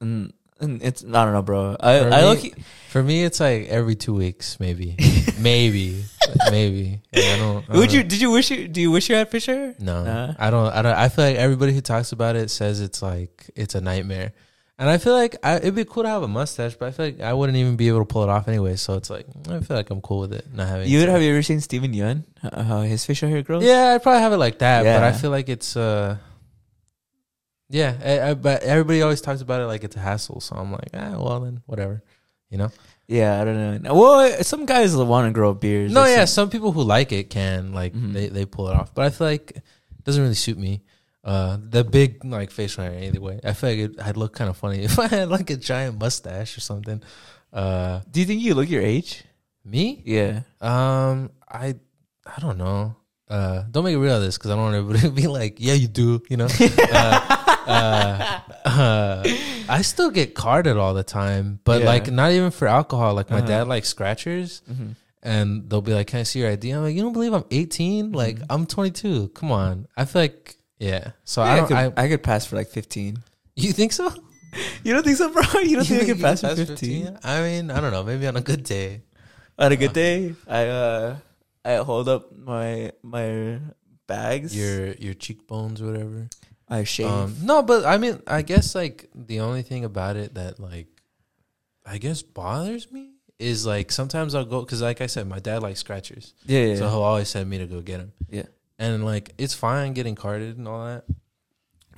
and 0.01 0.33
it's 0.61 1.05
I 1.05 1.25
don't 1.25 1.33
know, 1.33 1.43
bro. 1.43 1.77
I 1.79 1.99
For 2.01 2.11
I 2.13 2.21
me- 2.21 2.27
look. 2.27 2.59
For 2.89 3.03
me, 3.03 3.25
it's 3.25 3.41
like 3.41 3.67
every 3.69 3.95
two 3.95 4.15
weeks, 4.15 4.59
maybe, 4.59 4.97
maybe, 5.39 6.03
maybe. 6.51 7.01
Like, 7.13 7.25
I 7.25 7.37
don't. 7.37 7.65
I 7.69 7.77
Would 7.77 7.91
don't- 7.91 7.93
you? 7.95 8.03
Did 8.03 8.21
you 8.21 8.31
wish 8.31 8.51
you? 8.51 8.67
Do 8.69 8.81
you 8.81 8.91
wish 8.91 9.09
you 9.11 9.17
had 9.17 9.29
fish 9.31 9.47
hair? 9.47 9.75
No, 9.79 10.03
Nah. 10.05 10.35
I 10.39 10.51
don't. 10.51 10.73
I 10.73 10.83
don't. 10.83 10.95
I 10.97 11.09
feel 11.11 11.25
like 11.27 11.37
everybody 11.37 11.73
who 11.75 11.81
talks 11.83 12.13
about 12.13 12.37
it 12.37 12.51
says 12.51 12.81
it's 12.81 13.03
like 13.03 13.51
it's 13.55 13.75
a 13.75 13.81
nightmare, 13.83 14.33
and 14.79 14.89
I 14.89 14.97
feel 14.97 15.13
like 15.13 15.37
I, 15.43 15.57
it'd 15.57 15.75
be 15.75 15.85
cool 15.85 16.05
to 16.05 16.09
have 16.09 16.23
a 16.23 16.29
mustache, 16.29 16.75
but 16.77 16.87
I 16.87 16.91
feel 16.93 17.07
like 17.07 17.21
I 17.21 17.35
wouldn't 17.35 17.59
even 17.59 17.77
be 17.77 17.89
able 17.89 17.99
to 18.01 18.07
pull 18.07 18.23
it 18.23 18.31
off 18.31 18.49
anyway. 18.49 18.77
So 18.77 18.95
it's 18.95 19.11
like 19.11 19.27
I 19.51 19.61
feel 19.61 19.77
like 19.77 19.91
I'm 19.91 20.01
cool 20.01 20.21
with 20.21 20.33
it 20.33 20.47
not 20.55 20.69
having. 20.69 20.89
You 20.89 21.01
would 21.01 21.11
have 21.11 21.21
you 21.21 21.33
ever 21.33 21.43
seen 21.43 21.61
Steven 21.61 21.93
Yeun? 21.93 22.25
How 22.43 22.81
his 22.81 23.05
facial 23.05 23.29
hair 23.29 23.43
grows? 23.43 23.63
Yeah, 23.63 23.93
I'd 23.95 24.03
probably 24.03 24.23
have 24.23 24.33
it 24.33 24.39
like 24.39 24.61
that, 24.61 24.85
but 24.85 25.03
I 25.03 25.13
feel 25.13 25.31
like 25.31 25.49
it's 25.51 25.77
uh. 25.77 26.17
Yeah, 27.69 27.97
I, 28.05 28.31
I, 28.31 28.35
but 28.35 28.63
everybody 28.63 29.03
always 29.03 29.21
talks 29.21 29.41
about 29.41 29.61
it 29.61 29.67
like 29.67 29.83
it's 29.85 29.97
a 29.97 30.01
hassle. 30.01 30.41
So 30.41 30.55
I'm 30.57 30.71
like, 30.73 30.91
ah, 30.95 31.17
well 31.19 31.41
then, 31.41 31.63
whatever, 31.67 32.03
you 32.51 32.59
know. 32.59 32.71
Yeah, 33.09 33.41
I 33.41 33.45
don't 33.45 33.83
know. 33.83 33.95
Well, 33.95 34.43
some 34.43 34.67
guys 34.67 34.95
want 34.97 35.27
to 35.29 35.33
grow 35.33 35.55
beards. 35.55 35.93
No, 35.93 36.05
yeah, 36.07 36.25
some- 36.27 36.51
people 36.51 36.73
who 36.73 36.83
like 36.83 37.13
it 37.13 37.31
can 37.31 37.73
like 37.73 37.93
Mhm. 37.95 38.13
they 38.13 38.29
they 38.29 38.47
pull 38.47 38.69
it 38.69 38.75
off, 38.75 38.95
but 38.95 39.05
I 39.07 39.11
feel 39.11 39.27
like 39.29 39.51
it 39.53 40.05
doesn't 40.05 40.23
really 40.23 40.35
suit 40.35 40.59
me. 40.59 40.83
Uh, 41.25 41.57
the 41.61 41.83
big 41.83 42.25
like 42.25 42.51
facial 42.53 42.85
hair 42.85 43.03
either 43.03 43.21
way. 43.21 43.41
I 43.43 43.53
feel 43.53 43.71
like 43.71 43.79
it, 43.79 44.01
I'd 44.01 44.17
look 44.17 44.33
kind 44.35 44.49
of 44.51 44.57
funny 44.57 44.85
if 44.85 44.99
I 44.99 45.09
had 45.09 45.29
like 45.29 45.51
a 45.51 45.57
giant 45.57 45.99
mustache 45.99 46.57
or 46.57 46.61
something. 46.61 47.03
Uh, 47.53 48.01
Do 48.11 48.21
you 48.21 48.27
think 48.27 48.43
you 48.43 48.55
look 48.55 48.69
your 48.71 48.83
age? 48.83 49.25
me? 49.65 50.03
Yeah. 50.05 50.43
Um, 50.61 51.31
I 51.49 51.75
I 52.25 52.41
don't 52.41 52.59
know. 52.59 52.95
Uh, 53.29 53.65
don't 53.71 53.83
make 53.83 53.95
it 53.95 53.99
real 53.99 54.15
of 54.17 54.23
this 54.23 54.39
because 54.39 54.53
I 54.53 54.55
don't 54.55 54.63
want 54.65 54.77
everybody 54.77 55.01
to 55.01 55.11
be 55.11 55.27
like, 55.27 55.57
yeah, 55.59 55.75
you 55.75 55.89
do. 55.89 56.23
You 56.31 56.37
know. 56.37 56.47
uh, 56.93 57.36
uh, 57.67 58.41
uh, 58.65 59.23
I 59.69 59.83
still 59.83 60.11
get 60.11 60.35
carded 60.35 60.77
all 60.77 60.95
the 60.95 61.05
time, 61.05 61.61
but 61.65 61.81
Yeah. 61.83 61.87
like 61.87 62.11
not 62.11 62.33
even 62.33 62.51
for 62.51 62.67
alcohol. 62.69 63.15
Like 63.15 63.31
my 63.31 63.39
Uh-huh. 63.39 63.47
dad 63.47 63.69
likes 63.69 63.89
scratchers 63.89 64.63
Mm-hmm. 64.71 64.91
and 65.23 65.69
they'll 65.69 65.83
be 65.83 65.95
like, 65.95 66.07
"Can 66.09 66.21
I 66.21 66.23
see 66.25 66.41
your 66.41 66.51
ID?" 66.51 66.71
I'm 66.71 66.83
like, 66.83 66.95
"You 66.95 67.03
don't 67.03 67.13
believe 67.13 67.33
I'm 67.35 67.45
18? 67.51 68.13
Like 68.13 68.39
Mhm. 68.39 68.47
I'm 68.51 68.67
22. 68.67 69.29
Come 69.35 69.51
on." 69.51 69.87
I 69.97 70.05
feel 70.05 70.23
like 70.23 70.57
yeah. 70.79 71.13
So 71.25 71.43
I, 71.43 71.53
I 71.53 71.57
don't. 71.57 71.67
could, 71.69 71.77
I, 71.77 71.93
I, 71.97 72.09
could 72.09 72.23
pass 72.23 72.47
for 72.47 72.57
like 72.57 72.69
15. 72.69 73.19
you 73.57 73.73
think 73.73 73.93
so? 73.93 74.13
You 74.85 74.95
don't 74.95 75.05
think 75.05 75.17
so, 75.17 75.29
bro? 75.33 75.43
You 75.65 75.77
don't 75.77 75.85
think 75.85 76.03
I 76.03 76.05
you 76.07 76.15
could 76.15 76.23
pass 76.23 76.41
for 76.43 76.55
15? 76.55 77.19
I 77.25 77.43
mean, 77.43 77.71
I 77.71 77.81
don't 77.81 77.93
know. 77.93 78.03
Maybe 78.05 78.27
on 78.27 78.37
a 78.37 78.41
good 78.41 78.63
day. 78.63 79.03
On 79.59 79.73
a 79.73 79.77
good 79.77 79.93
day, 79.95 80.35
I 80.47 80.67
uh, 80.69 81.17
I 81.65 81.75
hold 81.77 82.09
up 82.09 82.31
my 82.37 82.93
my 83.03 83.59
bags. 84.07 84.53
Your 84.57 84.93
your 85.01 85.15
cheekbones, 85.15 85.83
whatever. 85.83 86.29
I 86.69 86.85
shave. 86.85 87.07
Um, 87.07 87.37
no, 87.43 87.63
but 87.63 87.85
I 87.85 87.97
mean, 87.99 88.21
I 88.27 88.43
guess 88.43 88.75
like 88.75 89.09
the 89.15 89.41
only 89.41 89.63
thing 89.63 89.85
about 89.85 90.17
it 90.17 90.35
that 90.35 90.59
like, 90.59 90.89
I 91.85 91.99
guess 91.99 92.23
bothers 92.23 92.91
me 92.91 93.11
is 93.39 93.65
like 93.67 93.93
sometimes 93.93 94.35
I'll 94.35 94.45
go 94.45 94.61
because 94.61 94.83
like 94.83 95.01
I 95.01 95.07
said, 95.07 95.29
my 95.29 95.39
dad 95.39 95.63
likes 95.63 95.81
scratchers, 95.81 96.35
yeah, 96.45 96.61
yeah, 96.61 96.77
so 96.77 96.89
he'll 96.89 97.03
always 97.03 97.29
send 97.29 97.49
me 97.49 97.59
to 97.59 97.67
go 97.67 97.81
get 97.81 97.99
them. 97.99 98.13
Yeah. 98.29 98.47
and 98.79 99.05
like 99.05 99.33
it's 99.39 99.55
fine 99.55 99.93
getting 99.93 100.15
carded 100.17 100.59
and 100.59 100.67
all 100.67 100.85
that, 100.87 101.05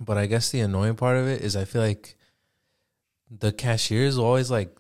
but 0.01 0.19
I 0.19 0.27
guess 0.27 0.51
the 0.51 0.61
annoying 0.61 0.97
part 0.97 1.17
of 1.17 1.27
it 1.29 1.41
is 1.43 1.57
I 1.57 1.65
feel 1.65 1.81
like 1.83 2.17
the 3.31 3.53
cashiers 3.53 4.17
will 4.19 4.25
always 4.27 4.51
like. 4.51 4.75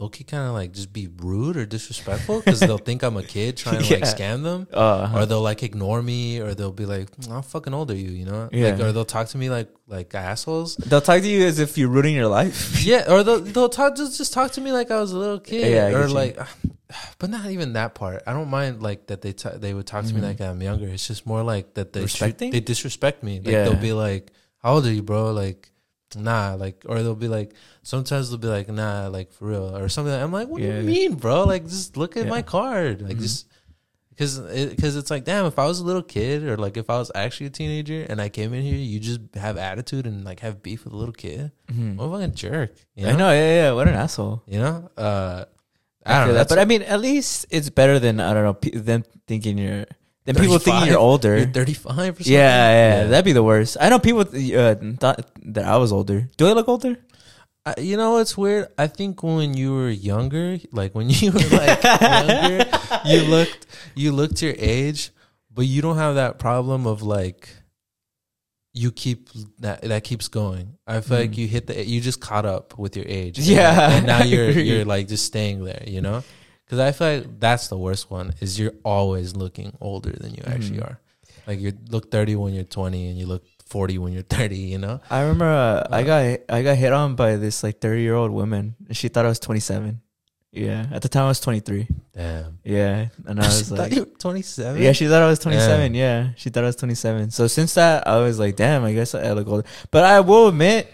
Loki 0.00 0.24
kind 0.24 0.48
of 0.48 0.54
like 0.54 0.72
just 0.72 0.92
be 0.92 1.06
rude 1.06 1.56
or 1.56 1.64
disrespectful 1.66 2.40
because 2.40 2.58
they'll 2.58 2.78
think 2.78 3.04
I'm 3.04 3.16
a 3.16 3.22
kid 3.22 3.56
trying 3.62 3.80
to 3.80 3.94
like 3.94 4.02
scam 4.02 4.42
them 4.42 4.66
Uh, 4.72 5.12
or 5.14 5.24
they'll 5.24 5.40
like 5.40 5.62
ignore 5.62 6.02
me, 6.02 6.40
or 6.40 6.52
they'll 6.54 6.72
be 6.72 6.84
like, 6.84 7.08
"How 7.28 7.42
fucking 7.42 7.72
old 7.72 7.92
are 7.92 7.96
you?" 7.96 8.10
You 8.10 8.24
know, 8.26 8.48
Yeah. 8.50 8.70
like, 8.70 8.80
or 8.80 8.90
they'll 8.90 9.04
talk 9.04 9.28
to 9.28 9.38
me 9.38 9.50
like 9.50 9.68
like 9.86 10.12
assholes. 10.14 10.74
they'll 10.76 11.00
talk 11.00 11.20
to 11.22 11.28
you 11.28 11.46
as 11.46 11.60
if 11.60 11.78
you're 11.78 11.88
ruining 11.88 12.16
your 12.16 12.26
life. 12.26 12.82
Yeah, 12.84 13.06
or 13.12 13.22
they'll 13.22 13.40
they'll 13.40 13.68
talk 13.68 13.94
just 13.96 14.18
just 14.18 14.32
talk 14.32 14.50
to 14.52 14.60
me 14.60 14.72
like 14.72 14.90
I 14.90 14.98
was 14.98 15.12
a 15.12 15.18
little 15.18 15.38
kid, 15.38 15.70
Yeah, 15.70 15.96
or 15.96 16.08
like, 16.08 16.38
but 17.20 17.30
not 17.30 17.46
even 17.50 17.74
that 17.74 17.94
part. 17.94 18.24
I 18.26 18.32
don't 18.32 18.50
mind 18.50 18.82
like 18.82 19.06
that 19.06 19.22
they 19.22 19.32
ta 19.32 19.50
they 19.50 19.74
would 19.74 19.86
talk 19.86 20.04
to 20.06 20.10
Mhm. 20.10 20.16
me 20.16 20.20
like 20.22 20.40
I'm 20.40 20.60
younger. 20.60 20.88
It's 20.88 21.06
just 21.06 21.24
more 21.24 21.44
like 21.44 21.74
that 21.74 21.92
they 21.92 22.02
Respecting? 22.02 22.50
they 22.50 22.58
disrespect 22.60 23.22
me. 23.22 23.38
Like 23.38 23.46
Yeah. 23.52 23.64
they'll 23.70 23.76
be 23.90 23.92
like, 23.92 24.32
"How 24.58 24.74
old 24.74 24.86
are 24.86 24.92
you, 24.92 25.02
bro?" 25.02 25.30
Like. 25.30 25.70
Nah, 26.16 26.54
like, 26.54 26.84
or 26.86 27.02
they'll 27.02 27.14
be 27.14 27.28
like, 27.28 27.54
sometimes 27.82 28.30
they'll 28.30 28.38
be 28.38 28.48
like, 28.48 28.68
nah, 28.68 29.08
like 29.08 29.32
for 29.32 29.46
real, 29.46 29.76
or 29.76 29.88
something. 29.88 30.12
I'm 30.14 30.32
like, 30.32 30.48
what 30.48 30.60
do 30.60 30.66
you 30.66 30.82
mean, 30.82 31.14
bro? 31.14 31.44
Like, 31.44 31.64
just 31.64 31.96
look 31.96 32.16
at 32.16 32.24
Yeah. 32.24 32.30
my 32.30 32.42
card, 32.42 33.02
like, 33.02 33.16
Mhm. 33.16 33.22
just 33.22 33.46
because 34.10 34.38
because 34.38 34.94
it's 34.94 35.10
like 35.10 35.24
damn 35.24 35.44
if 35.44 35.58
i 35.58 35.66
was 35.66 35.80
a 35.80 35.84
little 35.84 36.00
kid 36.00 36.44
or 36.44 36.56
like 36.56 36.76
if 36.76 36.88
i 36.88 36.96
was 36.96 37.10
actually 37.16 37.46
a 37.46 37.50
teenager 37.50 38.06
and 38.08 38.22
i 38.22 38.28
came 38.28 38.54
in 38.54 38.62
here 38.62 38.76
you 38.78 39.00
just 39.00 39.18
have 39.34 39.56
attitude 39.58 40.06
and 40.06 40.24
like 40.24 40.38
have 40.38 40.62
beef 40.62 40.84
with 40.84 40.92
a 40.92 40.96
little 40.96 41.12
kid 41.12 41.50
Mhm. 41.66 41.96
what 41.96 42.04
a 42.04 42.10
fucking 42.12 42.34
jerk 42.36 42.76
you 42.94 43.06
know 43.06 43.10
I 43.12 43.16
know, 43.16 43.32
yeah, 43.32 43.54
yeah. 43.62 43.72
What 43.72 43.88
an 43.88 43.94
asshole. 43.94 44.44
you 44.46 44.60
know 44.60 44.88
uh 44.96 45.46
I, 46.06 46.12
i, 46.14 46.18
don't 46.20 46.28
know 46.28 46.34
that, 46.34 46.48
but 46.48 46.60
I 46.60 46.64
mean, 46.64 46.82
at 46.82 47.00
least 47.00 47.46
it's 47.50 47.70
better 47.70 47.98
than 47.98 48.20
I 48.20 48.32
don't 48.34 48.44
know 48.44 48.54
pe- 48.54 48.70
them 48.78 49.02
thinking 49.26 49.58
you're 49.58 49.86
them 50.24 50.36
people 50.36 50.58
thinking 50.58 50.86
35? 50.86 50.88
you're 50.88 50.98
older. 50.98 51.36
you're 51.38 51.46
35 51.46 51.90
or 51.92 51.96
something 52.22 52.32
yeah, 52.32 52.70
yeah, 53.02 53.04
that'd 53.08 53.24
be 53.24 53.32
the 53.32 53.42
worst. 53.42 53.76
I 53.80 53.88
know 53.90 53.98
people 53.98 54.22
uh, 54.22 54.74
thought 54.98 55.20
that 55.52 55.64
I 55.64 55.76
was 55.76 55.92
older. 55.92 56.28
Do 56.36 56.46
I 56.46 56.52
look 56.52 56.68
older? 56.68 56.96
I, 57.66 57.74
you 57.80 57.96
know 57.96 58.12
what's 58.12 58.36
weird 58.36 58.68
i 58.76 58.86
think 58.86 59.22
when 59.22 59.54
you 59.54 59.72
were 59.72 59.88
younger 59.88 60.58
like 60.70 60.94
when 60.94 61.08
you 61.16 61.32
were 61.32 61.38
like 61.48 61.82
younger 61.82 62.66
you 63.06 63.22
looked 63.34 63.64
you 63.94 64.12
looked 64.12 64.42
your 64.42 64.52
age 64.58 65.08
but 65.50 65.64
you 65.64 65.80
don't 65.80 65.96
have 65.96 66.16
that 66.16 66.38
problem 66.38 66.86
of 66.86 67.00
like 67.02 67.48
you 68.74 68.90
keep 68.92 69.30
that 69.60 69.80
that 69.80 70.04
keeps 70.04 70.28
going 70.28 70.76
i 70.86 71.00
feel 71.00 71.16
like 71.20 71.30
Mm. 71.30 71.38
you 71.38 71.46
hit 71.48 71.66
the 71.66 71.86
you 71.86 72.02
just 72.02 72.20
caught 72.20 72.44
up 72.44 72.76
with 72.78 72.96
your 72.98 73.06
age 73.08 73.38
Yeah, 73.38 73.92
and 73.96 74.06
now 74.06 74.22
you're 74.22 74.50
you're 74.68 74.84
like 74.84 75.08
just 75.08 75.24
staying 75.24 75.64
there 75.64 75.84
you 75.86 76.02
know 76.02 76.22
because 76.74 76.88
i 76.88 76.92
feel 76.92 77.08
like 77.18 77.40
that's 77.40 77.68
the 77.68 77.78
worst 77.78 78.10
one 78.10 78.34
is 78.40 78.58
you're 78.58 78.74
always 78.84 79.34
looking 79.36 79.76
older 79.80 80.10
than 80.12 80.34
you 80.34 80.42
actually 80.46 80.78
Mhm. 80.78 80.88
are 80.90 80.98
like 81.46 81.60
you 81.60 81.72
look 81.90 82.10
30 82.10 82.36
when 82.36 82.54
you're 82.54 82.64
20 82.64 83.08
and 83.10 83.18
you 83.18 83.26
look 83.26 83.44
40 83.66 83.98
when 83.98 84.12
you're 84.12 84.22
30 84.22 84.56
you 84.56 84.78
know 84.78 85.00
I 85.10 85.20
remember 85.22 85.46
uh, 85.46 85.86
I 85.90 86.02
Uh, 86.02 86.04
got 86.04 86.40
I 86.56 86.62
got 86.62 86.76
hit 86.76 86.92
on 86.92 87.14
by 87.16 87.36
this 87.36 87.62
like 87.62 87.80
thirty 87.80 88.02
year 88.02 88.14
old 88.14 88.30
woman. 88.30 88.74
And 88.88 88.96
she 88.96 89.08
thought 89.08 89.24
I 89.24 89.28
was 89.28 89.38
twenty 89.40 89.60
seven. 89.60 90.00
Yeah, 90.52 90.86
at 90.92 91.02
the 91.02 91.08
time 91.08 91.24
I 91.24 91.28
was 91.28 91.40
twenty 91.40 91.60
three. 91.60 91.88
damn 92.14 92.58
Yeah, 92.62 93.08
and 93.26 93.40
I 93.40 93.46
was 93.50 93.70
like, 93.72 93.92
27 94.18 94.80
yeah, 94.80 94.92
she 94.92 95.08
thought 95.08 95.22
I 95.22 95.26
was 95.28 95.38
twenty 95.40 95.58
seven. 95.58 95.94
Yeah, 95.94 96.30
she 96.36 96.50
thought 96.50 96.62
I 96.62 96.70
was 96.70 96.76
twenty 96.76 96.94
seven. 96.94 97.30
So 97.30 97.48
since 97.48 97.74
that, 97.74 98.06
I 98.06 98.18
was 98.20 98.38
like, 98.38 98.54
damn, 98.54 98.84
I 98.84 98.92
guess 98.94 99.14
I 99.16 99.32
look 99.32 99.48
older. 99.48 99.66
But 99.90 100.04
I 100.04 100.20
will 100.20 100.48
admit 100.48 100.86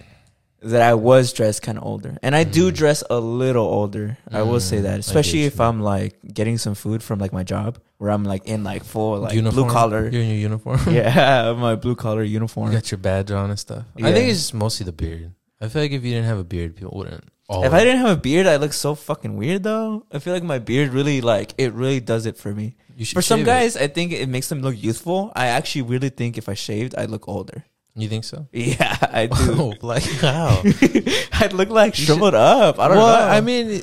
that 0.63 0.83
I 0.83 0.95
was 0.95 1.33
dressed 1.33 1.63
kind 1.63 1.79
of 1.79 1.85
older, 1.85 2.19
and 2.23 2.37
I 2.37 2.45
do 2.45 2.71
Mm. 2.71 2.75
dress 2.75 3.03
a 3.09 3.19
little 3.19 3.65
older. 3.65 4.19
I 4.31 4.43
will 4.43 4.61
say 4.61 4.79
Mm, 4.79 4.83
that, 4.83 4.99
especially 5.01 5.45
if 5.45 5.61
I'm 5.61 5.81
like 5.81 6.15
getting 6.35 6.59
some 6.59 6.75
food 6.75 7.03
from 7.03 7.19
like 7.19 7.33
my 7.33 7.43
job, 7.45 7.79
where 7.99 8.11
I'm 8.11 8.25
like 8.25 8.47
in 8.47 8.63
like 8.65 8.85
full 8.85 9.19
like 9.21 9.35
uniform? 9.35 9.65
blue 9.65 9.73
collar. 9.73 10.09
You're 10.09 10.23
in 10.23 10.29
your 10.29 10.37
uniform. 10.51 10.81
yeah, 10.91 11.53
my 11.59 11.75
blue 11.77 11.95
collar 11.97 12.23
uniform. 12.23 12.69
You 12.69 12.75
got 12.79 12.91
your 12.91 12.99
badge 12.99 13.31
on 13.31 13.51
and 13.51 13.59
stuff. 13.59 13.85
I 13.97 14.13
think 14.13 14.29
it's 14.31 14.39
just 14.41 14.55
mostly 14.55 14.85
the 14.85 14.93
beard. 14.93 15.33
I 15.61 15.69
feel 15.69 15.83
like 15.83 15.93
if 15.93 16.05
you 16.05 16.11
didn't 16.13 16.27
have 16.27 16.39
a 16.39 16.45
beard, 16.45 16.77
people 16.77 16.97
wouldn't 16.97 17.25
If 17.51 17.73
I 17.73 17.81
didn't 17.85 18.01
have 18.01 18.17
a 18.17 18.21
beard, 18.21 18.47
I 18.47 18.57
look 18.57 18.73
so 18.73 18.95
fucking 18.95 19.37
weird 19.37 19.63
though. 19.63 20.05
I 20.13 20.19
feel 20.21 20.33
like 20.35 20.43
my 20.45 20.59
beard 20.59 20.93
really 20.93 21.21
like 21.21 21.53
it 21.59 21.73
really 21.73 22.01
does 22.01 22.25
it 22.27 22.37
for 22.37 22.53
me. 22.55 22.77
you 22.97 23.05
should 23.05 23.17
For 23.17 23.23
some 23.23 23.41
shave 23.41 23.47
it. 23.49 23.51
guys, 23.51 23.77
I 23.77 23.87
think 23.89 24.13
it 24.13 24.29
makes 24.29 24.49
them 24.49 24.61
look 24.63 24.77
youthful. 24.77 25.33
I 25.35 25.47
actually 25.47 25.83
really 25.83 26.11
think 26.11 26.37
if 26.39 26.49
I 26.49 26.55
shaved, 26.55 26.95
I'd 26.97 27.09
look 27.11 27.27
older. 27.29 27.65
You 27.95 28.09
think 28.09 28.25
so? 28.25 28.49
Yeah, 28.53 28.97
I 29.01 29.27
do. 29.27 29.35
Oh, 29.59 29.73
like 29.83 30.03
how? 30.21 30.63
I'd 31.33 31.53
look 31.53 31.69
like 31.71 31.99
You 31.99 32.07
shriveled 32.07 32.35
up. 32.35 32.79
I 32.79 32.89
don't 32.89 32.97
well, 32.97 33.27
know. 33.29 33.35
I 33.37 33.41
mean, 33.41 33.83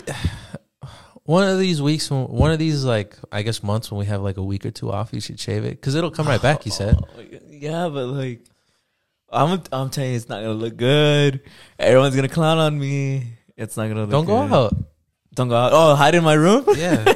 one 1.24 1.48
of 1.48 1.60
these 1.60 1.82
weeks, 1.82 2.10
one 2.10 2.52
of 2.52 2.60
these 2.60 2.84
like 2.86 3.16
I 3.32 3.42
guess 3.42 3.62
months 3.64 3.92
when 3.92 4.00
we 4.00 4.06
have 4.06 4.22
like 4.22 4.38
a 4.38 4.44
week 4.44 4.66
or 4.66 4.72
two 4.72 4.92
off, 4.92 5.10
you 5.14 5.20
should 5.22 5.40
shave 5.40 5.66
it 5.66 5.72
because 5.72 5.96
it'll 5.96 6.12
come 6.12 6.28
right 6.28 6.42
back. 6.42 6.66
You 6.66 6.72
said. 6.72 6.98
Yeah, 7.58 7.90
but 7.90 8.06
like, 8.06 8.42
I'm 9.32 9.60
I'm 9.72 9.90
telling 9.90 10.12
you, 10.12 10.16
it's 10.16 10.30
not 10.30 10.42
gonna 10.42 10.54
look 10.54 10.78
good. 10.78 11.42
Everyone's 11.80 12.16
gonna 12.16 12.30
clown 12.30 12.60
on 12.60 12.78
me. 12.78 13.34
It's 13.58 13.76
not 13.76 13.88
gonna. 13.88 14.02
Look 14.02 14.12
Don't 14.12 14.26
go 14.26 14.48
good. 14.48 14.54
out. 14.54 14.74
Don't 15.34 15.48
go 15.50 15.56
out. 15.56 15.72
Oh, 15.74 15.96
hide 15.96 16.14
in 16.14 16.24
my 16.24 16.36
room. 16.36 16.66
Yeah, 16.78 17.14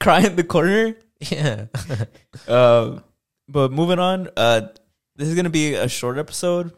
Cry 0.00 0.20
in 0.26 0.34
the 0.34 0.42
corner. 0.42 0.96
yeah. 1.20 1.66
Uh, 2.48 2.98
but 3.48 3.70
moving 3.70 4.00
on, 4.00 4.28
uh, 4.36 4.62
this 5.16 5.28
is 5.28 5.34
gonna 5.34 5.50
be 5.50 5.74
a 5.74 5.88
short 5.88 6.18
episode, 6.18 6.72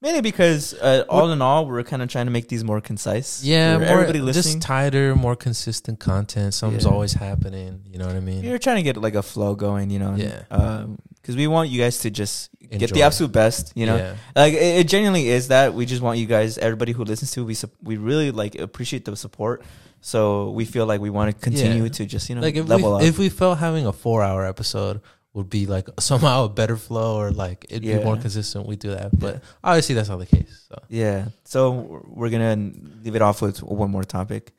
mainly 0.00 0.20
because 0.20 0.74
uh, 0.74 1.04
all 1.08 1.30
in 1.32 1.40
all, 1.42 1.66
we're 1.66 1.82
kind 1.82 2.02
of 2.02 2.08
trying 2.08 2.26
to 2.26 2.32
make 2.32 2.48
these 2.48 2.64
more 2.64 2.80
concise. 2.80 3.42
Yeah, 3.44 3.78
more, 3.78 3.86
everybody 3.86 4.20
listening. 4.20 4.54
just 4.60 4.62
tighter, 4.66 5.14
more 5.14 5.36
consistent 5.36 6.00
content. 6.00 6.54
Something's 6.54 6.84
Yeah. 6.84 6.90
always 6.90 7.12
happening. 7.14 7.82
You 7.90 7.98
know 7.98 8.06
what 8.06 8.16
I 8.16 8.20
mean? 8.20 8.44
We're 8.48 8.58
trying 8.58 8.76
to 8.76 8.82
get 8.82 8.96
like 8.96 9.14
a 9.14 9.22
flow 9.22 9.54
going, 9.54 9.90
you 9.90 9.98
know. 9.98 10.14
Yeah. 10.16 10.42
Um, 10.50 10.98
because 11.20 11.36
we 11.36 11.46
want 11.46 11.70
you 11.70 11.80
guys 11.80 12.00
to 12.00 12.10
just 12.10 12.50
get 12.70 12.92
the 12.92 13.02
absolute 13.02 13.32
best, 13.32 13.72
you 13.74 13.86
know. 13.86 13.96
Yeah. 13.96 14.14
Like 14.36 14.52
it, 14.52 14.80
it 14.80 14.88
genuinely 14.88 15.28
is 15.28 15.48
that 15.48 15.72
we 15.72 15.86
just 15.86 16.02
want 16.02 16.18
you 16.18 16.26
guys, 16.26 16.58
everybody 16.58 16.92
who 16.92 17.02
listens 17.04 17.30
to, 17.32 17.44
we 17.44 17.54
sup- 17.54 17.70
we 17.82 17.96
really 17.96 18.30
like 18.30 18.56
appreciate 18.58 19.06
the 19.06 19.16
support. 19.16 19.62
So 20.02 20.50
we 20.50 20.66
feel 20.66 20.84
like 20.84 21.00
we 21.00 21.08
want 21.08 21.34
to 21.34 21.42
continue 21.42 21.84
Yeah. 21.84 21.88
to 21.88 22.04
just 22.04 22.28
you 22.28 22.34
know 22.34 22.42
like 22.42 22.56
if 22.56 22.68
level 22.68 22.90
we 22.90 22.96
up. 22.96 23.02
if 23.04 23.18
we 23.18 23.30
felt 23.30 23.56
having 23.58 23.86
a 23.86 23.92
four 23.92 24.22
hour 24.22 24.44
episode 24.44 25.00
would 25.34 25.50
be 25.50 25.66
like 25.66 25.88
somehow 25.98 26.46
a 26.46 26.48
better 26.48 26.76
flow 26.76 27.16
or 27.16 27.30
like 27.30 27.66
it'd 27.68 27.82
be 27.82 28.02
more 28.02 28.16
consistent, 28.16 28.66
we 28.66 28.76
do 28.76 28.90
that. 28.90 29.18
But 29.18 29.42
obviously 29.62 29.94
that's 29.94 30.08
not 30.08 30.20
the 30.20 30.26
case. 30.26 30.64
So 30.68 30.82
Yeah. 30.88 31.26
So 31.44 32.02
we're 32.06 32.30
gonna 32.30 32.72
leave 33.02 33.14
it 33.14 33.22
off 33.22 33.42
with 33.42 33.62
one 33.62 33.90
more 33.90 34.04
topic. 34.04 34.52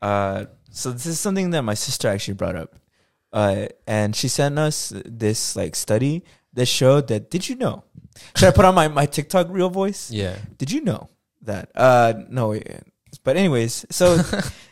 Uh, 0.00 0.46
so 0.70 0.92
this 0.92 1.06
is 1.06 1.20
something 1.20 1.50
that 1.50 1.62
my 1.62 1.74
sister 1.74 2.08
actually 2.08 2.34
brought 2.34 2.56
up, 2.56 2.76
uh, 3.32 3.66
and 3.86 4.14
she 4.16 4.28
sent 4.28 4.58
us 4.58 4.92
this 5.04 5.56
like 5.56 5.74
study 5.76 6.24
that 6.54 6.66
showed 6.66 7.08
that. 7.08 7.30
Did 7.30 7.48
you 7.48 7.56
know? 7.56 7.84
Should 8.36 8.48
I 8.48 8.52
put 8.52 8.64
on 8.64 8.74
my 8.74 8.88
my 8.88 9.06
TikTok 9.06 9.48
real 9.50 9.68
voice? 9.68 10.10
yeah, 10.10 10.36
Did 10.58 10.70
you 10.70 10.80
know 10.80 11.10
that? 11.42 11.70
Uh, 11.74 12.14
no. 12.28 12.50
wait. 12.50 12.66
But 13.24 13.36
anyways, 13.36 13.84
so 13.90 14.22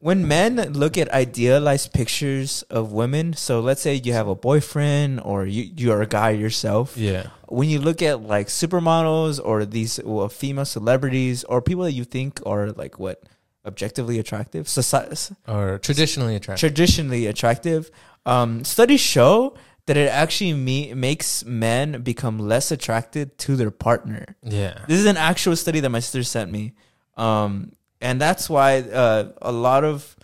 when 0.00 0.26
men 0.28 0.56
look 0.74 0.96
at 0.98 1.10
idealized 1.10 1.92
pictures 1.92 2.62
of 2.70 2.92
women, 2.92 3.32
so 3.34 3.60
let's 3.60 3.80
say 3.80 3.94
you 3.94 4.12
have 4.12 4.28
a 4.28 4.34
boyfriend 4.34 5.20
or 5.24 5.46
you 5.46 5.62
you're 5.76 6.02
a 6.02 6.06
guy 6.06 6.30
yourself 6.30 6.96
yeah, 6.96 7.28
when 7.48 7.68
you 7.68 7.80
look 7.80 8.02
at 8.02 8.22
like 8.22 8.48
supermodels 8.48 9.40
or 9.42 9.64
these 9.64 9.98
well, 10.04 10.28
female 10.28 10.64
celebrities 10.64 11.44
or 11.44 11.62
people 11.62 11.84
that 11.84 11.92
you 11.92 12.04
think 12.04 12.40
are 12.46 12.70
like 12.72 12.98
what 12.98 13.22
objectively 13.64 14.18
attractive, 14.18 14.66
soci- 14.66 15.34
or 15.48 15.78
traditionally 15.78 16.36
attractive. 16.36 16.60
traditionally 16.60 17.26
attractive, 17.26 17.90
um, 18.24 18.62
studies 18.64 19.00
show 19.00 19.54
that 19.86 19.96
it 19.96 20.08
actually 20.08 20.52
me- 20.52 20.94
makes 20.94 21.44
men 21.44 22.02
become 22.02 22.38
less 22.38 22.70
attracted 22.70 23.38
to 23.38 23.56
their 23.56 23.70
partner. 23.70 24.24
yeah, 24.42 24.84
This 24.88 24.98
is 25.00 25.06
an 25.06 25.16
actual 25.16 25.56
study 25.56 25.80
that 25.80 25.90
my 25.90 26.00
sister 26.00 26.22
sent 26.24 26.50
me, 26.50 26.74
um, 27.16 27.72
and 28.00 28.20
that's 28.20 28.48
why 28.50 28.80
uh, 28.80 29.32
a 29.42 29.52
lot 29.52 29.84
of 29.84 30.16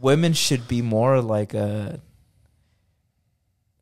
women 0.00 0.32
should 0.32 0.66
be 0.66 0.82
more 0.82 1.20
like 1.20 1.54
uh 1.54 1.92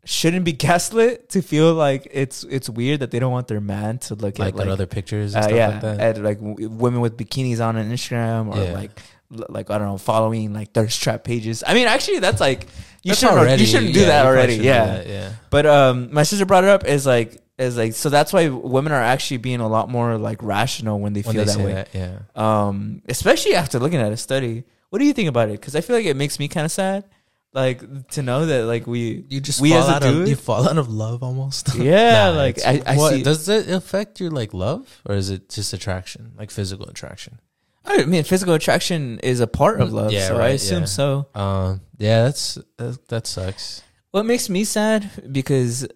shouldn't 0.05 0.45
be 0.45 0.53
gaslit 0.67 1.29
to 1.31 1.43
feel 1.43 1.75
like 1.75 2.09
it's 2.11 2.45
it's 2.45 2.69
weird 2.69 3.01
that 3.01 3.11
they 3.11 3.19
don't 3.19 3.33
want 3.33 3.49
their 3.49 3.61
man 3.61 3.99
to 3.99 4.15
look 4.15 4.39
like, 4.39 4.55
at 4.55 4.59
like 4.59 4.69
other 4.69 4.87
pictures 4.87 5.35
and 5.35 5.45
uh, 5.45 5.49
stuff 5.49 5.57
yeah 5.57 5.69
like 5.69 5.81
that. 5.83 6.01
at 6.01 6.23
like 6.23 6.39
w- 6.41 6.69
women 6.69 7.01
with 7.01 7.17
bikinis 7.17 7.65
on 7.65 7.77
on 7.77 7.91
Instagram 7.91 8.55
or 8.55 8.63
Yeah. 8.63 8.73
like 8.73 8.91
l- 9.37 9.47
like 9.49 9.71
I 9.71 9.79
don't 9.79 9.87
know 9.89 9.99
following 9.99 10.53
like 10.53 10.73
thirst 10.73 11.03
trap 11.03 11.25
pages. 11.25 11.63
I 11.67 11.75
mean, 11.75 11.87
actually, 11.87 12.21
that's 12.21 12.41
like 12.41 12.67
you 13.03 13.11
That's 13.11 13.21
shouldn't 13.21 13.39
already- 13.39 13.63
you 13.63 13.69
shouldn't 13.69 13.95
do 13.95 14.01
yeah, 14.01 14.07
that 14.07 14.27
already. 14.27 14.57
Yeah, 14.57 14.87
that, 14.87 15.07
yeah. 15.07 15.33
but 15.51 15.67
um, 15.67 16.13
my 16.13 16.23
sister 16.25 16.47
brought 16.47 16.65
it 16.65 16.71
up 16.71 16.85
is 16.85 17.07
like 17.07 17.41
as 17.59 17.77
like 17.77 17.93
so 17.95 18.09
that's 18.09 18.33
why 18.33 18.49
women 18.49 18.93
are 18.93 19.03
actually 19.03 19.39
being 19.39 19.61
a 19.61 19.69
lot 19.69 19.89
more 19.91 20.17
like 20.17 20.43
rational 20.43 21.01
when 21.01 21.13
they 21.13 21.23
When 21.23 21.35
feel 21.35 21.45
they 21.45 21.55
that 21.55 21.65
way. 21.65 21.73
that, 21.75 21.89
yeah. 21.93 22.19
Um, 22.37 23.03
especially 23.09 23.55
after 23.55 23.79
looking 23.79 24.01
at 24.01 24.13
a 24.13 24.17
study. 24.17 24.65
What 24.91 25.01
do 25.01 25.05
you 25.05 25.13
think 25.13 25.29
about 25.29 25.49
it? 25.51 25.61
Because 25.61 25.77
I 25.77 25.81
feel 25.83 25.97
like 25.97 26.07
it 26.07 26.17
makes 26.17 26.39
me 26.39 26.49
kind 26.49 26.65
of 26.65 26.73
sad, 26.73 27.05
like 27.53 28.09
to 28.13 28.23
know 28.23 28.47
that 28.47 28.65
like 28.65 28.87
we 28.87 29.25
You 29.29 29.41
just 29.41 29.61
we 29.61 29.71
fall 29.71 29.81
as 29.81 29.89
a 29.89 29.93
out 29.93 30.03
of 30.03 30.15
dude- 30.15 30.29
you 30.29 30.37
fall 30.37 30.67
out 30.69 30.79
of 30.79 30.89
love 30.89 31.23
almost. 31.23 31.75
yeah 31.77 32.31
Nah, 32.31 32.37
like 32.37 32.65
I, 32.65 32.83
I 32.87 32.97
what, 32.97 33.13
see. 33.15 33.23
does 33.23 33.49
it 33.49 33.69
affect 33.69 34.19
your 34.21 34.31
like 34.31 34.55
love 34.55 35.03
or 35.07 35.15
is 35.17 35.29
it 35.31 35.51
just 35.51 35.73
attraction, 35.75 36.33
like 36.39 36.51
physical 36.51 36.87
attraction? 36.87 37.41
I 37.85 38.05
mean, 38.05 38.23
physical 38.25 38.55
attraction 38.55 39.19
is 39.21 39.41
a 39.41 39.47
part 39.47 39.81
of 39.81 39.89
Mm, 39.91 39.93
love, 39.93 40.13
yeah, 40.13 40.29
so 40.29 40.37
I 40.37 40.39
right, 40.39 40.55
assume 40.55 40.81
yeah. 40.81 40.85
so. 40.87 41.27
Um, 41.35 41.81
yeah, 41.99 42.25
that's 42.25 42.59
that, 42.77 43.09
that 43.09 43.27
sucks. 43.27 43.83
What 44.11 44.25
makes 44.27 44.49
me 44.49 44.65
sad 44.65 45.11
because, 45.33 45.87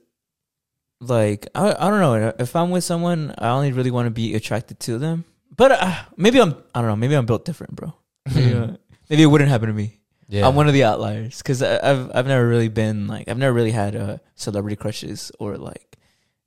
like, 1.03 1.49
I 1.55 1.75
I 1.75 1.91
don't 1.91 2.01
know 2.01 2.33
if 2.39 2.55
I'm 2.55 2.71
with 2.71 2.85
someone, 2.85 3.35
I 3.37 3.49
only 3.51 3.73
really 3.73 3.91
want 3.91 4.07
to 4.07 4.11
be 4.11 4.35
attracted 4.35 4.79
to 4.81 4.99
them. 4.99 5.25
But 5.55 5.73
uh, 5.73 5.95
maybe 6.17 6.41
I'm 6.41 6.57
I 6.75 6.81
don't 6.81 6.89
know. 6.89 6.97
Maybe 6.97 7.15
I'm 7.15 7.27
built 7.27 7.45
different, 7.45 7.77
bro. 7.77 7.93
Maybe, 8.35 8.55
uh, 8.55 8.77
maybe 9.11 9.23
it 9.25 9.27
wouldn't 9.27 9.51
happen 9.51 9.67
to 9.67 9.75
me. 9.75 9.99
Yeah, 10.29 10.47
I'm 10.47 10.55
one 10.55 10.69
of 10.69 10.75
the 10.75 10.85
outliers 10.85 11.39
because 11.39 11.61
I've 11.61 12.11
I've 12.15 12.27
never 12.27 12.47
really 12.47 12.69
been 12.69 13.09
like 13.09 13.29
I've 13.29 13.37
never 13.37 13.53
really 13.53 13.73
had 13.73 13.97
uh, 13.97 14.19
celebrity 14.37 14.77
crushes 14.77 15.33
or 15.41 15.59
like 15.59 15.99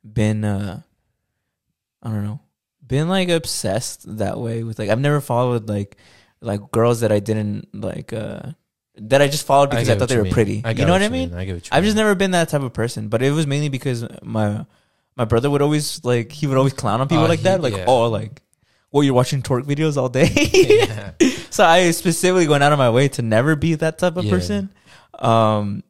been 0.01 0.45
uh 0.45 0.81
I 2.01 2.09
don't 2.09 2.23
know 2.23 2.39
been 2.85 3.09
like 3.09 3.29
obsessed 3.29 4.17
that 4.17 4.39
way 4.39 4.63
with 4.63 4.79
like 4.79 4.89
I've 4.89 4.99
never 4.99 5.19
followed 5.19 5.67
like 5.67 5.97
like 6.41 6.71
girls 6.71 7.01
that 7.01 7.11
I 7.11 7.19
didn't 7.19 7.67
like 7.73 8.13
uh 8.13 8.53
that 8.97 9.21
I 9.21 9.27
just 9.27 9.45
followed 9.45 9.69
because 9.71 9.89
I, 9.89 9.93
get 9.93 9.99
thought 9.99 10.09
they 10.09 10.17
were 10.17 10.23
mean. 10.23 10.33
pretty. 10.33 10.61
I 10.63 10.71
you 10.71 10.85
know 10.85 10.91
what 10.93 11.01
I 11.01 11.09
mean? 11.09 11.29
mean? 11.31 11.37
I 11.39 11.45
get 11.45 11.53
what 11.55 11.65
you 11.65 11.69
I've 11.71 11.83
just 11.83 11.95
never 11.95 12.15
been 12.15 12.31
that 12.31 12.49
type 12.49 12.61
of 12.61 12.73
person, 12.73 13.07
but 13.09 13.21
it 13.21 13.31
was 13.31 13.45
mainly 13.47 13.69
because 13.69 14.05
my 14.23 14.65
my 15.15 15.25
brother 15.25 15.49
would 15.49 15.61
always 15.61 16.03
like 16.03 16.31
he 16.31 16.47
would 16.47 16.57
always 16.57 16.73
clown 16.73 17.01
on 17.01 17.07
people 17.07 17.23
Oh, 17.25 17.27
like 17.27 17.39
he- 17.39 17.43
that, 17.43 17.61
like 17.61 17.75
yeah. 17.75 17.85
oh 17.87 18.07
like 18.09 18.41
well 18.91 19.03
you're 19.03 19.13
watching 19.13 19.41
torque 19.41 19.65
videos 19.65 19.97
all 19.97 20.09
day. 20.09 20.29
Yeah. 20.53 21.11
so 21.49 21.65
I 21.65 21.91
specifically 21.91 22.47
went 22.47 22.63
out 22.63 22.71
of 22.71 22.77
my 22.77 22.89
way 22.89 23.07
to 23.09 23.21
never 23.21 23.55
be 23.55 23.75
that 23.75 23.97
type 23.97 24.15
of 24.17 24.25
Yeah. 24.25 24.31
person. 24.31 24.69
Um, 25.19 25.83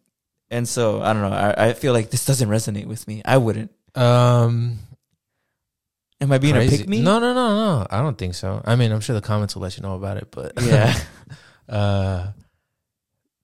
and 0.50 0.68
so 0.68 1.02
I 1.02 1.14
don't 1.14 1.22
know. 1.24 1.36
I, 1.36 1.68
I 1.70 1.74
feel 1.74 1.94
like 1.94 2.10
this 2.12 2.26
doesn't 2.26 2.50
resonate 2.50 2.86
with 2.88 3.08
me. 3.08 3.22
I 3.26 3.38
wouldn't. 3.38 3.72
Um, 3.96 4.80
Am 6.22 6.32
I 6.32 6.38
being 6.38 6.54
crazy. 6.56 6.76
a 6.76 6.80
pick 6.80 6.88
me? 6.88 7.02
No, 7.02 7.20
no, 7.20 7.34
no, 7.34 7.50
no. 7.80 7.88
I 7.90 8.02
don't 8.02 8.18
think 8.18 8.36
so. 8.36 8.62
I 8.66 8.76
mean, 8.76 8.92
I'm 8.92 9.02
sure 9.02 9.14
the 9.16 9.22
comments 9.22 9.54
will 9.56 9.64
let 9.64 9.76
you 9.78 9.84
know 9.84 9.96
about 9.96 10.18
it, 10.18 10.28
but 10.32 10.54
Yeah. 10.62 10.98
uh, 11.70 12.28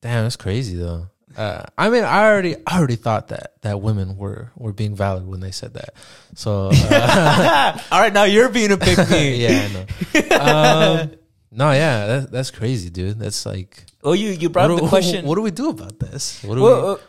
damn, 0.02 0.24
that's 0.24 0.36
crazy 0.36 0.76
though. 0.76 1.08
Uh, 1.38 1.64
I 1.78 1.90
mean, 1.90 2.04
I 2.04 2.26
already, 2.26 2.58
I 2.68 2.78
already 2.78 2.98
thought 2.98 3.30
that 3.30 3.54
that 3.62 3.82
women 3.82 4.18
were 4.18 4.52
were 4.58 4.74
being 4.74 4.96
valid 4.96 5.26
when 5.26 5.40
they 5.40 5.52
said 5.52 5.76
that. 5.76 5.94
So, 6.36 6.72
uh, 6.74 7.80
all 7.92 8.02
right, 8.02 8.12
now 8.12 8.24
you're 8.24 8.50
being 8.50 8.72
a 8.72 8.78
pick 8.78 8.98
me. 9.10 9.36
yeah, 9.46 9.68
I 9.70 9.74
know. 9.74 11.00
Um, 11.02 11.12
no, 11.52 11.72
yeah, 11.72 12.08
that, 12.08 12.32
that's 12.32 12.52
crazy, 12.52 12.90
dude. 12.90 13.20
That's 13.20 13.46
like, 13.46 13.86
Well, 14.02 14.16
you 14.16 14.30
you 14.30 14.50
brought 14.50 14.70
what 14.70 14.76
up 14.76 14.80
do, 14.80 14.86
the 14.86 14.90
question. 14.90 15.26
What 15.26 15.36
do 15.36 15.42
we 15.42 15.52
do 15.52 15.70
about 15.70 16.00
this? 16.00 16.44
What 16.44 16.56
do 16.56 16.62
Well, 16.64 17.00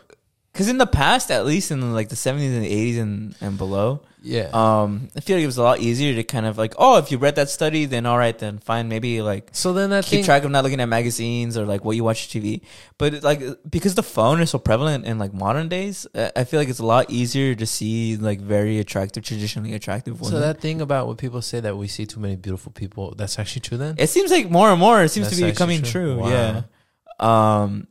because 0.53 0.69
in 0.69 0.77
the 0.77 0.87
past, 0.87 1.31
at 1.31 1.45
least 1.45 1.71
in 1.71 1.93
like 1.93 2.09
the 2.09 2.15
70s 2.15 2.55
and 2.55 2.63
80s 2.65 2.99
and, 2.99 3.35
and 3.41 3.57
below. 3.57 4.01
Yeah. 4.25 4.51
um, 4.53 5.09
I 5.17 5.19
feel 5.19 5.35
like 5.35 5.43
it 5.43 5.47
was 5.47 5.57
a 5.57 5.63
lot 5.63 5.79
easier 5.79 6.13
to 6.15 6.23
kind 6.23 6.45
of 6.45 6.57
like, 6.57 6.75
oh, 6.77 6.97
if 6.97 7.11
you 7.11 7.17
read 7.17 7.35
that 7.35 7.49
study, 7.49 7.83
then 7.83 8.05
all 8.05 8.17
right, 8.17 8.37
then 8.37 8.59
fine, 8.59 8.87
maybe 8.87 9.21
like 9.21 9.49
so 9.51 9.73
then 9.73 9.89
that 9.89 10.05
keep 10.05 10.23
track 10.23 10.45
of 10.45 10.51
not 10.51 10.63
looking 10.63 10.79
at 10.79 10.87
magazines 10.87 11.57
or 11.57 11.65
like 11.65 11.83
what 11.83 11.97
you 11.97 12.05
watch 12.05 12.29
TV. 12.29 12.61
But 12.97 13.21
like 13.21 13.41
because 13.69 13.95
the 13.95 14.03
phone 14.03 14.39
is 14.39 14.51
so 14.51 14.59
prevalent 14.59 15.05
in 15.05 15.19
like 15.19 15.33
modern 15.33 15.67
days, 15.67 16.07
I 16.15 16.45
feel 16.45 16.61
like 16.61 16.69
it's 16.69 16.79
a 16.79 16.85
lot 16.85 17.09
easier 17.09 17.53
to 17.55 17.65
see 17.65 18.15
like 18.15 18.39
very 18.39 18.79
attractive, 18.79 19.25
traditionally 19.25 19.73
attractive 19.73 20.21
women. 20.21 20.31
so 20.31 20.39
that 20.39 20.61
thing 20.61 20.79
about 20.79 21.07
what 21.07 21.17
people 21.17 21.41
say 21.41 21.59
that 21.59 21.75
we 21.75 21.89
see 21.89 22.05
too 22.05 22.21
many 22.21 22.37
beautiful 22.37 22.71
people, 22.71 23.15
that's 23.15 23.37
actually 23.37 23.61
true. 23.61 23.77
Then 23.77 23.95
it 23.97 24.07
seems 24.07 24.31
like 24.31 24.49
more 24.49 24.69
and 24.69 24.79
more 24.79 25.03
it 25.03 25.09
seems 25.09 25.27
That's 25.27 25.37
to 25.39 25.45
be 25.45 25.51
becoming 25.51 25.81
true? 25.81 26.15
true. 26.15 26.17
Wow. 26.19 26.29
Yeah. 26.29 26.61
Um, 27.19 27.87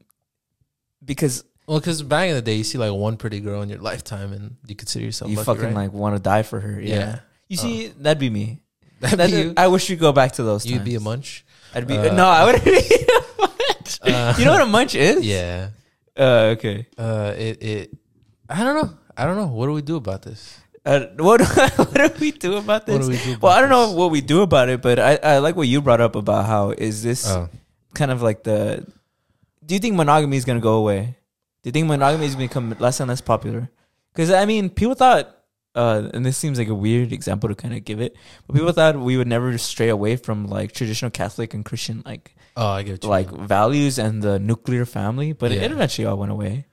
because 1.05 1.45
Well, 1.67 1.79
because 1.79 2.03
back 2.03 2.29
in 2.29 2.35
the 2.35 2.43
day, 2.43 2.57
you 2.57 2.65
see 2.65 2.79
like 2.79 2.93
one 2.93 3.17
pretty 3.17 3.41
girl 3.41 3.63
in 3.63 3.69
your 3.69 3.79
lifetime, 3.79 4.33
and 4.33 4.57
you 4.67 4.75
consider 4.75 5.05
yourself 5.05 5.31
you 5.31 5.37
lucky, 5.37 5.47
fucking 5.47 5.65
right? 5.75 5.75
like 5.75 5.93
want 5.93 6.17
to 6.17 6.23
die 6.23 6.43
for 6.43 6.61
her. 6.61 6.81
Yeah. 6.81 6.95
Yeah. 6.97 7.19
You 7.49 7.57
see, 7.57 7.89
that'd 7.89 8.19
be 8.19 8.31
me. 8.31 8.63
That'd 9.01 9.19
That- 9.19 9.31
be 9.31 9.37
you. 9.37 9.55
I 9.57 9.67
wish 9.69 9.91
we'd 9.91 9.99
go 9.99 10.13
back 10.13 10.33
to 10.33 10.43
those. 10.43 10.65
You'd 10.65 10.85
be 10.85 10.95
a 10.95 11.01
munch. 11.01 11.45
I'd 11.75 11.87
be 11.87 11.97
Uh, 11.99 12.15
no. 12.15 12.27
I 12.27 12.45
wouldn't 12.47 12.65
be 12.65 12.71
a 12.71 12.79
munch. 13.39 13.99
Uh, 14.03 14.35
you 14.39 14.45
know 14.45 14.53
what 14.53 14.63
a 14.63 14.67
munch 14.67 14.95
is? 14.95 15.25
Yeah. 15.27 15.71
Uh, 16.17 16.55
okay. 16.57 16.87
Uh, 16.99 17.33
it 17.37 17.63
it. 17.63 17.97
I 18.49 18.63
don't 18.65 18.77
know. 18.83 18.95
I 19.17 19.25
don't 19.27 19.37
know. 19.37 19.47
What 19.49 19.67
do 19.67 19.73
we 19.73 19.83
do 19.83 19.97
about 19.97 20.23
this? 20.23 20.59
Uh, 20.85 21.07
what 21.19 21.41
what 21.77 21.95
do 21.95 22.11
we 22.21 22.33
do 22.33 22.57
about 22.57 22.87
this? 22.87 23.07
Do 23.07 23.13
we 23.13 23.19
do? 23.19 23.39
well, 23.41 23.53
I 23.53 23.61
don't 23.61 23.71
about 23.71 23.91
know 23.93 23.97
what 23.97 24.11
we 24.11 24.21
do 24.21 24.43
about 24.43 24.69
it, 24.69 24.83
but 24.83 24.99
I, 24.99 25.17
I 25.23 25.39
like 25.39 25.57
what 25.57 25.69
you 25.69 25.81
brought 25.81 26.01
up 26.01 26.15
about 26.17 26.47
how 26.47 26.71
is 26.71 27.03
this 27.03 27.23
this? 27.25 27.27
Oh. 27.31 27.49
kind 27.95 28.11
of 28.11 28.23
like 28.23 28.43
the. 28.45 28.87
Do 29.65 29.75
you 29.75 29.81
think 29.81 29.95
monogamy 29.97 30.37
is 30.37 30.45
gonna 30.45 30.61
go 30.61 30.75
away? 30.75 31.17
Do 31.63 31.69
you 31.69 31.73
think 31.73 31.87
monogamy 31.87 32.25
has 32.27 32.37
become 32.37 32.75
less 32.79 33.01
and 33.01 33.09
less 33.09 33.21
popular? 33.21 33.71
Because 34.13 34.31
I 34.31 34.45
mean, 34.47 34.69
people 34.71 34.95
thought, 34.95 35.37
uh, 35.75 36.11
and 36.13 36.27
this 36.27 36.37
seems 36.37 36.59
like 36.59 36.69
a 36.69 36.75
weird 36.75 37.13
example 37.13 37.49
to 37.49 37.55
kind 37.55 37.73
of 37.75 37.85
give 37.85 38.01
it, 38.01 38.15
but 38.47 38.55
people 38.57 38.73
thought 38.73 38.99
we 38.99 39.17
would 39.17 39.29
never 39.29 39.57
stray 39.59 39.89
away 39.89 40.17
from 40.17 40.47
like 40.47 40.73
traditional 40.73 41.11
Catholic 41.11 41.55
and 41.55 41.65
Christian 41.65 42.03
like 42.05 42.35
Oh, 42.57 42.67
I 42.67 42.83
get 42.83 43.05
like 43.05 43.33
mean. 43.33 43.47
values 43.47 43.99
and 43.99 44.23
the 44.23 44.39
nuclear 44.39 44.85
family, 44.85 45.33
but 45.33 45.51
Yeah. 45.53 45.63
it 45.63 45.73
eventually 45.73 46.05
all 46.07 46.19
went 46.19 46.33
away. 46.33 46.67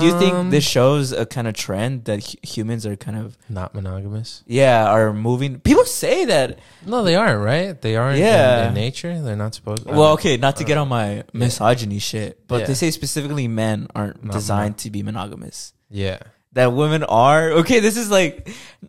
Do 0.00 0.06
you 0.06 0.18
think 0.18 0.34
Um, 0.34 0.50
this 0.50 0.64
shows 0.64 1.12
a 1.12 1.24
kind 1.24 1.46
of 1.48 1.54
trend 1.54 2.04
that 2.04 2.20
hu- 2.24 2.38
humans 2.42 2.84
are 2.84 2.96
kind 2.96 3.16
of 3.16 3.36
not 3.48 3.74
monogamous? 3.74 4.42
yeah 4.46 4.84
are 4.86 5.12
moving? 5.12 5.60
People 5.60 5.84
say 5.84 6.24
that. 6.26 6.58
No, 6.84 7.02
they 7.04 7.14
aren't. 7.16 7.42
Right? 7.42 7.80
They 7.80 7.96
aren't. 7.96 8.18
in- 8.18 8.24
Yeah. 8.24 8.68
In, 8.68 8.74
nature, 8.74 9.20
they're 9.22 9.36
not 9.36 9.54
supposed. 9.54 9.86
To 9.86 9.92
Well, 9.94 10.12
okay, 10.12 10.36
not 10.36 10.56
to 10.56 10.64
get 10.64 10.76
on 10.78 10.88
my 10.88 11.24
misogyny 11.32 11.98
shit, 11.98 12.46
but 12.46 12.60
Yeah. 12.60 12.66
they 12.66 12.74
say 12.74 12.90
specifically 12.90 13.48
men 13.48 13.86
aren't 13.94 14.22
Not 14.24 14.34
designed 14.34 14.76
to 14.84 14.90
be 14.90 15.02
monogamous. 15.02 15.72
Yeah. 15.90 16.18
That 16.54 16.72
women 16.72 17.04
are 17.04 17.52
okay. 17.60 17.78
This 17.78 17.96
is 17.96 18.10
like 18.10 18.48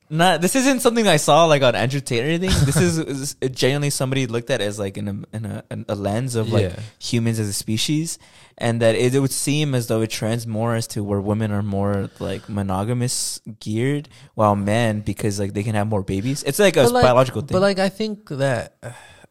not. 0.10 0.42
This 0.42 0.56
isn't 0.56 0.80
something 0.82 1.06
I 1.08 1.18
saw 1.18 1.46
like 1.46 1.62
on 1.62 1.76
Andrew 1.76 2.00
Tate 2.00 2.24
or 2.24 2.28
anything. 2.28 2.50
This 2.66 2.78
is, 2.88 2.98
is 2.98 3.36
genuinely 3.52 3.90
somebody 3.92 4.26
looked 4.28 4.50
at 4.50 4.62
as 4.62 4.80
like 4.80 4.98
in 4.98 5.08
a 5.08 5.36
in 5.36 5.46
a, 5.46 5.64
in 5.70 5.86
a 5.88 5.94
lens 5.94 6.36
of 6.36 6.52
like 6.52 6.72
yeah. 6.72 6.80
humans 7.00 7.38
as 7.38 7.48
a 7.50 7.54
species, 7.54 8.18
and 8.60 8.82
that 8.82 8.96
it, 8.96 9.16
it 9.16 9.20
would 9.20 9.32
seem 9.32 9.74
as 9.74 9.88
though 9.88 10.02
it 10.02 10.10
trends 10.10 10.46
more 10.46 10.76
as 10.76 10.86
to 10.88 11.04
where 11.04 11.22
women 11.22 11.52
are 11.52 11.64
more 11.64 12.10
like 12.20 12.48
monogamous 12.50 13.40
geared, 13.60 14.10
while 14.36 14.56
men 14.56 15.02
because 15.02 15.40
like 15.40 15.54
they 15.54 15.64
can 15.64 15.76
have 15.76 15.88
more 15.88 16.04
babies. 16.04 16.44
It's 16.44 16.60
like 16.60 16.78
a 16.78 16.84
like- 16.84 17.04
biological 17.04 17.42
thing. 17.42 17.54
But 17.56 17.62
like, 17.62 17.80
I 17.80 17.90
think 17.90 18.30
that 18.30 18.76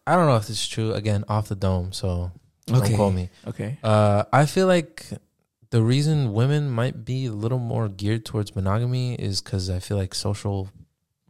I 0.06 0.16
don't 0.16 0.26
know 0.26 0.36
if 0.36 0.46
this 0.46 0.60
is 0.60 0.68
true. 0.68 0.92
Again, 0.94 1.24
off 1.28 1.48
the 1.48 1.54
dome. 1.56 1.92
So 1.92 2.32
don't 2.66 2.82
Okay. 2.82 2.94
quote 2.96 3.14
me. 3.14 3.30
okay, 3.46 3.78
Uh, 3.82 4.24
I 4.32 4.46
feel 4.46 4.66
like 4.66 5.06
the 5.70 5.82
reason 5.82 6.32
women 6.32 6.70
might 6.70 7.04
be 7.04 7.26
a 7.26 7.32
little 7.32 7.58
more 7.58 7.88
geared 7.88 8.24
towards 8.24 8.56
monogamy 8.56 9.14
is 9.14 9.40
because 9.42 9.68
I 9.68 9.80
feel 9.80 9.96
like 9.98 10.14
social 10.14 10.70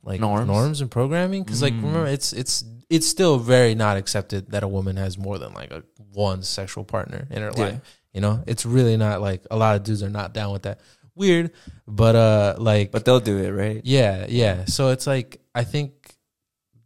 like 0.05 0.21
Norms? 0.21 0.47
norms, 0.47 0.81
and 0.81 0.91
programming. 0.91 1.43
Because 1.43 1.61
like 1.61 1.75
Mm. 1.75 1.83
remember, 1.83 2.07
it's 2.07 2.33
it's 2.33 2.65
it's 2.91 3.07
still 3.07 3.39
very 3.39 3.75
not 3.75 3.97
accepted 3.97 4.51
that 4.53 4.63
a 4.63 4.69
woman 4.69 4.97
has 4.97 5.19
more 5.19 5.39
than 5.39 5.53
like 5.55 5.71
a 5.71 5.83
one 6.13 6.43
sexual 6.43 6.85
partner 6.85 7.27
in 7.31 7.43
her 7.43 7.53
Yeah. 7.57 7.63
life. 7.65 7.81
You 8.15 8.21
know, 8.23 8.43
it's 8.47 8.65
really 8.65 8.97
not 8.97 9.21
like 9.21 9.47
a 9.51 9.57
lot 9.57 9.77
of 9.77 9.85
dudes 9.85 10.03
are 10.03 10.09
not 10.11 10.33
down 10.33 10.53
with 10.53 10.63
that. 10.63 10.81
Weird, 11.15 11.51
but 11.87 12.15
uh, 12.17 12.55
like 12.59 12.91
but 12.93 13.05
they'll 13.05 13.21
do 13.21 13.39
it 13.39 13.51
right. 13.51 13.81
yeah, 13.85 14.27
yeah. 14.29 14.65
So 14.65 14.89
it's 14.91 15.07
like 15.07 15.41
I 15.55 15.65
think 15.65 16.15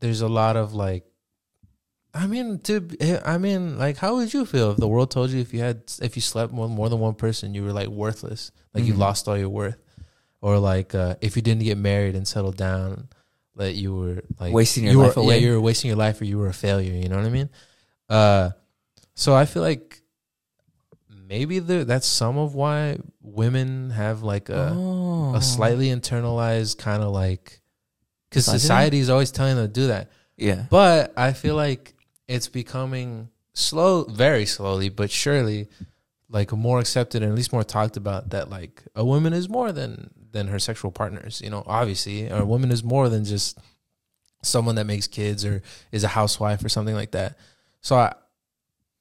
there's 0.00 0.20
a 0.22 0.28
lot 0.28 0.56
of 0.56 0.74
like 0.74 1.04
I 2.14 2.26
mean 2.26 2.58
to 2.60 3.20
I 3.24 3.38
mean 3.38 3.78
like 3.78 3.96
how 3.98 4.16
would 4.16 4.34
you 4.34 4.44
feel 4.44 4.72
if 4.72 4.78
the 4.78 4.88
world 4.88 5.10
told 5.10 5.30
you 5.30 5.40
if 5.40 5.54
you 5.54 5.60
had 5.60 5.82
if 6.02 6.16
you 6.16 6.22
slept 6.22 6.52
with 6.52 6.70
more 6.70 6.88
than 6.88 6.98
one 6.98 7.14
person 7.14 7.54
you 7.54 7.62
were 7.62 7.72
like 7.72 7.88
worthless, 7.88 8.50
like 8.74 8.84
you 8.84 8.94
Mhm. 8.94 8.98
lost 8.98 9.28
all 9.28 9.38
your 9.38 9.48
worth. 9.48 9.78
Or 10.40 10.58
like 10.58 10.94
uh 10.94 11.14
if 11.20 11.36
you 11.36 11.42
didn't 11.42 11.62
get 11.62 11.78
married 11.78 12.16
and 12.16 12.26
settle 12.26 12.52
down 12.52 13.08
that 13.56 13.74
you 13.74 13.94
were 13.94 14.22
like 14.40 14.52
Wasting 14.52 14.84
your 14.84 14.92
you 14.92 14.98
life 15.00 15.16
were, 15.16 15.22
away. 15.22 15.38
Yeah, 15.38 15.46
you 15.46 15.52
were 15.54 15.60
wasting 15.60 15.88
your 15.88 15.96
life 15.96 16.20
or 16.20 16.24
you 16.24 16.38
were 16.38 16.48
a 16.48 16.54
failure, 16.54 16.94
you 16.94 17.08
know 17.08 17.16
what 17.16 17.26
I 17.26 17.30
mean? 17.30 17.50
Uh 18.08 18.50
so 19.14 19.34
I 19.34 19.44
feel 19.44 19.62
like 19.62 20.02
maybe 21.32 21.60
the, 21.60 21.84
that's 21.84 22.06
some 22.06 22.36
of 22.36 22.54
why 22.54 22.98
women 23.22 23.88
have 23.88 24.22
like 24.22 24.50
a 24.50 24.70
oh. 24.76 25.34
a 25.34 25.40
slightly 25.40 25.86
internalized 25.86 26.76
kind 26.76 27.02
of 27.02 27.10
like 27.10 27.62
because 28.28 28.44
society 28.44 28.98
is 28.98 29.08
always 29.08 29.30
telling 29.30 29.56
them 29.56 29.66
to 29.66 29.72
do 29.72 29.86
that 29.86 30.10
yeah. 30.36 30.66
but 30.68 31.10
i 31.16 31.32
feel 31.32 31.54
like 31.54 31.94
it's 32.28 32.48
becoming 32.48 33.30
slow 33.54 34.04
very 34.04 34.44
slowly 34.44 34.90
but 34.90 35.10
surely 35.10 35.68
like 36.28 36.52
more 36.52 36.78
accepted 36.78 37.22
and 37.22 37.32
at 37.32 37.36
least 37.36 37.52
more 37.52 37.64
talked 37.64 37.96
about 37.96 38.28
that 38.30 38.50
like 38.50 38.82
a 38.94 39.04
woman 39.04 39.32
is 39.32 39.48
more 39.48 39.72
than 39.72 40.10
than 40.32 40.48
her 40.48 40.58
sexual 40.58 40.90
partners 40.90 41.40
you 41.44 41.50
know 41.50 41.62
obviously. 41.66 42.28
A 42.28 42.44
woman 42.44 42.70
is 42.72 42.82
more 42.82 43.08
than 43.08 43.24
just 43.24 43.58
someone 44.42 44.74
that 44.74 44.86
makes 44.86 45.06
kids 45.06 45.44
or 45.44 45.62
is 45.92 46.02
a 46.04 46.08
housewife 46.08 46.64
or 46.64 46.68
something 46.68 46.94
like 46.96 47.12
that. 47.12 47.36
So 47.80 47.96
i 47.96 48.14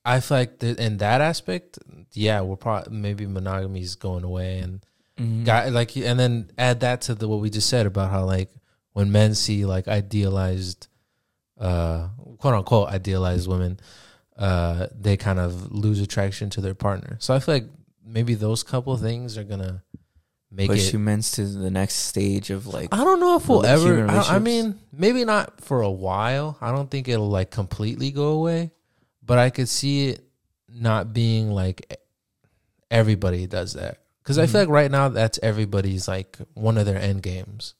i 0.03 0.20
feel 0.20 0.38
like 0.38 0.58
that 0.60 0.80
in 0.80 0.98
that 0.98 1.22
aspect 1.22 1.78
yeah 2.14 2.41
we're 2.41 2.56
probably 2.56 2.91
maybe 2.91 3.28
monogamy 3.28 3.82
is 3.82 3.95
going 3.95 4.24
away 4.24 4.58
and 4.60 4.84
Mhm. 5.20 5.45
guy 5.45 5.70
like 5.70 5.95
and 5.95 6.20
then 6.20 6.49
add 6.58 6.80
that 6.80 7.02
to 7.02 7.14
the 7.14 7.28
what 7.28 7.40
we 7.40 7.49
just 7.52 7.70
said 7.70 7.86
about 7.86 8.10
how 8.10 8.24
like 8.26 8.49
when 8.94 9.12
men 9.12 9.36
see 9.36 9.66
like 9.66 9.88
idealized 9.88 10.88
uh 11.60 12.08
quote 12.40 12.56
unquote 12.56 12.90
idealized 12.90 13.48
women 13.48 13.80
uh 14.38 14.88
they 14.99 15.18
kind 15.18 15.38
of 15.38 15.72
lose 15.72 15.99
attraction 15.99 16.49
to 16.49 16.62
their 16.62 16.74
partner. 16.74 17.18
So 17.20 17.36
i 17.36 17.40
feel 17.40 17.53
like 17.56 17.70
maybe 18.03 18.34
those 18.34 18.64
couple 18.64 18.98
things 18.98 19.38
are 19.38 19.44
gonna 19.44 19.84
make 20.52 20.69
push 20.69 20.88
it 20.88 20.94
humans 20.94 21.32
to 21.32 21.45
the 21.45 21.72
next 21.72 21.94
stage 21.95 22.49
of 22.49 22.68
like 22.68 22.90
i 22.94 23.03
don't 23.03 23.19
know 23.22 23.38
if 23.38 23.48
we'll 23.48 23.65
ever 23.65 24.06
I, 24.10 24.36
I 24.36 24.40
mean 24.40 24.78
maybe 24.91 25.23
not 25.23 25.61
for 25.61 25.82
a 25.82 25.90
while 25.90 26.57
i 26.60 26.72
don't 26.72 26.91
think 26.91 27.07
it'll 27.07 27.30
like 27.30 27.52
completely 27.52 28.11
go 28.11 28.34
away 28.34 28.72
but 29.26 29.38
i 29.40 29.49
could 29.49 29.69
see 29.69 30.10
it 30.10 30.23
not 30.68 31.14
being 31.14 31.52
like 31.52 31.98
everybody 32.90 33.48
does 33.48 33.73
that 33.73 33.99
because 34.23 34.38
i 34.38 34.45
Mhm. 34.45 34.52
feel 34.52 34.61
like 34.61 34.69
right 34.69 34.91
now 34.91 35.10
that's 35.10 35.40
everybody's 35.41 36.07
like 36.07 36.38
one 36.53 36.78
of 36.78 36.86
their 36.86 36.99
end 36.99 37.22
games 37.23 37.76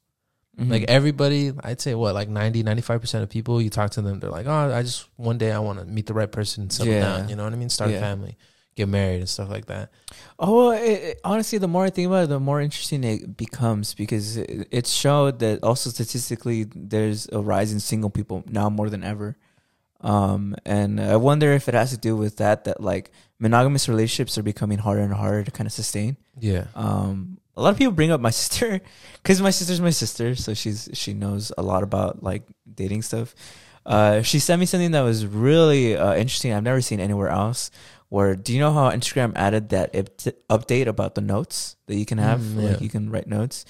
Mhm. 0.60 0.69
like 0.69 0.84
everybody, 0.89 1.53
I'd 1.64 1.80
say 1.80 1.95
what, 1.95 2.14
like 2.14 2.27
90, 2.27 2.61
95% 2.64 3.23
of 3.23 3.30
people, 3.30 3.61
you 3.61 3.69
talk 3.69 3.91
to 3.91 4.02
them, 4.02 4.19
they're 4.19 4.30
like, 4.30 4.48
oh, 4.48 4.52
I 4.76 4.84
just, 4.84 5.07
one 5.15 5.38
day 5.38 5.49
I 5.53 5.60
want 5.60 5.80
to 5.80 5.85
meet 5.85 6.07
the 6.07 6.14
right 6.14 6.30
person, 6.30 6.69
settle 6.69 6.91
Yeah. 6.93 6.99
down. 6.99 7.30
You 7.30 7.38
know 7.38 7.45
what 7.45 7.53
I 7.53 7.56
mean? 7.56 7.69
Start 7.69 7.89
Yeah. 7.89 7.98
a 7.98 8.02
family, 8.02 8.38
get 8.81 8.89
married 8.89 9.19
and 9.23 9.29
stuff 9.29 9.49
like 9.49 9.65
that. 9.67 9.91
Oh, 10.39 10.71
it, 10.71 10.99
it- 11.09 11.19
honestly, 11.23 11.57
the 11.59 11.67
more 11.75 11.85
I 11.85 11.89
think 11.89 12.07
about 12.07 12.23
it, 12.25 12.29
the 12.29 12.39
more 12.39 12.59
interesting 12.61 13.03
it 13.03 13.37
becomes 13.37 13.93
because 13.93 14.37
it, 14.37 14.67
it 14.71 14.85
showed 14.87 15.39
that 15.39 15.63
also 15.63 15.89
statistically 15.89 16.65
there's 16.93 17.27
a 17.31 17.39
rise 17.39 17.71
in 17.73 17.79
single 17.79 18.09
people 18.09 18.43
now 18.47 18.69
more 18.69 18.89
than 18.89 19.03
ever. 19.03 19.35
Um, 20.01 20.55
and 20.65 20.99
I 20.99 21.17
wonder 21.17 21.51
if 21.53 21.67
it 21.69 21.75
has 21.75 21.91
to 21.91 21.97
do 21.97 22.15
with 22.17 22.37
that, 22.37 22.63
that 22.65 22.81
like 22.81 23.11
monogamous 23.39 23.87
relationships 23.87 24.37
are 24.37 24.43
becoming 24.43 24.79
harder 24.79 25.01
and 25.03 25.13
harder 25.13 25.43
to 25.43 25.51
kind 25.51 25.67
of 25.67 25.73
sustain. 25.73 26.17
Yeah. 26.39 26.65
Um, 26.75 27.37
a 27.55 27.61
lot 27.61 27.69
of 27.69 27.77
people 27.77 27.93
bring 27.93 28.11
up 28.11 28.19
my 28.21 28.29
sister 28.41 28.81
because 29.21 29.41
my 29.41 29.51
sister's 29.51 29.79
my 29.81 29.91
sister, 29.91 30.33
so 30.35 30.53
she's 30.55 30.89
she 30.93 31.13
knows 31.13 31.51
a 31.57 31.61
lot 31.61 31.83
about 31.83 32.23
like 32.23 32.43
dating 32.73 33.03
stuff. 33.03 33.35
Uh, 33.85 34.21
she 34.21 34.39
sent 34.39 34.59
me 34.59 34.65
something 34.65 34.91
that 34.91 35.01
was 35.01 35.25
really 35.25 35.95
uh, 35.97 36.13
interesting. 36.15 36.53
I've 36.53 36.63
never 36.63 36.81
seen 36.81 36.99
anywhere 36.99 37.29
else. 37.29 37.69
Where 38.11 38.35
do 38.35 38.51
you 38.51 38.59
know 38.59 38.73
how 38.75 38.91
Instagram 38.91 39.31
added 39.39 39.69
that 39.69 39.93
update 40.51 40.88
about 40.88 41.15
the 41.15 41.21
notes 41.23 41.77
that 41.88 41.95
you 41.95 42.05
can 42.05 42.17
have? 42.19 42.41
Mm, 42.41 42.59
like 42.71 42.81
you 42.83 42.89
can 42.91 43.09
write 43.09 43.25
notes. 43.25 43.63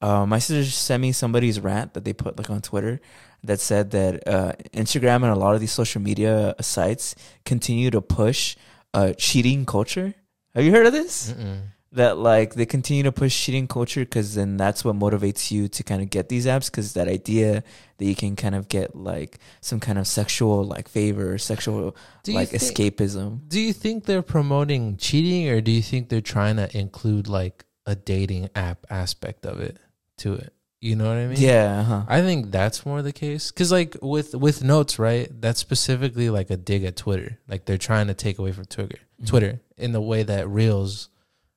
Uh, 0.00 0.24
my 0.24 0.38
sister 0.40 0.64
sent 0.64 1.02
me 1.02 1.12
somebody's 1.12 1.60
rant 1.60 1.92
that 1.92 2.02
they 2.02 2.14
put 2.14 2.38
like 2.38 2.48
on 2.48 2.62
Twitter 2.62 3.00
that 3.44 3.60
said 3.60 3.90
that 3.90 4.26
uh, 4.26 4.52
Instagram 4.72 5.16
and 5.16 5.26
a 5.26 5.36
lot 5.36 5.54
of 5.54 5.60
these 5.60 5.72
social 5.72 6.00
media 6.00 6.54
sites 6.60 7.14
continue 7.44 7.90
to 7.90 8.00
push 8.00 8.56
uh, 8.94 9.12
cheating 9.18 9.66
culture. 9.66 10.14
Have 10.54 10.64
you 10.64 10.72
heard 10.72 10.86
of 10.86 10.94
this? 10.94 11.30
Mm-mm. 11.30 11.60
That 11.92 12.16
like 12.18 12.54
they 12.54 12.64
continue 12.66 13.02
to 13.02 13.12
push 13.12 13.38
cheating 13.44 13.68
culture 13.68 14.00
because 14.00 14.34
then 14.34 14.56
that's 14.56 14.84
what 14.84 14.96
motivates 14.96 15.50
you 15.50 15.68
to 15.68 15.82
kind 15.82 16.00
of 16.02 16.08
get 16.10 16.28
these 16.28 16.46
apps 16.46 16.70
because 16.70 16.94
that 16.94 17.06
idea 17.08 17.62
that 17.98 18.04
you 18.04 18.14
can 18.16 18.34
kind 18.34 18.54
of 18.54 18.68
get 18.68 18.96
like 18.96 19.38
some 19.60 19.78
kind 19.78 19.98
of 19.98 20.06
sexual 20.06 20.64
like 20.64 20.88
favor 20.88 21.32
or 21.34 21.38
sexual 21.38 21.94
like 22.28 22.48
think, 22.48 22.62
escapism 22.62 23.46
Do 23.48 23.60
you 23.60 23.72
think 23.72 24.04
they're 24.06 24.22
promoting 24.22 24.96
cheating 24.96 25.48
or 25.50 25.60
do 25.60 25.70
you 25.70 25.82
think 25.82 26.08
they're 26.08 26.20
trying 26.20 26.56
to 26.56 26.74
include 26.76 27.28
like 27.28 27.64
a 27.84 27.94
dating 27.94 28.48
app 28.54 28.86
aspect 28.88 29.44
of 29.44 29.60
it 29.60 29.76
to 30.18 30.34
it? 30.34 30.52
You 30.80 30.96
know 30.96 31.06
what 31.06 31.16
I 31.18 31.26
mean? 31.26 31.36
yeah 31.38 31.80
uh-huh. 31.80 32.02
I 32.08 32.22
think 32.22 32.50
that's 32.50 32.84
more 32.84 33.02
the 33.02 33.12
case 33.12 33.52
because, 33.52 33.70
like 33.70 33.96
with 34.02 34.34
with 34.34 34.64
notes, 34.64 34.98
right? 34.98 35.30
That's 35.40 35.60
specifically 35.60 36.28
like 36.28 36.50
a 36.50 36.56
dig 36.56 36.82
at 36.82 36.96
Twitter. 36.96 37.38
Like 37.46 37.66
they're 37.66 37.78
trying 37.78 38.08
to 38.08 38.14
take 38.14 38.40
away 38.40 38.50
from 38.50 38.64
Twitter, 38.64 38.98
Mhm. 39.22 39.26
Twitter 39.28 39.60
in 39.76 39.92
the 39.92 40.00
way 40.00 40.24
that 40.24 40.48
Reels 40.48 41.08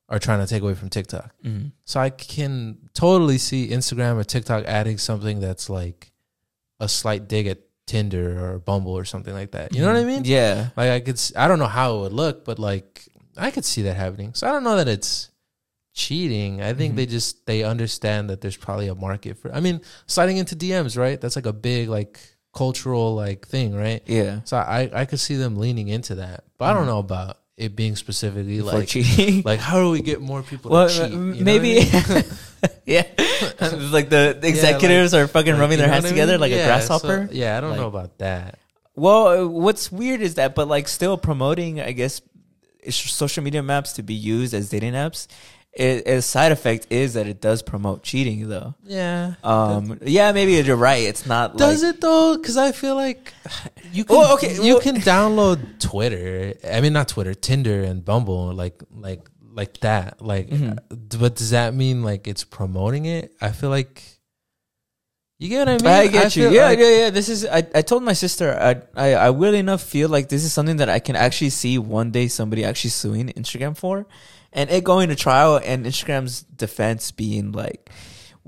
are 0.10 0.20
trying 0.20 0.40
to 0.40 0.48
take 0.48 0.62
away 0.62 0.76
from 0.76 0.90
TikTok. 0.90 1.32
Mhm. 1.44 1.72
So 1.84 2.00
I 2.00 2.10
can 2.12 2.78
totally 2.94 3.38
see 3.40 3.70
Instagram 3.70 4.18
or 4.18 4.24
TikTok 4.24 4.66
adding 4.66 4.98
something 5.00 5.40
that's 5.40 5.70
like 5.70 6.12
a 6.80 6.88
slight 6.88 7.28
dig 7.28 7.48
at 7.48 7.60
Tinder 7.88 8.44
or 8.44 8.60
Bumble 8.60 8.92
or 8.94 9.06
something 9.06 9.34
like 9.34 9.52
that. 9.52 9.74
You 9.74 9.82
know 9.82 9.88
what 9.94 9.98
I 10.02 10.04
mean? 10.06 10.24
yeah 10.26 10.70
Like 10.78 10.90
I 10.92 11.00
could, 11.00 11.20
I 11.36 11.48
don't 11.48 11.60
know 11.60 11.68
how 11.68 11.98
it 11.98 12.02
would 12.02 12.14
look, 12.14 12.46
but 12.46 12.60
like 12.60 13.08
I 13.38 13.50
could 13.52 13.66
see 13.66 13.82
that 13.84 13.96
happening. 13.96 14.34
So 14.34 14.48
I 14.48 14.52
don't 14.52 14.64
know 14.64 14.76
that 14.78 14.88
it's 14.88 15.30
cheating. 15.94 16.62
I 16.62 16.74
think 16.74 16.94
Mhm. 16.94 16.98
they 16.98 17.06
just 17.06 17.46
they 17.46 17.64
understand 17.64 18.30
that 18.30 18.42
there's 18.42 18.58
probably 18.58 18.88
a 18.88 18.96
market 18.96 19.38
for. 19.38 19.54
I 19.54 19.60
mean, 19.60 19.82
sliding 20.08 20.38
into 20.38 20.56
DMs, 20.56 20.98
right? 20.98 21.20
That's 21.20 21.36
like 21.36 21.46
a 21.46 21.54
big 21.54 21.90
like 21.90 22.20
cultural 22.54 23.16
like 23.16 23.48
thing, 23.48 23.74
right? 23.76 24.02
yeah 24.06 24.42
So 24.46 24.58
I 24.58 24.90
I 24.94 25.06
could 25.06 25.20
see 25.20 25.36
them 25.36 25.58
leaning 25.58 25.88
into 25.88 26.16
that, 26.16 26.44
but 26.58 26.66
I 26.66 26.74
don't 26.74 26.84
Mhm. 26.84 26.88
know 26.88 27.00
about 27.00 27.40
it 27.58 27.76
being 27.76 27.96
specifically 27.96 28.60
for 28.60 28.66
like 28.66 28.88
cheating. 28.88 29.42
like 29.46 29.60
how 29.60 29.80
do 29.80 29.90
we 29.90 30.02
get 30.02 30.22
more 30.22 30.44
people 30.44 30.72
well, 30.72 30.90
to 30.90 30.94
cheat? 30.94 31.12
You 31.12 31.46
maybe. 31.46 31.80
I 31.80 32.14
mean? 32.14 32.24
yeah, 32.86 33.04
like 33.92 34.10
the, 34.10 34.40
executives 34.44 35.14
are 35.14 35.28
fucking 35.28 35.54
Like, 35.54 35.62
rubbing 35.62 35.78
their 35.78 35.88
hands 35.88 36.06
I 36.06 36.10
together 36.10 36.34
mean? 36.34 36.42
like 36.42 36.52
a 36.52 36.64
grasshopper. 36.66 37.28
so- 37.28 37.34
yeah, 37.34 37.58
I 37.58 37.62
don't 37.62 37.78
know 37.78 37.88
about 37.88 38.18
that. 38.18 38.60
Well, 38.96 39.48
what's 39.48 39.92
weird 39.92 40.22
is 40.22 40.36
that, 40.36 40.56
but 40.56 40.68
like 40.68 40.88
still 40.88 41.18
promoting, 41.18 41.82
I 41.82 41.92
guess, 41.92 42.22
social 42.90 43.44
media 43.44 43.62
maps 43.62 43.94
to 43.94 44.04
be 44.04 44.14
used 44.14 44.54
as 44.54 44.70
dating 44.70 44.94
apps. 44.94 45.28
It, 45.76 46.08
a 46.08 46.22
side 46.22 46.54
effect 46.54 46.88
is 46.90 47.16
that 47.16 47.28
it 47.28 47.42
does 47.42 47.62
promote 47.62 48.02
cheating, 48.02 48.48
though. 48.48 48.76
Yeah. 48.86 49.34
Um, 49.44 50.00
yeah, 50.04 50.32
maybe 50.32 50.54
you're 50.54 50.78
right. 50.78 51.04
It's 51.04 51.26
not 51.26 51.58
Does 51.58 51.84
like, 51.84 51.96
it 51.96 52.02
though? 52.02 52.38
Because 52.38 52.56
I 52.56 52.72
feel 52.72 52.96
like 52.96 53.34
you 53.92 54.06
can. 54.06 54.16
Oh, 54.16 54.36
okay, 54.36 54.56
You 54.56 54.76
well- 54.76 54.82
can 54.82 54.96
download 54.98 55.80
Twitter. 55.82 56.54
I 56.72 56.80
mean, 56.80 56.94
not 56.94 57.10
Twitter, 57.10 57.34
Tinder 57.34 57.84
and 57.84 58.06
Bumble, 58.06 58.54
like 58.54 58.82
like 58.96 59.28
like 59.54 59.78
that. 59.82 60.22
Like, 60.22 60.50
Mhm. 60.50 60.78
uh, 60.78 61.18
but 61.20 61.36
does 61.36 61.50
that 61.50 61.74
mean 61.74 62.04
like 62.04 62.26
it's 62.26 62.46
promoting 62.46 63.04
it? 63.06 63.34
I 63.42 63.52
feel 63.52 63.70
like 63.70 64.02
you 65.40 65.50
get 65.50 65.68
what 65.68 65.68
I 65.68 65.72
mean. 65.74 65.88
I 65.88 66.08
get 66.08 66.36
you. 66.38 66.50
Yeah, 66.52 66.68
like- 66.68 66.80
yeah, 66.80 66.98
yeah. 67.00 67.10
This 67.10 67.28
is. 67.28 67.46
I, 67.46 67.68
I 67.76 67.82
told 67.82 68.04
my 68.04 68.14
sister. 68.14 68.58
I, 68.58 68.82
I, 68.96 69.14
I 69.16 69.30
really 69.32 69.60
enough 69.60 69.82
feel 69.84 70.08
like 70.08 70.30
this 70.30 70.46
is 70.46 70.54
something 70.54 70.78
that 70.78 70.88
I 70.88 71.00
can 71.00 71.18
actually 71.18 71.50
see 71.50 71.78
one 71.78 72.12
day 72.12 72.30
somebody 72.30 72.64
actually 72.64 72.92
suing 72.92 73.28
Instagram 73.36 73.76
for, 73.76 74.06
and 74.56 74.70
it 74.72 74.84
going 74.84 75.10
to 75.10 75.16
trial 75.16 75.60
and 75.64 75.86
Instagram's 75.86 76.42
defense 76.42 77.12
being 77.12 77.52
like, 77.52 77.92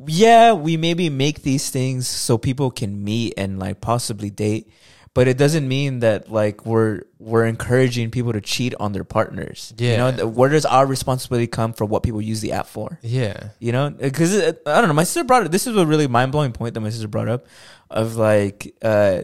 yeah, 0.07 0.53
we 0.53 0.77
maybe 0.77 1.09
make 1.09 1.43
these 1.43 1.69
things 1.69 2.07
so 2.07 2.37
people 2.37 2.71
can 2.71 3.03
meet 3.03 3.33
and 3.37 3.59
like 3.59 3.81
possibly 3.81 4.29
date, 4.29 4.71
but 5.13 5.27
it 5.27 5.37
doesn't 5.37 5.67
mean 5.67 5.99
that 5.99 6.31
like 6.31 6.65
we're 6.65 7.01
we're 7.19 7.45
encouraging 7.45 8.11
people 8.11 8.31
to 8.33 8.39
cheat 8.39 8.73
on 8.79 8.93
their 8.93 9.03
partners. 9.03 9.73
Yeah. 9.77 10.09
you 10.11 10.17
know, 10.17 10.27
where 10.27 10.49
does 10.49 10.65
our 10.65 10.85
responsibility 10.85 11.47
come 11.47 11.73
for 11.73 11.83
what 11.83 12.03
people 12.03 12.21
use 12.21 12.41
the 12.41 12.53
app 12.53 12.67
for? 12.67 12.99
Yeah. 13.01 13.49
You 13.59 13.71
know, 13.71 13.89
because 13.89 14.35
I 14.37 14.51
don't 14.51 14.87
know. 14.87 14.93
My 14.93 15.03
sister 15.03 15.23
brought 15.23 15.45
it. 15.45 15.51
This 15.51 15.67
is 15.67 15.75
a 15.75 15.85
really 15.85 16.07
mind 16.07 16.31
blowing 16.31 16.53
point 16.53 16.73
that 16.75 16.81
my 16.81 16.89
sister 16.89 17.07
brought 17.07 17.27
up, 17.27 17.47
of 17.89 18.15
like, 18.15 18.75
uh, 18.81 19.23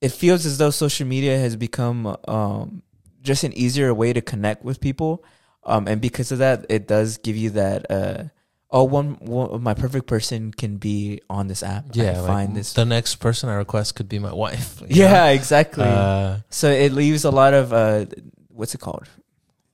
it 0.00 0.10
feels 0.10 0.44
as 0.46 0.58
though 0.58 0.70
social 0.70 1.06
media 1.06 1.38
has 1.38 1.56
become 1.56 2.16
um, 2.26 2.82
just 3.22 3.44
an 3.44 3.52
easier 3.52 3.94
way 3.94 4.12
to 4.12 4.20
connect 4.20 4.64
with 4.64 4.80
people, 4.80 5.24
um, 5.64 5.88
and 5.88 6.00
because 6.00 6.32
of 6.32 6.38
that, 6.38 6.66
it 6.68 6.88
does 6.88 7.18
give 7.18 7.36
you 7.36 7.50
that. 7.50 7.90
Uh, 7.90 8.24
oh, 8.70 8.84
one, 8.84 9.14
one 9.20 9.62
my 9.62 9.74
perfect 9.74 10.06
person 10.06 10.52
can 10.52 10.76
be 10.76 11.20
on 11.28 11.48
this 11.48 11.62
app. 11.62 11.84
Yeah. 11.92 12.20
like, 12.20 12.26
find 12.26 12.56
this. 12.56 12.72
The 12.72 12.84
next 12.84 13.16
person 13.16 13.48
I 13.48 13.54
request 13.54 13.94
could 13.94 14.08
be 14.08 14.18
my 14.18 14.32
wife. 14.32 14.82
Yeah, 14.88 15.26
know? 15.26 15.32
exactly. 15.32 15.84
Uh, 15.84 16.38
So 16.50 16.70
it 16.70 16.92
leaves 16.92 17.24
a 17.24 17.30
lot 17.30 17.54
of 17.54 17.72
uh, 17.72 18.06
what's 18.48 18.74
it 18.74 18.80
called? 18.80 19.08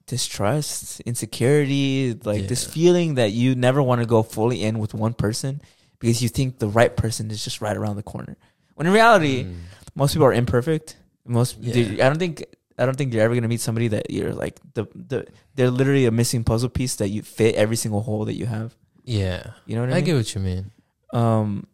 Distrust, 0.07 1.01
insecurity, 1.01 2.15
like 2.25 2.47
this 2.47 2.65
feeling 2.65 3.17
that 3.17 3.33
you 3.33 3.55
never 3.57 3.83
want 3.83 4.01
to 4.01 4.07
go 4.07 4.23
fully 4.23 4.63
in 4.63 4.79
with 4.79 4.95
one 4.95 5.15
person 5.15 5.61
because 5.99 6.23
you 6.23 6.29
think 6.29 6.59
the 6.59 6.69
right 6.69 6.97
person 6.97 7.31
is 7.31 7.43
just 7.43 7.61
right 7.61 7.77
around 7.77 7.97
the 7.97 8.05
corner. 8.05 8.37
When 8.75 8.87
in 8.87 8.93
reality, 8.93 9.45
mm. 9.45 9.57
most 9.97 10.13
people 10.13 10.27
are 10.27 10.33
imperfect. 10.33 10.97
Most 11.25 11.57
Yeah. 11.59 12.05
I 12.05 12.09
don't 12.09 12.19
think 12.19 12.45
I 12.79 12.87
don't 12.87 12.97
think 12.97 13.13
you're 13.13 13.23
ever 13.23 13.35
gonna 13.35 13.49
meet 13.49 13.61
somebody 13.61 13.89
that 13.89 14.11
you're 14.11 14.33
like 14.33 14.61
the 14.75 14.87
the 14.95 15.27
they're 15.55 15.71
literally 15.71 16.07
a 16.07 16.11
missing 16.11 16.45
puzzle 16.45 16.69
piece 16.69 16.97
that 16.97 17.09
you 17.09 17.23
fit 17.23 17.55
every 17.55 17.77
single 17.77 18.03
hole 18.03 18.25
that 18.27 18.35
you 18.35 18.47
have. 18.47 18.77
Yeah. 19.05 19.53
You 19.67 19.77
know 19.77 19.83
what 19.83 19.91
I, 19.91 19.93
I 19.93 19.97
mean? 19.97 20.05
get 20.05 20.15
what 20.15 20.35
you 20.35 20.41
mean. 20.41 20.71
um, 21.13 21.67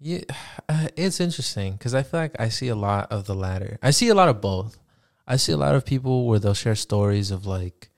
Yeah, 0.00 0.20
uh, 0.68 0.88
it's 0.96 1.20
interesting 1.20 1.74
because 1.74 1.94
I 1.94 2.02
feel 2.02 2.20
like 2.20 2.40
I 2.40 2.48
see 2.48 2.68
a 2.68 2.74
lot 2.74 3.12
of 3.12 3.26
the 3.26 3.34
latter. 3.34 3.78
I 3.82 3.90
see 3.90 4.08
a 4.08 4.14
lot 4.14 4.28
of 4.28 4.40
both. 4.40 4.78
I 5.26 5.36
see 5.36 5.52
a 5.52 5.56
lot 5.56 5.74
of 5.74 5.86
people 5.86 6.26
where 6.26 6.38
they'll 6.38 6.54
share 6.54 6.74
stories 6.74 7.30
of 7.30 7.46
like, 7.46 7.90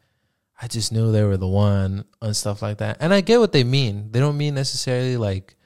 I 0.61 0.69
just 0.69 0.93
knew 0.93 1.11
they 1.11 1.25
were 1.25 1.37
the 1.37 1.49
one 1.49 2.05
and 2.23 2.37
stuff 2.37 2.63
like 2.63 2.79
that. 2.79 2.99
And 3.01 3.13
I 3.13 3.21
get 3.21 3.41
what 3.41 3.53
they 3.53 3.65
mean. 3.65 4.13
They 4.13 4.21
don't 4.21 4.39
mean 4.39 4.55
necessarily 4.55 5.17
like 5.17 5.57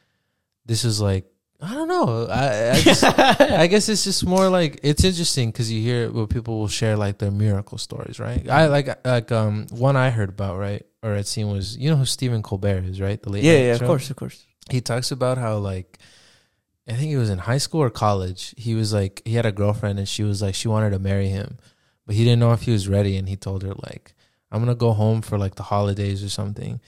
this 0.65 0.85
is 0.85 1.01
like 1.01 1.27
I 1.63 1.75
don't 1.75 1.89
know. 1.89 2.27
I 2.27 2.71
I, 2.71 2.81
just, 2.81 3.05
I 3.05 3.67
guess 3.67 3.89
it's 3.89 4.05
just 4.05 4.25
more 4.25 4.49
like 4.49 4.81
it's 4.83 5.05
interesting 5.05 5.51
because 5.51 5.71
you 5.71 5.83
hear 5.83 6.11
where 6.11 6.27
people 6.27 6.59
will 6.59 6.69
share 6.69 6.97
like 6.97 7.19
their 7.19 7.31
miracle 7.31 7.79
stories, 7.79 8.19
right? 8.19 8.49
I 8.49 8.67
like 8.67 8.89
like 9.07 9.31
um 9.31 9.67
one 9.71 9.97
I 9.97 10.11
heard 10.11 10.31
about 10.31 10.59
right 10.59 10.85
or 11.03 11.15
I'd 11.15 11.27
seen 11.27 11.51
was 11.51 11.77
you 11.77 11.91
know 11.91 11.97
who 11.97 12.07
Stephen 12.07 12.43
Colbert 12.43 12.85
is, 12.85 13.01
right? 13.01 13.23
The 13.23 13.31
late 13.31 13.45
yeah, 13.45 13.59
yeah, 13.59 13.75
of 13.75 13.83
course, 13.83 14.11
of 14.11 14.17
course. 14.17 14.47
he 14.71 14.81
talks 14.81 15.11
about 15.11 15.39
how 15.39 15.57
like 15.59 15.99
I 16.89 16.93
think 16.93 17.11
he 17.11 17.17
was 17.17 17.31
in 17.31 17.39
high 17.39 17.59
school 17.59 17.83
or 17.83 17.91
college. 17.91 18.55
He 18.57 18.75
was 18.75 18.93
like 18.93 19.23
he 19.25 19.35
had 19.35 19.47
a 19.47 19.53
girlfriend 19.53 19.99
and 19.99 20.09
she 20.09 20.23
was 20.23 20.41
like 20.41 20.55
she 20.55 20.69
wanted 20.69 20.91
to 20.91 20.99
marry 20.99 21.29
him, 21.29 21.59
but 22.07 22.15
he 22.15 22.25
didn't 22.25 22.41
know 22.41 22.53
if 22.53 22.63
he 22.63 22.73
was 22.73 22.89
ready 22.89 23.17
and 23.17 23.29
he 23.29 23.37
told 23.37 23.63
her 23.63 23.75
like 23.75 24.15
I'm 24.51 24.65
to 24.67 24.75
go 24.75 24.93
home 24.93 25.21
for 25.23 25.39
like 25.39 25.57
the 25.57 25.65
holidays 25.65 26.25
or 26.25 26.29
something 26.29 26.81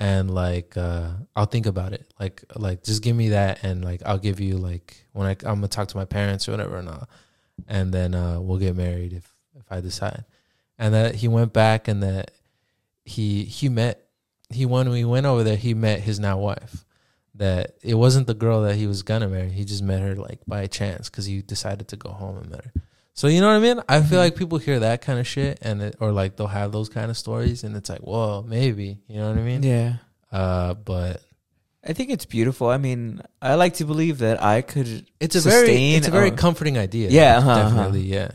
and 0.00 0.32
like 0.34 0.76
uh 0.78 1.10
I'll 1.36 1.46
think 1.46 1.66
about 1.66 1.92
it. 1.92 2.12
Like 2.18 2.42
like 2.56 2.82
just 2.82 3.02
give 3.02 3.14
me 3.14 3.28
that 3.28 3.62
and 3.62 3.84
like 3.84 4.02
I'll 4.04 4.18
give 4.18 4.40
you 4.40 4.56
like 4.56 5.06
when 5.12 5.26
I 5.26 5.36
I'm 5.44 5.60
to 5.60 5.68
talk 5.68 5.88
to 5.88 5.96
my 5.96 6.06
parents 6.06 6.48
or 6.48 6.52
whatever 6.52 6.78
and 6.78 7.06
and 7.68 7.92
then 7.92 8.14
uh 8.14 8.40
we'll 8.40 8.58
get 8.58 8.74
married 8.74 9.12
if 9.12 9.30
if 9.54 9.70
I 9.70 9.80
decide. 9.80 10.24
And 10.78 10.94
that 10.94 11.16
he 11.16 11.28
went 11.28 11.52
back 11.52 11.86
and 11.86 12.02
that 12.02 12.30
he 13.04 13.44
he 13.44 13.68
met 13.68 14.06
he 14.48 14.64
when 14.64 14.88
we 14.88 15.04
went 15.04 15.26
over 15.26 15.44
there 15.44 15.56
he 15.56 15.74
met 15.74 16.00
his 16.00 16.18
now 16.18 16.38
wife 16.38 16.84
that 17.34 17.74
it 17.82 17.94
wasn't 17.94 18.26
the 18.26 18.34
girl 18.34 18.62
that 18.62 18.76
he 18.76 18.86
was 18.86 19.02
gonna 19.02 19.28
marry. 19.28 19.50
He 19.50 19.64
just 19.64 19.82
met 19.82 20.00
her 20.00 20.14
like 20.14 20.40
by 20.46 20.66
chance 20.66 21.10
because 21.10 21.26
he 21.26 21.42
decided 21.42 21.88
to 21.88 21.96
go 21.96 22.10
home 22.10 22.38
and 22.38 22.50
met 22.50 22.64
her. 22.64 22.72
So 23.14 23.26
you 23.28 23.40
know 23.40 23.48
what 23.48 23.56
I 23.56 23.58
mean? 23.58 23.82
I 23.88 24.00
feel 24.02 24.18
Mhm. 24.18 24.24
like 24.24 24.36
people 24.36 24.58
hear 24.58 24.78
that 24.80 25.02
kind 25.02 25.18
of 25.18 25.26
shit 25.26 25.58
and 25.62 25.82
it, 25.82 25.96
or 26.00 26.12
like 26.12 26.36
they'll 26.36 26.46
have 26.46 26.72
those 26.72 26.88
kind 26.88 27.10
of 27.10 27.18
stories 27.18 27.64
and 27.64 27.76
it's 27.76 27.90
like, 27.90 28.00
well, 28.02 28.42
maybe 28.42 28.98
you 29.08 29.16
know 29.20 29.28
what 29.28 29.38
I 29.38 29.42
mean? 29.42 29.62
Yeah. 29.62 29.94
Uh, 30.32 30.74
but 30.74 31.20
I 31.86 31.92
think 31.92 32.10
it's 32.10 32.24
beautiful. 32.24 32.68
I 32.68 32.78
mean, 32.78 33.20
I 33.42 33.54
like 33.56 33.74
to 33.74 33.84
believe 33.84 34.18
that 34.18 34.42
I 34.42 34.62
could. 34.62 35.06
it's 35.18 35.34
a 35.36 35.40
very 35.40 35.94
it's 35.94 36.08
a 36.08 36.10
very 36.10 36.30
comforting 36.30 36.78
idea. 36.78 37.10
Yeah, 37.10 37.38
uh-huh, 37.38 37.50
uh-huh. 37.50 37.68
definitely. 37.68 38.02
Yeah, 38.02 38.30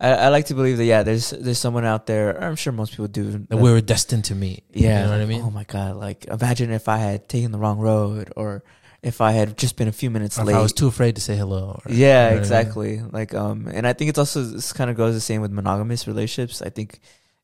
I, 0.00 0.10
I 0.10 0.28
like 0.28 0.46
to 0.46 0.54
believe 0.54 0.76
that. 0.78 0.84
Yeah, 0.84 1.02
there's 1.02 1.30
there's 1.30 1.58
someone 1.58 1.84
out 1.84 2.06
there. 2.06 2.36
I'm 2.42 2.56
sure 2.56 2.72
most 2.72 2.90
people 2.90 3.06
do. 3.08 3.46
that 3.48 3.56
we 3.56 3.70
were 3.72 3.80
destined 3.80 4.24
to 4.26 4.34
meet. 4.34 4.64
Yeah, 4.72 5.00
you 5.00 5.06
know 5.06 5.12
what 5.12 5.20
I 5.22 5.26
mean? 5.26 5.42
Oh 5.42 5.50
my 5.50 5.64
god! 5.64 5.96
Like, 5.96 6.26
imagine 6.26 6.70
if 6.72 6.88
I 6.88 6.98
had 6.98 7.28
taken 7.28 7.52
the 7.52 7.58
wrong 7.58 7.78
road, 7.78 8.32
or 8.36 8.64
if 9.04 9.20
I 9.20 9.32
had 9.32 9.56
just 9.58 9.76
been 9.76 9.88
a 9.88 9.92
few 9.92 10.10
minutes 10.10 10.38
Or 10.38 10.44
late. 10.44 10.56
I 10.56 10.60
was 10.62 10.72
too 10.72 10.88
afraid 10.88 11.14
to 11.16 11.20
say 11.20 11.36
hello. 11.36 11.80
or- 11.84 11.92
yeah, 11.92 12.30
mean? 12.30 12.38
exactly. 12.38 13.00
Like, 13.00 13.34
um, 13.34 13.68
and 13.72 13.86
I 13.86 13.92
think 13.92 14.08
it's 14.08 14.18
also 14.18 14.42
this 14.42 14.72
kind 14.72 14.90
of 14.90 14.96
goes 14.96 15.14
the 15.14 15.20
same 15.20 15.40
with 15.42 15.50
monogamous 15.52 16.06
relationships. 16.08 16.62
I 16.62 16.70
think 16.70 17.00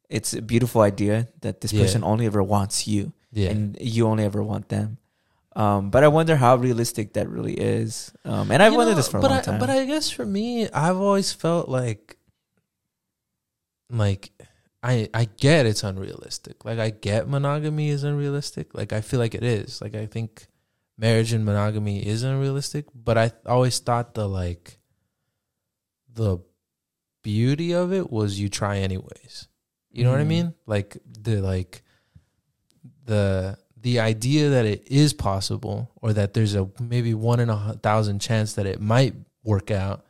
it's 0.09 0.33
a 0.35 0.43
beautiful 0.43 0.81
idea 0.81 1.29
that 1.43 1.61
this 1.61 1.73
Yeah. 1.73 1.83
person 1.83 2.03
only 2.03 2.27
ever 2.27 2.43
wants 2.43 2.89
you, 2.89 3.13
Yeah, 3.33 3.51
and 3.51 3.77
you 3.81 4.07
only 4.09 4.25
ever 4.25 4.43
want 4.43 4.69
them. 4.69 4.99
Um, 5.55 5.91
but 5.91 6.03
I 6.05 6.09
wonder 6.09 6.37
how 6.37 6.57
realistic 6.57 7.13
that 7.15 7.29
really 7.29 7.55
is. 7.55 8.13
Um, 8.25 8.51
and 8.51 8.63
I've 8.63 8.73
You 8.73 8.79
wondered 8.79 8.93
know, 8.93 8.97
this 9.03 9.09
for 9.09 9.19
a 9.19 9.23
long 9.23 9.33
I, 9.33 9.41
time. 9.43 9.59
But 9.61 9.69
I 9.71 9.85
guess 9.85 10.09
for 10.11 10.25
me, 10.25 10.71
I've 10.71 10.97
always 10.97 11.33
felt 11.33 11.69
like, 11.69 12.17
like, 13.91 14.31
I 14.83 15.09
I 15.13 15.29
get 15.37 15.67
it's 15.67 15.83
unrealistic. 15.85 16.65
Like 16.65 16.79
I 16.79 16.89
get 16.91 17.29
monogamy 17.29 17.91
is 17.91 18.03
unrealistic. 18.03 18.73
Like 18.75 18.93
I 18.95 19.01
feel 19.03 19.21
like 19.21 19.35
it 19.35 19.45
is. 19.45 19.83
Like 19.83 19.95
I 19.95 20.07
think 20.07 20.47
marriage 21.01 21.33
and 21.33 21.45
monogamy 21.47 22.07
isn't 22.07 22.39
realistic, 22.41 22.85
But 22.95 23.17
I 23.17 23.33
always 23.47 23.79
thought 23.79 24.13
the 24.15 24.29
like, 24.29 24.79
the 26.13 26.39
beauty 27.23 27.73
of 27.73 27.93
it 27.93 28.11
was 28.11 28.39
you 28.39 28.49
try 28.49 28.79
anyways. 28.79 29.49
You 29.91 30.05
know 30.05 30.11
what 30.11 30.21
I 30.21 30.25
Mhm. 30.25 30.29
mean? 30.37 30.55
Like 30.67 30.99
the 31.07 31.41
like 31.41 31.83
the 33.07 33.59
the 33.81 33.99
idea 33.99 34.51
that 34.51 34.67
it 34.67 34.87
is 34.89 35.15
possible 35.15 35.91
or 36.03 36.13
that 36.13 36.35
there's 36.35 36.55
a 36.55 36.69
maybe 36.79 37.15
one 37.15 37.41
in 37.41 37.49
a 37.49 37.75
thousand 37.83 38.21
chance 38.21 38.53
that 38.55 38.67
it 38.67 38.79
might 38.81 39.15
work 39.43 39.71
out 39.71 40.05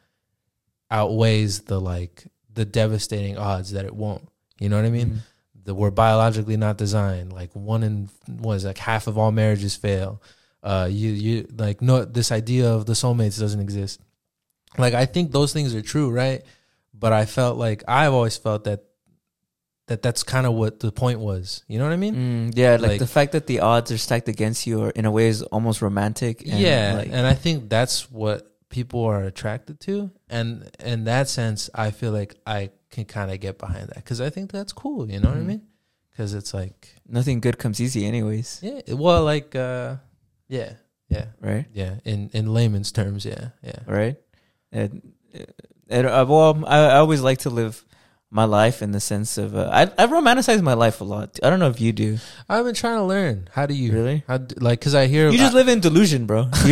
outweighs 0.91 1.61
the 1.61 1.81
like 1.81 2.27
the 2.53 2.65
devastating 2.65 3.39
odds 3.39 3.71
that 3.73 3.85
it 3.85 3.95
won't. 3.95 4.29
You 4.59 4.69
know 4.69 4.77
what 4.77 4.85
I 4.85 4.91
mean? 4.91 5.11
Mhm. 5.11 5.19
That 5.67 5.75
we're 5.77 5.93
biologically 5.93 6.57
not 6.57 6.79
designed. 6.79 7.33
Like 7.33 7.55
one 7.55 7.83
in 7.85 8.09
was 8.29 8.65
like 8.65 8.79
half 8.79 9.07
of 9.07 9.17
all 9.17 9.31
marriages 9.31 9.77
fail. 9.77 10.21
Uh, 10.63 10.89
you 10.91 11.11
you 11.11 11.47
like 11.57 11.81
no 11.81 12.05
this 12.05 12.31
idea 12.33 12.71
of 12.71 12.85
the 12.87 12.93
soulmates 12.93 13.39
doesn't 13.41 13.61
exist. 13.61 14.01
Like 14.79 14.95
I 14.95 15.07
think 15.07 15.33
those 15.33 15.53
things 15.53 15.75
are 15.75 15.83
true, 15.83 16.11
right? 16.11 16.43
But 16.95 17.13
I 17.13 17.25
felt 17.25 17.57
like 17.57 17.83
I've 17.89 18.13
always 18.13 18.37
felt 18.37 18.65
that 18.65 18.85
that 19.87 20.03
that's 20.03 20.23
kind 20.23 20.47
of 20.47 20.53
what 20.55 20.79
the 20.81 20.93
point 20.93 21.19
was. 21.19 21.65
You 21.67 21.79
know 21.79 21.85
what 21.85 21.93
I 21.93 21.97
mean? 21.97 22.15
Mm, 22.15 22.53
yeah, 22.57 22.73
like, 22.73 22.83
Like- 22.83 22.99
the 23.01 23.07
fact 23.07 23.33
that 23.33 23.47
the 23.47 23.61
odds 23.61 23.91
are 23.91 23.99
stacked 23.99 24.29
against 24.29 24.67
you, 24.67 24.81
or 24.83 24.91
in 24.91 25.05
a 25.05 25.11
way, 25.11 25.27
is 25.29 25.43
almost 25.43 25.83
romantic. 25.83 26.43
And 26.43 26.61
yeah, 26.61 26.95
like, 26.99 27.09
and 27.11 27.27
I 27.27 27.35
think 27.35 27.69
that's 27.69 28.11
what 28.11 28.47
people 28.69 29.03
are 29.05 29.25
attracted 29.25 29.81
to, 29.81 30.11
and 30.29 30.71
in 30.79 31.05
that 31.05 31.29
sense, 31.29 31.69
I 31.75 31.91
feel 31.91 32.13
like 32.13 32.37
I 32.47 32.71
can 32.91 33.05
kind 33.05 33.33
of 33.33 33.41
get 33.41 33.59
behind 33.59 33.89
that 33.89 33.97
because 33.97 34.21
I 34.21 34.31
think 34.31 34.53
that's 34.53 34.73
cool. 34.73 35.11
You 35.11 35.19
know 35.19 35.29
what 35.31 35.39
I 35.39 35.41
Mhm. 35.41 35.47
mean? 35.47 35.63
Because 36.13 36.35
it's 36.35 36.55
like, 36.55 36.95
nothing 37.09 37.41
good 37.41 37.59
comes 37.59 37.81
easy, 37.81 38.07
anyways. 38.07 38.61
yeah, 38.63 38.81
well, 38.95 39.25
like, 39.25 39.57
uh, 39.57 39.97
yeah, 40.51 40.73
yeah, 41.09 41.27
Right. 41.41 41.65
yeah. 41.73 41.95
In 42.05 42.29
in 42.35 42.53
layman's 42.53 42.93
terms, 42.93 43.25
yeah, 43.25 43.51
yeah, 43.63 43.81
Right. 43.87 44.17
And, 44.73 45.01
and 45.89 46.07
uh, 46.07 46.27
well, 46.29 46.63
I, 46.67 46.79
I 46.79 46.97
always 46.99 47.23
like 47.23 47.39
to 47.49 47.51
live 47.51 47.85
my 48.31 48.45
life 48.45 48.81
in 48.83 48.93
the 48.93 49.01
sense 49.01 49.39
of 49.39 49.57
uh, 49.57 49.67
I 49.73 49.83
I 49.99 50.07
romanticize 50.07 50.63
my 50.63 50.75
life 50.75 51.01
a 51.01 51.05
lot. 51.05 51.39
I 51.43 51.51
don't 51.51 51.59
know 51.59 51.71
if 51.71 51.81
you 51.81 51.91
do. 51.93 52.19
I've 52.49 52.65
been 52.65 52.77
trying 52.79 52.99
to 52.99 53.05
learn. 53.05 53.49
How 53.51 53.67
do 53.67 53.75
you 53.75 53.91
Really? 53.93 54.23
How 54.29 54.39
do, 54.39 54.55
like? 54.61 54.79
Because 54.79 54.95
I 54.95 55.07
hear 55.09 55.31
You 55.31 55.39
just 55.39 55.55
I- 55.55 55.59
live 55.59 55.69
in 55.69 55.81
delusion, 55.81 56.27
bro. 56.27 56.47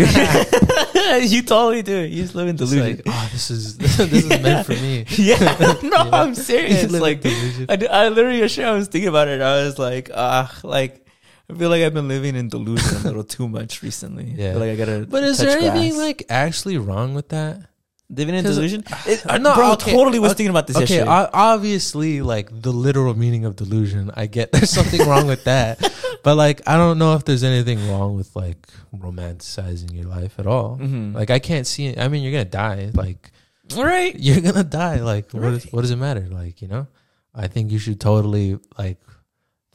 You, 1.25 1.41
totally 1.43 1.83
do. 1.83 1.99
You 2.05 2.23
just 2.23 2.35
live 2.35 2.49
in 2.49 2.57
delusion. 2.57 2.97
like, 2.99 3.03
oh, 3.09 3.29
this 3.33 3.51
is 3.51 3.77
this 3.83 3.99
is 3.99 4.29
meant 4.29 4.67
for 4.67 4.73
me. 4.77 5.07
yeah, 5.17 5.41
no, 5.59 5.79
You 5.83 5.91
know? 5.91 6.11
I'm 6.13 6.35
serious. 6.35 6.93
Like. 6.93 7.25
I, 7.25 7.75
I 7.91 8.09
literally, 8.11 8.43
I 8.45 8.73
was 8.77 8.89
thinking 8.89 9.09
about 9.09 9.27
it. 9.29 9.41
I 9.41 9.65
was 9.65 9.79
like, 9.79 10.11
ah, 10.15 10.47
like, 10.63 11.08
I 11.51 11.55
feel 11.55 11.71
like 11.71 11.83
I've 11.83 11.95
been 11.95 12.09
living 12.09 12.37
in 12.37 12.49
delusion 12.49 12.99
a 12.99 13.05
little 13.05 13.25
too 13.25 13.49
much 13.49 13.83
recently. 13.83 14.25
I 14.33 14.35
Yeah. 14.37 14.51
feel 14.53 14.61
like 14.61 14.71
I 14.71 14.77
gotta. 14.77 15.07
But 15.09 15.25
is 15.25 15.39
touch 15.39 15.47
there 15.47 15.59
anything 15.59 15.95
grass. 15.95 16.05
like 16.07 16.27
actually 16.29 16.79
wrong 16.79 17.15
with 17.15 17.29
that? 17.31 17.63
living 18.11 18.35
in 18.35 18.43
'cause- 18.43 18.55
delusion? 18.57 18.83
It, 19.07 19.21
Uh, 19.27 19.37
no, 19.37 19.51
no, 19.51 19.55
bro, 19.55 19.73
okay, 19.73 19.93
totally 19.93 20.19
was 20.19 20.31
okay, 20.31 20.39
thinking 20.39 20.51
about 20.57 20.67
this 20.67 20.77
Okay, 20.77 20.97
yesterday. 21.05 21.11
o- 21.11 21.29
obviously, 21.35 22.23
like 22.23 22.49
the 22.63 22.73
literal 22.73 23.13
meaning 23.15 23.45
of 23.45 23.55
delusion, 23.55 24.11
I 24.17 24.25
get 24.27 24.51
there's 24.53 24.71
something 24.71 25.07
wrong 25.07 25.27
with 25.27 25.45
that, 25.45 25.77
but 26.25 26.35
like 26.37 26.63
I 26.67 26.79
don't 26.79 26.97
know 26.99 27.13
if 27.17 27.25
there's 27.27 27.45
anything 27.45 27.87
wrong 27.91 28.17
with 28.17 28.35
like 28.35 28.67
romanticizing 28.97 29.93
your 29.95 30.07
life 30.07 30.39
at 30.39 30.47
all. 30.47 30.79
Mhm. 30.81 31.15
Like 31.15 31.31
I 31.31 31.39
can't 31.39 31.67
see. 31.67 31.87
it. 31.89 31.99
I 31.99 32.09
mean, 32.09 32.23
you're 32.23 32.33
gonna 32.33 32.45
die. 32.45 32.91
Like 32.95 33.31
all 33.77 33.85
right. 33.85 34.15
you're 34.19 34.41
gonna 34.41 34.65
die. 34.65 35.01
Like 35.01 35.33
what, 35.33 35.45
is, 35.53 35.65
Right. 35.65 35.73
what 35.73 35.81
does 35.83 35.91
it 35.91 35.97
matter? 35.97 36.27
Like 36.31 36.63
you 36.63 36.69
know, 36.69 36.87
I 37.35 37.47
think 37.49 37.71
you 37.71 37.79
should 37.79 38.01
totally 38.01 38.59
like 38.79 38.99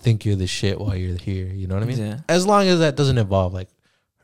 think 0.03 0.25
you're 0.25 0.35
the 0.35 0.47
shit 0.47 0.79
while 0.79 0.95
you're 0.95 1.17
here. 1.17 1.47
You 1.47 1.67
know 1.67 1.75
what 1.75 1.83
I 1.83 1.87
mean? 1.87 1.97
Yeah. 1.97 2.19
As 2.29 2.45
long 2.45 2.67
as 2.67 2.79
that 2.79 2.95
doesn't 2.95 3.17
involve 3.17 3.53
like 3.53 3.69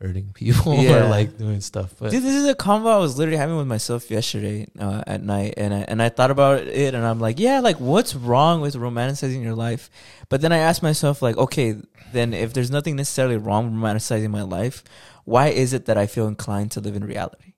hurting 0.00 0.32
people 0.32 0.74
Yeah. 0.82 1.04
or 1.04 1.08
like 1.08 1.36
doing 1.36 1.60
stuff. 1.60 1.94
But 1.98 2.10
Dude, 2.10 2.22
this 2.22 2.34
is 2.34 2.46
a 2.48 2.54
convo 2.54 2.86
I 2.88 2.98
was 2.98 3.18
literally 3.18 3.36
having 3.36 3.56
with 3.56 3.66
myself 3.66 4.10
yesterday 4.10 4.66
uh, 4.78 5.02
at 5.06 5.22
night, 5.22 5.54
and 5.56 5.74
I 5.74 5.84
and 5.88 6.02
I 6.02 6.08
thought 6.08 6.30
about 6.30 6.60
it, 6.60 6.94
and 6.94 7.04
I'm 7.04 7.20
like, 7.20 7.38
yeah, 7.38 7.60
like 7.60 7.80
what's 7.80 8.14
wrong 8.14 8.60
with 8.60 8.74
romanticizing 8.76 9.42
your 9.42 9.54
life? 9.54 9.90
But 10.28 10.40
then 10.40 10.52
I 10.52 10.58
asked 10.58 10.82
myself, 10.82 11.20
like, 11.22 11.36
okay, 11.36 11.76
then 12.12 12.32
if 12.32 12.52
there's 12.54 12.70
nothing 12.70 12.96
necessarily 12.96 13.36
wrong 13.36 13.64
with 13.66 13.74
romanticizing 13.74 14.30
my 14.30 14.42
life, 14.42 14.82
why 15.24 15.48
is 15.48 15.72
it 15.72 15.86
that 15.86 15.98
I 15.98 16.06
feel 16.06 16.26
inclined 16.26 16.70
to 16.72 16.80
live 16.80 16.96
in 16.96 17.04
reality? 17.04 17.52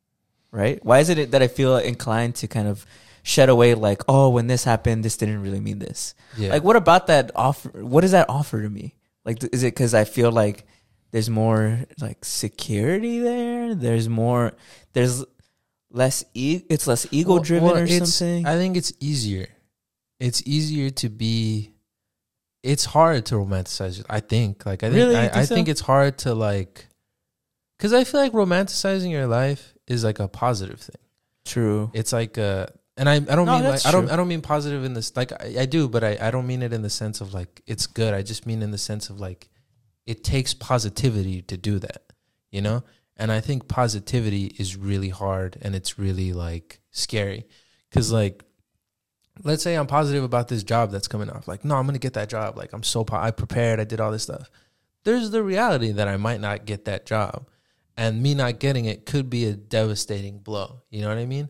Right? 0.50 0.84
Why 0.84 0.98
is 0.98 1.08
it 1.08 1.30
that 1.30 1.42
I 1.42 1.48
feel 1.48 1.76
inclined 1.78 2.34
to 2.36 2.48
kind 2.48 2.68
of 2.68 2.84
shed 3.22 3.48
away, 3.48 3.74
like, 3.74 4.02
oh, 4.08 4.28
when 4.30 4.46
this 4.46 4.64
happened, 4.64 5.04
this 5.04 5.16
didn't 5.16 5.42
really 5.42 5.60
mean 5.60 5.78
this. 5.78 6.14
yeah. 6.36 6.50
Like, 6.50 6.64
what 6.64 6.76
about 6.76 7.06
that 7.06 7.30
offer? 7.34 7.84
What 7.84 8.00
does 8.02 8.10
that 8.12 8.28
offer 8.28 8.60
to 8.62 8.68
me? 8.68 8.94
Like, 9.24 9.38
th- 9.38 9.52
is 9.52 9.62
it 9.62 9.74
because 9.74 9.94
I 9.94 10.04
feel 10.04 10.32
like 10.32 10.66
there's 11.12 11.30
more 11.30 11.80
like 12.00 12.24
security 12.24 13.18
there? 13.20 13.74
There's 13.74 14.08
more. 14.08 14.52
There's 14.92 15.24
less. 15.90 16.24
E- 16.34 16.62
it's 16.68 16.86
less 16.86 17.06
ego 17.10 17.38
driven 17.38 17.68
Well, 17.68 17.78
or 17.78 17.86
something. 17.86 18.46
I 18.46 18.56
think 18.56 18.76
it's 18.76 18.92
easier. 19.00 19.48
It's 20.18 20.42
easier 20.46 20.90
to 20.90 21.08
be. 21.08 21.70
It's 22.62 22.84
hard 22.84 23.26
to 23.26 23.36
romanticize. 23.36 24.04
I 24.08 24.20
think. 24.20 24.66
Like 24.66 24.82
I 24.82 24.86
think. 24.86 24.96
Really? 24.96 25.16
I, 25.16 25.22
think 25.22 25.36
I 25.36 25.44
so? 25.44 25.54
think 25.54 25.68
it's 25.68 25.80
hard 25.80 26.18
to 26.18 26.34
like. 26.34 26.86
Because 27.78 27.92
I 27.92 28.04
feel 28.04 28.20
like 28.20 28.32
romanticizing 28.32 29.10
your 29.10 29.26
life 29.26 29.74
is 29.88 30.04
like 30.04 30.20
a 30.20 30.28
positive 30.28 30.80
thing. 30.80 31.00
True. 31.44 31.90
It's 31.92 32.12
like 32.12 32.38
uh 32.38 32.66
and 33.02 33.08
I, 33.28 33.32
I 33.32 33.36
don't 33.36 33.46
No, 33.46 33.58
mean 33.58 33.68
like 33.68 33.84
I 33.84 33.90
don't. 33.92 34.10
I 34.10 34.16
don't 34.16 34.28
mean 34.28 34.42
positive 34.42 34.84
in 34.84 34.94
this 34.94 35.16
like 35.16 35.32
I, 35.32 35.56
I 35.60 35.66
do 35.66 35.88
but 35.88 36.02
I, 36.02 36.16
I 36.20 36.30
don't 36.30 36.46
mean 36.46 36.62
it 36.62 36.72
in 36.72 36.82
the 36.82 36.90
sense 36.90 37.20
of 37.20 37.34
like 37.34 37.60
it's 37.66 37.86
good. 37.86 38.14
I 38.14 38.22
just 38.22 38.46
mean 38.46 38.62
in 38.62 38.70
the 38.70 38.78
sense 38.78 39.10
of 39.10 39.20
like 39.20 39.50
it 40.06 40.24
takes 40.24 40.54
positivity 40.54 41.42
to 41.42 41.56
do 41.56 41.78
that 41.78 42.02
you 42.52 42.60
know? 42.60 42.84
And 43.16 43.32
I 43.32 43.40
think 43.40 43.66
positivity 43.66 44.54
is 44.58 44.76
really 44.76 45.08
hard 45.08 45.58
and 45.60 45.74
it's 45.74 45.98
really 45.98 46.32
like 46.32 46.80
scary. 46.92 47.46
Because 47.90 48.12
like 48.12 48.44
let's 49.42 49.62
say 49.62 49.74
I'm 49.74 49.86
positive 49.86 50.22
about 50.22 50.48
this 50.48 50.62
job 50.62 50.92
that's 50.92 51.08
coming 51.08 51.30
off. 51.30 51.48
Like 51.48 51.64
no 51.64 51.74
I'm 51.76 51.86
gonna 51.86 51.98
get 51.98 52.14
that 52.14 52.28
job. 52.28 52.56
Like 52.56 52.72
I'm 52.72 52.84
so 52.84 53.02
po- 53.02 53.16
I 53.16 53.32
prepared 53.32 53.80
I 53.80 53.84
did 53.84 54.00
all 54.00 54.12
this 54.12 54.22
stuff. 54.22 54.48
There's 55.04 55.30
the 55.30 55.42
reality 55.42 55.90
that 55.92 56.06
I 56.06 56.16
might 56.16 56.40
not 56.40 56.64
get 56.64 56.84
that 56.84 57.06
job. 57.06 57.48
And 57.96 58.22
me 58.22 58.34
not 58.34 58.58
getting 58.58 58.86
it 58.86 59.04
could 59.04 59.28
be 59.28 59.44
a 59.46 59.52
devastating 59.52 60.38
blow. 60.38 60.82
You 60.90 61.02
know 61.02 61.08
what 61.08 61.18
I 61.18 61.26
mean 61.26 61.48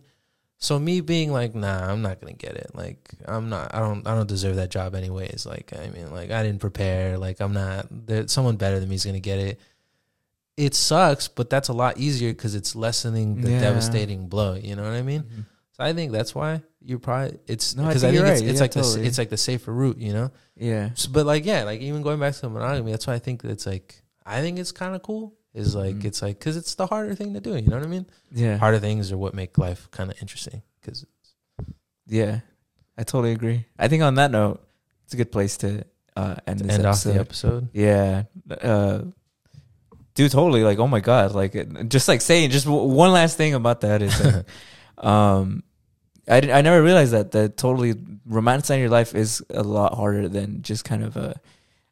so 0.62 0.78
me 0.78 1.00
being 1.00 1.32
like, 1.32 1.56
nah, 1.56 1.90
I'm 1.90 2.02
not 2.02 2.20
gonna 2.20 2.34
get 2.34 2.52
it. 2.56 2.70
Like, 2.72 3.10
I'm 3.26 3.48
not. 3.48 3.74
I 3.74 3.80
don't. 3.80 4.06
I 4.06 4.14
don't 4.14 4.28
deserve 4.28 4.54
that 4.56 4.70
job 4.70 4.94
anyways. 4.94 5.44
Like, 5.44 5.72
I 5.76 5.88
mean, 5.88 6.12
like, 6.12 6.30
I 6.30 6.44
didn't 6.44 6.60
prepare. 6.60 7.18
Like, 7.18 7.40
I'm 7.40 7.52
not. 7.52 7.86
There, 7.90 8.28
someone 8.28 8.54
better 8.54 8.78
than 8.78 8.88
me 8.88 8.94
is 8.94 9.04
gonna 9.04 9.18
get 9.18 9.40
it. 9.40 9.58
It 10.56 10.74
sucks, 10.76 11.26
but 11.26 11.50
that's 11.50 11.68
a 11.68 11.72
lot 11.72 11.98
easier 11.98 12.30
because 12.32 12.54
it's 12.54 12.76
lessening 12.76 13.40
the 13.40 13.50
Yeah. 13.50 13.60
devastating 13.60 14.28
blow. 14.28 14.54
You 14.54 14.76
know 14.76 14.84
what 14.84 14.92
I 14.92 15.02
mean? 15.02 15.22
Mhm. 15.22 15.46
So 15.76 15.82
I 15.82 15.92
think 15.94 16.12
that's 16.12 16.32
why 16.32 16.62
you 16.80 17.00
probably 17.00 17.38
it's 17.48 17.74
No, 17.74 17.82
I 17.84 17.88
because 17.88 18.02
think 18.02 18.10
I 18.10 18.16
think, 18.18 18.22
it's, 18.28 18.40
right. 18.42 18.48
it's 18.50 18.56
Yeah, 18.58 18.62
like 18.62 18.72
the 19.00 19.06
it's 19.08 19.18
like 19.18 19.30
the 19.30 19.36
safer 19.38 19.72
route. 19.72 19.98
You 19.98 20.12
know. 20.12 20.30
Yeah. 20.56 20.90
So, 20.94 21.08
but 21.10 21.26
like, 21.26 21.44
yeah, 21.44 21.64
like 21.64 21.80
even 21.80 22.02
going 22.02 22.20
back 22.20 22.34
to 22.34 22.40
the 22.42 22.50
monogamy, 22.50 22.92
that's 22.92 23.08
why 23.08 23.14
I 23.14 23.18
think 23.18 23.42
it's 23.44 23.66
like 23.66 24.00
I 24.24 24.40
think 24.42 24.60
it's 24.60 24.70
kind 24.70 24.94
of 24.94 25.02
cool. 25.02 25.34
Is 25.54 25.74
like 25.74 25.96
Mhm. 25.96 26.04
it's 26.06 26.22
like 26.22 26.38
because 26.38 26.56
it's 26.56 26.74
the 26.76 26.86
harder 26.86 27.14
thing 27.14 27.34
to 27.34 27.40
do. 27.40 27.54
You 27.56 27.68
know 27.68 27.76
what 27.76 27.84
I 27.84 27.88
mean? 27.88 28.06
Yeah. 28.32 28.56
Harder 28.56 28.78
things 28.78 29.12
are 29.12 29.18
what 29.18 29.34
make 29.34 29.58
life 29.58 29.88
kind 29.90 30.10
of 30.10 30.16
interesting. 30.22 30.62
Because 30.80 31.04
Yeah. 32.06 32.40
I 32.96 33.02
totally 33.04 33.32
agree. 33.32 33.66
I 33.78 33.88
think 33.88 34.02
on 34.02 34.14
that 34.16 34.30
note, 34.30 34.66
it's 35.04 35.14
a 35.14 35.16
good 35.16 35.32
place 35.32 35.56
to 35.58 35.84
uh, 36.16 36.36
end 36.46 36.60
this 36.60 36.74
end 36.74 36.86
off 36.86 37.02
the 37.04 37.14
episode. 37.14 37.68
Yeah. 37.72 38.24
Uh, 38.50 39.02
dude, 40.14 40.30
totally. 40.30 40.62
Like, 40.62 40.78
oh 40.78 40.86
my 40.88 41.00
God. 41.00 41.32
Like, 41.34 41.88
just 41.88 42.08
like 42.08 42.20
saying, 42.20 42.50
just 42.50 42.66
w- 42.66 42.84
one 42.92 43.12
last 43.12 43.36
thing 43.36 43.54
about 43.54 43.80
that 43.80 44.02
is, 44.02 44.22
like, 44.24 44.44
um, 45.04 45.62
I, 46.28 46.36
I 46.50 46.60
never 46.62 46.82
realized 46.82 47.12
that, 47.12 47.30
that 47.32 47.56
totally 47.56 47.94
romanticizing 48.28 48.80
your 48.80 48.90
life 48.90 49.14
is 49.14 49.42
a 49.50 49.62
lot 49.62 49.94
harder 49.94 50.28
than 50.28 50.62
just 50.62 50.84
kind 50.84 51.02
of, 51.02 51.16
uh, 51.16 51.34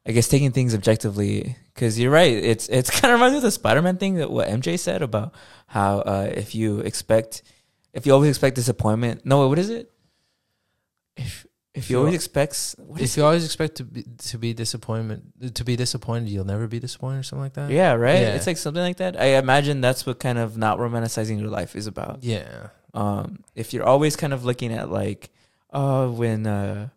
I 0.05 0.11
guess, 0.11 0.27
taking 0.27 0.51
things 0.51 0.73
objectively. 0.73 1.55
Cause 1.75 1.97
you're 1.99 2.11
right. 2.11 2.33
It's, 2.33 2.67
it's 2.69 2.89
kind 2.99 3.13
of 3.13 3.19
reminds 3.19 3.33
me 3.33 3.37
of 3.37 3.43
the 3.43 3.51
Spider 3.51 3.81
Man 3.81 3.97
thing 3.97 4.15
that 4.15 4.31
what 4.31 4.47
MJ 4.47 4.79
said 4.79 5.01
about 5.01 5.33
how, 5.67 5.99
uh, 5.99 6.29
if 6.33 6.55
you 6.55 6.79
expect, 6.79 7.43
if 7.93 8.05
you 8.05 8.13
always 8.13 8.29
expect 8.29 8.55
disappointment, 8.55 9.25
no, 9.25 9.47
what 9.47 9.59
is 9.59 9.69
it? 9.69 9.91
If, 11.17 11.45
if 11.73 11.89
you 11.89 11.95
you 11.95 11.99
always 11.99 12.13
al- 12.13 12.15
expect, 12.15 12.75
If 12.97 13.15
you 13.15 13.23
always 13.23 13.45
expect 13.45 13.75
to 13.75 13.85
be 13.85 14.03
to 14.03 14.37
be 14.37 14.53
disappointment 14.53 15.55
to 15.55 15.63
be 15.63 15.77
disappointed, 15.77 16.27
you'll 16.27 16.43
never 16.45 16.67
be 16.67 16.79
disappointed 16.79 17.19
or 17.19 17.23
something 17.23 17.43
like 17.43 17.53
that. 17.53 17.69
Yeah, 17.69 17.93
right. 17.93 18.19
Yeah. 18.19 18.35
It's 18.35 18.45
like 18.47 18.57
something 18.57 18.81
like 18.83 18.97
that. 18.97 19.19
I 19.19 19.37
imagine 19.37 19.79
that's 19.79 20.05
what 20.05 20.19
kind 20.19 20.37
of 20.37 20.57
not 20.57 20.79
romanticizing 20.79 21.39
your 21.39 21.49
life 21.49 21.75
is 21.75 21.87
about. 21.87 22.23
Yeah. 22.23 22.67
Um, 22.93 23.43
if 23.55 23.73
you're 23.73 23.85
always 23.85 24.17
kind 24.17 24.33
of 24.33 24.43
looking 24.43 24.73
at 24.73 24.91
like, 24.91 25.29
oh, 25.71 26.11
when 26.11 26.45
uh, 26.45 26.89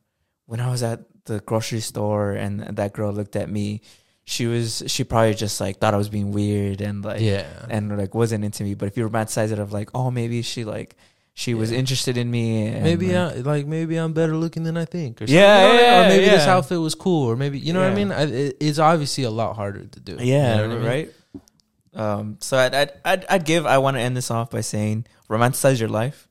when 0.47 0.59
I 0.59 0.70
was 0.70 0.82
at 0.82 1.05
the 1.26 1.40
grocery 1.40 1.80
store 1.80 2.32
and 2.32 2.60
that 2.60 2.92
girl 2.92 3.12
looked 3.12 3.36
at 3.36 3.48
me, 3.51 3.80
she 4.24 4.46
was 4.46 4.82
she 4.86 5.05
probably 5.05 5.34
just 5.34 5.60
like 5.60 5.78
thought 5.78 5.94
I 5.94 5.98
was 5.98 6.09
being 6.09 6.32
weird 6.32 6.80
and 6.80 7.05
like 7.05 7.20
yeah. 7.20 7.46
and 7.68 7.96
like 7.98 8.14
wasn't 8.14 8.44
into 8.44 8.64
me. 8.64 8.74
But 8.74 8.86
if 8.86 8.96
you 8.96 9.09
romanticize 9.09 9.52
it 9.52 9.59
of 9.59 9.72
like, 9.72 9.90
oh, 9.94 10.10
maybe 10.10 10.42
she 10.42 10.64
like 10.64 10.96
she 11.34 11.52
was 11.52 11.72
interested 11.72 12.16
in 12.16 12.30
me. 12.30 12.68
And 12.68 12.84
maybe 12.84 13.12
like, 13.12 13.36
I, 13.36 13.40
like 13.40 13.66
maybe 13.66 13.96
I'm 13.96 14.12
better 14.12 14.36
looking 14.36 14.62
than 14.62 14.76
I 14.76 14.84
think. 14.84 15.20
Or. 15.20 15.24
Yeah, 15.24 15.32
You 15.34 15.42
know 15.42 15.66
what 15.66 15.74
I 15.74 15.76
mean? 15.76 15.84
yeah, 15.84 15.98
Or 15.98 16.09
maybe 16.09 16.24
this 16.26 16.46
outfit 16.46 16.80
was 16.80 16.94
cool. 16.94 17.28
Or 17.28 17.36
maybe 17.36 17.59
you 17.59 17.72
know 17.72 17.80
what 17.80 17.90
I 17.90 17.94
mean. 17.94 18.12
I, 18.12 18.22
it, 18.22 18.56
it's 18.60 18.78
obviously 18.78 19.24
a 19.24 19.30
lot 19.30 19.56
harder 19.56 19.84
to 19.84 20.01
do. 20.01 20.16
Yeah, 20.20 20.62
You 20.62 20.68
know 20.68 20.74
I 20.74 20.78
mean? 20.78 20.86
right. 20.86 21.12
Um, 21.92 22.38
so 22.40 22.56
I'd, 22.56 22.74
I'd 22.74 22.92
I'd 23.05 23.26
I'd 23.28 23.44
give. 23.44 23.66
I 23.66 23.78
want 23.78 23.96
to 23.96 24.01
end 24.01 24.16
this 24.16 24.30
off 24.30 24.51
by 24.51 24.62
saying 24.62 25.06
romanticize 25.28 25.80
your 25.80 25.88
life. 25.88 26.28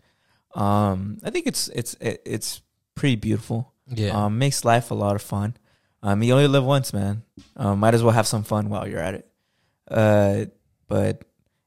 Um, 0.56 1.20
I 1.24 1.30
think 1.30 1.48
it's 1.48 1.68
it's 1.70 1.96
it, 1.96 2.22
it's 2.26 2.62
pretty 2.96 3.16
beautiful. 3.16 3.73
Yeah. 3.88 4.26
Um, 4.26 4.38
makes 4.38 4.64
life 4.66 4.92
a 4.92 4.96
lot 4.96 5.16
of 5.16 5.22
fun. 5.22 5.56
Um, 6.02 6.22
you 6.24 6.34
only 6.34 6.48
live 6.48 6.64
once, 6.66 6.94
man. 6.94 7.24
Um, 7.56 7.80
might 7.80 7.94
as 7.94 8.04
well 8.04 8.14
have 8.14 8.28
some 8.28 8.44
fun 8.44 8.70
while 8.70 8.88
you're 8.88 9.00
at 9.00 9.14
it. 9.16 9.28
Uh, 9.90 10.46
but 10.88 11.24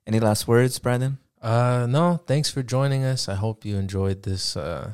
any 0.07 0.21
last 0.21 0.47
words, 0.49 0.79
Brandon? 0.79 1.19
uh, 1.43 1.87
no. 1.89 2.21
Thanks 2.27 2.51
for 2.51 2.63
joining 2.63 3.05
us. 3.05 3.29
I 3.29 3.35
hope 3.35 3.65
you 3.65 3.77
enjoyed 3.77 4.23
this. 4.23 4.57
Uh, 4.57 4.93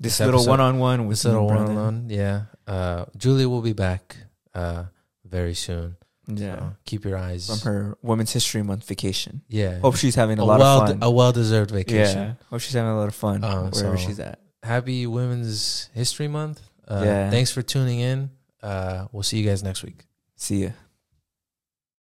This, 0.00 0.18
This 0.18 0.26
little 0.26 0.44
one-on-one 0.44 1.06
with 1.06 1.18
this 1.18 1.24
little 1.24 1.46
one 1.46 1.56
on 1.70 1.74
one. 1.76 2.06
Yeah. 2.10 2.46
Uh, 2.66 3.04
Julie 3.16 3.46
will 3.46 3.62
be 3.62 3.72
back. 3.74 4.16
Uh, 4.54 4.84
very 5.24 5.54
soon. 5.54 5.96
Yeah, 6.26 6.56
So 6.58 6.76
keep 6.84 7.04
your 7.04 7.16
eyes. 7.18 7.46
from 7.46 7.60
her 7.70 7.96
Women's 8.02 8.32
History 8.32 8.62
Month 8.62 8.86
vacation. 8.88 9.42
Yeah. 9.48 9.78
Hope 9.80 9.96
she's 9.96 10.14
having 10.16 10.38
a, 10.38 10.42
a 10.42 10.44
lot 10.44 10.58
well 10.58 10.82
of 10.82 10.88
fun. 10.88 10.98
a 11.02 11.10
well 11.10 11.32
deserved 11.32 11.70
vacation. 11.70 12.18
yeah, 12.18 12.34
hope 12.50 12.60
she's 12.60 12.72
having 12.74 12.90
a 12.90 12.96
lot 12.96 13.08
of 13.08 13.14
fun 13.14 13.44
Um, 13.44 13.70
wherever 13.70 13.96
so- 13.98 14.06
she's 14.06 14.18
at. 14.18 14.38
Happy 14.64 15.06
Women's 15.06 15.88
History 15.94 16.28
Month. 16.28 16.60
Uh, 16.88 17.02
Yeah. 17.04 17.30
Thanks 17.30 17.50
for 17.52 17.62
tuning 17.62 18.00
in. 18.00 18.30
Uh, 18.62 19.06
we'll 19.12 19.22
see 19.22 19.38
you 19.38 19.46
guys 19.48 19.62
next 19.62 19.82
week. 19.82 20.06
See 20.36 20.64
ya. 20.64 20.70